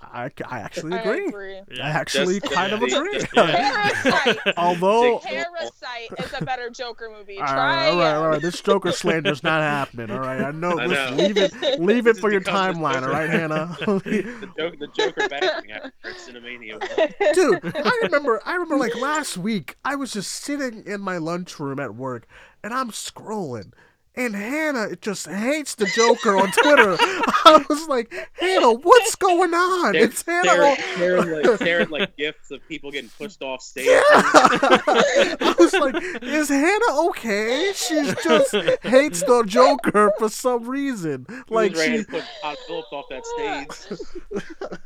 I, 0.00 0.30
I 0.46 0.60
actually 0.60 0.92
I 0.92 1.00
agree. 1.00 1.26
agree. 1.26 1.58
I 1.82 1.88
actually 1.88 2.38
Just- 2.40 2.52
kind 2.52 2.72
of 2.72 2.82
yeah. 2.86 2.96
agree. 2.98 3.20
Yeah. 3.34 3.90
Parasite. 4.02 4.38
Although 4.56 5.18
Parasite 5.20 6.10
is 6.18 6.32
a 6.38 6.44
better 6.44 6.68
Joker 6.70 7.10
movie. 7.16 7.38
All 7.38 7.46
Try 7.46 7.54
right, 7.56 7.88
all 7.88 7.96
right, 7.98 8.04
again. 8.08 8.16
all 8.16 8.28
right. 8.28 8.42
This 8.42 8.60
Joker 8.60 8.92
slander's 8.92 9.42
not 9.42 9.62
happening. 9.62 10.10
All 10.10 10.20
right, 10.20 10.40
I 10.42 10.50
know. 10.50 10.78
I 10.78 10.86
Listen, 10.86 11.16
know. 11.16 11.22
leave 11.24 11.36
it, 11.38 11.80
leave 11.80 12.04
This 12.04 12.18
it 12.18 12.20
for 12.20 12.30
your 12.30 12.42
timeline. 12.42 13.02
All 13.02 13.08
right, 13.08 13.28
Hannah. 13.30 13.74
the 13.80 14.50
joke 14.58 14.78
the 14.78 14.88
Joker 14.88 15.28
bashing 15.28 15.70
after 15.72 15.90
Cinemania. 16.12 17.34
Dude, 17.34 17.60
I 17.74 17.98
remember. 18.02 18.40
I 18.44 18.52
remember 18.54 18.76
like 18.76 18.94
last 18.96 19.38
week. 19.38 19.76
I 19.84 19.96
was 19.96 20.12
just 20.12 20.30
sitting 20.30 20.84
in 20.86 21.00
my 21.00 21.16
lunchroom 21.16 21.80
at 21.80 21.94
work, 21.94 22.26
and 22.62 22.72
I'm 22.74 22.90
scrolling. 22.90 23.72
And 24.18 24.34
Hannah 24.34 24.96
just 24.96 25.28
hates 25.28 25.74
the 25.74 25.84
Joker 25.84 26.38
on 26.38 26.50
Twitter. 26.50 26.96
I 27.00 27.62
was 27.68 27.86
like, 27.86 28.10
Hannah, 28.32 28.72
what's 28.72 29.14
going 29.14 29.52
on? 29.52 29.94
It's 29.94 30.24
Hannah. 30.24 30.46
Sharing, 30.46 30.76
sharing, 30.96 31.30
like, 31.30 31.58
sharing 31.62 31.90
like 31.90 32.16
gifts 32.16 32.50
of 32.50 32.66
people 32.66 32.90
getting 32.90 33.10
pushed 33.18 33.42
off 33.42 33.60
stage. 33.60 33.86
I 33.90 35.54
was 35.58 35.72
like, 35.74 36.22
is 36.22 36.48
Hannah 36.48 37.08
okay? 37.08 37.72
She 37.74 38.10
just 38.24 38.54
hates 38.82 39.20
the 39.20 39.44
Joker 39.46 40.10
for 40.18 40.30
some 40.30 40.64
reason. 40.64 41.26
Like 41.28 41.50
Like 41.50 41.70
was 41.72 41.80
ready 41.80 41.98
she, 41.98 42.04
to 42.04 42.10
put 42.10 42.24
Todd 42.40 42.56
Phillips 42.66 42.88
off 42.92 43.04
that 43.10 43.26
stage. 43.26 43.98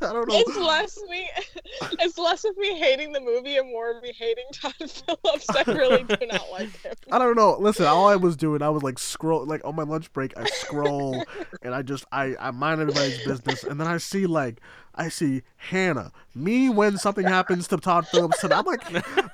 I 0.01 0.11
don't 0.11 0.27
know. 0.27 0.35
It's 0.39 0.57
less 0.57 0.99
me. 1.09 1.29
It's 1.99 2.17
less 2.17 2.43
of 2.43 2.57
me 2.57 2.77
hating 2.77 3.13
the 3.13 3.21
movie 3.21 3.55
and 3.55 3.69
more 3.71 3.95
of 3.95 4.03
me 4.03 4.13
hating 4.17 4.45
Todd 4.51 4.73
Phillips. 4.77 5.49
I 5.49 5.63
really 5.71 6.03
do 6.03 6.25
not 6.27 6.51
like 6.51 6.75
him. 6.81 6.93
I 7.13 7.17
don't 7.17 7.37
know. 7.37 7.55
Listen, 7.57 7.85
all 7.85 8.09
I 8.09 8.17
was 8.17 8.35
doing, 8.35 8.61
I 8.61 8.69
was 8.69 8.83
like 8.83 8.99
scroll, 9.21 9.45
like 9.45 9.61
on 9.63 9.75
my 9.75 9.83
lunch 9.83 10.11
break, 10.13 10.33
I 10.35 10.45
scroll, 10.45 11.23
and 11.61 11.75
I 11.75 11.83
just, 11.83 12.05
I, 12.11 12.35
I 12.39 12.51
mind 12.51 12.81
everybody's 12.81 13.23
business, 13.23 13.63
and 13.63 13.79
then 13.79 13.87
I 13.87 13.97
see 13.97 14.25
like 14.25 14.59
I 14.95 15.09
see 15.09 15.41
Hannah. 15.57 16.11
Me 16.33 16.69
when 16.69 16.97
something 16.97 17.25
happens 17.25 17.67
to 17.67 17.77
Todd 17.77 18.07
Phillips, 18.07 18.43
and 18.43 18.53
I'm 18.53 18.65
like, 18.65 18.81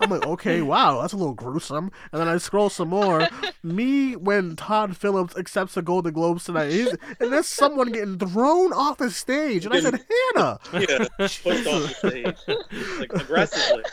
I'm 0.01 0.09
like, 0.09 0.25
okay, 0.25 0.61
wow, 0.61 1.01
that's 1.01 1.13
a 1.13 1.17
little 1.17 1.33
gruesome. 1.33 1.91
And 2.11 2.19
then 2.21 2.27
I 2.27 2.37
scroll 2.37 2.69
some 2.69 2.89
more. 2.89 3.27
Me 3.63 4.15
when 4.15 4.55
Todd 4.55 4.97
Phillips 4.97 5.37
accepts 5.37 5.75
the 5.75 5.81
Golden 5.81 6.13
Globes 6.13 6.45
tonight, 6.45 6.71
He's, 6.71 6.95
and 7.19 7.31
there's 7.31 7.47
someone 7.47 7.91
getting 7.91 8.17
thrown 8.17 8.73
off 8.73 8.97
the 8.97 9.11
stage, 9.11 9.65
and 9.65 9.73
I 9.75 9.79
said, 9.81 10.03
Hannah, 10.35 10.59
Yeah, 10.73 11.05
pushed 11.17 11.45
off 11.45 12.01
the 12.01 12.35
stage, 12.47 12.57
like 12.99 13.13
aggressively. 13.13 13.83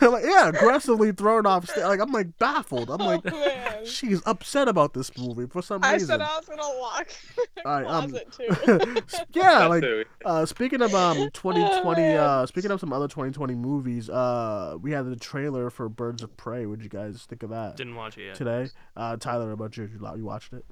like, 0.00 0.24
yeah, 0.24 0.48
aggressively 0.48 1.12
thrown 1.12 1.46
off 1.46 1.68
stage. 1.68 1.84
Like 1.84 2.00
I'm 2.00 2.12
like 2.12 2.38
baffled. 2.38 2.90
I'm 2.90 2.98
like, 2.98 3.20
oh, 3.30 3.84
she's 3.84 4.20
upset 4.26 4.68
about 4.68 4.94
this 4.94 5.16
movie 5.16 5.46
for 5.46 5.62
some 5.62 5.84
I 5.84 5.94
reason. 5.94 6.20
I 6.20 6.24
said 6.24 6.30
I 6.32 6.36
was 6.38 6.46
gonna 6.46 6.78
lock 6.80 7.08
the 7.56 7.68
All 7.68 7.80
right, 7.80 7.86
um, 7.86 8.10
closet 8.10 8.32
too. 8.32 9.18
yeah, 9.40 9.66
like 9.66 9.84
uh, 10.24 10.46
speaking 10.46 10.82
of 10.82 10.94
um 10.98 11.16
2020, 11.32 12.00
man. 12.02 12.16
uh, 12.18 12.46
speaking 12.46 12.70
of 12.70 12.80
some 12.80 12.92
other 12.92 13.08
2020 13.08 13.54
movies, 13.54 14.10
uh, 14.10 14.76
we 14.80 14.92
had 14.92 15.06
the 15.06 15.16
trailer 15.16 15.70
for 15.70 15.88
Birds 15.88 16.22
of 16.22 16.36
Prey. 16.36 16.66
What 16.66 16.78
did 16.78 16.84
you 16.84 16.90
guys 16.90 17.24
think 17.28 17.42
of 17.42 17.50
that 17.50 17.76
Didn't 17.76 17.94
watch 17.94 18.18
it 18.18 18.24
yet. 18.26 18.34
today? 18.34 18.68
Uh, 18.96 19.16
Tyler, 19.16 19.52
about 19.52 19.76
you? 19.76 19.84
You 19.84 20.16
you 20.16 20.24
watched 20.24 20.52
it? 20.52 20.64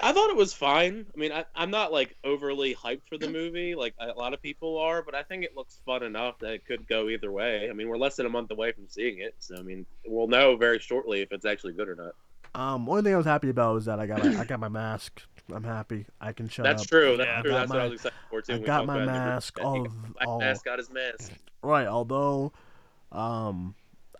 I 0.00 0.12
thought 0.12 0.30
it 0.30 0.36
was 0.36 0.52
fine. 0.52 1.06
I 1.14 1.18
mean, 1.18 1.30
I, 1.30 1.44
I'm 1.54 1.70
not 1.70 1.92
like 1.92 2.16
overly 2.24 2.74
hyped 2.74 3.02
for 3.08 3.18
the 3.18 3.28
movie, 3.28 3.76
like 3.76 3.94
a 4.00 4.08
lot 4.08 4.34
of 4.34 4.42
people 4.42 4.78
are, 4.78 5.00
but 5.02 5.14
I 5.14 5.22
think 5.22 5.44
it 5.44 5.54
looks 5.56 5.78
fun 5.86 6.02
enough 6.02 6.38
that 6.40 6.54
it 6.54 6.64
could 6.66 6.88
go 6.88 7.08
either 7.08 7.30
way. 7.30 7.68
I 7.70 7.72
mean, 7.72 7.88
we're 7.88 7.98
less 7.98 8.16
than 8.16 8.26
a 8.26 8.30
month 8.30 8.50
away 8.50 8.72
from 8.72 8.88
seeing 8.88 9.18
it, 9.20 9.34
so 9.38 9.56
I 9.56 9.62
mean, 9.62 9.86
we'll 10.04 10.26
know 10.26 10.56
very 10.56 10.80
shortly 10.80 11.20
if 11.20 11.30
it's 11.30 11.44
actually 11.44 11.74
good 11.74 11.88
or 11.88 11.94
not. 11.94 12.14
Um, 12.54 12.88
only 12.88 13.02
thing 13.02 13.14
I 13.14 13.16
was 13.16 13.26
happy 13.26 13.48
about 13.48 13.74
was 13.74 13.84
that 13.86 13.98
I 13.98 14.06
got 14.06 14.22
my, 14.24 14.40
I 14.40 14.44
got 14.44 14.60
my 14.60 14.68
mask. 14.68 15.22
I'm 15.52 15.64
happy. 15.64 16.06
I 16.20 16.32
can 16.32 16.48
shut 16.48 16.64
That's 16.64 16.82
up. 16.82 16.88
true. 16.88 17.16
That's 17.16 17.28
Yeah. 17.28 17.42
true. 17.42 17.50
I 17.50 17.54
got 17.54 17.58
That's 17.60 17.70
what 17.70 17.80
I 17.80 17.84
was 17.84 17.92
excited 17.94 18.18
for 18.30 18.42
too. 18.42 18.54
I 18.54 18.58
got 18.58 18.86
my 18.86 18.94
about 18.94 18.98
it 18.98 19.00
in 19.02 19.06
the 19.06 19.12
group 19.12 19.24
mask. 19.34 19.56
chat. 19.58 19.64
All, 19.66 19.74
He 19.74 19.80
of, 19.80 19.86
got- 20.02 20.12
Black 20.14 20.28
all 20.28 20.38
mask 20.40 20.64
got 20.64 20.78
his 20.78 20.90
mask. 20.90 21.32
Right, 21.62 21.86
although, 21.86 22.52
um, 23.10 23.74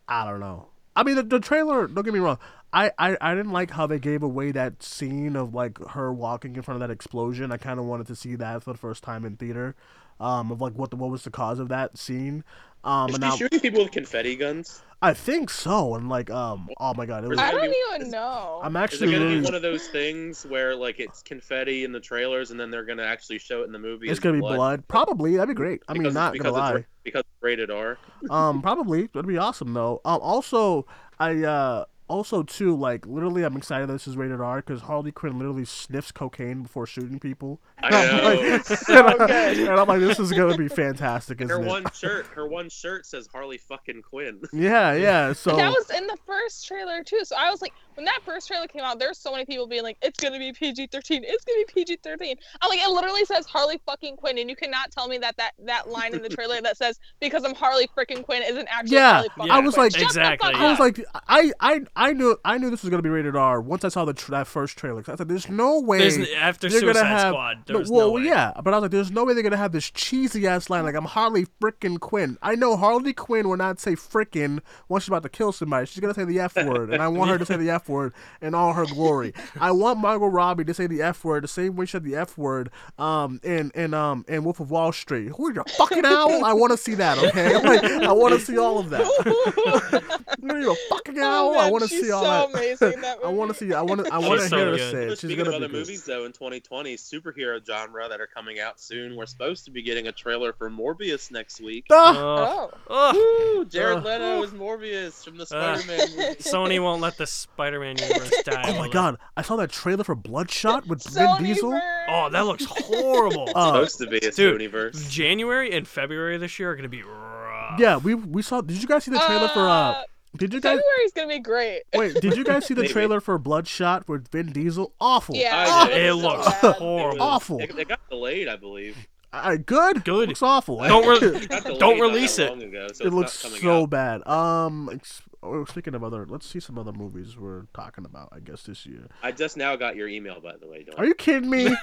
I 0.09 0.25
don't 0.29 0.41
know. 0.41 0.69
I 0.95 1.03
mean, 1.03 1.17
the, 1.17 1.23
the 1.23 1.41
trailer. 1.41 1.87
Don't 1.87 2.05
get 2.05 2.13
me 2.15 2.21
wrong. 2.21 2.39
I, 2.75 2.91
I 2.99 3.17
I 3.21 3.35
didn't 3.35 3.53
like 3.53 3.71
how 3.71 3.87
they 3.87 3.99
gave 3.99 4.23
away 4.23 4.51
that 4.53 4.83
scene 4.83 5.37
of 5.37 5.55
like 5.55 5.79
her 5.91 6.13
walking 6.13 6.57
in 6.57 6.63
front 6.63 6.83
of 6.83 6.89
that 6.89 6.93
explosion. 6.93 7.53
I 7.53 7.57
kind 7.59 7.79
of 7.79 7.85
wanted 7.87 8.07
to 8.09 8.17
see 8.17 8.35
that 8.37 8.63
for 8.63 8.73
the 8.73 8.79
first 8.79 9.03
time 9.03 9.25
in 9.25 9.37
theater. 9.37 9.75
Um, 10.21 10.51
of 10.53 10.61
like 10.61 10.75
what 10.75 10.91
the, 10.91 10.97
what 10.97 11.11
was 11.11 11.25
the 11.25 11.31
cause 11.31 11.59
of 11.59 11.69
that 11.69 11.99
scene. 11.99 12.45
Um, 12.85 13.09
Is 13.11 13.15
and 13.17 13.25
she 13.25 13.31
now 13.31 13.37
shooting 13.37 13.61
people 13.61 13.83
with 13.83 13.93
confetti 13.93 14.37
guns? 14.37 14.83
I 15.05 15.15
think 15.15 15.51
so. 15.51 15.97
And 15.97 16.09
like, 16.09 16.31
um, 16.31 16.69
oh 16.79 16.95
my 16.95 17.07
god, 17.07 17.25
it 17.25 17.29
was. 17.29 17.39
I 17.39 17.51
don't 17.51 17.75
even 17.97 18.11
know. 18.11 18.61
I'm 18.63 18.77
Is 18.77 18.81
it 18.81 18.85
actually 18.85 19.11
going 19.13 19.29
to 19.31 19.39
be 19.41 19.45
one 19.45 19.55
of 19.55 19.63
those 19.63 19.89
things 19.89 20.45
where 20.47 20.77
like 20.77 21.01
it's 21.01 21.23
confetti 21.23 21.83
in 21.85 21.91
the 21.91 21.99
trailers 22.01 22.53
and 22.53 22.59
then 22.61 22.71
they're 22.71 22.85
going 22.85 22.99
to 22.99 23.07
actually 23.07 23.39
show 23.39 23.63
it 23.63 23.65
in 23.67 23.73
the 23.73 23.79
movie? 23.81 24.09
It's 24.09 24.21
gonna 24.21 24.35
be 24.35 24.41
blood. 24.41 24.87
Probably 24.87 25.35
that'd 25.37 25.49
be 25.49 25.55
great. 25.55 25.83
I 25.89 25.93
mean, 25.95 26.03
Because- 26.03 26.15
not 26.15 26.33
because 26.35 26.53
gonna 26.53 26.67
it's, 26.67 26.75
lie. 26.81 26.87
because 27.03 27.21
it's 27.21 27.43
rated 27.43 27.71
R. 27.71 27.99
um, 28.31 28.63
probably 28.63 29.09
that'd 29.13 29.27
be 29.27 29.39
awesome 29.39 29.73
though. 29.75 30.01
Um, 30.05 30.21
also, 30.23 30.87
I 31.19 31.43
uh, 31.43 31.85
also 32.13 32.43
too 32.43 32.77
like 32.77 33.07
literally, 33.07 33.43
I'm 33.43 33.57
excited 33.57 33.89
this 33.89 34.07
is 34.07 34.17
rated 34.17 34.41
R 34.41 34.57
because 34.59 34.83
Harley 34.83 35.11
Quinn 35.13 35.39
literally 35.39 35.65
sniffs 35.65 36.13
cocaine 36.13 36.63
before 36.63 36.87
shooting 36.87 37.19
people. 37.19 37.61
I 37.83 37.89
And 37.89 37.97
I'm 37.97 38.53
like- 38.53 38.65
So 38.65 39.09
and, 39.19 39.33
I, 39.33 39.51
and 39.53 39.69
I'm 39.81 39.89
like, 39.89 40.01
this 40.01 40.21
is 40.21 40.31
gonna 40.33 40.57
be 40.57 40.69
fantastic, 40.69 41.39
her 41.41 41.47
isn't 41.47 41.65
it? 41.65 41.67
one 41.69 41.85
shirt, 41.95 42.27
her 42.35 42.47
one 42.47 42.69
shirt 42.69 43.07
says 43.07 43.27
Harley 43.33 43.59
fucking 43.59 44.03
Quinn. 44.03 44.41
Yeah, 44.53 44.93
yeah. 44.95 45.33
So 45.33 45.57
that 45.57 45.71
was 45.71 45.91
in 45.91 46.07
the 46.07 46.19
first 46.27 46.67
trailer 46.69 47.03
too. 47.03 47.25
So 47.25 47.35
I 47.37 47.51
was 47.51 47.63
like, 47.63 47.73
when 47.95 48.05
that 48.07 48.21
first 48.25 48.49
trailer 48.49 48.67
came 48.67 48.83
out, 48.83 48.99
there's 48.99 49.19
so 49.19 49.33
many 49.33 49.45
people 49.45 49.67
being 49.67 49.83
like, 49.83 49.97
"It's 50.03 50.19
gonna 50.19 50.39
be 50.39 50.53
PG-13. 50.53 51.21
It's 51.25 51.45
gonna 51.45 51.65
be 51.67 51.85
PG-13." 51.85 52.37
I'm 52.61 52.69
like, 52.71 52.81
it 52.81 52.89
literally 52.91 53.25
says 53.25 53.47
Harley 53.47 53.81
fucking 53.87 54.17
Quinn, 54.17 54.39
and 54.39 54.49
you 54.49 54.57
cannot 54.57 54.91
tell 54.91 55.09
me 55.09 55.19
that 55.19 55.37
that 55.37 55.53
that 55.65 55.89
line 55.91 56.15
in 56.15 56.23
the 56.23 56.29
trailer 56.29 56.61
that 56.61 56.77
says 56.77 56.99
because 57.21 57.45
I'm 57.45 57.55
Harley 57.55 57.89
freaking 57.97 58.25
Quinn 58.25 58.43
isn't 58.43 58.69
actually 58.71 58.97
Yeah, 58.97 59.13
Harley 59.15 59.29
fucking 59.37 59.51
I 59.53 59.59
was 59.61 59.75
Quinn. 59.75 59.85
like- 59.87 59.93
Shut 59.93 60.03
Exactly, 60.03 60.53
fuck 60.53 60.61
I 60.61 60.71
was 60.71 60.79
like, 60.81 61.05
I, 61.29 61.53
I, 61.61 61.81
I 61.97 62.13
knew, 62.13 62.37
I 62.45 62.59
knew 62.59 62.71
this 62.71 62.83
was 62.83 62.91
gonna 62.91 63.03
be 63.03 63.09
rated 63.11 63.37
R 63.37 63.61
once 63.61 63.85
I 63.85 63.89
saw 63.89 64.05
the 64.05 64.15
tr- 64.15 64.31
that 64.33 64.47
first 64.47 64.77
trailer. 64.79 65.03
'Cause 65.03 65.15
I 65.15 65.17
said, 65.17 65.29
there's 65.29 65.49
no 65.49 65.81
way. 65.81 65.99
There's 65.99 66.29
after 66.37 66.69
they're 66.69 66.81
gonna 66.81 66.95
Suicide 66.95 67.07
have- 67.07 67.21
Squad. 67.33 67.57
No, 67.69 67.77
There's 67.79 67.91
well, 67.91 68.07
no 68.09 68.13
way. 68.15 68.23
yeah, 68.25 68.53
but 68.63 68.73
I 68.73 68.77
was 68.79 68.83
like, 68.83 68.91
"There's 68.91 69.11
no 69.11 69.25
way 69.25 69.35
they're 69.35 69.43
gonna 69.43 69.57
have 69.57 69.73
this 69.73 69.91
cheesy 69.91 70.47
ass 70.47 70.69
line 70.71 70.85
like 70.85 70.95
I'm 70.95 71.05
Harley 71.05 71.47
frickin' 71.61 72.01
Quinn." 72.01 72.39
I 72.43 72.55
know 72.55 72.77
Harley 72.77 73.13
Quinn 73.13 73.49
will 73.49 73.57
not 73.57 73.81
say 73.81 73.93
frickin' 73.97 74.61
once 74.89 75.05
she's 75.05 75.09
about 75.09 75.23
to 75.25 75.29
kill 75.29 75.53
somebody. 75.53 75.87
She's 75.87 76.01
gonna 76.01 76.15
say 76.15 76.25
the 76.25 76.41
f 76.41 76.57
word, 76.57 76.93
and 76.93 77.03
I 77.03 77.09
want 77.09 77.31
her 77.31 77.39
to 77.39 77.47
say 77.47 77.57
the 77.57 77.71
f 77.71 77.82
word 77.89 78.13
in 78.41 78.55
all 78.55 78.73
her 78.73 78.87
glory. 78.87 79.33
I 79.61 79.71
want 79.73 79.99
Margot 79.99 80.27
Robbie 80.27 80.65
to 80.65 80.75
say 80.75 80.87
the 80.87 81.03
f 81.03 81.25
word 81.25 81.45
the 81.45 81.49
same 81.49 81.77
way 81.77 81.87
she 81.87 81.93
said 81.93 82.05
the 82.05 82.17
f 82.17 82.37
word 82.39 82.71
um 82.99 83.41
in 83.43 83.71
in 83.75 83.95
um 83.95 84.25
in 84.29 84.45
Wolf 84.45 84.61
of 84.61 84.71
Wall 84.71 84.93
Street. 84.93 85.29
Who 85.37 85.49
are 85.49 85.53
you, 85.53 85.65
fucking 85.77 86.05
owl? 86.05 86.45
I 86.45 86.53
want 86.53 86.73
to 86.73 86.77
see 86.77 86.95
that. 86.95 87.19
Okay, 87.19 87.55
like 87.63 87.85
I 87.85 88.13
want 88.13 88.35
to 88.35 88.41
see 88.41 88.59
all 88.59 88.79
of 88.79 88.91
that. 88.91 89.03
Who 90.41 90.49
are 90.49 90.61
you 90.61 90.73
a 90.73 90.77
fucking 90.89 91.19
owl? 91.19 91.51
Oh, 91.55 91.59
I 91.59 91.71
want 91.71 91.83
to 91.85 91.89
she's 91.89 92.03
see 92.07 92.11
all 92.11 92.23
so 92.25 92.31
that. 92.31 92.51
amazing 92.59 92.93
in 92.95 93.01
that 93.03 93.19
I 93.25 93.29
want 93.29 93.51
to 93.51 93.57
see. 93.57 93.73
I 93.73 93.83
want 93.83 94.05
to. 94.05 94.13
I 94.13 94.19
want 94.19 94.35
to 94.41 94.41
She's 94.43 94.51
so 94.51 94.57
hear 94.57 94.67
her 94.67 94.77
good. 94.77 94.93
say 94.93 95.05
it. 95.05 95.11
She's 95.11 95.19
Speaking 95.21 95.37
gonna 95.45 95.49
of 95.51 95.53
be 95.53 95.57
other 95.65 95.69
good. 95.73 95.79
movies, 95.79 96.05
though, 96.05 96.25
in 96.25 96.33
2020, 96.33 96.97
superhero 96.97 97.65
genre 97.65 98.09
that 98.09 98.21
are 98.21 98.27
coming 98.27 98.59
out 98.61 98.81
soon, 98.81 99.17
we're 99.17 99.27
supposed 99.27 99.65
to 99.67 99.71
be 99.71 99.83
getting 99.83 100.09
a 100.09 100.13
trailer 100.13 100.53
for 100.53 100.71
Morbius 100.71 101.31
next 101.31 101.61
week. 101.61 101.87
Ah! 101.91 102.17
Oh, 102.19 102.71
Oh, 102.89 103.13
oh. 103.15 103.55
Woo! 103.59 103.65
Jared 103.67 103.99
Uh, 103.99 104.01
Leto 104.03 104.43
is 104.43 104.51
Morbius 104.51 105.25
from 105.25 105.37
the 105.37 105.47
Spider-Man 105.47 105.99
movie. 106.17 106.35
Sony 106.37 106.83
won't 106.83 107.01
let 107.01 107.17
the 107.17 107.27
Spider-Man 107.73 107.97
universe 107.99 108.43
die. 108.45 108.63
Oh 108.67 108.79
my 108.79 108.89
god! 108.89 109.19
I 109.37 109.43
saw 109.43 109.57
that 109.57 109.71
trailer 109.71 110.05
for 110.05 110.15
Bloodshot 110.15 110.87
with 110.87 111.03
Vin 111.15 111.29
Diesel. 111.43 111.81
Oh, 112.09 112.29
that 112.31 112.41
looks 112.47 112.65
horrible. 112.69 113.49
Uh, 113.55 113.73
supposed 113.87 113.99
to 113.99 114.07
be 114.07 114.17
a 114.19 114.31
dude, 114.31 114.61
Sonyverse. 114.61 115.11
January 115.11 115.73
and 115.73 115.87
February 115.87 116.39
this 116.39 116.59
year 116.59 116.71
are 116.71 116.77
gonna 116.77 116.89
be 116.89 117.03
rough. 117.03 117.79
yeah, 117.79 117.97
we 117.97 118.15
we 118.15 118.43
saw. 118.43 118.61
Did 118.61 118.81
you 118.81 118.89
guys 118.89 119.05
see 119.05 119.11
the 119.11 119.19
trailer 119.21 119.49
for? 119.49 119.61
uh 119.69 120.03
Did 120.37 120.53
you 120.55 120.61
guys 120.61 120.79
February's 120.79 121.13
gonna 121.15 121.29
be 121.29 121.39
great. 121.39 121.83
wait? 121.95 122.15
Did 122.21 122.37
you 122.37 122.45
guys 122.45 122.67
see 122.67 122.75
the 122.75 122.89
trailer 122.89 123.21
for 123.21 123.39
Bloodshot 123.39 124.09
with 124.09 124.29
Vin 124.29 124.53
Diesel? 124.53 124.93
Awful. 125.01 125.35
Yeah, 125.37 125.65
I 125.83 125.89
did. 125.89 125.97
It 125.97 126.11
so 126.11 126.17
looks 126.17 126.47
bad. 126.47 126.57
It 126.57 126.63
was- 126.67 126.77
horrible. 126.77 127.23
awful. 127.23 127.59
It, 127.61 127.79
it 127.79 127.89
got 127.89 128.01
delayed, 128.11 128.49
I 128.49 128.57
believe. 128.57 128.97
Uh, 129.35 129.57
good. 129.57 130.05
Good. 130.05 130.29
Looks 130.29 130.43
awful. 130.43 130.79
Don't 130.79 131.07
re- 131.09 131.29
It 131.41 131.49
got 131.49 131.63
delayed 131.65 131.81
Don't 131.81 132.01
release 132.01 132.39
it. 132.39 132.53
Ago, 132.53 132.89
so 132.93 133.05
it 133.07 133.13
looks 133.15 133.33
so 133.33 133.83
out. 133.85 133.91
bad. 133.91 134.27
Um, 134.27 134.91
ex- 134.93 135.23
oh, 135.43 135.65
speaking 135.65 135.95
of 135.95 136.05
other, 136.05 136.27
let's 136.27 136.47
see 136.47 136.61
some 136.61 136.79
other 136.79 136.93
movies 136.93 137.37
we're 137.37 137.65
talking 137.75 138.05
about. 138.05 138.29
I 138.33 138.41
guess 138.41 138.63
this 138.63 138.87
year. 138.87 139.09
I 139.23 139.33
just 139.33 139.57
now 139.57 139.77
got 139.77 139.97
your 139.97 140.09
email, 140.09 140.41
by 140.41 140.57
the 140.57 140.67
way. 140.67 140.85
Don't 140.85 140.99
Are 140.99 141.05
you 141.05 141.15
kidding 141.15 141.51
me? 141.51 141.67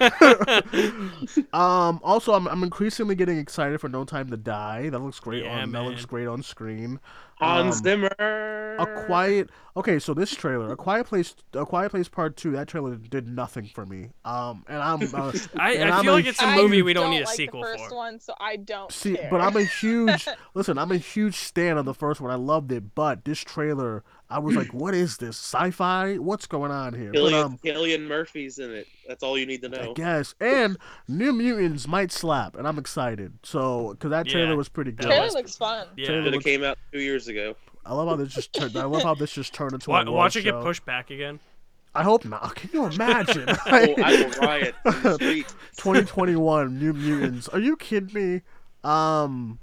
um. 1.54 2.00
Also, 2.04 2.34
I'm 2.34 2.48
I'm 2.48 2.64
increasingly 2.64 3.16
getting 3.16 3.38
excited 3.38 3.80
for 3.82 3.90
No 3.90 4.06
Time 4.06 4.30
to 4.32 4.38
Die. 4.38 4.90
That 4.90 5.00
looks 5.00 5.20
great 5.20 5.44
Yeah, 5.44 5.62
on. 5.62 5.72
That 5.72 5.84
looks 5.84 6.06
great 6.06 6.28
on 6.28 6.44
screen. 6.44 7.00
Hans 7.40 7.78
Um, 7.78 7.84
Zimmer. 7.84 8.76
A 8.80 9.06
quiet. 9.06 9.50
Okay, 9.76 10.00
so 10.00 10.14
this 10.14 10.32
trailer, 10.36 10.72
a 10.72 10.76
quiet 10.78 11.06
place, 11.08 11.36
a 11.54 11.66
quiet 11.66 11.92
place 11.92 12.08
part 12.08 12.38
two. 12.38 12.52
That 12.52 12.68
trailer 12.68 12.96
did 12.96 13.28
nothing 13.28 13.66
for 13.74 13.86
me. 13.86 14.12
Um, 14.26 14.64
and 14.68 14.78
I'm 14.82 15.02
uh, 15.14 15.32
I, 15.58 15.74
And 15.76 15.90
I 15.92 15.98
I'm 15.98 16.04
feel 16.04 16.14
a 16.14 16.16
like 16.16 16.26
it's 16.26 16.42
a 16.42 16.56
movie 16.56 16.82
we 16.82 16.94
don't 16.94 17.10
need 17.10 17.22
a 17.22 17.26
like 17.26 17.36
sequel 17.36 17.62
the 17.62 17.68
first 17.68 17.90
for. 17.90 17.96
one, 17.96 18.20
so 18.20 18.34
I 18.40 18.56
don't 18.58 18.92
see, 18.92 19.16
care. 19.16 19.28
but 19.30 19.42
I'm 19.42 19.56
a 19.58 19.64
huge 19.64 20.28
listen. 20.54 20.78
I'm 20.78 20.92
a 20.92 20.98
huge 20.98 21.36
stan 21.36 21.78
on 21.78 21.86
the 21.86 21.94
first 21.94 22.22
one. 22.22 22.32
I 22.32 22.36
loved 22.36 22.72
it, 22.72 22.96
but 22.96 23.26
this 23.26 23.40
trailer, 23.40 24.04
I 24.32 24.38
was 24.40 24.56
like, 24.56 24.74
what 24.74 24.94
is 24.94 25.18
this 25.18 25.38
sci-fi? 25.38 26.18
What's 26.18 26.46
going 26.46 26.72
on 26.72 26.94
here? 26.94 27.12
But 27.12 27.20
Cillian, 27.20 27.44
um, 27.44 27.58
Cillian 27.64 28.08
Murphy's 28.08 28.60
in 28.60 28.72
it. 28.72 28.88
That's 29.08 29.24
all 29.24 29.38
you 29.38 29.46
need 29.48 29.62
to 29.64 29.70
know. 29.70 29.78
I 29.80 29.86
know. 29.86 29.94
guess, 29.96 30.36
and 30.40 30.78
New 31.08 31.34
Mutants 31.34 31.88
might 31.88 32.12
slap, 32.12 32.56
and 32.56 32.68
I'm 32.68 32.78
excited. 32.78 33.34
So, 33.42 33.90
because 33.94 34.12
that 34.12 34.28
trailer 34.28 34.50
Yeah, 34.52 34.54
was 34.56 34.70
pretty 34.70 34.92
good. 34.92 35.08
trailer 35.08 35.30
looks 35.32 35.56
fun. 35.58 35.88
Yeah. 35.98 36.06
Trailer 36.06 36.20
Should 36.20 36.26
have 36.26 36.34
looks- 36.36 36.46
came 36.46 36.64
out 36.64 36.78
two 36.92 37.00
years 37.02 37.28
ago. 37.28 37.56
I 37.86 37.94
love 37.94 38.08
how 38.08 38.16
this 38.18 38.34
just 38.34 38.54
turned. 38.54 38.78
I 38.78 38.84
love 38.84 39.02
how 39.02 39.16
this 39.16 39.32
just 39.32 39.52
turned 39.54 39.74
into 39.74 39.90
Wa- 39.90 40.04
a 40.06 40.12
watch 40.12 40.36
it 40.36 40.44
show. 40.44 40.52
get 40.52 40.62
pushed 40.62 40.86
back 40.86 41.10
again. 41.10 41.40
I 41.96 42.04
hope 42.04 42.24
not. 42.24 42.54
Can 42.56 42.70
you 42.72 42.86
imagine? 42.86 43.48
Oh, 43.66 43.96
I 44.04 44.24
will 44.24 44.48
riot 44.48 44.76
in 44.86 44.94
2021 45.78 46.78
New 46.78 46.94
Mutants. 46.94 47.48
Are 47.50 47.60
you 47.60 47.76
kidding 47.78 48.14
me? 48.14 48.42
Um. 48.88 49.60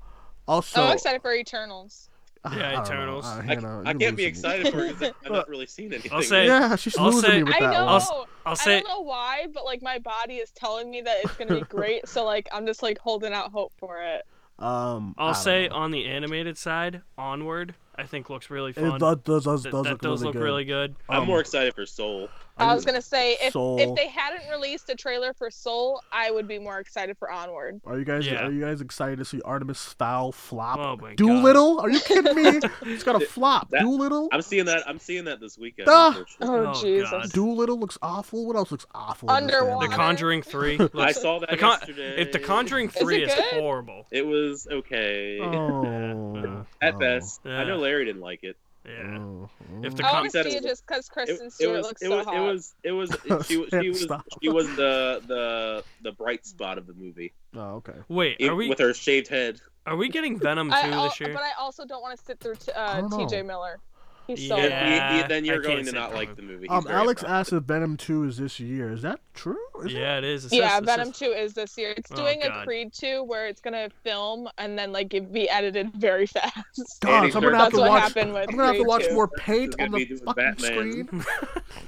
Also, 0.48 0.80
I'm 0.82 0.92
excited 0.94 1.22
for 1.22 1.32
Eternals. 1.34 2.08
I- 2.46 2.56
Yeah, 2.58 2.68
I 2.68 2.72
don't 2.72 2.74
know. 2.74 2.82
Eternals. 2.82 3.24
Uh, 3.26 3.28
I, 3.28 3.42
Hannah, 3.42 3.68
I 3.68 3.72
you're 3.76 3.84
can't 3.84 3.98
be 3.98 4.04
losing 4.06 4.16
me. 4.16 4.24
excited 4.24 4.72
for 4.72 4.80
it 4.84 4.98
because 4.98 5.14
I've 5.24 5.32
not 5.40 5.48
really 5.48 5.66
seen 5.66 5.92
anything. 5.92 6.12
I'll 6.12 6.22
say- 6.22 6.46
Yeah, 6.46 6.76
she's 6.76 6.96
I'll 6.96 7.06
losing 7.06 7.22
say- 7.30 7.36
me 7.38 7.42
with 7.44 7.54
I 7.56 7.60
that 7.60 7.72
know. 7.72 7.84
one. 7.84 7.94
I'll- 7.94 8.28
I'll 8.46 8.56
I 8.60 8.64
don't 8.64 8.88
know 8.88 9.00
why, 9.00 9.46
but 9.52 9.64
like 9.64 9.82
my 9.82 9.98
body 9.98 10.36
is 10.36 10.50
telling 10.52 10.90
me 10.90 11.00
that 11.00 11.16
it's 11.24 11.34
gonna 11.34 11.56
be 11.56 11.60
great. 11.68 12.06
so 12.08 12.24
like 12.24 12.48
I'm 12.52 12.64
just 12.66 12.82
like 12.82 12.98
holding 12.98 13.32
out 13.32 13.50
hope 13.50 13.72
for 13.76 14.00
it. 14.02 14.24
Um, 14.58 15.14
I 15.18 15.26
I'll 15.26 15.34
say 15.34 15.68
know. 15.68 15.74
on 15.76 15.90
the 15.90 16.06
animated 16.06 16.56
side, 16.56 17.02
Onward. 17.18 17.74
I 17.98 18.04
think 18.04 18.28
looks 18.30 18.50
really 18.50 18.70
It 18.70 18.76
fun. 18.76 18.98
does, 18.98 19.16
does, 19.24 19.44
does, 19.44 19.62
Th- 19.62 19.72
does 19.72 19.84
that 19.84 19.90
look 19.92 20.00
does 20.00 20.20
really 20.20 20.24
look 20.26 20.32
good. 20.34 20.42
really 20.42 20.64
good. 20.64 20.96
I'm 21.08 21.22
Um, 21.22 21.26
more 21.28 21.40
excited 21.40 21.74
for 21.74 21.86
Soul. 21.86 22.28
I 22.58 22.74
was 22.74 22.86
gonna 22.86 23.02
say 23.02 23.36
if 23.42 23.52
Soul. 23.52 23.78
if 23.78 23.94
they 23.94 24.08
hadn't 24.08 24.48
released 24.50 24.88
a 24.88 24.94
trailer 24.94 25.34
for 25.34 25.50
Soul, 25.50 26.00
I 26.10 26.30
would 26.30 26.48
be 26.48 26.58
more 26.58 26.78
excited 26.78 27.18
for 27.18 27.30
Onward. 27.30 27.82
Are 27.84 27.98
you 27.98 28.04
guys 28.06 28.26
Yeah. 28.26 28.46
are 28.46 28.50
you 28.50 28.62
guys 28.64 28.80
excited 28.80 29.18
to 29.18 29.26
see 29.26 29.42
Artemis 29.42 29.84
Fowl 29.98 30.32
flop? 30.32 30.78
Oh 30.78 30.96
my 30.96 31.14
god. 31.14 31.16
Dolittle? 31.18 31.80
Are 31.80 31.90
you 31.90 32.00
kidding 32.00 32.34
me? 32.34 32.60
it's 32.86 33.02
got 33.04 33.20
a 33.22 33.26
flop. 33.26 33.68
That- 33.72 33.82
Dolittle? 33.82 34.30
I'm 34.32 34.40
seeing 34.40 34.64
that. 34.64 34.88
I'm 34.88 34.98
seeing 34.98 35.24
that 35.26 35.38
this 35.38 35.58
weekend. 35.58 35.88
Ah! 35.90 36.08
unfortunately. 36.16 36.48
Oh, 36.66 36.70
Oh, 36.70 36.80
Jesus. 36.82 37.10
God. 37.10 37.32
Dolittle 37.32 37.78
looks 37.78 37.98
awful. 38.00 38.46
What 38.46 38.56
else 38.56 38.70
looks 38.70 38.86
awful? 38.94 39.30
in 39.30 39.46
this 39.46 39.52
damn 39.52 39.62
Underwater. 39.62 39.88
The? 39.88 39.94
Conjuring 39.94 40.40
Three. 40.42 40.78
I 40.98 41.12
saw 41.12 41.38
that 41.40 41.50
the 41.50 41.58
Con- 41.58 41.72
yesterday. 41.72 42.22
if 42.22 42.32
The 42.32 42.38
Conjuring 42.38 42.88
Three 42.88 43.22
is, 43.24 43.34
good? 43.34 43.44
horrible. 43.60 44.06
It 44.10 44.24
was 44.26 44.66
okay. 44.70 45.40
Oh, 45.42 46.64
At 46.80 46.94
oh, 46.94 46.98
best, 46.98 47.40
I 47.44 47.64
know 47.64 47.76
Yeah. 47.76 47.82
Larry 47.86 48.04
didn't 48.04 48.20
like 48.20 48.42
it. 48.42 48.56
Yeah. 48.84 49.18
oh, 49.18 49.50
If 49.82 49.94
the 49.96 50.04
I 50.06 50.10
con- 50.10 50.20
want 50.22 50.32
to 50.32 50.42
see 50.44 50.48
it 50.50 50.54
it 50.56 50.62
was- 50.62 50.64
just 50.70 50.86
because 50.86 51.06
It, 51.08 51.12
Kristen 51.12 51.46
it 51.46 51.52
Stewart 51.52 51.76
was. 51.78 51.86
looks 51.86 52.02
It 52.02 52.08
so 52.08 52.16
was. 52.18 52.26
hot. 52.26 52.36
It 52.36 52.40
was. 52.40 52.74
It 52.84 52.92
was. 52.92 53.10
She, 53.46 53.66
she 53.80 53.88
was. 53.88 54.00
Stop. 54.02 54.24
She 54.42 54.48
was 54.48 54.66
the 54.76 55.22
the 55.26 55.84
the 56.02 56.12
bright 56.12 56.44
spot 56.46 56.78
of 56.78 56.86
the 56.86 56.94
movie. 56.94 57.32
Oh, 57.54 57.76
okay. 57.76 57.94
Wait, 58.08 58.36
Even 58.40 58.52
are 58.52 58.56
we 58.56 58.68
with 58.68 58.78
her 58.80 58.92
shaved 58.94 59.28
head? 59.28 59.60
are 59.86 59.96
we 59.96 60.08
getting 60.08 60.38
Venom 60.38 60.72
I 60.72 60.82
two 60.82 60.90
al- 60.92 61.04
this 61.04 61.20
year? 61.20 61.32
But 61.32 61.42
I 61.42 61.52
also 61.58 61.84
don't 61.84 62.00
want 62.02 62.18
to 62.18 62.24
sit 62.24 62.38
through 62.40 62.56
t- 62.56 62.72
I 62.72 62.84
uh, 62.98 63.00
don't 63.02 63.10
know. 63.10 63.18
T.J. 63.26 63.42
Miller. 63.42 63.78
He's 64.26 64.48
so 64.48 64.56
Yeah. 64.56 64.68
Then, 64.68 64.72
annoying. 64.72 65.12
he- 65.16 65.22
he- 65.22 65.28
then 65.28 65.44
you're 65.44 65.54
can't 65.62 65.74
going 65.74 65.86
to 65.86 65.92
not 65.92 66.08
through 66.10 66.18
like 66.18 66.36
the 66.36 66.42
movie. 66.42 66.68
Um, 66.68 66.86
Alex 66.88 67.22
obnoxious. 67.22 67.48
asked 67.48 67.52
if 67.52 67.62
Venom 67.64 67.96
Two 67.96 68.24
is 68.24 68.36
this 68.38 68.58
year. 68.60 68.92
Is 68.92 69.02
that 69.02 69.20
true? 69.34 69.56
Is 69.84 69.86
it? 69.86 69.98
yeah, 69.98 70.18
it 70.18 70.24
is. 70.24 70.46
It 70.46 70.52
Yeah, 70.52 70.68
says- 70.70 70.78
it 70.82 70.84
Venom 70.86 71.06
says- 71.08 71.18
2 71.18 71.24
is 71.32 71.54
this 71.54 71.76
year. 71.78 71.94
It's 71.96 72.10
Oh, 72.12 72.16
doing 72.16 72.42
a 72.42 72.64
Creed 72.64 72.92
2 72.92 73.22
where 73.24 73.46
it's 73.46 73.60
gonna 73.60 73.88
film 74.02 74.48
and 74.58 74.78
then 74.78 74.92
like 74.92 75.12
it 75.14 75.32
be 75.32 75.48
edited 75.48 75.92
very 75.92 76.26
fast. 76.26 76.54
God, 77.00 77.30
so 77.32 77.38
I'm 77.38 77.44
gonna 77.44 77.56
have 77.58 77.72
to 77.72 77.78
watch. 77.80 78.16
I'm 78.16 78.32
gonna 78.32 78.66
have 78.66 78.76
to 78.76 78.82
watch 78.84 79.06
2. 79.06 79.14
more 79.14 79.28
paint 79.28 79.74
on 79.80 79.92
the 79.92 80.04
fucking 80.06 80.34
Batman. 80.34 80.54
screen. 80.56 81.08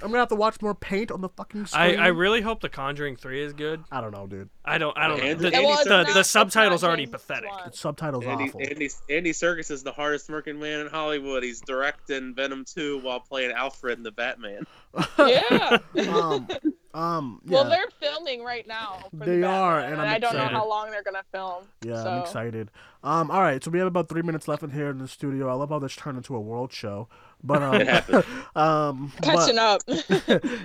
I'm 0.03 0.09
gonna 0.09 0.18
have 0.18 0.28
to 0.28 0.34
watch 0.36 0.61
more 0.61 0.74
paint 0.74 1.11
on 1.11 1.20
the 1.20 1.28
fucking 1.30 1.66
screen. 1.66 1.99
I, 1.99 2.05
I 2.05 2.07
really 2.09 2.41
hope 2.41 2.61
The 2.61 2.68
Conjuring 2.68 3.16
Three 3.16 3.43
is 3.43 3.53
good. 3.53 3.82
I 3.91 4.01
don't 4.01 4.12
know, 4.12 4.26
dude. 4.26 4.49
I 4.64 4.78
don't. 4.78 4.97
I 4.99 5.09
don't. 5.09 5.20
Andy- 5.20 5.45
know. 5.45 5.51
The, 5.51 5.57
Andy 5.57 5.66
well, 5.66 5.78
it's 5.80 5.89
the, 5.89 6.14
the 6.14 6.22
subtitle's 6.24 6.82
not 6.82 6.89
already 6.89 7.07
pathetic. 7.07 7.51
The 7.70 7.76
subtitles 7.76 8.24
Andy, 8.24 8.45
awful. 8.45 8.61
Andy 8.61 8.91
Andy 9.09 9.32
Serkis 9.32 9.70
is 9.70 9.82
the 9.82 9.93
hardest 9.93 10.28
working 10.28 10.61
man 10.61 10.80
in 10.80 10.86
Hollywood. 10.89 11.43
He's 11.43 11.61
directing 11.62 12.28
Venom 12.35 12.64
2 12.64 13.01
while 13.01 13.20
playing 13.20 13.53
Alfred 13.53 13.99
in 13.99 14.05
the 14.05 14.11
Batman. 14.12 14.64
yeah. 15.18 15.79
um, 16.11 16.49
um, 16.95 17.41
yeah, 17.45 17.55
Well, 17.55 17.64
they're 17.68 17.85
filming 18.01 18.43
right 18.43 18.66
now. 18.66 18.99
For 19.16 19.24
They 19.26 19.41
the 19.41 19.47
are, 19.47 19.81
Batman, 19.81 19.93
and 19.93 20.03
I'm 20.03 20.09
I 20.09 20.18
don't 20.18 20.33
excited. 20.35 20.53
know 20.53 20.59
how 20.59 20.68
long 20.68 20.91
they're 20.91 21.03
gonna 21.03 21.24
film. 21.33 21.64
yeah, 21.85 22.03
so. 22.03 22.11
I'm 22.11 22.22
excited. 22.22 22.70
Um, 23.05 23.31
all 23.31 23.43
right, 23.43 23.62
so 23.62 23.70
we 23.70 23.79
have 23.79 23.87
about 23.87 24.09
three 24.09 24.22
minutes 24.22 24.49
left 24.49 24.62
in 24.64 24.70
here 24.70 24.89
in 24.91 24.99
the 24.99 25.07
studio. 25.07 25.49
I 25.49 25.53
love 25.55 25.68
how 25.68 25.79
this 25.79 25.95
turned 25.95 26.16
into 26.16 26.35
a 26.35 26.41
world 26.41 26.72
show, 26.72 27.09
but 27.45 27.62
um, 27.62 27.74
It 27.81 27.87
happened. 27.87 28.24
um, 28.57 29.12
but- 29.20 29.24
Catching 29.24 29.59
up. 29.59 29.83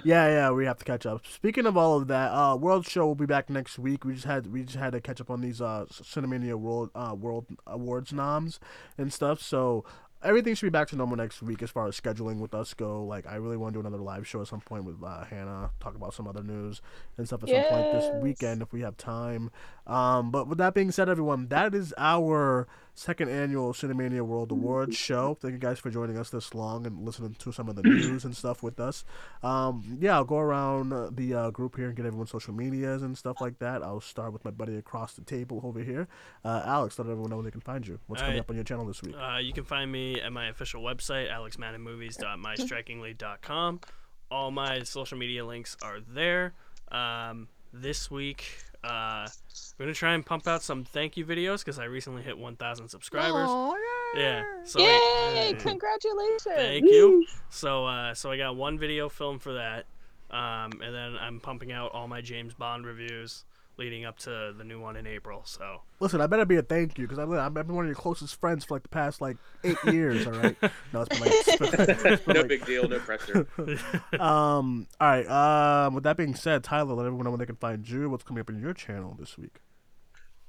yeah, 0.04 0.28
yeah, 0.28 0.52
we 0.52 0.66
have 0.66 0.78
to 0.80 0.86
catch 0.86 1.06
up. 1.06 1.26
Speaking 1.28 1.66
of 1.66 1.78
all 1.78 1.98
of 1.98 2.08
that, 2.08 2.32
uh, 2.32 2.56
World 2.56 2.88
Show 2.88 3.06
will 3.06 3.14
be 3.16 3.26
back 3.28 3.50
next 3.50 3.78
week. 3.78 4.04
We 4.06 4.14
just 4.14 4.26
had 4.26 4.48
we 4.52 4.64
just 4.64 4.78
had 4.78 4.94
to 4.94 5.02
catch 5.02 5.22
up 5.22 5.30
on 5.30 5.42
these 5.42 5.62
uh 5.62 5.86
Cinemania 5.92 6.56
World 6.56 6.90
uh 6.96 7.14
World 7.18 7.46
Awards 7.68 8.12
noms 8.14 8.60
and 8.98 9.14
stuff. 9.14 9.42
So 9.42 9.86
everything 10.24 10.56
should 10.56 10.66
be 10.66 10.72
back 10.72 10.88
to 10.90 10.96
normal 10.96 11.18
next 11.18 11.42
week 11.42 11.62
as 11.62 11.70
far 11.70 11.88
as 11.88 12.00
scheduling 12.00 12.40
with 12.40 12.54
us 12.54 12.74
go. 12.74 13.04
Like 13.04 13.28
I 13.28 13.36
really 13.36 13.58
want 13.58 13.74
to 13.74 13.82
do 13.82 13.88
another 13.88 14.02
live 14.02 14.28
show 14.28 14.42
at 14.42 14.48
some 14.48 14.62
point 14.62 14.86
with 14.86 15.04
uh, 15.04 15.26
Hannah, 15.26 15.72
talk 15.80 15.96
about 15.96 16.14
some 16.14 16.28
other 16.28 16.44
news 16.44 16.82
and 17.18 17.28
stuff 17.28 17.44
at 17.44 17.50
some 17.50 17.64
point 17.64 17.94
this 17.94 18.10
weekend 18.22 18.62
if 18.62 18.72
we 18.72 18.82
have 18.82 18.98
time. 18.98 19.52
Um, 19.86 20.32
but 20.32 20.48
with 20.48 20.58
that 20.60 20.74
being 20.74 20.92
said, 20.92 21.10
everyone, 21.10 21.48
that 21.48 21.76
is 21.76 21.94
our 21.98 22.68
second 22.96 23.30
annual 23.30 23.74
Cinemania 23.74 24.22
World 24.22 24.52
Awards 24.52 24.96
show. 24.96 25.36
Thank 25.42 25.54
you 25.54 25.60
guys 25.60 25.80
for 25.80 25.90
joining 25.90 26.18
us 26.18 26.30
this 26.30 26.54
long 26.54 26.86
and 26.86 27.04
listening 27.06 27.36
to 27.40 27.52
some 27.52 27.68
of 27.68 27.76
the 27.76 27.82
news 27.84 28.24
and 28.26 28.36
stuff 28.36 28.62
with 28.64 28.80
us. 28.80 29.04
Um, 29.42 29.98
yeah, 30.00 30.16
I'll 30.16 30.24
go 30.24 30.38
around 30.38 31.16
the 31.16 31.34
uh, 31.34 31.50
group 31.52 31.76
here 31.76 31.88
and 31.88 31.96
get 31.96 32.06
everyone's 32.06 32.30
social 32.32 32.54
medias 32.54 33.02
and 33.02 33.18
stuff 33.18 33.42
like 33.42 33.60
that. 33.60 33.84
I'll 33.84 34.02
start 34.02 34.34
with 34.34 34.44
my 34.46 34.52
buddy 34.52 34.78
across 34.78 35.14
the 35.14 35.24
table 35.24 35.62
over 35.64 35.80
here. 35.82 36.08
Uh, 36.46 36.62
Alex, 36.66 37.00
let 37.00 37.08
everyone 37.08 37.30
know 37.30 37.38
where 37.38 37.46
they 37.46 37.52
can 37.52 37.62
find 37.62 37.88
you. 37.88 38.00
What's 38.08 38.22
coming 38.22 38.36
Alright. 38.36 38.46
up 38.46 38.50
on 38.50 38.56
your 38.56 38.66
channel 38.66 38.86
this 38.86 39.02
week? 39.02 39.16
Uh, 39.16 39.38
you 39.38 39.54
can 39.54 39.64
find 39.64 39.92
me 39.92 40.22
at 40.22 40.32
my 40.32 40.50
official 40.50 40.84
website, 40.84 41.32
alexmaddenmovies.mystrikingly.com. 41.32 43.80
All 44.32 44.52
my 44.52 44.84
social 44.84 45.18
media 45.18 45.46
links 45.46 45.76
are 45.82 46.00
there. 46.00 46.54
Um, 46.92 47.48
this 47.74 48.10
week, 48.12 48.46
uh, 48.84 49.28
we're 49.78 49.86
gonna 49.86 49.94
try 49.94 50.14
and 50.14 50.26
pump 50.26 50.48
out 50.48 50.62
some 50.62 50.84
thank 50.84 51.18
you 51.18 51.26
videos 51.26 51.60
because 51.60 51.80
I 51.80 51.86
recently 51.86 52.22
hit 52.22 52.38
1,000 52.38 52.88
subscribers. 52.90 53.50
Yeah. 54.16 54.44
So 54.64 54.80
I- 54.80 54.84
Yay! 55.34 55.54
uh, 55.56 55.60
Congratulations. 55.60 56.44
Thank 56.56 56.86
you. 56.86 57.26
So, 57.50 57.86
uh, 57.88 58.14
so 58.14 58.30
I 58.32 58.38
got 58.38 58.56
one 58.56 58.78
video 58.78 59.10
filmed 59.10 59.42
for 59.42 59.54
that, 59.54 59.86
um, 60.30 60.72
and 60.84 60.94
then 60.94 61.16
I'm 61.20 61.40
pumping 61.40 61.72
out 61.72 61.92
all 61.94 62.08
my 62.08 62.22
James 62.22 62.54
Bond 62.54 62.86
reviews 62.86 63.44
leading 63.78 64.06
up 64.06 64.18
to 64.20 64.54
the 64.58 64.64
new 64.64 64.80
one 64.80 64.96
in 64.96 65.08
April. 65.08 65.42
So, 65.46 65.82
Listen, 66.00 66.22
I 66.22 66.28
better 66.28 66.46
be 66.46 66.58
a 66.58 66.62
thank 66.62 66.98
you 66.98 67.08
because 67.08 67.20
I've, 67.20 67.32
I've 67.32 67.54
been 67.54 67.76
one 67.76 67.86
of 67.86 67.90
your 67.90 67.96
closest 67.96 68.40
friends 68.40 68.66
for 68.66 68.76
like 68.76 68.84
the 68.84 68.90
past 68.90 69.22
like 69.22 69.38
eight 69.64 69.78
years. 69.86 70.28
All 70.28 70.34
right. 70.34 70.56
No, 70.92 71.02
it's 71.02 71.10
been 71.10 71.20
like, 71.20 71.32
it's 71.34 71.58
been, 71.58 71.90
it's 71.90 72.24
been 72.24 72.34
no 72.34 72.40
like 72.42 72.50
big 72.50 72.66
deal, 72.66 72.88
no 72.88 73.00
pressure. 73.00 73.48
Um. 74.20 74.88
All 75.00 75.08
right. 75.08 75.28
Um. 75.28 75.96
With 75.96 76.04
that 76.04 76.18
being 76.18 76.36
said, 76.36 76.64
Tyler, 76.64 76.94
let 76.94 77.06
everyone 77.06 77.26
know 77.26 77.32
where 77.32 77.38
they 77.40 77.46
can 77.46 77.56
find 77.56 77.88
you. 77.88 78.10
What's 78.10 78.24
coming 78.24 78.42
up 78.42 78.50
in 78.50 78.60
your 78.60 78.74
channel 78.74 79.16
this 79.20 79.38
week? 79.38 79.60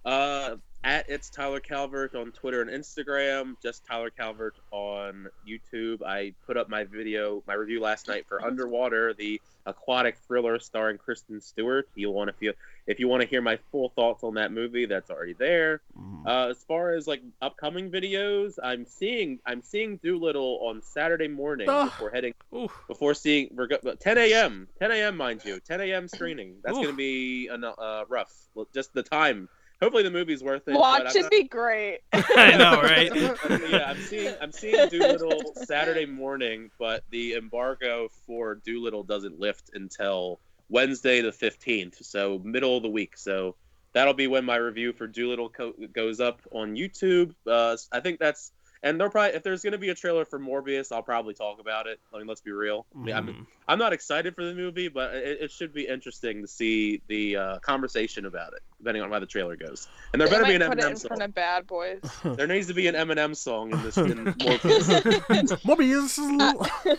Uh, 0.04 0.56
at 0.84 1.08
it's 1.08 1.30
Tyler 1.30 1.60
Calvert 1.60 2.14
on 2.14 2.30
Twitter 2.30 2.60
and 2.60 2.70
Instagram. 2.70 3.56
Just 3.62 3.84
Tyler 3.86 4.10
Calvert 4.10 4.54
on 4.70 5.28
YouTube. 5.48 6.02
I 6.02 6.34
put 6.46 6.56
up 6.58 6.68
my 6.68 6.84
video, 6.84 7.42
my 7.46 7.54
review 7.54 7.80
last 7.80 8.06
night 8.06 8.26
for 8.28 8.44
Underwater, 8.44 9.14
the 9.14 9.40
aquatic 9.66 10.18
thriller 10.28 10.58
starring 10.58 10.98
Kristen 10.98 11.40
Stewart. 11.40 11.88
You'll 11.94 12.12
want 12.12 12.28
to 12.28 12.34
feel 12.34 12.52
if 12.86 13.00
you 13.00 13.08
want 13.08 13.22
to 13.22 13.26
hear 13.28 13.40
my 13.40 13.58
full 13.72 13.88
thoughts 13.96 14.22
on 14.22 14.34
that 14.34 14.52
movie, 14.52 14.84
that's 14.84 15.10
already 15.10 15.32
there. 15.32 15.80
Mhm. 15.98 16.26
Uh, 16.26 16.50
as 16.50 16.62
far 16.64 16.92
as 16.92 17.08
like 17.08 17.22
upcoming 17.40 17.90
videos, 17.90 18.58
I'm 18.62 18.84
seeing 18.84 19.38
I'm 19.46 19.62
seeing 19.62 19.96
Dolittle 20.04 20.58
on 20.62 20.82
Saturday 20.82 21.28
morning 21.28 21.66
Ah. 21.70 21.84
before 21.86 22.10
heading 22.10 22.34
Ooh, 22.54 22.68
before 22.86 23.14
seeing 23.14 23.48
we're 23.54 23.68
go, 23.68 23.78
10 23.78 24.18
a.m. 24.18 24.68
10 24.78 24.90
a.m. 24.92 25.16
mind 25.16 25.42
you, 25.46 25.60
10 25.60 25.80
a.m. 25.80 26.08
screening. 26.08 26.56
That's 26.62 26.76
Oof. 26.76 26.84
gonna 26.84 26.96
be 26.96 27.48
uh, 27.48 28.04
rough. 28.08 28.32
Well, 28.54 28.68
Just 28.74 28.92
the 28.92 29.02
time. 29.02 29.48
Hopefully 29.82 30.02
the 30.02 30.10
movie's 30.10 30.42
worth 30.42 30.66
it. 30.68 30.74
Watch 30.74 31.02
I'm 31.02 31.16
it 31.16 31.22
not- 31.22 31.30
be 31.30 31.44
great. 31.44 32.00
I 32.12 32.56
know, 32.56 32.80
right? 32.80 33.10
yeah, 33.70 33.90
I'm 33.90 34.00
seeing 34.00 34.34
I'm 34.40 34.52
seeing 34.52 34.88
Dolittle 34.88 35.52
Saturday 35.56 36.06
morning, 36.06 36.70
but 36.78 37.04
the 37.10 37.34
embargo 37.34 38.08
for 38.26 38.56
Dolittle 38.66 39.02
doesn't 39.02 39.38
lift 39.38 39.70
until 39.74 40.40
Wednesday 40.68 41.20
the 41.20 41.30
15th, 41.30 42.04
so 42.04 42.40
middle 42.44 42.76
of 42.76 42.82
the 42.82 42.88
week. 42.88 43.16
So 43.18 43.56
that'll 43.92 44.14
be 44.14 44.26
when 44.26 44.44
my 44.44 44.56
review 44.56 44.92
for 44.92 45.06
Dolittle 45.06 45.50
co- 45.50 45.74
goes 45.92 46.20
up 46.20 46.40
on 46.52 46.74
YouTube. 46.76 47.34
Uh, 47.46 47.76
I 47.92 48.00
think 48.00 48.18
that's 48.18 48.52
and 48.84 49.00
they'll 49.00 49.10
probably 49.10 49.34
if 49.34 49.42
there's 49.42 49.62
going 49.62 49.72
to 49.72 49.78
be 49.78 49.88
a 49.88 49.94
trailer 49.96 50.24
for 50.24 50.38
Morbius, 50.38 50.92
I'll 50.92 51.02
probably 51.02 51.34
talk 51.34 51.58
about 51.58 51.88
it. 51.88 51.98
I 52.14 52.18
mean, 52.18 52.28
let's 52.28 52.40
be 52.42 52.52
real. 52.52 52.86
I 52.94 52.98
mean, 52.98 53.16
I'm 53.16 53.26
Mhm. 53.26 53.46
I'm 53.66 53.78
not 53.78 53.92
excited 53.92 54.34
for 54.36 54.44
the 54.44 54.54
movie, 54.54 54.88
but 54.88 55.14
it, 55.14 55.38
it 55.40 55.50
should 55.50 55.72
be 55.74 55.88
interesting 55.88 56.42
to 56.42 56.46
see 56.46 57.00
the 57.08 57.36
uh, 57.36 57.58
conversation 57.60 58.26
about 58.26 58.52
it, 58.52 58.60
depending 58.78 59.02
on 59.02 59.10
how 59.10 59.18
the 59.18 59.26
trailer 59.26 59.56
goes. 59.56 59.88
And 60.12 60.20
there 60.20 60.28
They 60.28 60.34
better 60.34 60.44
be 60.44 60.58
might 60.58 60.62
an 60.62 60.68
put 60.70 60.78
it 60.78 60.84
in 60.84 60.92
Eminem 60.92 60.98
song. 60.98 61.08
front 61.08 61.22
of 61.22 61.34
Bad 61.34 61.66
Boys. 61.66 62.00
There 62.36 62.46
needs 62.46 62.66
to 62.68 62.74
be 62.74 62.86
an 62.86 62.94
Eminem 62.94 63.34
song 63.34 63.72
in 63.72 63.82
this. 63.82 63.96
In 63.96 64.24
Morbius. 64.44 65.58
Morbius. 65.64 66.98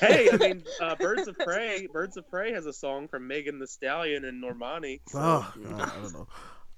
hey, 0.00 0.28
I 0.32 0.36
mean, 0.36 0.64
uh, 0.80 0.96
Birds 0.96 1.28
of 1.28 1.38
Prey. 1.38 1.86
Birds 1.92 2.16
of 2.16 2.28
Prey 2.28 2.52
has 2.52 2.66
a 2.66 2.72
song 2.72 3.08
from 3.08 3.26
Megan 3.28 3.58
Thee 3.60 3.66
Stallion 3.66 4.24
and 4.24 4.42
Normani. 4.42 5.00
So, 5.08 5.18
Oh, 5.20 5.52
God, 5.62 5.80
I 5.80 6.00
don't 6.02 6.12
know. 6.12 6.28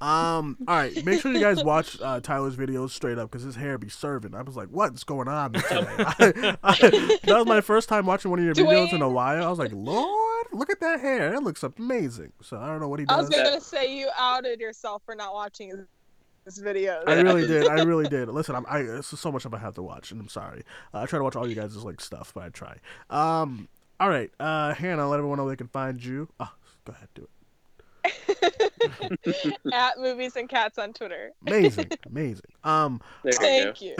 Um. 0.01 0.59
All 0.69 0.77
right. 0.77 1.05
Make 1.05 1.21
sure 1.21 1.33
you 1.33 1.41
guys 1.41 1.65
watch 1.65 2.01
uh, 2.01 2.21
Tyler's 2.21 2.57
videos 2.57 2.91
straight 2.91 3.19
up 3.19 3.31
because 3.31 3.43
his 3.43 3.57
hair 3.57 3.79
be 3.79 3.89
serving. 3.89 4.35
I 4.35 4.43
was 4.43 4.57
like, 4.57 4.69
"What's 4.69 5.05
going 5.05 5.29
on?" 5.29 5.55
Today? 5.55 5.67
I, 5.79 6.57
I, 6.63 7.19
that 7.25 7.37
was 7.39 7.47
my 7.47 7.61
first 7.61 7.89
time 7.89 8.07
watching 8.07 8.31
one 8.31 8.41
of 8.41 8.45
your 8.45 8.55
videos 8.55 8.93
in 8.93 9.03
a 9.03 9.09
while. 9.09 9.45
I 9.45 9.49
was 9.49 9.59
like, 9.59 9.73
"Lord, 9.73 10.47
look 10.53 10.71
at 10.71 10.81
that 10.81 11.01
hair! 11.01 11.35
It 11.35 11.43
looks 11.43 11.63
amazing." 11.63 12.33
So 12.43 12.59
I 12.59 12.67
don't 12.67 12.81
know 12.81 12.89
what 12.89 13.01
he 13.01 13.07
did. 13.07 13.15
I 13.15 13.17
was 13.17 13.29
gonna 13.29 13.61
say 13.61 13.97
you 13.97 14.09
outed 14.17 14.61
yourself 14.61 15.03
for 15.07 15.15
not 15.15 15.33
watching 15.33 15.71
his, 15.71 15.87
his 16.45 16.63
videos. 16.63 17.05
I 17.07 17.21
really 17.21 17.47
did. 17.47 17.67
I 17.67 17.83
really 17.83 18.09
did. 18.09 18.29
Listen, 18.29 18.55
I'm. 18.55 18.67
I 18.69 18.81
it's 18.81 19.19
so 19.19 19.33
much 19.33 19.43
stuff 19.43 19.55
I 19.55 19.59
have 19.59 19.75
to 19.75 19.83
watch, 19.83 20.13
and 20.13 20.21
I'm 20.21 20.29
sorry. 20.29 20.63
Uh, 20.93 21.01
I 21.01 21.07
try 21.07 21.19
to 21.19 21.25
watch 21.25 21.37
all 21.37 21.49
you 21.49 21.55
guys' 21.55 21.77
like 21.77 22.01
stuff, 22.01 22.33
but 22.35 22.45
I 22.45 22.49
try. 22.51 22.77
Um. 23.09 23.69
All 23.99 24.11
right. 24.11 24.31
Uh, 24.39 24.75
Hannah, 24.75 25.09
let 25.09 25.17
everyone 25.17 25.39
know 25.39 25.49
they 25.49 25.57
can 25.57 25.69
find 25.69 26.05
you. 26.05 26.29
Oh, 26.39 26.53
go 26.85 26.93
ahead, 26.93 27.09
do 27.15 27.23
it. 27.23 27.31
At 29.73 29.99
movies 29.99 30.37
and 30.37 30.49
cats 30.49 30.79
on 30.79 30.93
Twitter. 30.93 31.33
Amazing, 31.47 31.91
amazing. 32.07 32.45
Um. 32.65 33.01
there 33.23 33.33
you 33.33 33.73
Thank 33.75 33.81
you. 33.83 33.95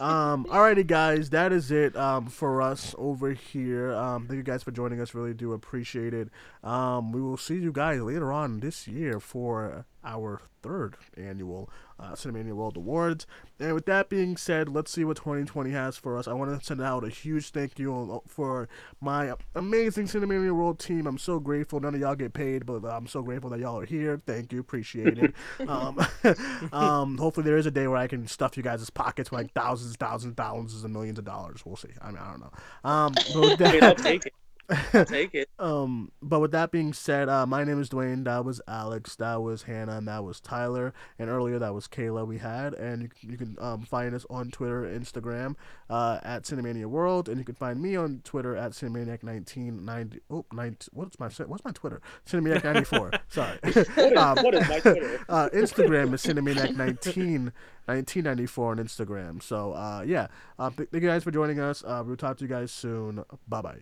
um 0.00 0.44
alrighty 0.46 0.86
guys 0.86 1.30
that 1.30 1.52
is 1.52 1.70
it 1.70 1.96
um 1.96 2.26
for 2.26 2.60
us 2.62 2.94
over 2.98 3.32
here 3.32 3.92
um 3.94 4.26
thank 4.26 4.36
you 4.36 4.42
guys 4.42 4.62
for 4.62 4.70
joining 4.70 5.00
us 5.00 5.14
really 5.14 5.34
do 5.34 5.52
appreciate 5.52 6.14
it 6.14 6.28
um 6.64 7.12
we 7.12 7.20
will 7.20 7.36
see 7.36 7.56
you 7.56 7.72
guys 7.72 8.00
later 8.00 8.32
on 8.32 8.60
this 8.60 8.86
year 8.88 9.20
for 9.20 9.84
our 10.04 10.40
third 10.62 10.96
annual 11.16 11.68
uh, 11.98 12.12
Cinemania 12.12 12.52
World 12.52 12.76
Awards. 12.76 13.26
And 13.58 13.74
with 13.74 13.86
that 13.86 14.08
being 14.08 14.36
said, 14.36 14.68
let's 14.68 14.90
see 14.90 15.04
what 15.04 15.16
2020 15.16 15.70
has 15.70 15.96
for 15.96 16.16
us. 16.16 16.26
I 16.26 16.32
want 16.32 16.58
to 16.58 16.64
send 16.64 16.80
out 16.80 17.04
a 17.04 17.08
huge 17.08 17.50
thank 17.50 17.78
you 17.78 18.22
for 18.26 18.68
my 19.00 19.34
amazing 19.54 20.06
Cinemania 20.06 20.52
World 20.52 20.78
team. 20.78 21.06
I'm 21.06 21.18
so 21.18 21.38
grateful. 21.38 21.80
None 21.80 21.94
of 21.94 22.00
y'all 22.00 22.14
get 22.14 22.32
paid, 22.32 22.66
but 22.66 22.84
I'm 22.84 23.06
so 23.06 23.22
grateful 23.22 23.50
that 23.50 23.60
y'all 23.60 23.78
are 23.80 23.86
here. 23.86 24.20
Thank 24.26 24.52
you, 24.52 24.60
appreciate 24.60 25.18
it. 25.18 25.34
um, 25.68 25.98
um, 26.72 27.18
hopefully, 27.18 27.44
there 27.44 27.56
is 27.56 27.66
a 27.66 27.70
day 27.70 27.86
where 27.86 27.98
I 27.98 28.06
can 28.06 28.26
stuff 28.26 28.56
you 28.56 28.62
guys' 28.62 28.88
pockets 28.90 29.30
with 29.30 29.40
like 29.40 29.52
thousands, 29.52 29.96
thousands, 29.96 30.34
thousands, 30.34 30.84
and 30.84 30.92
millions 30.92 31.18
of 31.18 31.24
dollars. 31.24 31.64
We'll 31.64 31.76
see. 31.76 31.90
I 32.00 32.08
mean, 32.08 32.18
I 32.18 32.30
don't 32.30 32.40
know. 32.40 32.50
Um, 32.84 33.12
but 33.34 33.40
with 33.40 33.62
I 33.62 33.72
mean, 33.72 33.80
that- 33.80 33.98
I'll 33.98 34.41
take 34.72 34.94
it. 34.94 34.94
I'll 34.94 35.04
take 35.04 35.34
it. 35.34 35.48
um, 35.58 36.12
but 36.22 36.40
with 36.40 36.52
that 36.52 36.70
being 36.70 36.92
said, 36.92 37.28
uh, 37.28 37.46
my 37.46 37.64
name 37.64 37.80
is 37.80 37.88
Duane. 37.88 38.24
That 38.24 38.44
was 38.44 38.60
Alex. 38.66 39.16
That 39.16 39.42
was 39.42 39.62
Hannah. 39.64 39.96
And 39.98 40.08
that 40.08 40.24
was 40.24 40.40
Tyler. 40.40 40.92
And 41.18 41.28
earlier 41.30 41.58
that 41.58 41.74
was 41.74 41.88
Kaila. 41.88 42.26
We 42.26 42.38
had, 42.38 42.74
and 42.74 43.02
you, 43.02 43.08
can- 43.08 43.30
you 43.30 43.36
can 43.36 43.56
um, 43.60 43.82
find 43.82 44.14
us 44.14 44.24
on 44.30 44.50
Twitter, 44.50 44.82
Instagram, 44.82 45.56
uh, 45.90 46.18
at 46.22 46.42
Cinemania 46.44 46.86
World, 46.86 47.28
and 47.28 47.38
you 47.38 47.44
can 47.44 47.54
find 47.54 47.80
me 47.80 47.96
on 47.96 48.20
Twitter 48.24 48.56
at 48.56 48.72
Cinemaniac1990. 48.72 50.20
Oh, 50.30 50.44
19, 50.52 50.76
what's 50.92 51.18
my 51.20 51.28
what's 51.46 51.64
my 51.64 51.70
Twitter? 51.72 52.00
Cinemaniac94. 52.26 53.18
Sorry. 53.28 53.58
What 53.62 53.76
is, 53.76 54.18
Um, 54.18 54.36
what 54.42 54.54
is 54.54 54.68
my 54.68 54.80
Twitter? 54.80 55.24
uh, 55.28 55.48
Instagram 55.52 56.14
is 56.14 56.22
Cinemaniac19. 56.24 57.52
1994 57.86 58.70
on 58.70 58.78
Instagram. 58.78 59.42
So, 59.42 59.72
uh, 59.72 60.04
yeah. 60.06 60.28
Uh, 60.58 60.70
th- 60.70 60.88
thank 60.90 61.02
you 61.02 61.08
guys 61.08 61.24
for 61.24 61.32
joining 61.32 61.58
us. 61.58 61.82
Uh, 61.84 62.02
we'll 62.06 62.16
talk 62.16 62.36
to 62.38 62.44
you 62.44 62.48
guys 62.48 62.70
soon. 62.70 63.24
Bye 63.48 63.60
bye. 63.62 63.78